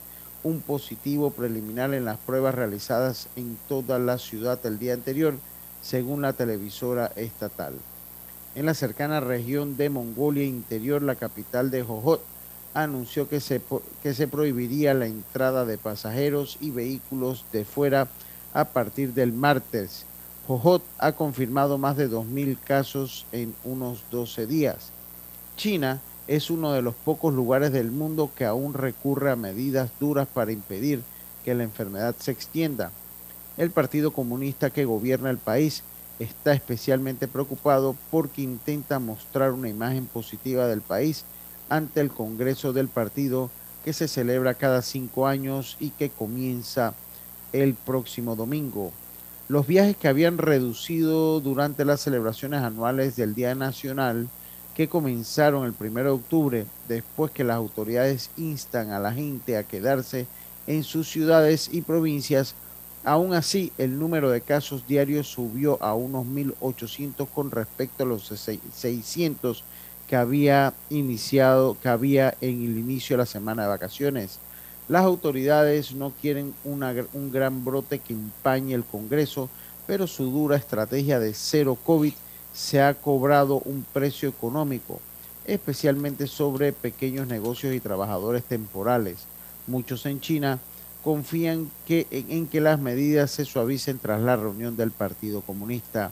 un 0.44 0.62
positivo 0.62 1.32
preliminar 1.32 1.96
en 1.96 2.06
las 2.06 2.20
pruebas 2.20 2.54
realizadas 2.54 3.30
en 3.36 3.58
toda 3.68 3.98
la 3.98 4.20
ciudad 4.20 4.64
el 4.64 4.78
día 4.78 4.94
anterior, 4.94 5.34
según 5.82 6.22
la 6.22 6.34
televisora 6.34 7.12
estatal. 7.16 7.74
En 8.54 8.68
la 8.68 8.76
cercana 8.76 9.22
región 9.22 9.76
de 9.76 9.90
Mongolia 9.90 10.44
Interior, 10.44 11.02
la 11.02 11.16
capital 11.16 11.72
de 11.72 11.82
Jojot 11.82 12.22
anunció 12.76 13.28
que 13.28 13.40
se, 13.40 13.60
que 14.04 14.14
se 14.14 14.28
prohibiría 14.28 14.94
la 14.94 15.08
entrada 15.08 15.66
de 15.66 15.80
pasajeros 15.80 16.58
y 16.62 16.70
vehículos 16.70 17.44
de 17.52 17.66
fuera 17.66 18.08
a 18.54 18.66
partir 18.66 19.16
del 19.16 19.34
martes 19.34 20.06
Jojot 20.52 20.84
ha 20.98 21.14
confirmado 21.14 21.78
más 21.78 21.96
de 21.96 22.10
2.000 22.10 22.58
casos 22.60 23.26
en 23.32 23.56
unos 23.64 24.04
12 24.12 24.48
días. 24.48 24.90
China 25.56 26.02
es 26.28 26.50
uno 26.50 26.74
de 26.74 26.82
los 26.82 26.94
pocos 26.94 27.34
lugares 27.34 27.72
del 27.72 27.90
mundo 27.90 28.30
que 28.36 28.44
aún 28.44 28.74
recurre 28.74 29.32
a 29.32 29.38
medidas 29.38 29.92
duras 29.98 30.28
para 30.28 30.52
impedir 30.52 31.04
que 31.46 31.56
la 31.56 31.64
enfermedad 31.64 32.16
se 32.20 32.32
extienda. 32.32 32.92
El 33.56 33.72
Partido 33.72 34.12
Comunista 34.12 34.72
que 34.72 34.84
gobierna 34.84 35.30
el 35.30 35.38
país 35.38 35.84
está 36.20 36.52
especialmente 36.52 37.30
preocupado 37.30 37.96
porque 38.10 38.42
intenta 38.42 39.00
mostrar 39.00 39.54
una 39.54 39.70
imagen 39.70 40.06
positiva 40.06 40.68
del 40.68 40.82
país 40.82 41.24
ante 41.70 42.02
el 42.02 42.12
Congreso 42.12 42.74
del 42.74 42.90
partido 42.90 43.50
que 43.86 43.94
se 43.94 44.10
celebra 44.10 44.56
cada 44.56 44.82
cinco 44.82 45.28
años 45.28 45.78
y 45.80 45.92
que 45.92 46.10
comienza 46.10 46.94
el 47.54 47.74
próximo 47.74 48.36
domingo 48.36 48.92
los 49.52 49.68
viajes 49.68 49.98
que 49.98 50.08
habían 50.08 50.38
reducido 50.38 51.42
durante 51.42 51.84
las 51.84 52.00
celebraciones 52.00 52.62
anuales 52.62 53.18
del 53.18 53.36
Día 53.36 53.54
Nacional 53.54 54.30
que 54.78 54.88
comenzaron 54.88 55.66
el 55.66 55.74
1 55.78 56.04
de 56.04 56.10
octubre 56.10 56.66
después 56.88 57.32
que 57.32 57.44
las 57.44 57.58
autoridades 57.58 58.30
instan 58.38 58.92
a 58.92 59.00
la 59.00 59.12
gente 59.12 59.58
a 59.58 59.64
quedarse 59.64 60.26
en 60.68 60.86
sus 60.86 61.10
ciudades 61.10 61.70
y 61.70 61.82
provincias 61.82 62.56
Aún 63.04 63.34
así, 63.34 63.74
el 63.80 63.98
número 63.98 64.30
de 64.30 64.42
casos 64.42 64.88
diarios 64.88 65.28
subió 65.28 65.82
a 65.82 65.96
unos 65.96 66.24
1.800 66.26 67.28
con 67.34 67.50
respecto 67.50 68.04
a 68.04 68.08
los 68.08 68.28
600 68.28 69.64
que 70.08 70.16
había 70.16 70.74
iniciado, 70.92 71.76
que 71.82 71.90
había 71.90 72.36
en 72.42 72.64
el 72.64 72.78
inicio 72.78 73.16
de 73.16 73.24
la 73.24 73.26
semana 73.26 73.64
de 73.64 73.70
vacaciones. 73.70 74.40
Las 74.92 75.06
autoridades 75.06 75.96
no 75.96 76.12
quieren 76.20 76.54
un 76.66 77.32
gran 77.32 77.64
brote 77.64 78.00
que 78.00 78.12
empañe 78.12 78.74
el 78.74 78.84
Congreso, 78.84 79.48
pero 79.88 80.06
su 80.06 80.26
dura 80.26 80.58
estrategia 80.58 81.18
de 81.18 81.34
cero 81.34 81.78
COVID 81.82 82.12
se 82.54 82.82
ha 82.82 82.94
cobrado 82.94 83.62
un 83.64 83.86
precio 83.94 84.28
económico, 84.28 85.00
especialmente 85.46 86.28
sobre 86.28 86.74
pequeños 86.74 87.26
negocios 87.26 87.74
y 87.74 87.80
trabajadores 87.80 88.44
temporales. 88.44 89.20
Muchos 89.66 90.06
en 90.08 90.20
China 90.20 90.60
confían 91.06 91.72
en, 91.88 92.48
que 92.48 92.60
las 92.60 92.78
medidas 92.78 93.32
se 93.32 93.46
suavicen 93.46 93.98
tras 93.98 94.22
la 94.22 94.36
reunión 94.36 94.76
del 94.76 94.92
Partido 94.92 95.40
Comunista. 95.40 96.12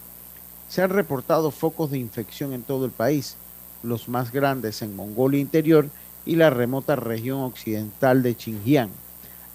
Se 0.70 0.82
han 0.82 0.92
reportado 0.92 1.52
focos 1.52 1.92
de 1.92 1.98
infección 1.98 2.54
en 2.54 2.64
todo 2.64 2.86
el 2.86 2.92
país, 2.92 3.36
los 3.84 4.08
más 4.08 4.32
grandes 4.32 4.82
en 4.82 4.96
Mongolia 4.96 5.42
Interior 5.42 5.90
y 6.30 6.36
la 6.36 6.52
remota 6.52 6.96
región 6.96 7.40
occidental 7.40 8.22
de 8.22 8.36
Xinjiang. 8.36 8.92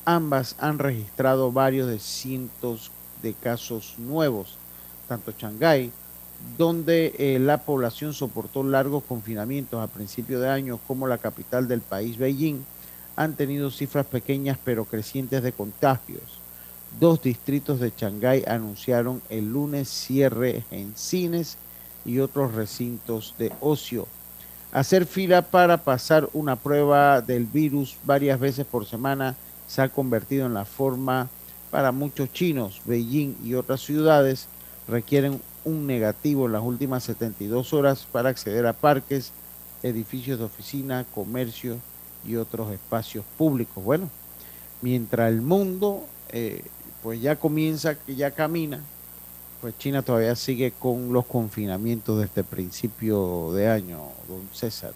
Ambas 0.05 0.57
han 0.59 0.81
registrado 0.81 1.53
varios 1.53 1.87
de 1.89 2.01
cientos 2.01 2.91
de 3.23 3.33
casos 3.33 3.95
nuevos, 3.97 4.57
tanto 5.07 5.33
Shanghái, 5.39 5.93
donde 6.59 7.15
eh, 7.17 7.39
la 7.39 7.59
población 7.59 8.13
soportó 8.13 8.65
largos 8.65 9.05
confinamientos 9.05 9.81
a 9.81 9.87
principios 9.87 10.41
de 10.41 10.49
año, 10.49 10.81
como 10.89 11.07
la 11.07 11.19
capital 11.19 11.69
del 11.69 11.81
país, 11.81 12.19
Beijing, 12.19 12.65
han 13.15 13.35
tenido 13.35 13.71
cifras 13.71 14.07
pequeñas 14.07 14.59
pero 14.65 14.85
crecientes 14.85 15.45
de 15.45 15.53
contagios. 15.53 16.41
Dos 16.99 17.23
distritos 17.23 17.79
de 17.79 17.93
Shanghái 17.97 18.43
anunciaron 18.49 19.23
el 19.29 19.53
lunes 19.53 19.89
cierre 19.89 20.65
en 20.73 20.97
cines 20.97 21.57
y 22.05 22.19
otros 22.19 22.53
recintos 22.53 23.37
de 23.39 23.53
ocio. 23.61 24.09
Hacer 24.75 25.07
fila 25.07 25.41
para 25.41 25.77
pasar 25.77 26.29
una 26.33 26.57
prueba 26.57 27.21
del 27.21 27.47
virus 27.47 27.97
varias 28.03 28.41
veces 28.41 28.67
por 28.67 28.87
semana 28.87 29.37
se 29.69 29.81
ha 29.81 29.89
convertido 29.89 30.47
en 30.47 30.55
la 30.55 30.65
forma 30.65 31.29
para 31.71 31.93
muchos 31.93 32.33
chinos. 32.33 32.83
Beijing 32.85 33.37
y 33.45 33.55
otras 33.55 33.83
ciudades 33.83 34.49
requieren 34.89 35.41
un 35.65 35.87
negativo 35.87 36.47
en 36.47 36.53
las 36.55 36.63
últimas 36.65 37.05
72 37.05 37.73
horas 37.73 38.05
para 38.11 38.31
acceder 38.31 38.67
a 38.67 38.73
parques, 38.73 39.31
edificios 39.85 40.41
de 40.41 40.47
oficina, 40.47 41.07
comercio 41.15 41.79
y 42.27 42.35
otros 42.35 42.73
espacios 42.73 43.25
públicos. 43.39 43.85
Bueno, 43.85 44.11
mientras 44.83 45.31
el 45.31 45.41
mundo 45.41 46.05
eh, 46.31 46.65
pues 47.01 47.21
ya 47.21 47.37
comienza, 47.37 47.97
ya 48.09 48.33
camina, 48.33 48.81
pues 49.65 49.78
China 49.78 50.03
todavía 50.03 50.36
sigue 50.36 50.73
con 50.73 51.15
los 51.15 51.24
confinamientos 51.24 52.20
desde 52.20 52.45
principio 52.45 53.51
de 53.55 53.70
año, 53.70 54.11
don 54.28 54.47
César. 54.53 54.93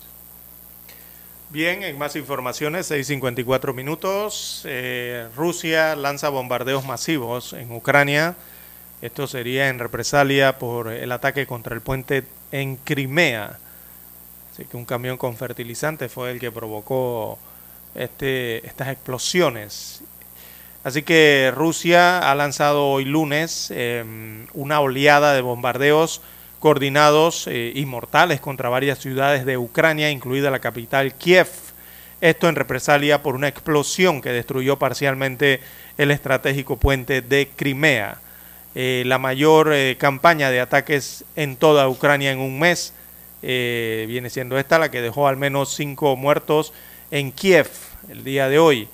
Bien, 1.49 1.83
en 1.83 1.97
más 1.97 2.17
informaciones, 2.17 2.91
6.54 2.91 3.73
minutos, 3.73 4.61
eh, 4.67 5.27
Rusia 5.35 5.97
lanza 5.97 6.29
bombardeos 6.29 6.85
masivos 6.85 7.55
en 7.55 7.73
Ucrania. 7.73 8.37
Esto 9.01 9.27
sería 9.27 9.71
en 9.71 9.79
represalia 9.79 10.59
por 10.59 10.89
el 10.89 11.13
ataque 11.13 11.47
contra 11.47 11.75
el 11.75 11.81
puente 11.81 12.25
en 12.53 12.77
Crimea. 12.77 13.59
Así 14.53 14.67
que 14.67 14.77
un 14.77 14.85
camión 14.85 15.17
con 15.17 15.35
fertilizante 15.39 16.11
fue 16.11 16.31
el 16.33 16.41
que 16.41 16.53
provocó 16.53 17.39
este, 17.95 18.67
estas 18.67 18.89
explosiones. 18.89 20.03
Así 20.89 21.03
que 21.03 21.53
Rusia 21.55 22.19
ha 22.19 22.35
lanzado 22.35 22.87
hoy 22.87 23.05
lunes 23.05 23.71
em, 23.71 24.47
una 24.55 24.81
oleada 24.81 25.35
de 25.35 25.43
bombardeos 25.43 26.23
coordinados 26.61 27.47
eh, 27.47 27.73
y 27.75 27.85
mortales 27.85 28.41
contra 28.41 28.71
varias 28.71 28.99
ciudades 28.99 29.45
de 29.45 29.59
Ucrania, 29.59 30.11
incluida 30.11 30.51
la 30.51 30.61
capital 30.61 31.13
Kiev. 31.13 31.49
Esto 32.23 32.49
en 32.49 32.55
represalia 32.55 33.23
por 33.23 33.35
una 33.35 33.49
explosión 33.49 34.23
que 34.23 34.31
destruyó 34.31 34.79
parcialmente 34.79 35.61
el 35.99 36.11
estratégico 36.11 36.79
puente 36.79 37.21
de 37.21 37.51
Crimea. 37.55 38.19
Eh, 38.75 39.03
la 39.05 39.19
mayor 39.19 39.75
eh, 39.75 39.97
campaña 39.99 40.51
de 40.51 40.61
ataques 40.61 41.23
en 41.37 41.57
toda 41.57 41.87
Ucrania 41.91 42.33
en 42.33 42.39
un 42.39 42.59
mes. 42.59 42.95
Eh, 43.43 44.07
viene 44.09 44.31
siendo 44.31 44.59
esta 44.59 44.79
la 44.79 44.91
que 44.91 45.03
dejó 45.03 45.29
al 45.29 45.37
menos 45.37 45.75
cinco 45.75 46.17
muertos 46.17 46.73
en 47.11 47.31
Kiev 47.31 47.69
el 48.09 48.25
día 48.25 48.49
de 48.49 48.59
hoy. 48.59 48.89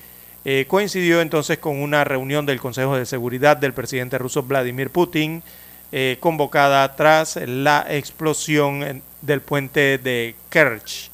Coincidió 0.69 1.21
entonces 1.21 1.59
con 1.59 1.81
una 1.81 2.05
reunión 2.05 2.47
del 2.47 2.61
Consejo 2.61 2.97
de 2.97 3.07
Seguridad 3.07 3.57
del 3.57 3.73
presidente 3.73 4.19
ruso 4.19 4.43
Vladimir 4.43 4.91
Putin, 4.91 5.43
convocada 6.21 6.97
tras 6.97 7.37
la 7.37 7.87
explosión 7.89 9.03
del 9.23 9.41
puente 9.41 9.99
de 9.99 10.35
Kerch. 10.51 11.11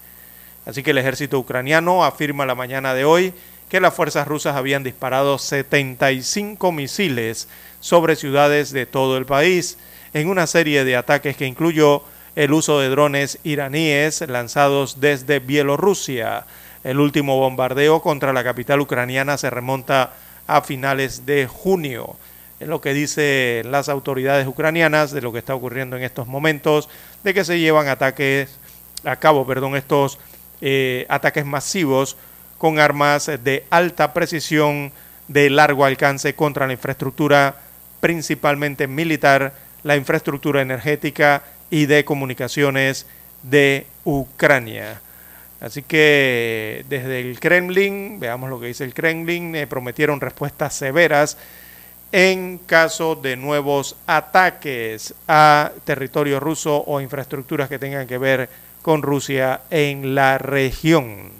Así 0.66 0.82
que 0.82 0.90
el 0.90 0.98
ejército 0.98 1.38
ucraniano 1.38 2.04
afirma 2.04 2.44
la 2.46 2.54
mañana 2.54 2.92
de 2.94 3.04
hoy 3.04 3.32
que 3.68 3.80
las 3.80 3.94
fuerzas 3.94 4.26
rusas 4.26 4.56
habían 4.56 4.82
disparado 4.82 5.38
75 5.38 6.72
misiles 6.72 7.46
sobre 7.78 8.16
ciudades 8.16 8.72
de 8.72 8.84
todo 8.84 9.16
el 9.16 9.26
país, 9.26 9.78
en 10.12 10.28
una 10.28 10.48
serie 10.48 10.84
de 10.84 10.96
ataques 10.96 11.36
que 11.36 11.46
incluyó 11.46 12.02
el 12.34 12.52
uso 12.52 12.80
de 12.80 12.88
drones 12.88 13.38
iraníes 13.44 14.22
lanzados 14.22 15.00
desde 15.00 15.38
Bielorrusia. 15.38 16.46
El 16.82 16.98
último 16.98 17.36
bombardeo 17.36 18.00
contra 18.00 18.32
la 18.32 18.44
capital 18.44 18.80
ucraniana 18.80 19.36
se 19.36 19.50
remonta 19.50 20.14
a 20.46 20.62
finales 20.62 21.26
de 21.26 21.46
junio. 21.46 22.16
Es 22.58 22.68
lo 22.68 22.80
que 22.80 22.94
dicen 22.94 23.70
las 23.70 23.88
autoridades 23.88 24.46
ucranianas 24.46 25.12
de 25.12 25.22
lo 25.22 25.32
que 25.32 25.38
está 25.38 25.54
ocurriendo 25.54 25.96
en 25.96 26.02
estos 26.02 26.26
momentos, 26.26 26.88
de 27.22 27.34
que 27.34 27.44
se 27.44 27.58
llevan 27.58 27.88
ataques 27.88 28.58
a 29.04 29.16
cabo, 29.16 29.46
perdón, 29.46 29.76
estos 29.76 30.18
eh, 30.60 31.06
ataques 31.08 31.46
masivos 31.46 32.16
con 32.58 32.78
armas 32.78 33.30
de 33.42 33.64
alta 33.70 34.12
precisión 34.12 34.92
de 35.28 35.48
largo 35.48 35.84
alcance 35.84 36.34
contra 36.34 36.66
la 36.66 36.74
infraestructura 36.74 37.56
principalmente 38.00 38.86
militar, 38.86 39.54
la 39.82 39.96
infraestructura 39.96 40.60
energética 40.60 41.42
y 41.70 41.86
de 41.86 42.04
comunicaciones 42.04 43.06
de 43.42 43.86
Ucrania. 44.04 45.00
Así 45.60 45.82
que 45.82 46.84
desde 46.88 47.20
el 47.20 47.38
Kremlin, 47.38 48.18
veamos 48.18 48.48
lo 48.48 48.58
que 48.58 48.68
dice 48.68 48.84
el 48.84 48.94
Kremlin, 48.94 49.54
eh, 49.54 49.66
prometieron 49.66 50.20
respuestas 50.20 50.74
severas 50.74 51.36
en 52.12 52.58
caso 52.58 53.14
de 53.14 53.36
nuevos 53.36 53.96
ataques 54.06 55.14
a 55.28 55.70
territorio 55.84 56.40
ruso 56.40 56.82
o 56.86 57.00
infraestructuras 57.00 57.68
que 57.68 57.78
tengan 57.78 58.06
que 58.06 58.18
ver 58.18 58.48
con 58.82 59.02
Rusia 59.02 59.60
en 59.70 60.14
la 60.14 60.38
región. 60.38 61.30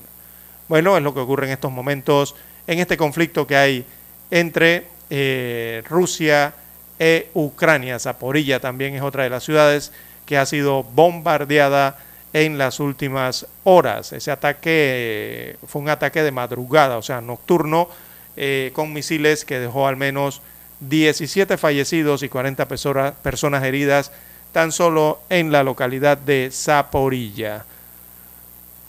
Bueno, 0.68 0.97
es 0.97 1.02
lo 1.02 1.14
que 1.14 1.20
ocurre 1.20 1.47
en 1.47 1.52
estos 1.52 1.72
momentos 1.72 2.36
en 2.66 2.78
este 2.78 2.97
conflicto 2.97 3.47
que 3.47 3.56
hay 3.56 3.84
entre 4.30 4.86
eh, 5.09 5.82
Rusia 5.88 6.55
e 6.98 7.30
Ucrania. 7.34 7.98
Zaporilla 7.98 8.60
también 8.60 8.94
es 8.94 9.02
otra 9.02 9.24
de 9.24 9.30
las 9.30 9.42
ciudades 9.42 9.92
que 10.26 10.38
ha 10.38 10.47
sido 10.47 10.84
bombardeada 10.84 11.98
en 12.32 12.59
las 12.59 12.81
últimas 12.81 13.47
horas. 13.65 14.12
Ese 14.12 14.31
ataque 14.31 15.57
fue 15.66 15.82
un 15.82 15.89
ataque 15.89 16.23
de 16.23 16.31
madrugada, 16.31 16.98
o 16.98 17.02
sea, 17.02 17.20
nocturno, 17.20 17.89
eh, 18.36 18.70
con 18.74 18.93
misiles 18.93 19.44
que 19.44 19.59
dejó 19.59 19.86
al 19.86 19.97
menos 19.97 20.43
17 20.81 21.57
fallecidos 21.57 22.23
y 22.23 22.28
40 22.28 22.66
personas 22.69 23.65
heridas 23.65 24.12
tan 24.52 24.73
solo 24.73 25.20
en 25.28 25.52
la 25.52 25.62
localidad 25.62 26.19
de 26.19 26.51
Zaporilla. 26.52 27.65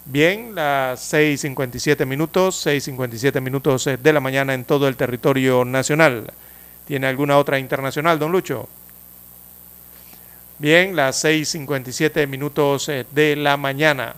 Bien, 0.05 0.55
las 0.55 1.13
6.57 1.13 2.05
minutos, 2.05 2.65
6.57 2.65 3.39
minutos 3.39 3.85
de 4.01 4.13
la 4.13 4.19
mañana 4.19 4.53
en 4.53 4.65
todo 4.65 4.87
el 4.87 4.95
territorio 4.95 5.63
nacional. 5.63 6.31
¿Tiene 6.87 7.07
alguna 7.07 7.37
otra 7.37 7.59
internacional, 7.59 8.17
don 8.17 8.31
Lucho? 8.31 8.67
Bien, 10.61 10.95
las 10.95 11.25
6.57 11.25 12.27
minutos 12.27 12.87
eh, 12.87 13.03
de 13.09 13.35
la 13.35 13.57
mañana. 13.57 14.13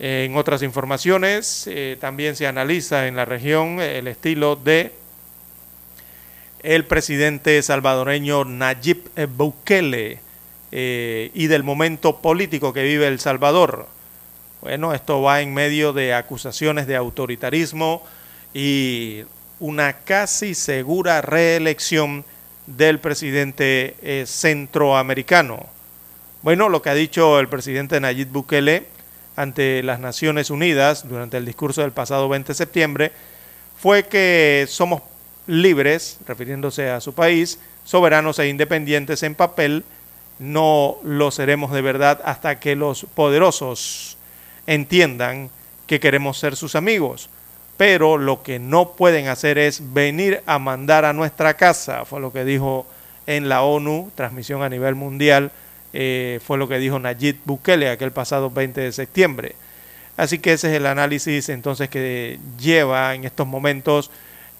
En 0.00 0.36
otras 0.36 0.64
informaciones, 0.64 1.64
eh, 1.68 1.96
también 2.00 2.34
se 2.34 2.48
analiza 2.48 3.06
en 3.06 3.14
la 3.14 3.24
región 3.24 3.78
el 3.78 4.08
estilo 4.08 4.56
de 4.56 4.90
el 6.64 6.86
presidente 6.86 7.62
salvadoreño 7.62 8.44
Nayib 8.44 9.10
Bukele 9.28 10.18
y 10.72 11.46
del 11.46 11.62
momento 11.62 12.16
político 12.16 12.72
que 12.72 12.82
vive 12.82 13.06
El 13.06 13.20
Salvador 13.20 13.86
bueno, 14.60 14.92
esto 14.92 15.22
va 15.22 15.40
en 15.40 15.54
medio 15.54 15.92
de 15.92 16.14
acusaciones 16.14 16.88
de 16.88 16.96
autoritarismo 16.96 18.02
y 18.52 19.22
una 19.60 19.92
casi 20.00 20.54
segura 20.54 21.22
reelección 21.22 22.24
del 22.76 23.00
presidente 23.00 23.96
eh, 24.02 24.24
centroamericano. 24.26 25.66
Bueno, 26.42 26.68
lo 26.68 26.82
que 26.82 26.90
ha 26.90 26.94
dicho 26.94 27.38
el 27.40 27.48
presidente 27.48 28.00
Nayib 28.00 28.28
Bukele 28.28 28.86
ante 29.36 29.82
las 29.82 30.00
Naciones 30.00 30.50
Unidas 30.50 31.08
durante 31.08 31.36
el 31.36 31.44
discurso 31.44 31.82
del 31.82 31.92
pasado 31.92 32.28
20 32.28 32.48
de 32.48 32.54
septiembre 32.54 33.12
fue 33.78 34.06
que 34.06 34.66
somos 34.68 35.02
libres, 35.46 36.18
refiriéndose 36.26 36.90
a 36.90 37.00
su 37.00 37.14
país, 37.14 37.58
soberanos 37.84 38.38
e 38.38 38.48
independientes 38.48 39.22
en 39.22 39.34
papel, 39.34 39.84
no 40.38 40.96
lo 41.02 41.30
seremos 41.30 41.72
de 41.72 41.82
verdad 41.82 42.20
hasta 42.24 42.60
que 42.60 42.76
los 42.76 43.04
poderosos 43.04 44.16
entiendan 44.66 45.50
que 45.86 46.00
queremos 46.00 46.38
ser 46.38 46.56
sus 46.56 46.76
amigos. 46.76 47.28
Pero 47.80 48.18
lo 48.18 48.42
que 48.42 48.58
no 48.58 48.92
pueden 48.92 49.28
hacer 49.28 49.56
es 49.56 49.94
venir 49.94 50.42
a 50.44 50.58
mandar 50.58 51.06
a 51.06 51.14
nuestra 51.14 51.54
casa, 51.54 52.04
fue 52.04 52.20
lo 52.20 52.30
que 52.30 52.44
dijo 52.44 52.86
en 53.26 53.48
la 53.48 53.62
ONU, 53.62 54.10
transmisión 54.14 54.62
a 54.62 54.68
nivel 54.68 54.96
mundial, 54.96 55.50
eh, 55.94 56.40
fue 56.44 56.58
lo 56.58 56.68
que 56.68 56.78
dijo 56.78 56.98
Nayib 56.98 57.38
Bukele 57.46 57.88
aquel 57.88 58.12
pasado 58.12 58.50
20 58.50 58.82
de 58.82 58.92
septiembre. 58.92 59.54
Así 60.18 60.40
que 60.40 60.52
ese 60.52 60.68
es 60.68 60.76
el 60.76 60.84
análisis 60.84 61.48
entonces 61.48 61.88
que 61.88 62.38
lleva 62.58 63.14
en 63.14 63.24
estos 63.24 63.46
momentos, 63.46 64.10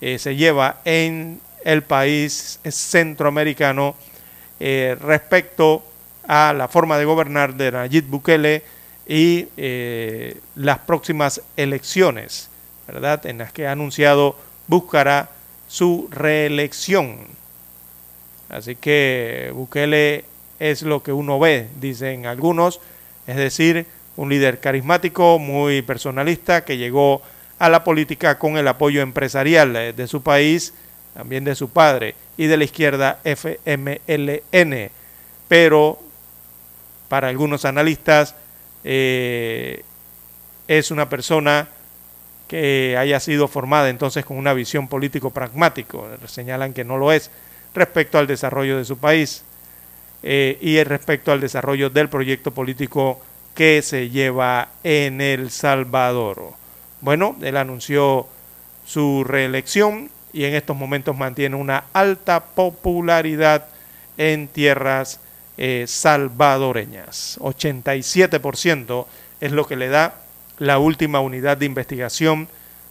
eh, 0.01 0.19
se 0.19 0.35
lleva 0.35 0.81
en 0.87 1.43
el 1.63 1.83
país 1.83 2.59
centroamericano 2.65 3.97
eh, 4.61 4.97
respecto 4.99 5.83
a 6.27 6.55
la 6.55 6.69
forma 6.69 6.97
de 6.97 7.05
gobernar 7.05 7.53
de 7.53 7.71
Nayib 7.71 8.07
Bukele 8.07 8.63
y 9.07 9.47
las 10.55 10.79
próximas 10.79 11.43
elecciones, 11.59 12.49
En 13.25 13.39
las 13.39 13.53
que 13.53 13.67
ha 13.67 13.73
anunciado 13.73 14.37
buscará 14.67 15.31
su 15.69 16.09
reelección. 16.11 17.19
Así 18.49 18.75
que 18.75 19.53
Bukele 19.55 20.25
es 20.59 20.83
lo 20.83 21.03
que 21.03 21.13
uno 21.13 21.39
ve, 21.39 21.69
dicen 21.81 22.27
algunos, 22.27 22.81
es 23.27 23.37
decir, 23.37 23.87
un 24.17 24.29
líder 24.29 24.59
carismático, 24.59 25.39
muy 25.39 25.83
personalista, 25.83 26.65
que 26.65 26.77
llegó 26.77 27.23
a 27.61 27.69
la 27.69 27.85
política 27.85 28.39
con 28.39 28.57
el 28.57 28.67
apoyo 28.67 29.03
empresarial 29.03 29.77
eh, 29.77 29.93
de 29.93 30.09
su 30.09 30.23
país, 30.23 30.75
también 31.15 31.45
de 31.45 31.55
su 31.55 31.71
padre 31.71 32.15
y 32.37 32.47
de 32.47 32.57
la 32.57 32.65
izquierda 32.65 33.21
FMLN. 33.25 34.91
Pero 35.47 35.99
para 37.09 37.29
algunos 37.29 37.65
analistas, 37.65 38.35
eh, 38.83 39.85
es 40.67 40.91
una 40.91 41.09
persona 41.09 41.69
que 42.51 42.97
haya 42.99 43.21
sido 43.21 43.47
formada 43.47 43.91
entonces 43.91 44.25
con 44.25 44.37
una 44.37 44.53
visión 44.53 44.89
político 44.89 45.31
pragmático, 45.31 46.09
señalan 46.27 46.73
que 46.73 46.83
no 46.83 46.99
lo 46.99 47.13
es 47.13 47.31
respecto 47.77 48.19
al 48.19 48.27
desarrollo 48.27 48.77
de 48.77 48.85
su 48.85 48.99
país 48.99 49.45
eh, 50.25 50.59
y 50.61 50.83
respecto 50.83 51.31
al 51.31 51.41
desarrollo 51.41 51.91
del 51.91 52.09
proyecto 52.09 52.51
político 52.51 53.21
que 53.55 53.83
se 53.83 54.11
lleva 54.11 54.71
en 54.83 55.21
El 55.21 55.53
Salvador. 55.53 56.55
Bueno, 57.03 57.37
él 57.41 57.57
anunció 57.57 58.27
su 58.85 59.23
reelección 59.23 60.11
y 60.33 60.43
en 60.43 60.55
estos 60.55 60.77
momentos 60.77 61.17
mantiene 61.17 61.55
una 61.55 61.85
alta 61.93 62.47
popularidad 62.47 63.69
en 64.19 64.49
tierras 64.49 65.21
eh, 65.57 65.85
salvadoreñas. 65.87 67.39
87% 67.39 69.07
es 69.41 69.53
lo 69.53 69.69
que 69.69 69.77
le 69.77 69.87
da 69.87 70.20
la 70.61 70.79
última 70.79 71.19
unidad 71.19 71.57
de 71.57 71.67
investigación 71.67 72.47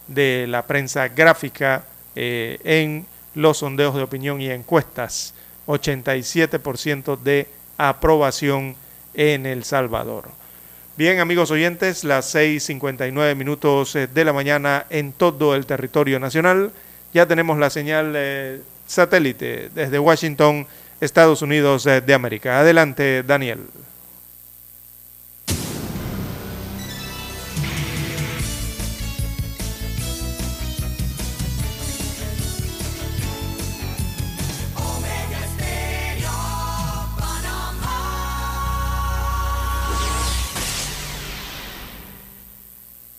de 0.06 0.44
la 0.46 0.66
prensa 0.66 1.08
gráfica 1.08 1.84
eh, 2.14 2.58
en 2.64 3.06
los 3.34 3.56
sondeos 3.58 3.94
de 3.94 4.02
opinión 4.02 4.42
y 4.42 4.50
encuestas. 4.50 5.32
87% 5.66 7.18
de 7.18 7.46
aprobación 7.78 8.76
en 9.14 9.46
El 9.46 9.64
Salvador. 9.64 10.28
Bien, 10.98 11.20
amigos 11.20 11.50
oyentes, 11.50 12.04
las 12.04 12.34
6.59 12.34 13.34
minutos 13.34 13.96
eh, 13.96 14.06
de 14.06 14.24
la 14.26 14.34
mañana 14.34 14.84
en 14.90 15.12
todo 15.12 15.54
el 15.54 15.64
territorio 15.64 16.20
nacional. 16.20 16.72
Ya 17.14 17.24
tenemos 17.24 17.58
la 17.58 17.70
señal 17.70 18.62
satélite 18.86 19.70
desde 19.74 19.98
Washington 19.98 20.66
Estados 21.00 21.40
Unidos 21.42 21.86
eh, 21.86 22.00
de 22.00 22.14
América. 22.14 22.60
Adelante, 22.60 23.22
Daniel. 23.22 23.60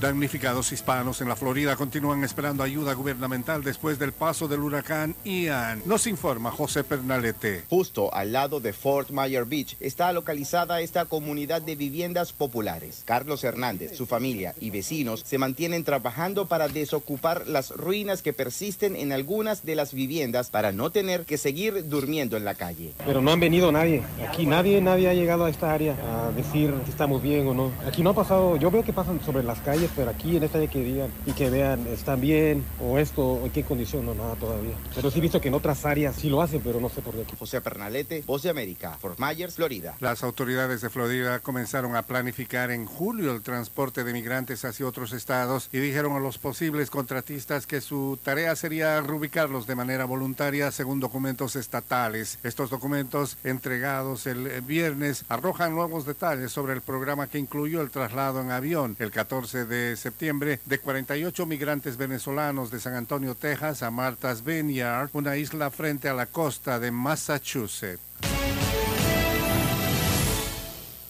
Damnificados 0.00 0.72
hispanos 0.72 1.22
en 1.22 1.28
la 1.30 1.36
Florida 1.36 1.74
continúan 1.74 2.22
esperando 2.22 2.62
ayuda 2.62 2.92
gubernamental 2.92 3.64
después 3.64 3.98
del 3.98 4.12
paso 4.12 4.46
del 4.46 4.60
huracán 4.60 5.14
Ian. 5.24 5.80
Nos 5.86 6.06
informa 6.06 6.50
José 6.50 6.84
Pernalete. 6.84 7.64
Justo 7.70 8.12
al 8.12 8.30
lado 8.30 8.60
de 8.60 8.74
Fort 8.74 9.08
Myers 9.10 9.48
Beach 9.48 9.74
está 9.80 10.12
localizada 10.12 10.82
esta 10.82 11.06
comunidad 11.06 11.62
de 11.62 11.76
viviendas 11.76 12.34
populares. 12.34 13.04
Carlos 13.06 13.42
Hernández, 13.42 13.96
su 13.96 14.04
familia 14.04 14.54
y 14.60 14.68
vecinos 14.68 15.22
se 15.24 15.38
mantienen 15.38 15.82
trabajando 15.82 16.44
para 16.44 16.68
desocupar 16.68 17.46
las 17.46 17.70
ruinas 17.70 18.20
que 18.20 18.34
persisten 18.34 18.96
en 18.96 19.12
algunas 19.12 19.64
de 19.64 19.76
las 19.76 19.94
viviendas 19.94 20.50
para 20.50 20.72
no 20.72 20.90
tener 20.90 21.24
que 21.24 21.38
seguir 21.38 21.88
durmiendo 21.88 22.36
en 22.36 22.44
la 22.44 22.54
calle. 22.54 22.92
Pero 23.06 23.22
no 23.22 23.32
han 23.32 23.40
venido 23.40 23.72
nadie. 23.72 24.02
Aquí 24.28 24.44
nadie, 24.44 24.82
nadie 24.82 25.08
ha 25.08 25.14
llegado 25.14 25.46
a 25.46 25.50
esta 25.50 25.72
área 25.72 25.96
a 26.12 26.32
decir 26.32 26.74
si 26.84 26.90
estamos 26.90 27.22
bien 27.22 27.48
o 27.48 27.54
no. 27.54 27.72
Aquí 27.86 28.02
no 28.02 28.10
ha 28.10 28.14
pasado, 28.14 28.56
yo 28.56 28.70
veo 28.70 28.84
que 28.84 28.92
pasan 28.92 29.24
sobre 29.24 29.42
las 29.42 29.58
calles 29.60 29.85
pero 29.94 30.10
aquí 30.10 30.36
en 30.36 30.42
esta 30.42 30.58
de 30.58 30.68
que 30.68 30.82
digan 30.82 31.10
y 31.26 31.32
que 31.32 31.50
vean, 31.50 31.86
están 31.86 32.20
bien, 32.20 32.64
o 32.80 32.98
esto, 32.98 33.22
o 33.24 33.46
en 33.46 33.52
qué 33.52 33.62
condición, 33.62 34.06
no, 34.06 34.14
nada 34.14 34.34
todavía. 34.34 34.74
Pero 34.94 35.10
sí 35.10 35.18
he 35.18 35.22
visto 35.22 35.40
que 35.40 35.48
en 35.48 35.54
otras 35.54 35.84
áreas 35.84 36.16
sí 36.16 36.28
lo 36.28 36.42
hacen, 36.42 36.60
pero 36.62 36.80
no 36.80 36.88
sé 36.88 37.02
por 37.02 37.14
qué. 37.14 37.24
José 37.36 37.60
Pernalete, 37.60 38.24
Voz 38.26 38.42
de 38.42 38.50
América, 38.50 38.96
Fort 39.00 39.18
Myers, 39.18 39.54
Florida. 39.54 39.96
Las 40.00 40.22
autoridades 40.22 40.80
de 40.80 40.90
Florida 40.90 41.40
comenzaron 41.40 41.96
a 41.96 42.02
planificar 42.02 42.70
en 42.70 42.86
julio 42.86 43.32
el 43.32 43.42
transporte 43.42 44.04
de 44.04 44.12
migrantes 44.12 44.64
hacia 44.64 44.86
otros 44.86 45.12
estados 45.12 45.68
y 45.72 45.78
dijeron 45.78 46.12
a 46.12 46.20
los 46.20 46.38
posibles 46.38 46.90
contratistas 46.90 47.66
que 47.66 47.80
su 47.80 48.18
tarea 48.22 48.56
sería 48.56 49.00
reubicarlos 49.00 49.66
de 49.66 49.74
manera 49.74 50.04
voluntaria 50.04 50.70
según 50.70 51.00
documentos 51.00 51.56
estatales. 51.56 52.38
Estos 52.42 52.70
documentos 52.70 53.38
entregados 53.44 54.26
el 54.26 54.60
viernes 54.62 55.24
arrojan 55.28 55.74
nuevos 55.74 56.06
detalles 56.06 56.52
sobre 56.52 56.72
el 56.72 56.82
programa 56.82 57.26
que 57.26 57.38
incluyó 57.38 57.82
el 57.82 57.90
traslado 57.90 58.40
en 58.40 58.50
avión 58.50 58.96
el 58.98 59.10
14 59.10 59.66
de 59.66 59.75
septiembre 59.96 60.60
de 60.64 60.78
48 60.78 61.46
migrantes 61.46 61.96
venezolanos 61.96 62.70
de 62.70 62.80
San 62.80 62.94
Antonio, 62.94 63.34
Texas 63.34 63.82
a 63.82 63.90
Martha's 63.90 64.44
Vineyard, 64.44 65.10
una 65.12 65.36
isla 65.36 65.70
frente 65.70 66.08
a 66.08 66.14
la 66.14 66.26
costa 66.26 66.78
de 66.78 66.90
Massachusetts. 66.90 68.00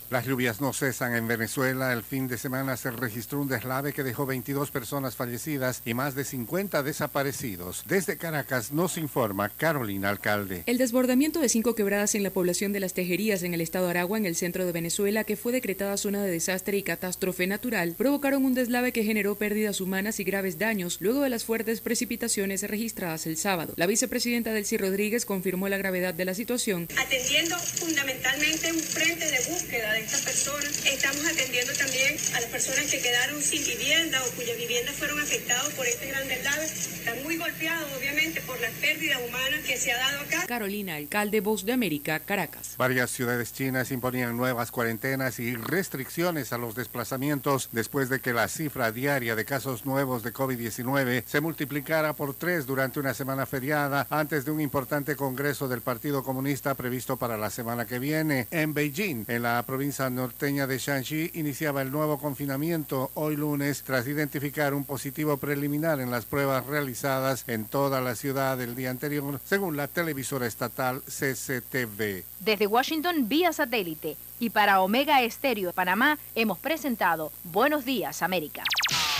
Las 0.08 0.24
lluvias 0.24 0.60
no 0.60 0.72
cesan 0.72 1.16
en 1.16 1.26
Venezuela. 1.26 1.92
El 1.92 2.04
fin 2.04 2.28
de 2.28 2.38
semana 2.38 2.76
se 2.76 2.92
registró 2.92 3.40
un 3.40 3.48
deslave 3.48 3.92
que 3.92 4.04
dejó 4.04 4.24
22 4.24 4.70
personas 4.70 5.16
fallecidas 5.16 5.82
y 5.84 5.94
más 5.94 6.14
de 6.14 6.24
50 6.24 6.84
desaparecidos. 6.84 7.82
Desde 7.88 8.16
Caracas 8.16 8.70
nos 8.70 8.98
informa 8.98 9.48
Carolina 9.48 10.08
Alcalde. 10.08 10.62
El 10.66 10.78
desbordamiento 10.78 11.40
de 11.40 11.48
cinco 11.48 11.74
quebradas 11.74 12.14
en 12.14 12.22
la 12.22 12.30
población 12.30 12.72
de 12.72 12.78
las 12.78 12.94
Tejerías 12.94 13.42
en 13.42 13.52
el 13.52 13.60
estado 13.60 13.88
Aragua, 13.88 14.16
en 14.16 14.26
el 14.26 14.36
centro 14.36 14.64
de 14.64 14.70
Venezuela, 14.70 15.24
que 15.24 15.36
fue 15.36 15.50
decretada 15.50 15.96
zona 15.96 16.22
de 16.22 16.30
desastre 16.30 16.76
y 16.76 16.84
catástrofe 16.84 17.48
natural, 17.48 17.96
provocaron 17.98 18.44
un 18.44 18.54
deslave 18.54 18.92
que 18.92 19.02
generó 19.02 19.34
pérdidas 19.34 19.80
humanas 19.80 20.20
y 20.20 20.24
graves 20.24 20.56
daños 20.56 20.98
luego 21.00 21.22
de 21.22 21.30
las 21.30 21.44
fuertes 21.44 21.80
precipitaciones 21.80 22.62
registradas 22.62 23.26
el 23.26 23.36
sábado. 23.36 23.74
La 23.76 23.86
vicepresidenta 23.86 24.52
Delcy 24.52 24.76
Rodríguez 24.76 25.24
confirmó 25.24 25.68
la 25.68 25.78
gravedad 25.78 26.14
de 26.14 26.24
la 26.24 26.34
situación. 26.34 26.86
Atendiendo 26.96 27.58
fundamentalmente 27.58 28.72
un 28.72 28.78
frente 28.78 29.24
de 29.24 29.38
búsqueda 29.50 29.95
de 29.96 30.04
estas 30.04 30.22
personas. 30.22 30.84
Estamos 30.84 31.24
atendiendo 31.24 31.72
también 31.72 32.16
a 32.34 32.40
las 32.40 32.50
personas 32.50 32.84
que 32.90 33.00
quedaron 33.00 33.40
sin 33.40 33.64
vivienda 33.64 34.22
o 34.24 34.30
cuyas 34.36 34.56
viviendas 34.58 34.94
fueron 34.94 35.18
afectadas 35.20 35.70
por 35.70 35.86
este 35.86 36.06
gran 36.08 36.28
deslave. 36.28 36.64
Están 36.64 37.22
muy 37.22 37.38
golpeados, 37.38 37.90
obviamente, 37.96 38.42
por 38.42 38.60
la 38.60 38.68
pérdida 38.80 39.18
humana 39.20 39.56
que 39.66 39.78
se 39.78 39.92
ha 39.92 39.96
dado 39.96 40.20
acá. 40.20 40.46
Carolina, 40.46 40.96
alcalde 40.96 41.40
Voz 41.40 41.64
de 41.64 41.72
América, 41.72 42.20
Caracas. 42.20 42.74
Varias 42.76 43.10
ciudades 43.10 43.54
chinas 43.54 43.90
imponían 43.90 44.36
nuevas 44.36 44.70
cuarentenas 44.70 45.38
y 45.38 45.54
restricciones 45.54 46.52
a 46.52 46.58
los 46.58 46.74
desplazamientos 46.74 47.70
después 47.72 48.10
de 48.10 48.20
que 48.20 48.34
la 48.34 48.48
cifra 48.48 48.92
diaria 48.92 49.34
de 49.34 49.44
casos 49.46 49.86
nuevos 49.86 50.22
de 50.22 50.34
COVID-19 50.34 51.24
se 51.24 51.40
multiplicara 51.40 52.12
por 52.12 52.34
tres 52.34 52.66
durante 52.66 53.00
una 53.00 53.14
semana 53.14 53.46
feriada 53.46 54.06
antes 54.10 54.44
de 54.44 54.50
un 54.50 54.60
importante 54.60 55.16
congreso 55.16 55.68
del 55.68 55.80
Partido 55.80 56.22
Comunista 56.22 56.74
previsto 56.74 57.16
para 57.16 57.38
la 57.38 57.48
semana 57.48 57.86
que 57.86 57.98
viene. 57.98 58.46
En 58.50 58.74
Beijing, 58.74 59.24
en 59.28 59.42
la 59.42 59.62
provincia 59.62 59.85
norteña 60.10 60.66
de 60.66 60.78
Shanxi, 60.78 61.30
iniciaba 61.34 61.82
el 61.82 61.90
nuevo 61.90 62.18
confinamiento 62.18 63.10
hoy 63.14 63.36
lunes 63.36 63.82
tras 63.82 64.06
identificar 64.06 64.74
un 64.74 64.84
positivo 64.84 65.36
preliminar 65.36 66.00
en 66.00 66.10
las 66.10 66.24
pruebas 66.24 66.66
realizadas 66.66 67.44
en 67.46 67.64
toda 67.66 68.00
la 68.00 68.14
ciudad 68.14 68.60
el 68.60 68.74
día 68.74 68.90
anterior, 68.90 69.40
según 69.44 69.76
la 69.76 69.88
televisora 69.88 70.46
estatal 70.46 71.02
CCTV. 71.02 72.24
Desde 72.40 72.66
Washington 72.66 73.28
vía 73.28 73.52
satélite 73.52 74.16
y 74.40 74.50
para 74.50 74.80
Omega 74.80 75.22
Estéreo 75.22 75.68
de 75.68 75.72
Panamá 75.72 76.18
hemos 76.34 76.58
presentado 76.58 77.32
Buenos 77.44 77.84
Días 77.84 78.22
América. 78.22 78.64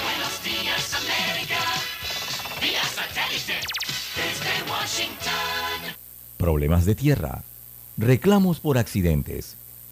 Buenos 0.03 0.45
días, 0.45 0.95
América. 0.95 1.59
Vía 2.61 2.83
satélite. 2.83 3.55
Desde 4.15 4.71
Washington. 4.71 5.97
Problemas 6.37 6.85
de 6.85 6.95
tierra, 6.95 7.43
reclamos 7.97 8.61
por 8.61 8.77
accidentes, 8.77 9.57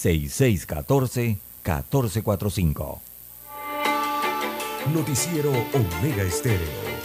6614-1445. 0.00 3.00
Noticiero 4.94 5.50
Omega 5.50 6.22
Estéreo. 6.22 6.99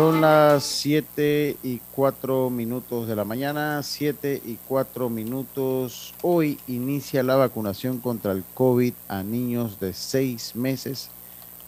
Son 0.00 0.22
las 0.22 0.64
7 0.64 1.58
y 1.62 1.78
4 1.94 2.48
minutos 2.48 3.06
de 3.06 3.14
la 3.14 3.26
mañana, 3.26 3.82
7 3.82 4.40
y 4.46 4.56
4 4.66 5.10
minutos. 5.10 6.14
Hoy 6.22 6.58
inicia 6.66 7.22
la 7.22 7.36
vacunación 7.36 7.98
contra 7.98 8.32
el 8.32 8.42
COVID 8.54 8.94
a 9.08 9.22
niños 9.22 9.78
de 9.78 9.92
6 9.92 10.56
meses 10.56 11.10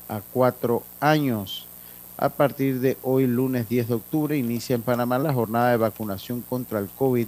a 0.09 0.23
4 0.33 0.83
años. 1.01 1.67
A 2.17 2.31
partir 2.31 2.81
de 2.81 2.97
hoy, 3.03 3.27
lunes 3.27 3.69
10 3.69 3.89
de 3.89 3.95
octubre, 3.97 4.35
inicia 4.35 4.77
en 4.77 4.83
Panamá 4.83 5.19
la 5.19 5.35
jornada 5.35 5.73
de 5.73 5.77
vacunación 5.77 6.41
contra 6.41 6.79
el 6.79 6.89
COVID 6.89 7.27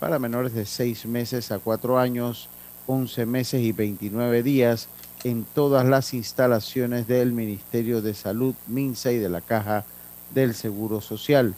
para 0.00 0.18
menores 0.18 0.54
de 0.54 0.64
6 0.64 1.04
meses 1.04 1.52
a 1.52 1.58
4 1.58 1.98
años, 1.98 2.48
11 2.86 3.26
meses 3.26 3.60
y 3.60 3.72
29 3.72 4.42
días 4.42 4.88
en 5.22 5.44
todas 5.44 5.84
las 5.84 6.14
instalaciones 6.14 7.06
del 7.06 7.32
Ministerio 7.32 8.00
de 8.00 8.14
Salud, 8.14 8.54
MINSA 8.68 9.12
y 9.12 9.18
de 9.18 9.28
la 9.28 9.42
Caja 9.42 9.84
del 10.34 10.54
Seguro 10.54 11.00
Social. 11.00 11.54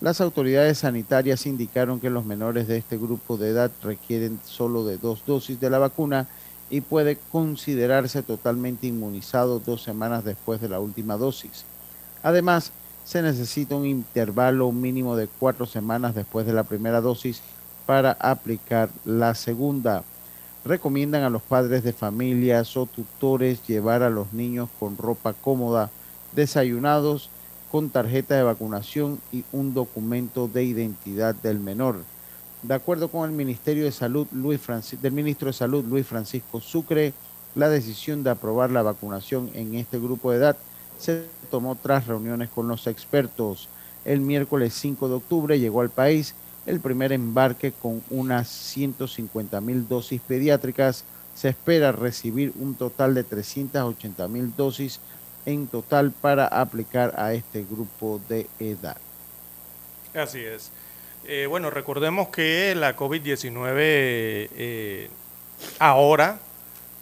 Las 0.00 0.20
autoridades 0.20 0.78
sanitarias 0.78 1.46
indicaron 1.46 2.00
que 2.00 2.10
los 2.10 2.26
menores 2.26 2.68
de 2.68 2.76
este 2.76 2.98
grupo 2.98 3.36
de 3.36 3.48
edad 3.48 3.70
requieren 3.82 4.38
solo 4.44 4.84
de 4.84 4.98
dos 4.98 5.22
dosis 5.26 5.58
de 5.58 5.70
la 5.70 5.78
vacuna 5.78 6.28
y 6.68 6.82
puede 6.82 7.16
considerarse 7.32 8.22
totalmente 8.22 8.86
inmunizado 8.86 9.58
dos 9.58 9.82
semanas 9.82 10.24
después 10.24 10.60
de 10.60 10.68
la 10.68 10.80
última 10.80 11.16
dosis. 11.16 11.64
Además, 12.22 12.72
se 13.04 13.22
necesita 13.22 13.76
un 13.76 13.86
intervalo 13.86 14.72
mínimo 14.72 15.16
de 15.16 15.28
cuatro 15.28 15.64
semanas 15.64 16.14
después 16.14 16.44
de 16.44 16.52
la 16.52 16.64
primera 16.64 17.00
dosis 17.00 17.40
para 17.86 18.12
aplicar 18.12 18.90
la 19.04 19.34
segunda. 19.34 20.02
Recomiendan 20.64 21.22
a 21.22 21.30
los 21.30 21.42
padres 21.42 21.84
de 21.84 21.92
familias 21.92 22.76
o 22.76 22.86
tutores 22.86 23.64
llevar 23.66 24.02
a 24.02 24.10
los 24.10 24.32
niños 24.32 24.68
con 24.80 24.98
ropa 24.98 25.32
cómoda, 25.34 25.90
desayunados, 26.34 27.30
con 27.76 27.90
tarjeta 27.90 28.34
de 28.34 28.42
vacunación 28.42 29.20
y 29.30 29.44
un 29.52 29.74
documento 29.74 30.48
de 30.48 30.64
identidad 30.64 31.34
del 31.34 31.60
menor. 31.60 32.04
De 32.62 32.72
acuerdo 32.72 33.08
con 33.08 33.28
el 33.28 33.36
Ministerio 33.36 33.84
de 33.84 33.92
Salud 33.92 34.26
Luis 34.32 34.58
Francis- 34.58 35.02
del 35.02 35.12
ministro 35.12 35.48
de 35.48 35.52
Salud 35.52 35.84
Luis 35.84 36.06
Francisco 36.06 36.62
Sucre, 36.62 37.12
la 37.54 37.68
decisión 37.68 38.24
de 38.24 38.30
aprobar 38.30 38.70
la 38.70 38.80
vacunación 38.80 39.50
en 39.52 39.74
este 39.74 39.98
grupo 39.98 40.30
de 40.30 40.38
edad 40.38 40.56
se 40.98 41.26
tomó 41.50 41.74
tras 41.74 42.06
reuniones 42.06 42.48
con 42.48 42.66
los 42.66 42.86
expertos. 42.86 43.68
El 44.06 44.20
miércoles 44.22 44.72
5 44.72 45.10
de 45.10 45.14
octubre 45.16 45.60
llegó 45.60 45.82
al 45.82 45.90
país 45.90 46.34
el 46.64 46.80
primer 46.80 47.12
embarque 47.12 47.72
con 47.72 48.02
unas 48.08 48.48
150 48.48 49.60
mil 49.60 49.86
dosis 49.86 50.22
pediátricas. 50.22 51.04
Se 51.34 51.50
espera 51.50 51.92
recibir 51.92 52.54
un 52.58 52.74
total 52.74 53.12
de 53.12 53.22
380 53.22 54.28
mil 54.28 54.56
dosis 54.56 54.98
en 55.46 55.68
total 55.68 56.12
para 56.12 56.46
aplicar 56.46 57.14
a 57.16 57.32
este 57.32 57.64
grupo 57.64 58.20
de 58.28 58.46
edad. 58.58 58.98
Así 60.14 60.40
es. 60.40 60.70
Eh, 61.24 61.46
bueno, 61.46 61.70
recordemos 61.70 62.28
que 62.28 62.74
la 62.74 62.96
COVID-19 62.96 63.74
eh, 63.78 65.10
ahora 65.78 66.38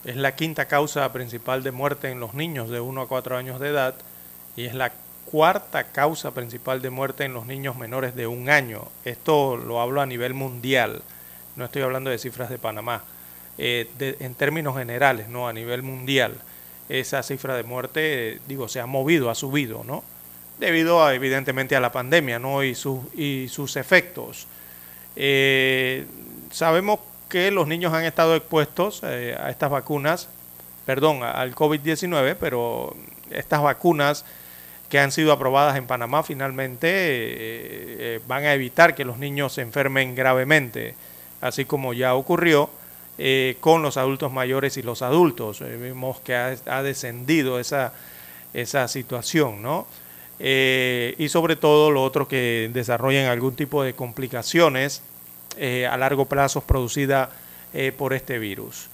es 0.05 0.17
la 0.17 0.35
quinta 0.35 0.67
causa 0.67 1.13
principal 1.13 1.63
de 1.63 1.73
muerte 1.73 2.11
en 2.11 2.21
los 2.21 2.35
niños 2.35 2.71
de 2.71 2.81
1 2.81 3.01
a 3.01 3.09
4 3.09 3.37
años 3.37 3.61
de 3.61 3.69
edad 3.69 3.95
y 4.57 4.65
es 4.67 4.75
la 4.75 4.93
cuarta 5.31 5.85
causa 5.85 6.33
principal 6.33 6.81
de 6.83 6.91
muerte 6.91 7.25
en 7.25 7.35
los 7.35 7.47
niños 7.47 7.77
menores 7.77 8.15
de 8.15 8.27
un 8.27 8.51
año. 8.51 8.89
Esto 9.05 9.57
lo 9.57 9.81
hablo 9.81 10.01
a 10.01 10.07
nivel 10.07 10.35
mundial, 10.35 11.03
no 11.57 11.65
estoy 11.65 11.83
hablando 11.83 12.11
de 12.11 12.19
cifras 12.19 12.51
de 12.51 12.59
Panamá. 12.59 13.05
Eh, 13.57 13.89
en 13.99 14.35
términos 14.35 14.77
generales, 14.77 15.29
no 15.29 15.49
a 15.49 15.53
nivel 15.53 15.83
mundial, 15.83 16.35
esa 16.89 17.23
cifra 17.23 17.57
de 17.57 17.63
muerte, 17.63 18.41
digo, 18.47 18.69
se 18.69 18.81
ha 18.81 18.87
movido, 18.87 19.31
ha 19.31 19.35
subido, 19.35 19.85
¿no? 19.85 20.05
Debido 20.59 21.05
a, 21.05 21.15
evidentemente 21.15 21.77
a 21.77 21.81
la 21.81 21.93
pandemia, 21.93 22.39
¿no? 22.39 22.63
Y, 22.63 22.75
sus 22.75 23.01
y 23.15 23.49
sus 23.49 23.77
efectos. 23.77 24.47
Eh, 25.17 26.07
sabemos 26.51 27.01
que 27.29 27.51
los 27.51 27.67
niños 27.67 27.93
han 27.93 28.05
estado 28.05 28.37
expuestos 28.37 29.01
eh, 29.03 29.37
a 29.39 29.51
estas 29.51 29.71
vacunas, 29.71 30.29
perdón, 30.87 31.23
al 31.23 31.55
COVID-19, 31.55 32.37
pero 32.39 32.95
estas 33.31 33.63
vacunas 33.63 34.25
que 34.89 34.99
han 34.99 35.11
sido 35.11 35.33
aprobadas 35.33 35.77
en 35.77 35.87
Panamá 35.87 36.23
finalmente 36.23 36.89
eh, 36.91 38.21
van 38.29 38.45
a 38.45 38.53
evitar 38.53 38.95
que 38.95 39.05
los 39.05 39.19
niños 39.19 39.55
se 39.55 39.63
enfermen 39.63 40.15
gravemente, 40.15 40.95
así 41.41 41.65
como 41.65 41.95
ya 41.95 42.15
ocurrió 42.15 42.71
eh, 43.17 43.57
con 43.61 43.81
los 43.81 43.97
adultos 43.97 44.33
mayores 44.33 44.77
y 44.77 44.83
los 44.83 45.01
adultos. 45.03 45.61
Eh, 45.61 45.77
vimos 45.77 46.19
que 46.21 46.35
ha, 46.35 46.83
descendido 46.83 47.61
esa, 47.61 47.93
esa 48.53 48.89
situación, 48.89 49.63
¿no? 49.63 49.87
Eh, 50.41 51.15
y 51.19 51.29
sobre 51.29 51.55
todo 51.55 51.93
los 51.93 52.03
otros 52.03 52.27
que 52.27 52.69
desarrollan 52.73 53.27
algún 53.27 53.55
tipo 53.55 53.85
de 53.85 53.95
complicaciones 53.95 55.03
a 55.89 55.97
largo 55.97 56.25
plazo 56.25 56.63
producida 56.63 57.31
eh, 57.73 57.93
por 57.97 58.13
este 58.13 58.41
virus, 58.41 58.89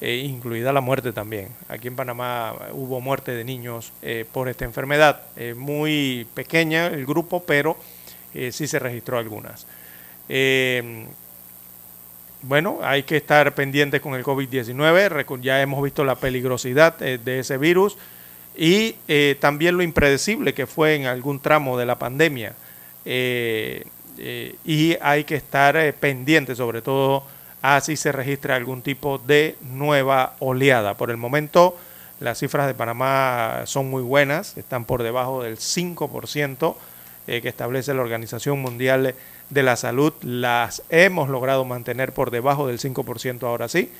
incluida 0.00 0.72
la 0.72 0.80
muerte 0.80 1.12
también. 1.12 1.50
Aquí 1.68 1.88
en 1.88 1.96
Panamá 1.96 2.54
hubo 2.72 3.02
muerte 3.02 3.32
de 3.32 3.44
niños 3.44 3.92
por 4.32 4.48
esta 4.48 4.64
enfermedad, 4.64 5.20
muy 5.54 6.26
pequeña 6.32 6.86
el 6.86 7.04
grupo, 7.04 7.42
pero 7.44 7.76
sí 8.32 8.66
se 8.66 8.78
registró 8.78 9.18
algunas. 9.18 9.66
Bueno, 12.46 12.78
hay 12.82 13.02
que 13.02 13.16
estar 13.16 13.54
pendientes 13.54 14.00
con 14.00 14.14
el 14.14 14.22
COVID-19, 14.22 15.08
recu- 15.08 15.40
ya 15.40 15.60
hemos 15.60 15.82
visto 15.82 16.04
la 16.04 16.14
peligrosidad 16.14 16.94
eh, 17.02 17.18
de 17.22 17.40
ese 17.40 17.58
virus 17.58 17.96
y 18.56 18.94
eh, 19.08 19.36
también 19.40 19.76
lo 19.76 19.82
impredecible 19.82 20.54
que 20.54 20.66
fue 20.66 20.94
en 20.94 21.06
algún 21.06 21.40
tramo 21.40 21.76
de 21.76 21.86
la 21.86 21.98
pandemia. 21.98 22.54
Eh, 23.04 23.84
y 24.64 24.96
hay 25.02 25.24
que 25.24 25.34
estar 25.34 25.76
pendientes 26.00 26.56
sobre 26.56 26.80
todo 26.80 27.24
así 27.60 27.96
se 27.96 28.12
registra 28.12 28.54
algún 28.56 28.80
tipo 28.80 29.18
de 29.18 29.56
nueva 29.62 30.36
oleada. 30.38 30.94
Por 30.94 31.10
el 31.10 31.16
momento, 31.16 31.76
las 32.20 32.38
cifras 32.38 32.66
de 32.68 32.74
Panamá 32.74 33.62
son 33.66 33.90
muy 33.90 34.02
buenas, 34.02 34.56
están 34.56 34.84
por 34.84 35.02
debajo 35.02 35.42
del 35.42 35.58
5% 35.58 36.76
eh, 37.26 37.40
que 37.42 37.48
establece 37.48 37.92
la 37.92 38.02
Organización 38.02 38.60
Mundial 38.60 39.14
de 39.50 39.62
la 39.62 39.76
Salud. 39.76 40.12
Las 40.22 40.82
hemos 40.90 41.28
logrado 41.28 41.64
mantener 41.64 42.12
por 42.12 42.30
debajo 42.30 42.66
del 42.66 42.78
5% 42.78 43.42
ahora 43.44 43.68
sí, 43.68 43.90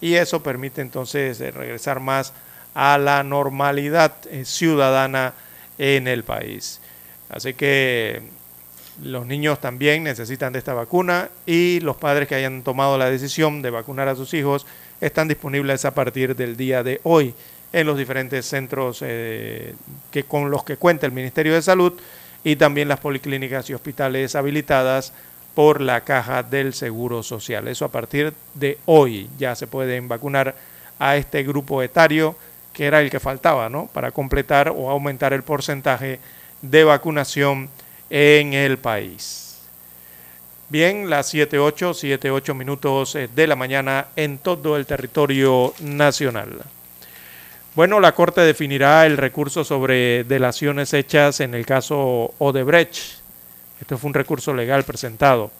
y 0.00 0.14
eso 0.14 0.42
permite 0.42 0.80
entonces 0.80 1.40
eh, 1.40 1.50
regresar 1.50 2.00
más 2.00 2.32
a 2.74 2.98
la 2.98 3.22
normalidad 3.22 4.14
eh, 4.30 4.44
ciudadana 4.44 5.34
en 5.78 6.08
el 6.08 6.24
país. 6.24 6.80
Así 7.28 7.54
que 7.54 8.22
los 9.02 9.26
niños 9.26 9.60
también 9.60 10.02
necesitan 10.02 10.52
de 10.52 10.58
esta 10.58 10.74
vacuna 10.74 11.30
y 11.46 11.80
los 11.80 11.96
padres 11.96 12.28
que 12.28 12.34
hayan 12.34 12.62
tomado 12.62 12.98
la 12.98 13.10
decisión 13.10 13.62
de 13.62 13.70
vacunar 13.70 14.08
a 14.08 14.16
sus 14.16 14.34
hijos 14.34 14.66
están 15.00 15.28
disponibles 15.28 15.84
a 15.84 15.94
partir 15.94 16.36
del 16.36 16.56
día 16.56 16.82
de 16.82 17.00
hoy 17.04 17.34
en 17.72 17.86
los 17.86 17.96
diferentes 17.96 18.46
centros 18.46 18.98
eh, 19.02 19.74
que, 20.10 20.24
con 20.24 20.50
los 20.50 20.64
que 20.64 20.76
cuenta 20.76 21.06
el 21.06 21.12
Ministerio 21.12 21.54
de 21.54 21.62
Salud 21.62 21.94
y 22.44 22.56
también 22.56 22.88
las 22.88 23.00
policlínicas 23.00 23.68
y 23.70 23.74
hospitales 23.74 24.34
habilitadas 24.34 25.12
por 25.54 25.80
la 25.80 26.02
Caja 26.02 26.42
del 26.42 26.74
Seguro 26.74 27.22
Social. 27.22 27.68
Eso 27.68 27.84
a 27.84 27.90
partir 27.90 28.32
de 28.54 28.78
hoy 28.86 29.28
ya 29.38 29.54
se 29.54 29.66
pueden 29.66 30.08
vacunar 30.08 30.54
a 30.98 31.16
este 31.16 31.42
grupo 31.42 31.82
etario 31.82 32.36
que 32.72 32.86
era 32.86 33.00
el 33.00 33.10
que 33.10 33.20
faltaba, 33.20 33.68
¿no? 33.68 33.88
Para 33.92 34.12
completar 34.12 34.72
o 34.74 34.90
aumentar 34.90 35.32
el 35.32 35.42
porcentaje 35.42 36.20
de 36.62 36.84
vacunación 36.84 37.68
en 38.08 38.54
el 38.54 38.78
país. 38.78 39.58
Bien, 40.68 41.10
las 41.10 41.34
7.8, 41.34 42.20
7.8 42.20 42.54
minutos 42.54 43.16
eh, 43.16 43.28
de 43.34 43.46
la 43.48 43.56
mañana 43.56 44.06
en 44.14 44.38
todo 44.38 44.76
el 44.76 44.86
territorio 44.86 45.74
nacional. 45.80 46.60
Bueno, 47.76 48.00
la 48.00 48.16
Corte 48.16 48.40
definirá 48.40 49.06
el 49.06 49.16
recurso 49.16 49.62
sobre 49.62 50.24
delaciones 50.24 50.92
hechas 50.92 51.38
en 51.38 51.54
el 51.54 51.64
caso 51.64 52.34
Odebrecht. 52.38 53.20
Este 53.80 53.96
fue 53.96 54.08
un 54.08 54.14
recurso 54.14 54.52
legal 54.52 54.82
presentado. 54.82 55.52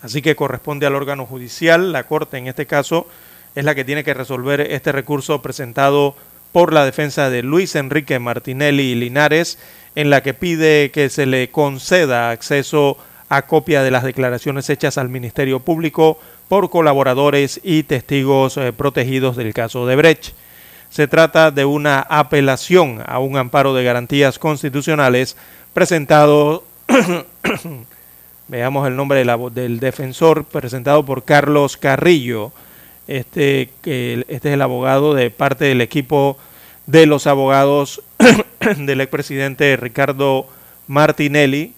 Así 0.00 0.22
que 0.22 0.36
corresponde 0.36 0.86
al 0.86 0.94
órgano 0.94 1.26
judicial, 1.26 1.90
la 1.90 2.04
Corte 2.04 2.38
en 2.38 2.46
este 2.46 2.66
caso, 2.66 3.08
es 3.56 3.64
la 3.64 3.74
que 3.74 3.84
tiene 3.84 4.04
que 4.04 4.14
resolver 4.14 4.60
este 4.60 4.92
recurso 4.92 5.42
presentado 5.42 6.14
por 6.52 6.72
la 6.72 6.84
defensa 6.84 7.30
de 7.30 7.42
Luis 7.42 7.74
Enrique 7.74 8.20
Martinelli 8.20 8.94
Linares, 8.94 9.58
en 9.96 10.08
la 10.08 10.22
que 10.22 10.34
pide 10.34 10.92
que 10.92 11.08
se 11.08 11.26
le 11.26 11.50
conceda 11.50 12.30
acceso 12.30 12.96
a 13.28 13.42
copia 13.42 13.82
de 13.82 13.90
las 13.90 14.04
declaraciones 14.04 14.70
hechas 14.70 14.98
al 14.98 15.08
Ministerio 15.08 15.58
Público 15.58 16.20
por 16.48 16.70
colaboradores 16.70 17.60
y 17.64 17.82
testigos 17.82 18.56
eh, 18.56 18.72
protegidos 18.72 19.34
del 19.36 19.52
caso 19.52 19.84
de 19.84 19.96
Brecht. 19.96 20.41
Se 20.92 21.08
trata 21.08 21.50
de 21.50 21.64
una 21.64 22.00
apelación 22.00 23.02
a 23.06 23.18
un 23.18 23.38
amparo 23.38 23.72
de 23.72 23.82
garantías 23.82 24.38
constitucionales 24.38 25.38
presentado, 25.72 26.64
veamos 28.48 28.86
el 28.86 28.94
nombre 28.94 29.24
del 29.54 29.80
defensor, 29.80 30.44
presentado 30.44 31.02
por 31.02 31.24
Carlos 31.24 31.78
Carrillo, 31.78 32.52
este, 33.08 33.70
este 33.82 34.24
es 34.34 34.44
el 34.44 34.60
abogado 34.60 35.14
de 35.14 35.30
parte 35.30 35.64
del 35.64 35.80
equipo 35.80 36.36
de 36.86 37.06
los 37.06 37.26
abogados 37.26 38.02
del 38.76 39.00
expresidente 39.00 39.78
Ricardo 39.78 40.46
Martinelli. 40.88 41.72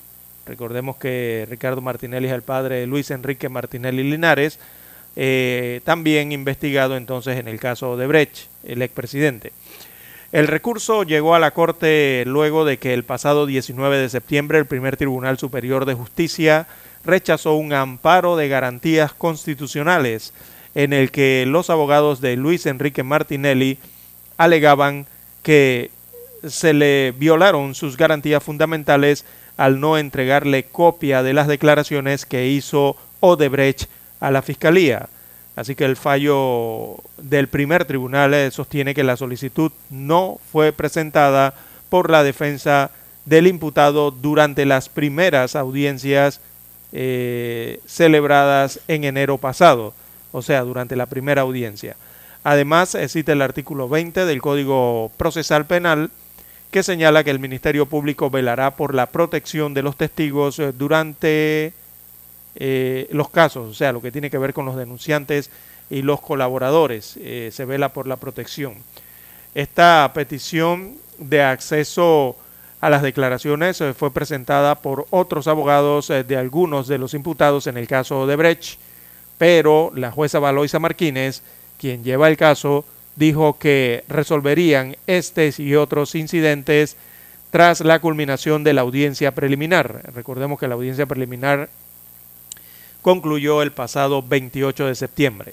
Recordemos 0.45 0.97
que 0.97 1.47
Ricardo 1.49 1.81
Martinelli 1.81 2.27
es 2.27 2.33
el 2.33 2.43
padre 2.43 2.81
de 2.81 2.89
Luis 2.89 3.13
Enrique 3.13 3.49
Martinelli 3.49 4.03
Linares, 4.03 4.59
eh, 5.15 5.83
también 5.85 6.33
investigado 6.33 6.97
entonces 6.97 7.39
en 7.39 7.47
el 7.47 7.61
caso 7.61 7.97
de 7.97 8.09
Brecht, 8.09 8.49
el 8.67 8.83
expresidente. 8.83 9.53
El 10.33 10.49
recurso 10.49 11.05
llegó 11.05 11.35
a 11.35 11.39
la 11.39 11.53
Corte 11.53 12.25
luego 12.27 12.65
de 12.65 12.79
que 12.79 12.93
el 12.93 13.05
pasado 13.05 13.47
19 13.47 13.99
de 13.99 14.09
septiembre 14.09 14.59
el 14.59 14.67
primer 14.67 14.97
Tribunal 14.97 15.39
Superior 15.39 15.85
de 15.85 15.95
Justicia 15.95 16.67
rechazó 17.05 17.55
un 17.55 17.73
amparo 17.73 18.37
de 18.37 18.49
garantías 18.49 19.13
constitucionales 19.13 20.33
en 20.75 20.93
el 20.93 21.13
que 21.13 21.45
los 21.47 21.71
abogados 21.71 22.21
de 22.21 22.37
Luis 22.37 22.67
Enrique 22.67 23.05
Martinelli 23.05 23.79
alegaban 24.37 25.07
que 25.43 25.91
se 26.49 26.73
le 26.73 27.13
violaron 27.17 27.75
sus 27.75 27.97
garantías 27.97 28.43
fundamentales 28.43 29.25
al 29.57 29.81
no 29.81 29.99
entregarle 29.99 30.65
copia 30.65 31.23
de 31.23 31.33
las 31.33 31.47
declaraciones 31.47 32.27
que 32.27 32.49
hizo 32.49 32.97
Odebrecht 33.21 33.89
a 34.21 34.31
la 34.31 34.43
Fiscalía. 34.43 35.09
Así 35.57 35.75
que 35.75 35.85
el 35.85 35.97
fallo 35.97 36.97
del 37.17 37.49
primer 37.49 37.85
tribunal 37.85 38.35
eh, 38.35 38.51
sostiene 38.51 38.95
que 38.95 39.05
la 39.05 39.17
solicitud 39.17 39.71
no 39.91 40.39
fue 40.53 40.73
presentada 40.73 41.55
por 41.89 42.11
la 42.11 42.25
defensa 42.25 42.91
del 43.25 43.47
imputado 43.47 44.11
durante 44.11 44.67
las 44.67 44.89
primeras 44.89 45.55
audiencias 45.57 46.41
eh, 46.93 47.81
celebradas 47.87 48.81
en 48.89 49.05
enero 49.05 49.39
pasado 49.39 49.95
o 50.35 50.43
sea, 50.43 50.63
durante 50.63 50.97
la 50.97 51.07
primera 51.07 51.43
audiencia. 51.43 51.95
Además, 52.43 52.97
existe 52.97 53.31
el 53.31 53.41
artículo 53.41 53.89
20 53.89 54.27
del 54.27 54.43
Código 54.43 55.13
Procesal 55.17 55.65
Penal 55.65 56.11
que 56.73 56.83
señala 56.83 57.23
que 57.23 57.31
el 57.31 57.39
Ministerio 57.39 57.87
Público 57.87 58.31
velará 58.31 58.75
por 58.75 58.97
la 58.97 59.07
protección 59.07 59.75
de 59.75 59.83
los 59.83 59.97
testigos 59.97 60.59
eh, 60.59 60.73
durante 60.77 61.73
eh, 62.57 63.09
los 63.11 63.31
casos, 63.31 63.71
o 63.71 63.75
sea, 63.75 63.93
lo 63.93 64.01
que 64.01 64.13
tiene 64.13 64.31
que 64.31 64.39
ver 64.39 64.53
con 64.53 64.65
los 64.65 64.77
denunciantes 64.77 65.51
y 65.91 66.03
los 66.03 66.21
colaboradores, 66.21 67.19
eh, 67.21 67.51
se 67.53 67.65
vela 67.65 67.91
por 67.91 68.07
la 68.07 68.17
protección. 68.17 68.75
Esta 69.55 70.11
petición 70.15 70.97
de 71.19 71.43
acceso 71.43 72.37
a 72.81 72.91
las 72.91 73.03
declaraciones 73.03 73.83
fue 73.97 74.13
presentada 74.13 74.75
por 74.75 75.07
otros 75.11 75.47
abogados 75.47 76.09
de 76.09 76.37
algunos 76.37 76.87
de 76.87 76.99
los 76.99 77.15
imputados 77.15 77.67
en 77.67 77.77
el 77.77 77.87
caso 77.87 78.27
de 78.27 78.37
Brecht 78.37 78.79
pero 79.39 79.93
la 79.95 80.11
jueza 80.11 80.39
Valoisa 80.39 80.79
Martínez, 80.79 81.43
quien 81.79 82.05
lleva 82.05 82.29
el 82.29 82.37
caso, 82.37 82.85
dijo 83.17 83.59
que 83.59 84.05
resolverían 84.09 84.97
estos 85.07 85.61
y 85.61 85.75
otros 85.75 86.15
incidentes 86.15 86.97
tras 87.51 87.81
la 87.81 88.01
culminación 88.01 88.65
de 88.65 88.73
la 88.73 88.81
audiencia 88.81 89.33
preliminar. 89.33 90.11
Recordemos 90.15 90.59
que 90.59 90.69
la 90.69 90.75
audiencia 90.75 91.07
preliminar 91.07 91.69
concluyó 93.05 93.61
el 93.61 93.71
pasado 93.71 94.23
28 94.23 94.87
de 94.87 94.95
septiembre. 94.95 95.53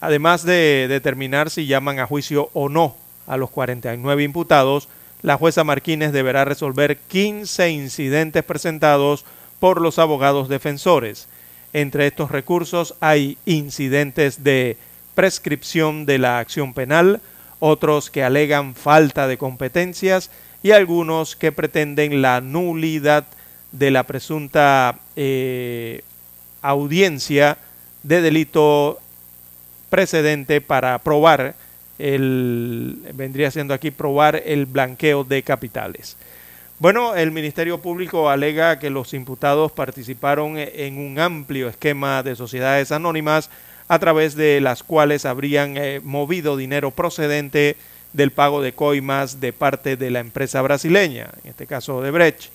Además 0.00 0.42
de 0.42 0.86
determinar 0.88 1.48
si 1.48 1.68
llaman 1.68 2.00
a 2.00 2.08
juicio 2.08 2.50
o 2.54 2.68
no 2.68 2.96
a 3.28 3.36
los 3.36 3.50
49 3.50 4.24
imputados, 4.24 4.88
la 5.22 5.36
jueza 5.36 5.62
Martínez 5.62 6.10
deberá 6.10 6.44
resolver 6.44 6.98
15 6.98 7.70
incidentes 7.70 8.42
presentados 8.42 9.24
por 9.60 9.80
los 9.80 10.00
abogados 10.00 10.48
defensores. 10.48 11.28
Entre 11.72 12.08
estos 12.08 12.32
recursos 12.32 12.96
hay 12.98 13.38
incidentes 13.46 14.42
de 14.42 14.76
prescripción 15.14 16.04
de 16.04 16.18
la 16.18 16.40
acción 16.40 16.74
penal, 16.74 17.20
otros 17.60 18.10
que 18.10 18.24
alegan 18.24 18.74
falta 18.74 19.28
de 19.28 19.38
competencias 19.38 20.32
y 20.64 20.72
algunos 20.72 21.36
que 21.36 21.52
pretenden 21.52 22.22
la 22.22 22.40
nulidad 22.40 23.24
de 23.70 23.92
la 23.92 24.02
presunta 24.02 24.98
eh, 25.14 26.02
audiencia 26.62 27.58
de 28.02 28.20
delito 28.20 28.98
precedente 29.90 30.60
para 30.60 30.98
probar 30.98 31.54
el 31.98 32.98
vendría 33.14 33.50
siendo 33.50 33.74
aquí 33.74 33.90
probar 33.90 34.42
el 34.44 34.66
blanqueo 34.66 35.24
de 35.24 35.42
capitales. 35.42 36.16
Bueno, 36.78 37.16
el 37.16 37.32
Ministerio 37.32 37.78
Público 37.78 38.30
alega 38.30 38.78
que 38.78 38.88
los 38.88 39.12
imputados 39.12 39.72
participaron 39.72 40.54
en 40.56 40.98
un 40.98 41.18
amplio 41.18 41.68
esquema 41.68 42.22
de 42.22 42.36
sociedades 42.36 42.92
anónimas 42.92 43.50
a 43.88 43.98
través 43.98 44.36
de 44.36 44.60
las 44.60 44.84
cuales 44.84 45.24
habrían 45.24 45.76
eh, 45.76 46.00
movido 46.04 46.56
dinero 46.56 46.92
procedente 46.92 47.76
del 48.12 48.30
pago 48.30 48.62
de 48.62 48.74
coimas 48.74 49.40
de 49.40 49.52
parte 49.52 49.96
de 49.96 50.10
la 50.10 50.20
empresa 50.20 50.62
brasileña, 50.62 51.30
en 51.42 51.50
este 51.50 51.66
caso 51.66 52.00
de 52.00 52.12
Brecht. 52.12 52.50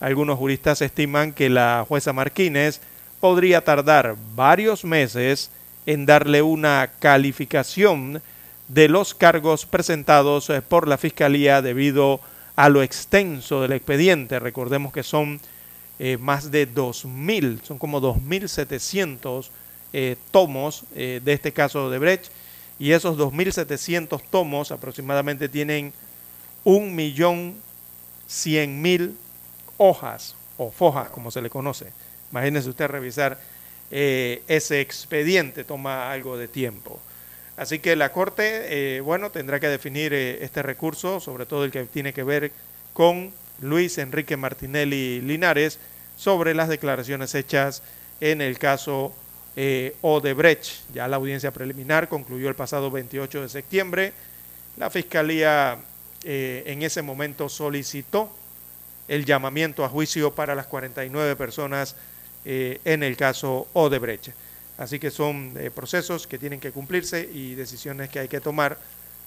Algunos 0.00 0.38
juristas 0.38 0.82
estiman 0.82 1.32
que 1.32 1.48
la 1.48 1.84
jueza 1.86 2.12
Martínez 2.12 2.80
podría 3.20 3.62
tardar 3.62 4.16
varios 4.34 4.84
meses 4.84 5.52
en 5.86 6.04
darle 6.06 6.42
una 6.42 6.90
calificación 6.98 8.20
de 8.68 8.88
los 8.88 9.14
cargos 9.14 9.64
presentados 9.66 10.50
eh, 10.50 10.60
por 10.62 10.88
la 10.88 10.98
Fiscalía 10.98 11.62
debido 11.62 12.20
a 12.56 12.68
lo 12.68 12.82
extenso 12.82 13.62
del 13.62 13.72
expediente. 13.72 14.38
Recordemos 14.38 14.92
que 14.92 15.02
son 15.02 15.40
eh, 15.98 16.18
más 16.18 16.50
de 16.50 16.70
2.000, 16.72 17.62
son 17.62 17.78
como 17.78 18.00
2.700 18.00 19.48
eh, 19.92 20.14
tomos 20.30 20.84
de 20.94 21.20
este 21.26 21.52
caso 21.52 21.90
de 21.90 21.98
Brecht 21.98 22.26
y 22.78 22.92
esos 22.92 23.18
2.700 23.18 24.22
tomos 24.30 24.70
aproximadamente 24.70 25.48
tienen 25.48 25.92
1.100.000 26.64 29.12
hojas 29.78 30.36
o 30.56 30.70
fojas, 30.70 31.10
como 31.10 31.32
se 31.32 31.42
le 31.42 31.50
conoce. 31.50 31.88
Imagínense 32.30 32.68
usted 32.68 32.86
revisar 32.86 33.38
eh, 33.90 34.42
ese 34.46 34.80
expediente, 34.80 35.64
toma 35.64 36.12
algo 36.12 36.38
de 36.38 36.46
tiempo. 36.46 37.00
Así 37.56 37.80
que 37.80 37.96
la 37.96 38.12
Corte, 38.12 38.96
eh, 38.96 39.00
bueno, 39.00 39.30
tendrá 39.30 39.58
que 39.58 39.66
definir 39.66 40.14
eh, 40.14 40.44
este 40.44 40.62
recurso, 40.62 41.18
sobre 41.18 41.44
todo 41.44 41.64
el 41.64 41.72
que 41.72 41.84
tiene 41.84 42.12
que 42.12 42.22
ver 42.22 42.52
con 42.92 43.32
Luis 43.60 43.98
Enrique 43.98 44.36
Martinelli 44.36 45.20
Linares, 45.20 45.78
sobre 46.16 46.54
las 46.54 46.68
declaraciones 46.68 47.34
hechas 47.34 47.82
en 48.20 48.40
el 48.40 48.58
caso 48.58 49.14
Odebrecht. 50.02 50.84
Ya 50.94 51.08
la 51.08 51.16
audiencia 51.16 51.50
preliminar 51.50 52.08
concluyó 52.08 52.48
el 52.48 52.54
pasado 52.54 52.90
28 52.90 53.42
de 53.42 53.48
septiembre. 53.48 54.12
La 54.76 54.90
Fiscalía 54.90 55.78
en 56.22 56.82
ese 56.82 57.02
momento 57.02 57.48
solicitó 57.48 58.30
el 59.08 59.24
llamamiento 59.24 59.84
a 59.84 59.88
juicio 59.88 60.34
para 60.34 60.54
las 60.54 60.66
49 60.66 61.36
personas 61.36 61.96
eh, 62.44 62.80
en 62.84 63.02
el 63.02 63.16
caso 63.16 63.68
Odebrecht. 63.72 64.28
Así 64.78 64.98
que 64.98 65.10
son 65.10 65.52
eh, 65.56 65.70
procesos 65.70 66.26
que 66.26 66.38
tienen 66.38 66.60
que 66.60 66.72
cumplirse 66.72 67.28
y 67.32 67.54
decisiones 67.54 68.08
que 68.08 68.18
hay 68.18 68.28
que 68.28 68.40
tomar 68.40 68.78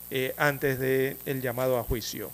eh, 0.09 0.33
antes 0.37 0.79
del 0.79 1.17
el 1.25 1.41
llamado 1.41 1.77
a 1.77 1.83
juicio. 1.83 2.31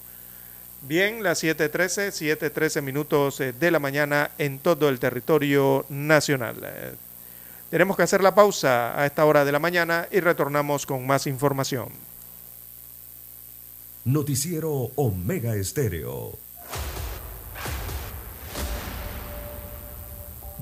Bien, 0.82 1.22
las 1.22 1.44
7.13, 1.44 2.38
7.13 2.38 2.82
minutos 2.82 3.40
de 3.40 3.72
la 3.72 3.80
mañana 3.80 4.32
en 4.38 4.60
todo 4.60 4.88
el 4.88 4.98
territorio 4.98 5.86
nacional. 5.90 6.56
Tenemos 7.70 7.98
que 7.98 8.04
hacer 8.04 8.24
la 8.24 8.34
pausa 8.34 8.98
a 8.98 9.06
esta 9.06 9.26
hora 9.26 9.44
de 9.44 9.52
la 9.52 9.60
mañana 9.60 10.08
y 10.10 10.22
retornamos 10.22 10.86
con 10.86 11.06
más 11.06 11.28
información. 11.28 11.90
Noticiero 14.06 14.92
Omega 14.96 15.56
Estéreo. 15.56 16.49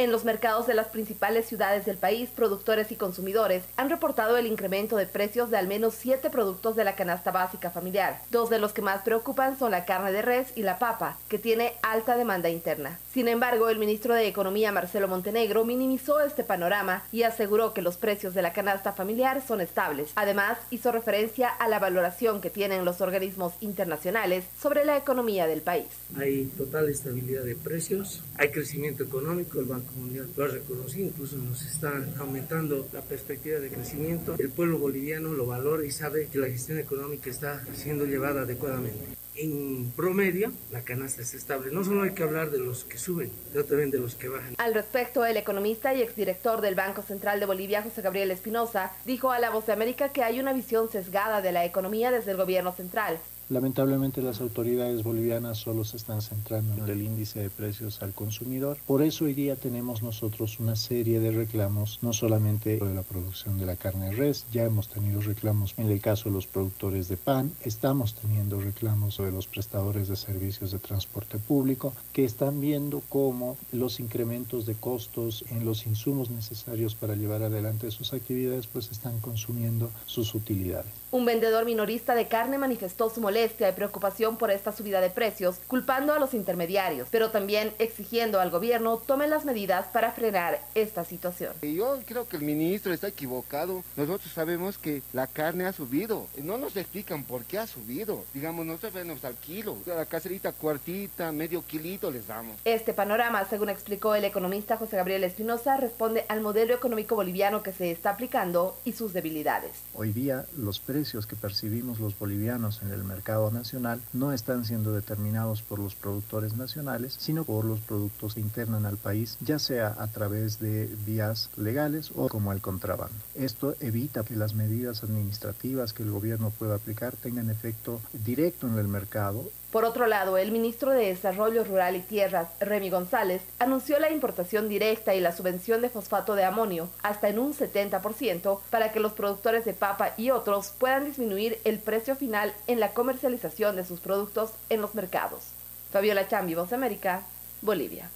En 0.00 0.10
los 0.10 0.24
mercados 0.24 0.66
de 0.66 0.72
las 0.72 0.86
principales 0.86 1.44
ciudades 1.44 1.84
del 1.84 1.98
país, 1.98 2.30
productores 2.34 2.90
y 2.90 2.96
consumidores 2.96 3.64
han 3.76 3.90
reportado 3.90 4.38
el 4.38 4.46
incremento 4.46 4.96
de 4.96 5.04
precios 5.04 5.50
de 5.50 5.58
al 5.58 5.68
menos 5.68 5.94
siete 5.94 6.30
productos 6.30 6.74
de 6.74 6.84
la 6.84 6.94
canasta 6.94 7.30
básica 7.32 7.70
familiar. 7.70 8.22
Dos 8.30 8.48
de 8.48 8.58
los 8.58 8.72
que 8.72 8.80
más 8.80 9.02
preocupan 9.02 9.58
son 9.58 9.72
la 9.72 9.84
carne 9.84 10.10
de 10.10 10.22
res 10.22 10.54
y 10.56 10.62
la 10.62 10.78
papa, 10.78 11.18
que 11.28 11.38
tiene 11.38 11.74
alta 11.82 12.16
demanda 12.16 12.48
interna. 12.48 12.98
Sin 13.12 13.28
embargo, 13.28 13.68
el 13.68 13.78
ministro 13.78 14.14
de 14.14 14.26
Economía 14.26 14.72
Marcelo 14.72 15.06
Montenegro 15.06 15.66
minimizó 15.66 16.20
este 16.20 16.44
panorama 16.44 17.02
y 17.12 17.24
aseguró 17.24 17.74
que 17.74 17.82
los 17.82 17.98
precios 17.98 18.32
de 18.32 18.40
la 18.40 18.54
canasta 18.54 18.94
familiar 18.94 19.42
son 19.46 19.60
estables. 19.60 20.12
Además, 20.14 20.56
hizo 20.70 20.92
referencia 20.92 21.50
a 21.50 21.68
la 21.68 21.78
valoración 21.78 22.40
que 22.40 22.48
tienen 22.48 22.86
los 22.86 23.02
organismos 23.02 23.52
internacionales 23.60 24.44
sobre 24.58 24.86
la 24.86 24.96
economía 24.96 25.46
del 25.46 25.60
país. 25.60 25.88
Hay 26.16 26.46
total 26.56 26.88
estabilidad 26.88 27.42
de 27.42 27.54
precios, 27.54 28.22
hay 28.38 28.50
crecimiento 28.50 29.04
económico, 29.04 29.60
el 29.60 29.66
Banco 29.66 29.89
Mundial 29.96 30.28
lo 30.36 30.44
ha 30.44 30.48
reconocido, 30.48 31.08
incluso 31.08 31.36
nos 31.36 31.62
está 31.62 31.92
aumentando 32.18 32.88
la 32.92 33.02
perspectiva 33.02 33.58
de 33.58 33.68
crecimiento. 33.68 34.34
El 34.38 34.50
pueblo 34.50 34.78
boliviano 34.78 35.32
lo 35.32 35.46
valora 35.46 35.84
y 35.84 35.90
sabe 35.90 36.28
que 36.28 36.38
la 36.38 36.48
gestión 36.48 36.78
económica 36.78 37.30
está 37.30 37.64
siendo 37.74 38.04
llevada 38.04 38.42
adecuadamente. 38.42 39.20
En 39.36 39.92
promedio, 39.96 40.52
la 40.70 40.82
canasta 40.82 41.22
es 41.22 41.32
estable. 41.34 41.70
No 41.70 41.82
solo 41.82 42.02
hay 42.02 42.10
que 42.10 42.22
hablar 42.22 42.50
de 42.50 42.58
los 42.58 42.84
que 42.84 42.98
suben, 42.98 43.30
sino 43.50 43.64
también 43.64 43.90
de 43.90 43.98
los 43.98 44.14
que 44.14 44.28
bajan. 44.28 44.54
Al 44.58 44.74
respecto, 44.74 45.24
el 45.24 45.36
economista 45.36 45.94
y 45.94 46.02
exdirector 46.02 46.60
del 46.60 46.74
Banco 46.74 47.02
Central 47.02 47.40
de 47.40 47.46
Bolivia, 47.46 47.82
José 47.82 48.02
Gabriel 48.02 48.30
Espinosa, 48.32 48.92
dijo 49.06 49.30
a 49.30 49.38
La 49.38 49.50
Voz 49.50 49.66
de 49.66 49.72
América 49.72 50.10
que 50.10 50.22
hay 50.22 50.40
una 50.40 50.52
visión 50.52 50.90
sesgada 50.90 51.40
de 51.40 51.52
la 51.52 51.64
economía 51.64 52.10
desde 52.10 52.32
el 52.32 52.36
gobierno 52.36 52.72
central. 52.72 53.18
Lamentablemente 53.50 54.22
las 54.22 54.40
autoridades 54.40 55.02
bolivianas 55.02 55.58
solo 55.58 55.84
se 55.84 55.96
están 55.96 56.22
centrando 56.22 56.72
en 56.84 56.88
el 56.88 57.02
índice 57.02 57.40
de 57.40 57.50
precios 57.50 58.00
al 58.00 58.12
consumidor. 58.12 58.78
Por 58.86 59.02
eso 59.02 59.24
hoy 59.24 59.34
día 59.34 59.56
tenemos 59.56 60.04
nosotros 60.04 60.60
una 60.60 60.76
serie 60.76 61.18
de 61.18 61.32
reclamos, 61.32 61.98
no 62.00 62.12
solamente 62.12 62.78
de 62.78 62.94
la 62.94 63.02
producción 63.02 63.58
de 63.58 63.66
la 63.66 63.74
carne 63.74 64.10
de 64.10 64.12
res, 64.12 64.46
ya 64.52 64.62
hemos 64.62 64.86
tenido 64.86 65.20
reclamos 65.20 65.74
en 65.78 65.90
el 65.90 66.00
caso 66.00 66.28
de 66.28 66.36
los 66.36 66.46
productores 66.46 67.08
de 67.08 67.16
pan, 67.16 67.50
estamos 67.62 68.14
teniendo 68.14 68.60
reclamos 68.60 69.18
de 69.18 69.32
los 69.32 69.48
prestadores 69.48 70.06
de 70.06 70.14
servicios 70.14 70.70
de 70.70 70.78
transporte 70.78 71.38
público, 71.38 71.92
que 72.12 72.24
están 72.24 72.60
viendo 72.60 73.02
cómo 73.08 73.56
los 73.72 73.98
incrementos 73.98 74.64
de 74.64 74.74
costos 74.74 75.44
en 75.50 75.64
los 75.64 75.88
insumos 75.88 76.30
necesarios 76.30 76.94
para 76.94 77.16
llevar 77.16 77.42
adelante 77.42 77.90
sus 77.90 78.12
actividades 78.12 78.68
pues 78.68 78.92
están 78.92 79.18
consumiendo 79.18 79.90
sus 80.06 80.36
utilidades. 80.36 80.92
Un 81.12 81.24
vendedor 81.24 81.64
minorista 81.64 82.14
de 82.14 82.28
carne 82.28 82.56
manifestó 82.56 83.10
su 83.10 83.20
molestia 83.20 83.68
y 83.68 83.72
preocupación 83.72 84.36
por 84.36 84.52
esta 84.52 84.70
subida 84.70 85.00
de 85.00 85.10
precios, 85.10 85.56
culpando 85.66 86.12
a 86.12 86.20
los 86.20 86.34
intermediarios, 86.34 87.08
pero 87.10 87.32
también 87.32 87.72
exigiendo 87.80 88.38
al 88.38 88.50
gobierno 88.50 88.96
tome 88.96 89.26
las 89.26 89.44
medidas 89.44 89.88
para 89.88 90.12
frenar 90.12 90.60
esta 90.76 91.04
situación. 91.04 91.54
Yo 91.62 91.98
creo 92.06 92.28
que 92.28 92.36
el 92.36 92.44
ministro 92.44 92.92
está 92.92 93.08
equivocado. 93.08 93.82
Nosotros 93.96 94.32
sabemos 94.32 94.78
que 94.78 95.02
la 95.12 95.26
carne 95.26 95.66
ha 95.66 95.72
subido. 95.72 96.28
No 96.40 96.58
nos 96.58 96.76
explican 96.76 97.24
por 97.24 97.44
qué 97.44 97.58
ha 97.58 97.66
subido. 97.66 98.22
Digamos, 98.32 98.64
nosotros 98.64 98.92
vendemos 98.92 99.24
al 99.24 99.34
kilo. 99.34 99.78
A 99.92 99.96
la 99.96 100.06
caserita 100.06 100.52
cuartita, 100.52 101.32
medio 101.32 101.64
kilito 101.66 102.12
les 102.12 102.28
damos. 102.28 102.56
Este 102.64 102.94
panorama, 102.94 103.44
según 103.46 103.68
explicó 103.68 104.14
el 104.14 104.24
economista 104.24 104.76
José 104.76 104.96
Gabriel 104.96 105.24
Espinosa, 105.24 105.76
responde 105.76 106.24
al 106.28 106.40
modelo 106.40 106.72
económico 106.72 107.16
boliviano 107.16 107.64
que 107.64 107.72
se 107.72 107.90
está 107.90 108.10
aplicando 108.10 108.78
y 108.84 108.92
sus 108.92 109.12
debilidades. 109.12 109.72
Hoy 109.94 110.12
día 110.12 110.46
los 110.56 110.78
precios 110.78 110.99
que 111.00 111.34
percibimos 111.34 111.98
los 111.98 112.18
bolivianos 112.18 112.82
en 112.82 112.90
el 112.90 113.04
mercado 113.04 113.50
nacional 113.50 114.02
no 114.12 114.34
están 114.34 114.66
siendo 114.66 114.92
determinados 114.92 115.62
por 115.62 115.78
los 115.78 115.94
productores 115.94 116.58
nacionales, 116.58 117.16
sino 117.18 117.44
por 117.44 117.64
los 117.64 117.80
productos 117.80 118.34
que 118.34 118.40
internan 118.40 118.84
al 118.84 118.98
país, 118.98 119.38
ya 119.40 119.58
sea 119.58 119.96
a 119.98 120.08
través 120.08 120.60
de 120.60 120.94
vías 121.06 121.48
legales 121.56 122.12
o 122.14 122.28
como 122.28 122.52
el 122.52 122.60
contrabando. 122.60 123.16
Esto 123.34 123.76
evita 123.80 124.24
que 124.24 124.36
las 124.36 124.54
medidas 124.54 125.02
administrativas 125.02 125.94
que 125.94 126.02
el 126.02 126.10
gobierno 126.10 126.50
pueda 126.50 126.74
aplicar 126.74 127.16
tengan 127.16 127.48
efecto 127.48 128.02
directo 128.12 128.66
en 128.66 128.78
el 128.78 128.88
mercado 128.88 129.50
Por 129.70 129.84
otro 129.84 130.08
lado, 130.08 130.36
el 130.36 130.50
ministro 130.50 130.90
de 130.90 131.06
Desarrollo 131.06 131.62
Rural 131.62 131.94
y 131.94 132.00
Tierras, 132.00 132.48
Remy 132.58 132.90
González, 132.90 133.42
anunció 133.60 134.00
la 134.00 134.10
importación 134.10 134.68
directa 134.68 135.14
y 135.14 135.20
la 135.20 135.30
subvención 135.30 135.80
de 135.80 135.88
fosfato 135.88 136.34
de 136.34 136.44
amonio 136.44 136.88
hasta 137.02 137.28
en 137.28 137.38
un 137.38 137.54
70% 137.54 138.58
para 138.70 138.90
que 138.92 138.98
los 138.98 139.12
productores 139.12 139.64
de 139.64 139.72
papa 139.72 140.12
y 140.16 140.30
otros 140.30 140.72
puedan 140.76 141.04
disminuir 141.04 141.60
el 141.64 141.78
precio 141.78 142.16
final 142.16 142.52
en 142.66 142.80
la 142.80 142.92
comercialización 142.92 143.76
de 143.76 143.84
sus 143.84 144.00
productos 144.00 144.50
en 144.70 144.80
los 144.80 144.96
mercados. 144.96 145.44
Fabiola 145.92 146.26
Chambi, 146.26 146.54
Voz 146.54 146.72
América, 146.72 147.22
Bolivia. 147.62 148.10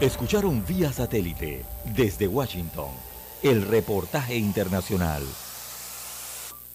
Escucharon 0.00 0.64
vía 0.66 0.92
satélite 0.92 1.64
desde 1.84 2.26
Washington 2.26 2.90
el 3.42 3.62
reportaje 3.66 4.36
internacional. 4.36 5.22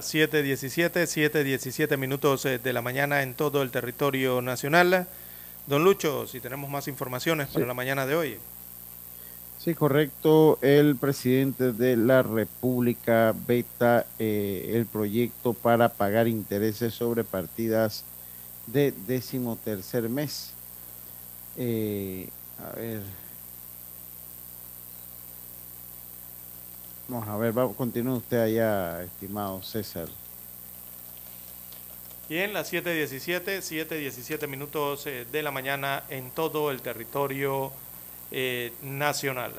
Las 0.00 0.14
7.17, 0.14 1.30
7.17 1.30 1.98
minutos 1.98 2.46
eh, 2.46 2.58
de 2.58 2.72
la 2.72 2.80
mañana 2.80 3.22
en 3.22 3.34
todo 3.34 3.60
el 3.60 3.70
territorio 3.70 4.40
nacional. 4.40 5.06
Don 5.66 5.84
Lucho, 5.84 6.26
si 6.26 6.40
tenemos 6.40 6.70
más 6.70 6.88
informaciones 6.88 7.48
para 7.48 7.66
la 7.66 7.74
mañana 7.74 8.06
de 8.06 8.14
hoy. 8.14 8.38
Sí, 9.58 9.74
correcto. 9.74 10.58
El 10.62 10.96
presidente 10.96 11.72
de 11.72 11.98
la 11.98 12.22
República 12.22 13.34
veta 13.46 14.06
eh, 14.18 14.70
el 14.72 14.86
proyecto 14.86 15.52
para 15.52 15.90
pagar 15.90 16.28
intereses 16.28 16.94
sobre 16.94 17.22
partidas 17.22 18.02
de 18.68 18.94
decimotercer 19.06 20.08
mes. 20.08 20.54
Eh, 21.58 22.26
a 22.58 22.74
ver. 22.74 23.02
Vamos 27.10 27.26
a 27.28 27.36
ver, 27.36 27.56
va, 27.56 27.68
continúe 27.74 28.18
usted 28.18 28.38
allá, 28.40 29.02
estimado 29.02 29.60
César. 29.62 30.06
Bien, 32.28 32.52
las 32.52 32.72
7.17, 32.72 33.58
7.17 33.58 34.46
minutos 34.46 35.04
eh, 35.08 35.26
de 35.32 35.42
la 35.42 35.50
mañana 35.50 36.04
en 36.08 36.30
todo 36.30 36.70
el 36.70 36.80
territorio 36.80 37.72
eh, 38.30 38.72
nacional. 38.82 39.52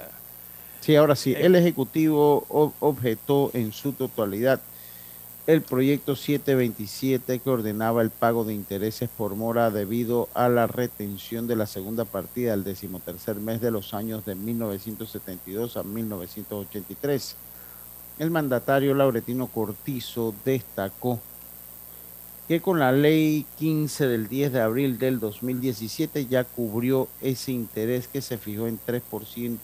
Sí, 0.79 0.95
ahora 0.95 1.17
sí, 1.17 1.35
el 1.37 1.55
Ejecutivo 1.55 2.45
ob- 2.47 2.73
objetó 2.79 3.51
en 3.53 3.73
su 3.73 3.91
totalidad 3.91 4.61
el 5.47 5.61
proyecto 5.63 6.15
727 6.15 7.39
que 7.39 7.49
ordenaba 7.49 8.03
el 8.03 8.11
pago 8.11 8.43
de 8.43 8.53
intereses 8.53 9.09
por 9.09 9.35
mora 9.35 9.71
debido 9.71 10.29
a 10.35 10.49
la 10.49 10.67
retención 10.67 11.47
de 11.47 11.55
la 11.55 11.65
segunda 11.65 12.05
partida 12.05 12.51
del 12.51 12.63
decimotercer 12.63 13.37
mes 13.37 13.59
de 13.59 13.71
los 13.71 13.95
años 13.95 14.23
de 14.23 14.35
1972 14.35 15.77
a 15.77 15.83
1983. 15.83 17.35
El 18.19 18.29
mandatario 18.29 18.93
Lauretino 18.93 19.47
Cortizo 19.47 20.35
destacó 20.45 21.19
que 22.47 22.61
con 22.61 22.77
la 22.77 22.91
ley 22.91 23.45
15 23.57 24.07
del 24.07 24.27
10 24.27 24.53
de 24.53 24.61
abril 24.61 24.99
del 24.99 25.19
2017 25.19 26.27
ya 26.27 26.43
cubrió 26.43 27.07
ese 27.21 27.51
interés 27.51 28.07
que 28.07 28.21
se 28.21 28.37
fijó 28.37 28.67
en 28.67 28.79
3%, 28.79 29.57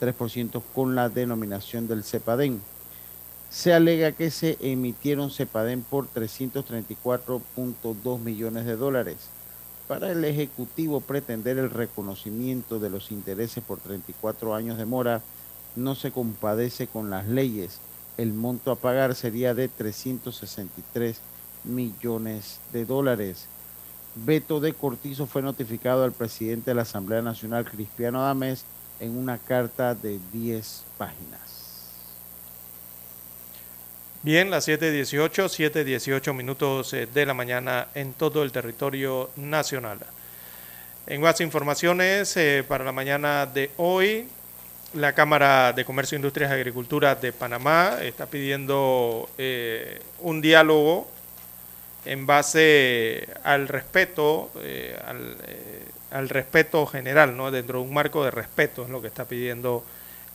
3% 0.00 0.62
con 0.74 0.94
la 0.94 1.08
denominación 1.08 1.88
del 1.88 2.04
CEPADEN. 2.04 2.60
Se 3.52 3.72
alega 3.74 4.12
que 4.12 4.30
se 4.30 4.56
emitieron 4.60 5.30
CEPADEN 5.30 5.82
por 5.82 6.08
334.2 6.08 8.18
millones 8.18 8.64
de 8.64 8.76
dólares. 8.76 9.18
Para 9.86 10.10
el 10.10 10.24
Ejecutivo 10.24 11.02
pretender 11.02 11.58
el 11.58 11.68
reconocimiento 11.68 12.78
de 12.78 12.88
los 12.88 13.12
intereses 13.12 13.62
por 13.62 13.78
34 13.78 14.54
años 14.54 14.78
de 14.78 14.86
mora 14.86 15.20
no 15.76 15.94
se 15.94 16.12
compadece 16.12 16.86
con 16.86 17.10
las 17.10 17.28
leyes. 17.28 17.80
El 18.16 18.32
monto 18.32 18.70
a 18.70 18.76
pagar 18.76 19.14
sería 19.14 19.52
de 19.52 19.68
363 19.68 21.20
millones 21.64 22.58
de 22.72 22.86
dólares. 22.86 23.48
Veto 24.14 24.60
de 24.60 24.72
Cortizo 24.72 25.26
fue 25.26 25.42
notificado 25.42 26.04
al 26.04 26.12
presidente 26.12 26.70
de 26.70 26.76
la 26.76 26.82
Asamblea 26.82 27.20
Nacional, 27.20 27.66
Cristiano 27.66 28.22
Adames, 28.22 28.64
en 28.98 29.14
una 29.14 29.36
carta 29.36 29.94
de 29.94 30.18
10 30.32 30.84
páginas. 30.96 31.51
Bien, 34.24 34.52
las 34.52 34.68
7.18, 34.68 35.48
7.18 35.48 36.32
minutos 36.32 36.92
eh, 36.92 37.08
de 37.12 37.26
la 37.26 37.34
mañana 37.34 37.88
en 37.92 38.12
todo 38.12 38.44
el 38.44 38.52
territorio 38.52 39.30
nacional. 39.34 39.98
En 41.08 41.20
más 41.20 41.40
informaciones 41.40 42.36
eh, 42.36 42.64
para 42.66 42.84
la 42.84 42.92
mañana 42.92 43.46
de 43.46 43.72
hoy, 43.78 44.28
la 44.94 45.12
Cámara 45.12 45.72
de 45.72 45.84
Comercio, 45.84 46.14
Industrias 46.14 46.52
y 46.52 46.54
Agricultura 46.54 47.16
de 47.16 47.32
Panamá 47.32 47.96
está 48.00 48.26
pidiendo 48.26 49.28
eh, 49.38 50.00
un 50.20 50.40
diálogo 50.40 51.10
en 52.04 52.24
base 52.24 53.26
al 53.42 53.66
respeto, 53.66 54.52
al, 55.04 55.36
al 56.12 56.28
respeto 56.28 56.86
general, 56.86 57.36
¿no? 57.36 57.50
dentro 57.50 57.80
de 57.80 57.84
un 57.86 57.92
marco 57.92 58.24
de 58.24 58.30
respeto, 58.30 58.84
es 58.84 58.90
lo 58.90 59.02
que 59.02 59.08
está 59.08 59.24
pidiendo 59.24 59.84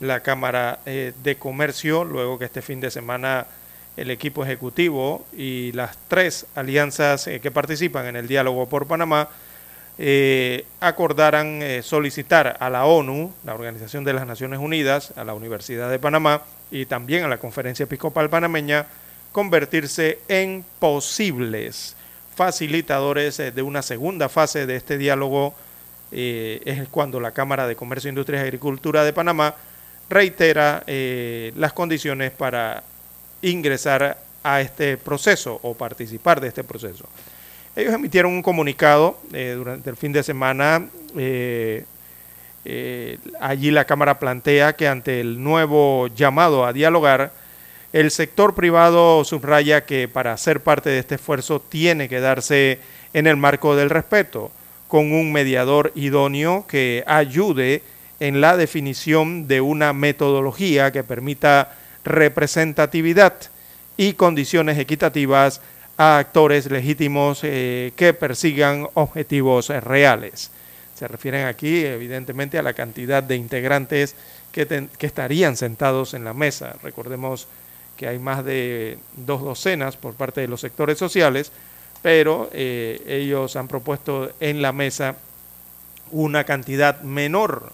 la 0.01 0.19
Cámara 0.19 0.80
de 0.85 1.38
Comercio, 1.39 2.03
luego 2.03 2.38
que 2.38 2.45
este 2.45 2.61
fin 2.61 2.81
de 2.81 2.91
semana 2.91 3.47
el 3.98 4.11
equipo 4.11 4.44
ejecutivo 4.44 5.26
y 5.36 5.72
las 5.74 5.98
tres 6.07 6.45
alianzas 6.56 7.28
eh, 7.28 7.40
que 7.41 7.52
participan 7.52 8.06
en 8.06 8.15
el 8.15 8.28
diálogo 8.28 8.69
por 8.69 8.88
Panamá 8.88 9.30
eh, 9.99 10.65
acordaran 10.80 11.64
eh, 11.64 11.82
solicitar 11.82 12.57
a 12.60 12.69
la 12.69 12.86
ONU, 12.86 13.34
la 13.44 13.56
Organización 13.56 14.03
de 14.03 14.14
las 14.14 14.28
Naciones 14.28 14.60
Unidas, 14.60 15.11
a 15.15 15.24
la 15.24 15.34
Universidad 15.34 15.90
de 15.90 15.98
Panamá 15.98 16.44
y 16.69 16.86
también 16.86 17.24
a 17.24 17.28
la 17.28 17.40
Conferencia 17.40 17.86
Episcopal 17.86 18.30
Panameña 18.30 18.86
convertirse 19.32 20.19
en 20.28 20.64
posibles 20.78 21.95
facilitadores 22.36 23.40
eh, 23.40 23.52
de 23.52 23.64
una 23.64 23.82
segunda 23.82 24.30
fase 24.30 24.68
de 24.68 24.76
este 24.76 24.99
diálogo. 24.99 25.56
eh, 26.11 26.61
es 26.65 26.88
cuando 26.90 27.19
la 27.19 27.32
Cámara 27.32 27.68
de 27.68 27.76
Comercio, 27.76 28.10
Industria 28.10 28.40
y 28.40 28.44
Agricultura 28.44 29.03
de 29.03 29.14
Panamá 29.14 29.56
reitera 30.10 30.84
las 30.88 31.74
condiciones 31.74 32.32
para 32.32 32.82
ingresar 33.41 34.18
a 34.43 34.61
este 34.61 34.97
proceso 34.97 35.59
o 35.61 35.73
participar 35.73 36.39
de 36.41 36.47
este 36.47 36.64
proceso. 36.64 37.05
Ellos 37.76 37.93
emitieron 37.93 38.31
un 38.31 38.41
comunicado 38.41 39.19
eh, 39.34 39.53
durante 39.55 39.89
el 39.89 39.97
fin 39.97 40.11
de 40.11 40.23
semana. 40.23 40.88
eh, 41.18 41.85
eh, 42.69 43.18
allí 43.39 43.72
la 43.72 43.85
Cámara 43.85 44.19
plantea 44.19 44.73
que 44.73 44.89
ante 44.89 45.22
el 45.22 45.41
nuevo 45.41 46.07
llamado 46.07 46.65
a 46.65 46.73
dialogar, 46.73 47.31
el 47.93 48.11
sector 48.11 48.55
privado 48.55 49.23
subraya 49.23 49.85
que 49.85 50.09
para 50.09 50.35
ser 50.35 50.59
parte 50.59 50.89
de 50.89 50.99
este 50.99 51.15
esfuerzo 51.15 51.61
tiene 51.61 52.09
que 52.09 52.19
darse 52.19 52.80
en 53.14 53.26
el 53.27 53.38
marco 53.38 53.77
del 53.77 53.89
respeto, 53.89 54.51
con 54.89 55.14
un 55.14 55.31
mediador 55.31 55.93
idóneo 55.95 56.65
que 56.68 57.03
ayude 57.07 57.84
en 58.19 58.41
la 58.41 58.57
definición 58.57 59.47
de 59.47 59.61
una 59.61 59.93
metodología 59.93 60.91
que 60.91 61.03
permita 61.03 61.73
representatividad 62.07 63.35
y 63.97 64.13
condiciones 64.13 64.77
equitativas 64.77 65.61
a 65.97 66.19
actores 66.19 66.69
legítimos 66.69 67.39
eh, 67.43 67.91
que 67.95 68.13
persigan 68.13 68.88
objetivos 68.93 69.69
reales. 69.69 70.51
Se 70.95 71.07
refieren 71.07 71.45
aquí 71.45 71.85
evidentemente 71.85 72.57
a 72.57 72.63
la 72.63 72.73
cantidad 72.73 73.21
de 73.21 73.35
integrantes 73.35 74.15
que, 74.51 74.88
que 74.97 75.05
estarían 75.05 75.55
sentados 75.55 76.13
en 76.13 76.23
la 76.23 76.34
mesa. 76.34 76.75
Recordemos 76.81 77.47
que 77.97 78.07
hay 78.07 78.19
más 78.19 78.45
de 78.45 78.99
dos 79.15 79.41
docenas 79.41 79.97
por 79.97 80.13
parte 80.13 80.41
de 80.41 80.47
los 80.47 80.61
sectores 80.61 80.97
sociales, 80.97 81.51
pero 82.01 82.49
eh, 82.53 83.01
ellos 83.07 83.55
han 83.55 83.67
propuesto 83.67 84.31
en 84.39 84.61
la 84.61 84.71
mesa 84.71 85.15
una 86.11 86.43
cantidad 86.45 87.01
menor, 87.01 87.71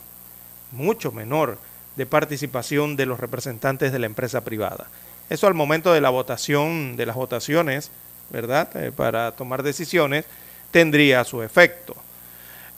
mucho 0.71 1.11
menor, 1.11 1.57
de 1.95 2.05
participación 2.05 2.95
de 2.95 3.05
los 3.05 3.19
representantes 3.19 3.91
de 3.91 3.99
la 3.99 4.05
empresa 4.05 4.41
privada. 4.41 4.87
Eso 5.29 5.47
al 5.47 5.53
momento 5.53 5.93
de 5.93 6.01
la 6.01 6.09
votación, 6.09 6.95
de 6.95 7.05
las 7.05 7.15
votaciones, 7.15 7.91
¿verdad? 8.29 8.69
Eh, 8.75 8.91
para 8.91 9.31
tomar 9.33 9.63
decisiones, 9.63 10.25
tendría 10.71 11.23
su 11.23 11.41
efecto. 11.43 11.95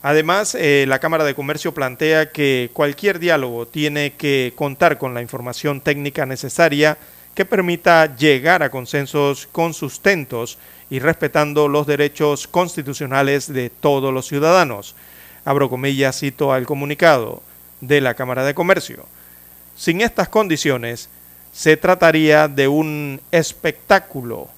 Además, 0.01 0.55
eh, 0.55 0.85
la 0.87 0.99
Cámara 0.99 1.23
de 1.23 1.33
Comercio 1.33 1.73
plantea 1.73 2.29
que 2.31 2.69
cualquier 2.73 3.17
diálogo 3.17 3.65
tiene 3.65 4.13
que 4.13 4.53
contar 4.55 4.97
con 4.99 5.13
la 5.13 5.21
información 5.21 5.81
técnica 5.81 6.25
necesaria 6.25 6.97
que 7.33 7.45
permita 7.45 8.15
llegar 8.15 8.61
a 8.61 8.69
consensos 8.69 9.47
con 9.51 9.73
sustentos 9.73 10.57
y 10.89 10.99
respetando 10.99 11.67
los 11.67 11.87
derechos 11.87 12.47
constitucionales 12.47 13.51
de 13.51 13.69
todos 13.69 14.13
los 14.13 14.27
ciudadanos. 14.27 14.95
Abro 15.43 15.69
comillas, 15.69 16.19
cito 16.19 16.53
al 16.53 16.65
comunicado 16.65 17.41
de 17.81 18.01
la 18.01 18.13
Cámara 18.13 18.43
de 18.43 18.53
Comercio. 18.53 19.05
Sin 19.75 20.01
estas 20.01 20.29
condiciones, 20.29 21.09
se 21.51 21.77
trataría 21.77 22.47
de 22.47 22.67
un 22.67 23.21
espectáculo 23.31 24.49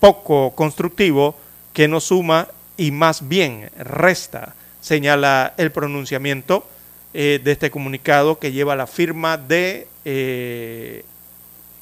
poco 0.00 0.52
constructivo 0.54 1.36
que 1.72 1.86
no 1.86 2.00
suma 2.00 2.48
y 2.76 2.90
más 2.90 3.28
bien 3.28 3.70
resta, 3.78 4.54
señala 4.80 5.54
el 5.56 5.70
pronunciamiento 5.70 6.66
eh, 7.14 7.40
de 7.42 7.52
este 7.52 7.70
comunicado 7.70 8.38
que 8.38 8.52
lleva 8.52 8.74
la 8.74 8.86
firma 8.86 9.36
de 9.36 9.86
eh, 10.04 11.04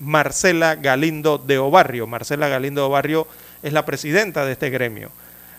Marcela 0.01 0.75
Galindo 0.75 1.39
de 1.39 1.59
Obarrio. 1.59 2.07
Marcela 2.07 2.49
Galindo 2.49 2.83
de 2.83 2.87
Obarrio 2.89 3.27
es 3.63 3.73
la 3.73 3.87
presidenta 3.87 4.45
de 4.45 4.53
este 4.53 4.71
gremio. 4.71 5.11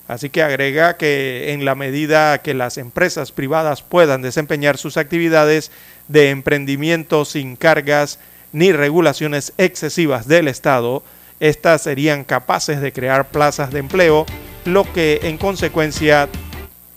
Así 0.07 0.29
que 0.29 0.43
agrega 0.43 0.97
que 0.97 1.53
en 1.53 1.63
la 1.63 1.75
medida 1.75 2.39
que 2.39 2.53
las 2.53 2.77
empresas 2.77 3.31
privadas 3.31 3.81
puedan 3.81 4.21
desempeñar 4.21 4.77
sus 4.77 4.97
actividades 4.97 5.71
de 6.07 6.29
emprendimiento 6.29 7.23
sin 7.23 7.55
cargas 7.55 8.19
ni 8.51 8.71
regulaciones 8.71 9.53
excesivas 9.57 10.27
del 10.27 10.47
Estado, 10.47 11.03
estas 11.39 11.81
serían 11.83 12.23
capaces 12.23 12.81
de 12.81 12.91
crear 12.91 13.29
plazas 13.29 13.71
de 13.71 13.79
empleo, 13.79 14.25
lo 14.65 14.91
que 14.91 15.21
en 15.23 15.37
consecuencia 15.37 16.29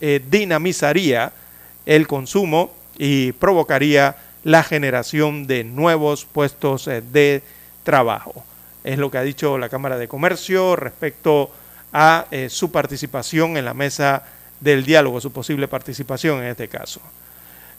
eh, 0.01 0.21
dinamizaría 0.29 1.31
el 1.85 2.07
consumo 2.07 2.73
y 2.97 3.31
provocaría 3.33 4.17
la 4.43 4.63
generación 4.63 5.47
de 5.47 5.63
nuevos 5.63 6.25
puestos 6.25 6.87
eh, 6.87 7.01
de 7.01 7.41
trabajo. 7.83 8.43
Es 8.83 8.99
lo 8.99 9.09
que 9.09 9.17
ha 9.17 9.23
dicho 9.23 9.57
la 9.57 9.69
Cámara 9.69 9.97
de 9.97 10.07
Comercio 10.07 10.75
respecto 10.75 11.43
a 11.43 11.64
eh, 12.31 12.49
su 12.49 12.71
participación 12.71 13.57
en 13.57 13.65
la 13.65 13.73
mesa 13.73 14.23
del 14.59 14.85
diálogo, 14.85 15.21
su 15.21 15.31
posible 15.31 15.67
participación 15.67 16.39
en 16.39 16.49
este 16.49 16.67
caso. 16.67 16.99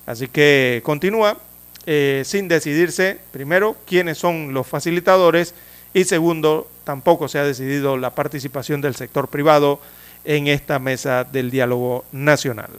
Así 0.06 0.28
que 0.28 0.80
continúa 0.84 1.36
eh, 1.84 2.22
sin 2.24 2.48
decidirse, 2.48 3.18
primero, 3.32 3.76
quiénes 3.86 4.18
son 4.18 4.54
los 4.54 4.66
facilitadores 4.66 5.54
y 5.92 6.04
segundo, 6.04 6.68
tampoco 6.84 7.28
se 7.28 7.38
ha 7.38 7.44
decidido 7.44 7.96
la 7.96 8.14
participación 8.14 8.80
del 8.80 8.94
sector 8.94 9.28
privado 9.28 9.80
en 10.24 10.46
esta 10.46 10.78
mesa 10.78 11.24
del 11.24 11.50
diálogo 11.50 12.04
nacional. 12.12 12.70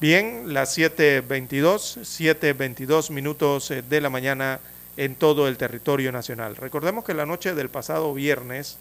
Bien, 0.00 0.54
las 0.54 0.76
7.22, 0.78 2.00
7.22 2.00 3.10
minutos 3.10 3.70
eh, 3.70 3.82
de 3.82 4.00
la 4.00 4.10
mañana 4.10 4.60
en 4.96 5.14
todo 5.14 5.48
el 5.48 5.56
territorio 5.56 6.12
nacional. 6.12 6.56
Recordemos 6.56 7.04
que 7.04 7.14
la 7.14 7.26
noche 7.26 7.54
del 7.54 7.68
pasado 7.68 8.12
viernes 8.14 8.78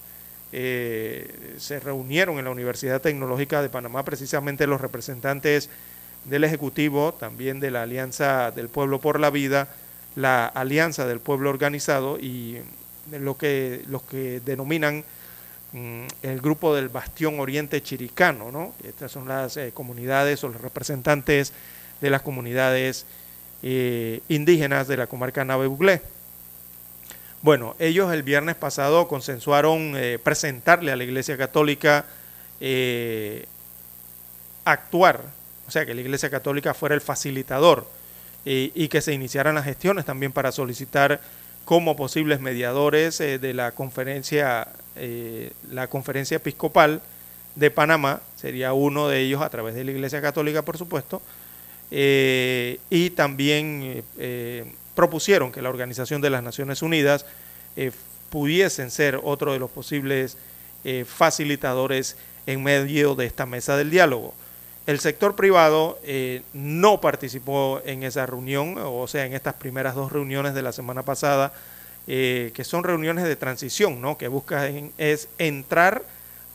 eh, 0.51 1.55
se 1.57 1.79
reunieron 1.79 2.39
en 2.39 2.45
la 2.45 2.51
Universidad 2.51 3.01
Tecnológica 3.01 3.61
de 3.61 3.69
Panamá 3.69 4.03
precisamente 4.03 4.67
los 4.67 4.81
representantes 4.81 5.69
del 6.25 6.43
Ejecutivo, 6.43 7.13
también 7.13 7.59
de 7.59 7.71
la 7.71 7.83
Alianza 7.83 8.51
del 8.51 8.69
Pueblo 8.69 8.99
por 8.99 9.19
la 9.19 9.29
Vida, 9.29 9.67
la 10.15 10.45
Alianza 10.47 11.05
del 11.05 11.19
Pueblo 11.19 11.49
Organizado 11.49 12.19
y 12.19 12.57
lo 13.11 13.37
que, 13.37 13.83
los 13.87 14.03
que 14.03 14.41
denominan 14.41 15.03
mm, 15.73 16.03
el 16.23 16.41
grupo 16.41 16.75
del 16.75 16.89
Bastión 16.89 17.39
Oriente 17.39 17.81
Chiricano. 17.81 18.51
¿no? 18.51 18.73
Estas 18.83 19.11
son 19.11 19.27
las 19.27 19.57
eh, 19.57 19.71
comunidades 19.73 20.43
o 20.43 20.49
los 20.49 20.61
representantes 20.61 21.53
de 22.01 22.09
las 22.09 22.21
comunidades 22.21 23.05
eh, 23.61 24.21
indígenas 24.29 24.87
de 24.87 24.97
la 24.97 25.07
comarca 25.07 25.45
Nave 25.45 25.67
Buglé. 25.67 26.01
Bueno, 27.41 27.73
ellos 27.79 28.11
el 28.11 28.23
viernes 28.23 28.57
pasado 28.57 29.07
consensuaron 29.07 29.93
eh, 29.95 30.19
presentarle 30.21 30.91
a 30.91 30.97
la 30.97 31.05
Iglesia 31.05 31.37
Católica 31.37 32.05
eh, 32.59 33.45
actuar, 34.65 35.23
o 35.65 35.71
sea, 35.71 35.85
que 35.85 35.93
la 35.93 36.01
Iglesia 36.01 36.29
Católica 36.29 36.73
fuera 36.73 36.95
el 36.95 37.01
facilitador 37.01 37.87
eh, 38.45 38.71
y 38.75 38.89
que 38.89 38.99
se 38.99 39.13
iniciaran 39.13 39.55
las 39.55 39.63
gestiones 39.63 40.03
también 40.03 40.33
para 40.33 40.51
solicitar 40.51 41.21
como 41.63 41.95
posibles 41.95 42.41
mediadores 42.41 43.19
de 43.19 43.53
la 43.53 43.73
conferencia, 43.73 44.69
la 45.69 45.87
conferencia 45.87 46.37
episcopal 46.37 46.99
de 47.53 47.69
Panamá, 47.69 48.21
sería 48.37 48.73
uno 48.73 49.07
de 49.07 49.19
ellos 49.19 49.43
a 49.43 49.49
través 49.51 49.75
de 49.75 49.83
la 49.83 49.91
Iglesia 49.91 50.19
Católica, 50.19 50.63
por 50.63 50.79
supuesto, 50.79 51.21
y 51.91 53.09
también 53.11 54.03
propusieron 54.99 55.53
que 55.53 55.61
la 55.61 55.69
Organización 55.69 56.19
de 56.19 56.29
las 56.29 56.43
Naciones 56.43 56.81
Unidas 56.81 57.25
eh, 57.77 57.93
pudiesen 58.29 58.91
ser 58.91 59.17
otro 59.23 59.53
de 59.53 59.59
los 59.59 59.71
posibles 59.71 60.35
eh, 60.83 61.05
facilitadores 61.07 62.17
en 62.45 62.61
medio 62.61 63.15
de 63.15 63.25
esta 63.25 63.45
mesa 63.45 63.77
del 63.77 63.91
diálogo. 63.91 64.33
El 64.87 64.99
sector 64.99 65.37
privado 65.37 65.99
eh, 66.03 66.41
no 66.51 66.99
participó 66.99 67.81
en 67.85 68.03
esa 68.03 68.25
reunión, 68.25 68.75
o 68.77 69.07
sea, 69.07 69.25
en 69.25 69.31
estas 69.31 69.53
primeras 69.53 69.95
dos 69.95 70.11
reuniones 70.11 70.53
de 70.53 70.63
la 70.63 70.73
semana 70.73 71.03
pasada, 71.03 71.53
eh, 72.05 72.51
que 72.53 72.65
son 72.65 72.83
reuniones 72.83 73.23
de 73.23 73.37
transición, 73.37 74.01
¿no? 74.01 74.17
que 74.17 74.27
buscan 74.27 74.91
es 74.97 75.29
entrar 75.37 76.03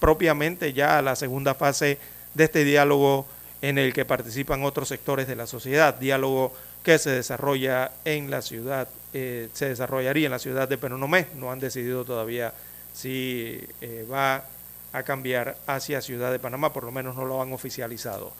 propiamente 0.00 0.74
ya 0.74 0.98
a 0.98 1.02
la 1.02 1.16
segunda 1.16 1.54
fase 1.54 1.96
de 2.34 2.44
este 2.44 2.62
diálogo 2.62 3.26
en 3.62 3.78
el 3.78 3.94
que 3.94 4.04
participan 4.04 4.64
otros 4.64 4.88
sectores 4.88 5.26
de 5.26 5.34
la 5.34 5.46
sociedad, 5.46 5.94
diálogo 5.94 6.52
que 6.84 6.98
se 6.98 7.10
desarrolla 7.10 7.90
en 8.04 8.30
la 8.30 8.42
ciudad, 8.42 8.88
eh, 9.14 9.48
se 9.54 9.70
desarrollaría 9.70 10.26
en 10.26 10.32
la 10.32 10.38
ciudad 10.38 10.68
de 10.68 10.76
Penonomé, 10.76 11.26
no 11.34 11.50
han 11.50 11.58
decidido 11.58 12.04
todavía 12.04 12.52
si 12.92 13.58
eh, 13.80 14.06
va 14.10 14.44
a 14.92 15.02
cambiar 15.02 15.56
hacia 15.66 16.02
Ciudad 16.02 16.30
de 16.30 16.38
Panamá, 16.38 16.72
por 16.72 16.84
lo 16.84 16.92
menos 16.92 17.16
no 17.16 17.24
lo 17.24 17.40
han 17.42 17.52
oficializado. 17.52 18.32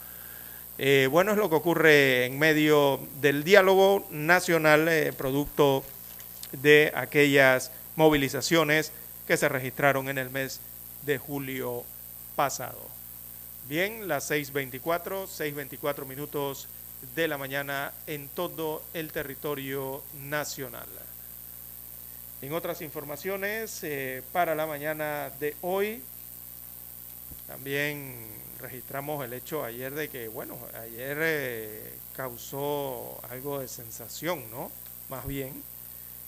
Eh, 0.76 1.08
bueno, 1.10 1.32
es 1.32 1.38
lo 1.38 1.48
que 1.48 1.56
ocurre 1.56 2.26
en 2.26 2.38
medio 2.38 3.00
del 3.20 3.44
diálogo 3.44 4.06
nacional, 4.10 4.88
producto 5.16 5.82
de 6.52 6.92
aquellas 6.94 7.72
movilizaciones 7.96 8.92
que 9.26 9.38
se 9.38 9.48
registraron 9.48 10.08
en 10.08 10.18
el 10.18 10.30
mes 10.30 10.60
de 11.02 11.16
julio 11.16 11.82
pasado. 12.36 12.88
Bien, 13.68 14.06
las 14.06 14.30
6.24, 14.30 15.26
6.24 15.26 16.04
minutos 16.04 16.68
de 17.14 17.28
la 17.28 17.39
mañana 17.39 17.93
en 18.06 18.28
todo 18.28 18.82
el 18.94 19.12
territorio 19.12 20.02
nacional. 20.22 20.86
En 22.43 22.52
otras 22.52 22.82
informaciones, 22.82 23.82
eh, 23.85 24.22
para 24.32 24.55
la 24.55 24.66
mañana 24.66 25.31
de 25.40 25.56
hoy, 25.62 26.02
también 27.47 28.14
registramos 28.60 29.24
el 29.24 29.32
hecho 29.32 29.64
ayer 29.64 29.94
de 29.94 30.09
que, 30.09 30.28
bueno, 30.28 30.59
ayer 30.81 31.16
eh, 31.20 31.93
causó 32.14 33.20
algo 33.31 33.60
de 33.60 33.68
sensación, 33.68 34.51
¿no? 34.51 34.70
Más 35.09 35.26
bien, 35.26 35.62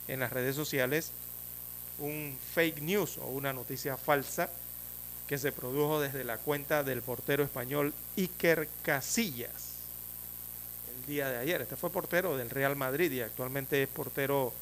en 0.09 0.21
las 0.21 0.33
redes 0.33 0.57
sociales, 0.57 1.13
un 1.99 2.39
fake 2.55 2.83
news 2.83 3.19
o 3.19 3.27
una 3.27 3.53
noticia 3.53 3.97
falsa 3.97 4.51
que 5.27 5.39
se 5.39 5.53
produjo 5.53 6.01
desde 6.01 6.25
la 6.25 6.39
cuenta 6.39 6.83
del 6.83 7.03
portero 7.03 7.43
español 7.43 7.93
Iker 8.17 8.69
Casillas 8.83 9.76
día 11.07 11.29
de 11.29 11.39
ayer. 11.39 11.63
Este 11.63 11.77
fue 11.77 11.91
portero 11.91 12.37
del 12.37 12.51
Real 12.51 12.77
Madrid 12.77 13.11
y 13.13 13.21
actualmente 13.21 13.83
es 13.83 13.89
portero, 13.89 14.53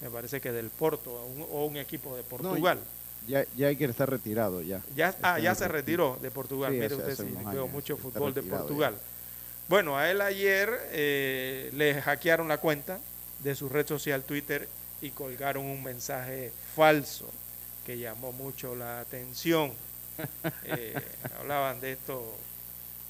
me 0.00 0.10
parece 0.10 0.40
que 0.40 0.52
del 0.52 0.70
Porto 0.70 1.12
o 1.12 1.26
un, 1.26 1.42
o 1.42 1.64
un 1.66 1.76
equipo 1.76 2.16
de 2.16 2.22
Portugal. 2.22 2.78
Ya, 3.26 3.44
ya 3.56 3.68
hay 3.68 3.76
que 3.76 3.86
estar 3.86 4.08
retirado 4.08 4.60
ya. 4.60 4.82
Ya, 4.94 5.14
ah, 5.22 5.38
ya 5.38 5.54
se 5.54 5.66
retiró 5.66 6.18
de 6.20 6.30
Portugal. 6.30 6.72
Sí, 6.72 6.78
Mire 6.78 6.94
usted, 6.94 7.16
sí, 7.16 7.34
veo 7.52 7.66
mucho 7.68 7.96
fútbol 7.96 8.34
de 8.34 8.42
ya. 8.42 8.50
Portugal. 8.50 8.94
Bueno, 9.68 9.96
a 9.96 10.10
él 10.10 10.20
ayer 10.20 10.70
eh, 10.92 11.70
le 11.72 12.00
hackearon 12.02 12.48
la 12.48 12.58
cuenta 12.58 12.98
de 13.42 13.54
su 13.54 13.68
red 13.68 13.86
social 13.86 14.22
Twitter 14.22 14.68
y 15.00 15.10
colgaron 15.10 15.64
un 15.64 15.82
mensaje 15.82 16.52
falso 16.74 17.30
que 17.86 17.98
llamó 17.98 18.32
mucho 18.32 18.74
la 18.74 19.00
atención. 19.00 19.72
Eh, 20.66 20.94
hablaban 21.40 21.80
de 21.80 21.92
esto 21.92 22.36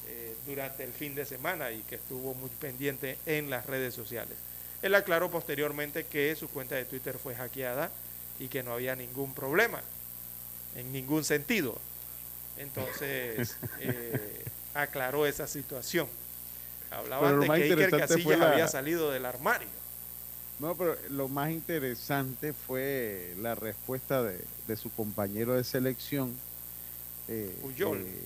eh, 0.06 0.34
durante 0.46 0.84
el 0.84 0.92
fin 0.92 1.14
de 1.14 1.24
semana 1.24 1.70
y 1.72 1.80
que 1.82 1.96
estuvo 1.96 2.34
muy 2.34 2.50
pendiente 2.50 3.16
en 3.26 3.50
las 3.50 3.66
redes 3.66 3.94
sociales. 3.94 4.36
Él 4.82 4.94
aclaró 4.94 5.30
posteriormente 5.30 6.04
que 6.04 6.34
su 6.36 6.48
cuenta 6.48 6.74
de 6.74 6.84
Twitter 6.84 7.18
fue 7.18 7.34
hackeada 7.34 7.90
y 8.38 8.48
que 8.48 8.62
no 8.62 8.72
había 8.74 8.94
ningún 8.96 9.32
problema, 9.34 9.80
en 10.76 10.92
ningún 10.92 11.24
sentido. 11.24 11.78
Entonces, 12.58 13.56
eh, 13.80 14.44
aclaró 14.74 15.26
esa 15.26 15.46
situación. 15.46 16.06
Hablaban 16.90 17.40
de 17.40 17.46
que 17.46 17.52
Iker 17.64 17.90
Casillas 17.90 18.38
la- 18.38 18.52
había 18.52 18.68
salido 18.68 19.10
del 19.10 19.24
armario. 19.26 19.68
No, 20.60 20.76
pero 20.76 20.96
lo 21.10 21.26
más 21.28 21.50
interesante 21.50 22.52
fue 22.52 23.34
la 23.40 23.56
respuesta 23.56 24.22
de, 24.22 24.38
de 24.68 24.76
su 24.76 24.88
compañero 24.92 25.54
de 25.54 25.64
selección. 25.64 26.32
eh, 27.26 27.52
Puyol. 27.60 27.98
eh, 28.06 28.24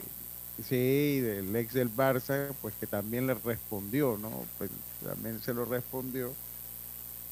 sí, 0.63 1.21
del 1.21 1.55
ex 1.57 1.73
del 1.75 1.95
Barça, 1.95 2.57
pues 2.61 2.77
que 2.77 2.87
también 2.87 3.27
le 3.27 3.35
respondió, 3.35 4.17
¿no? 4.19 4.51
Pues 4.57 4.71
también 5.01 5.41
se 5.41 5.55
lo 5.55 5.65
respondió. 5.65 6.37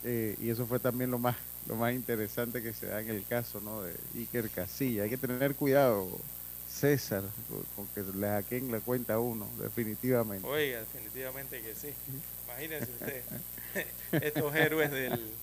eh, 0.03 0.37
y 0.39 0.51
eso 0.51 0.67
fue 0.67 0.81
también 0.81 1.11
lo 1.11 1.19
más 1.19 1.37
lo 1.65 1.77
más 1.77 1.95
interesante 1.95 2.63
que 2.63 2.75
se 2.75 2.87
da 2.87 3.01
en 3.01 3.11
el 3.11 3.27
caso, 3.27 3.61
¿no? 3.61 3.83
De 3.83 3.97
Iker 4.15 4.51
Casilla. 4.53 5.03
Hay 5.05 5.11
que 5.11 5.19
tener 5.19 5.57
cuidado, 5.57 6.25
César, 6.65 7.33
con, 7.75 7.89
que 7.91 8.03
le 8.03 8.29
hackeen 8.29 8.71
la 8.71 8.81
cuenta 8.83 9.15
a 9.15 9.21
uno, 9.21 9.57
definitivamente. 9.59 10.49
Oiga, 10.49 10.81
definitivamente 10.81 11.63
que 11.63 11.75
sí. 11.75 11.97
Imagínense 12.45 12.93
usted, 12.93 13.25
estos 14.21 14.55
héroes 14.55 14.91
del, 14.91 15.39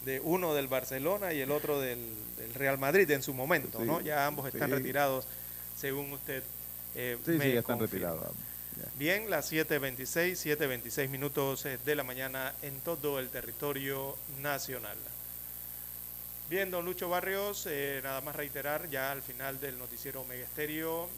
de 0.00 0.20
uno 0.20 0.54
del 0.54 0.68
Barcelona 0.68 1.32
y 1.34 1.40
el 1.40 1.50
otro 1.50 1.80
del, 1.80 2.34
del 2.36 2.54
Real 2.54 2.78
Madrid 2.78 3.10
en 3.10 3.22
su 3.22 3.34
momento, 3.34 3.82
Sí, 3.82 3.84
¿no? 3.84 4.00
Ya 4.00 4.26
ambos 4.26 4.48
están 4.48 4.70
sí. 4.70 4.72
retirados, 4.72 5.28
según 5.74 6.12
usted 6.12 6.44
eh, 6.94 7.16
Sí, 7.24 7.32
sí, 7.32 7.52
ya 7.52 7.60
están 7.60 7.78
confirma. 7.78 8.10
retirados. 8.10 8.36
Bien, 8.96 9.28
las 9.30 9.52
7.26, 9.52 10.32
7.26 10.56 11.08
minutos 11.08 11.66
eh, 11.66 11.78
de 11.84 11.94
la 11.94 12.02
mañana 12.02 12.54
en 12.62 12.80
todo 12.80 13.18
el 13.18 13.28
territorio 13.28 14.16
nacional. 14.40 14.96
Bien, 16.48 16.70
don 16.70 16.84
Lucho 16.84 17.08
Barrios, 17.08 17.66
eh, 17.70 18.00
nada 18.02 18.20
más 18.22 18.34
reiterar 18.34 18.88
ya 18.90 19.12
al 19.12 19.22
final 19.22 19.60
del 19.60 19.78
noticiero 19.78 20.22
Omega 20.22 20.44
Estéreo 20.44 21.08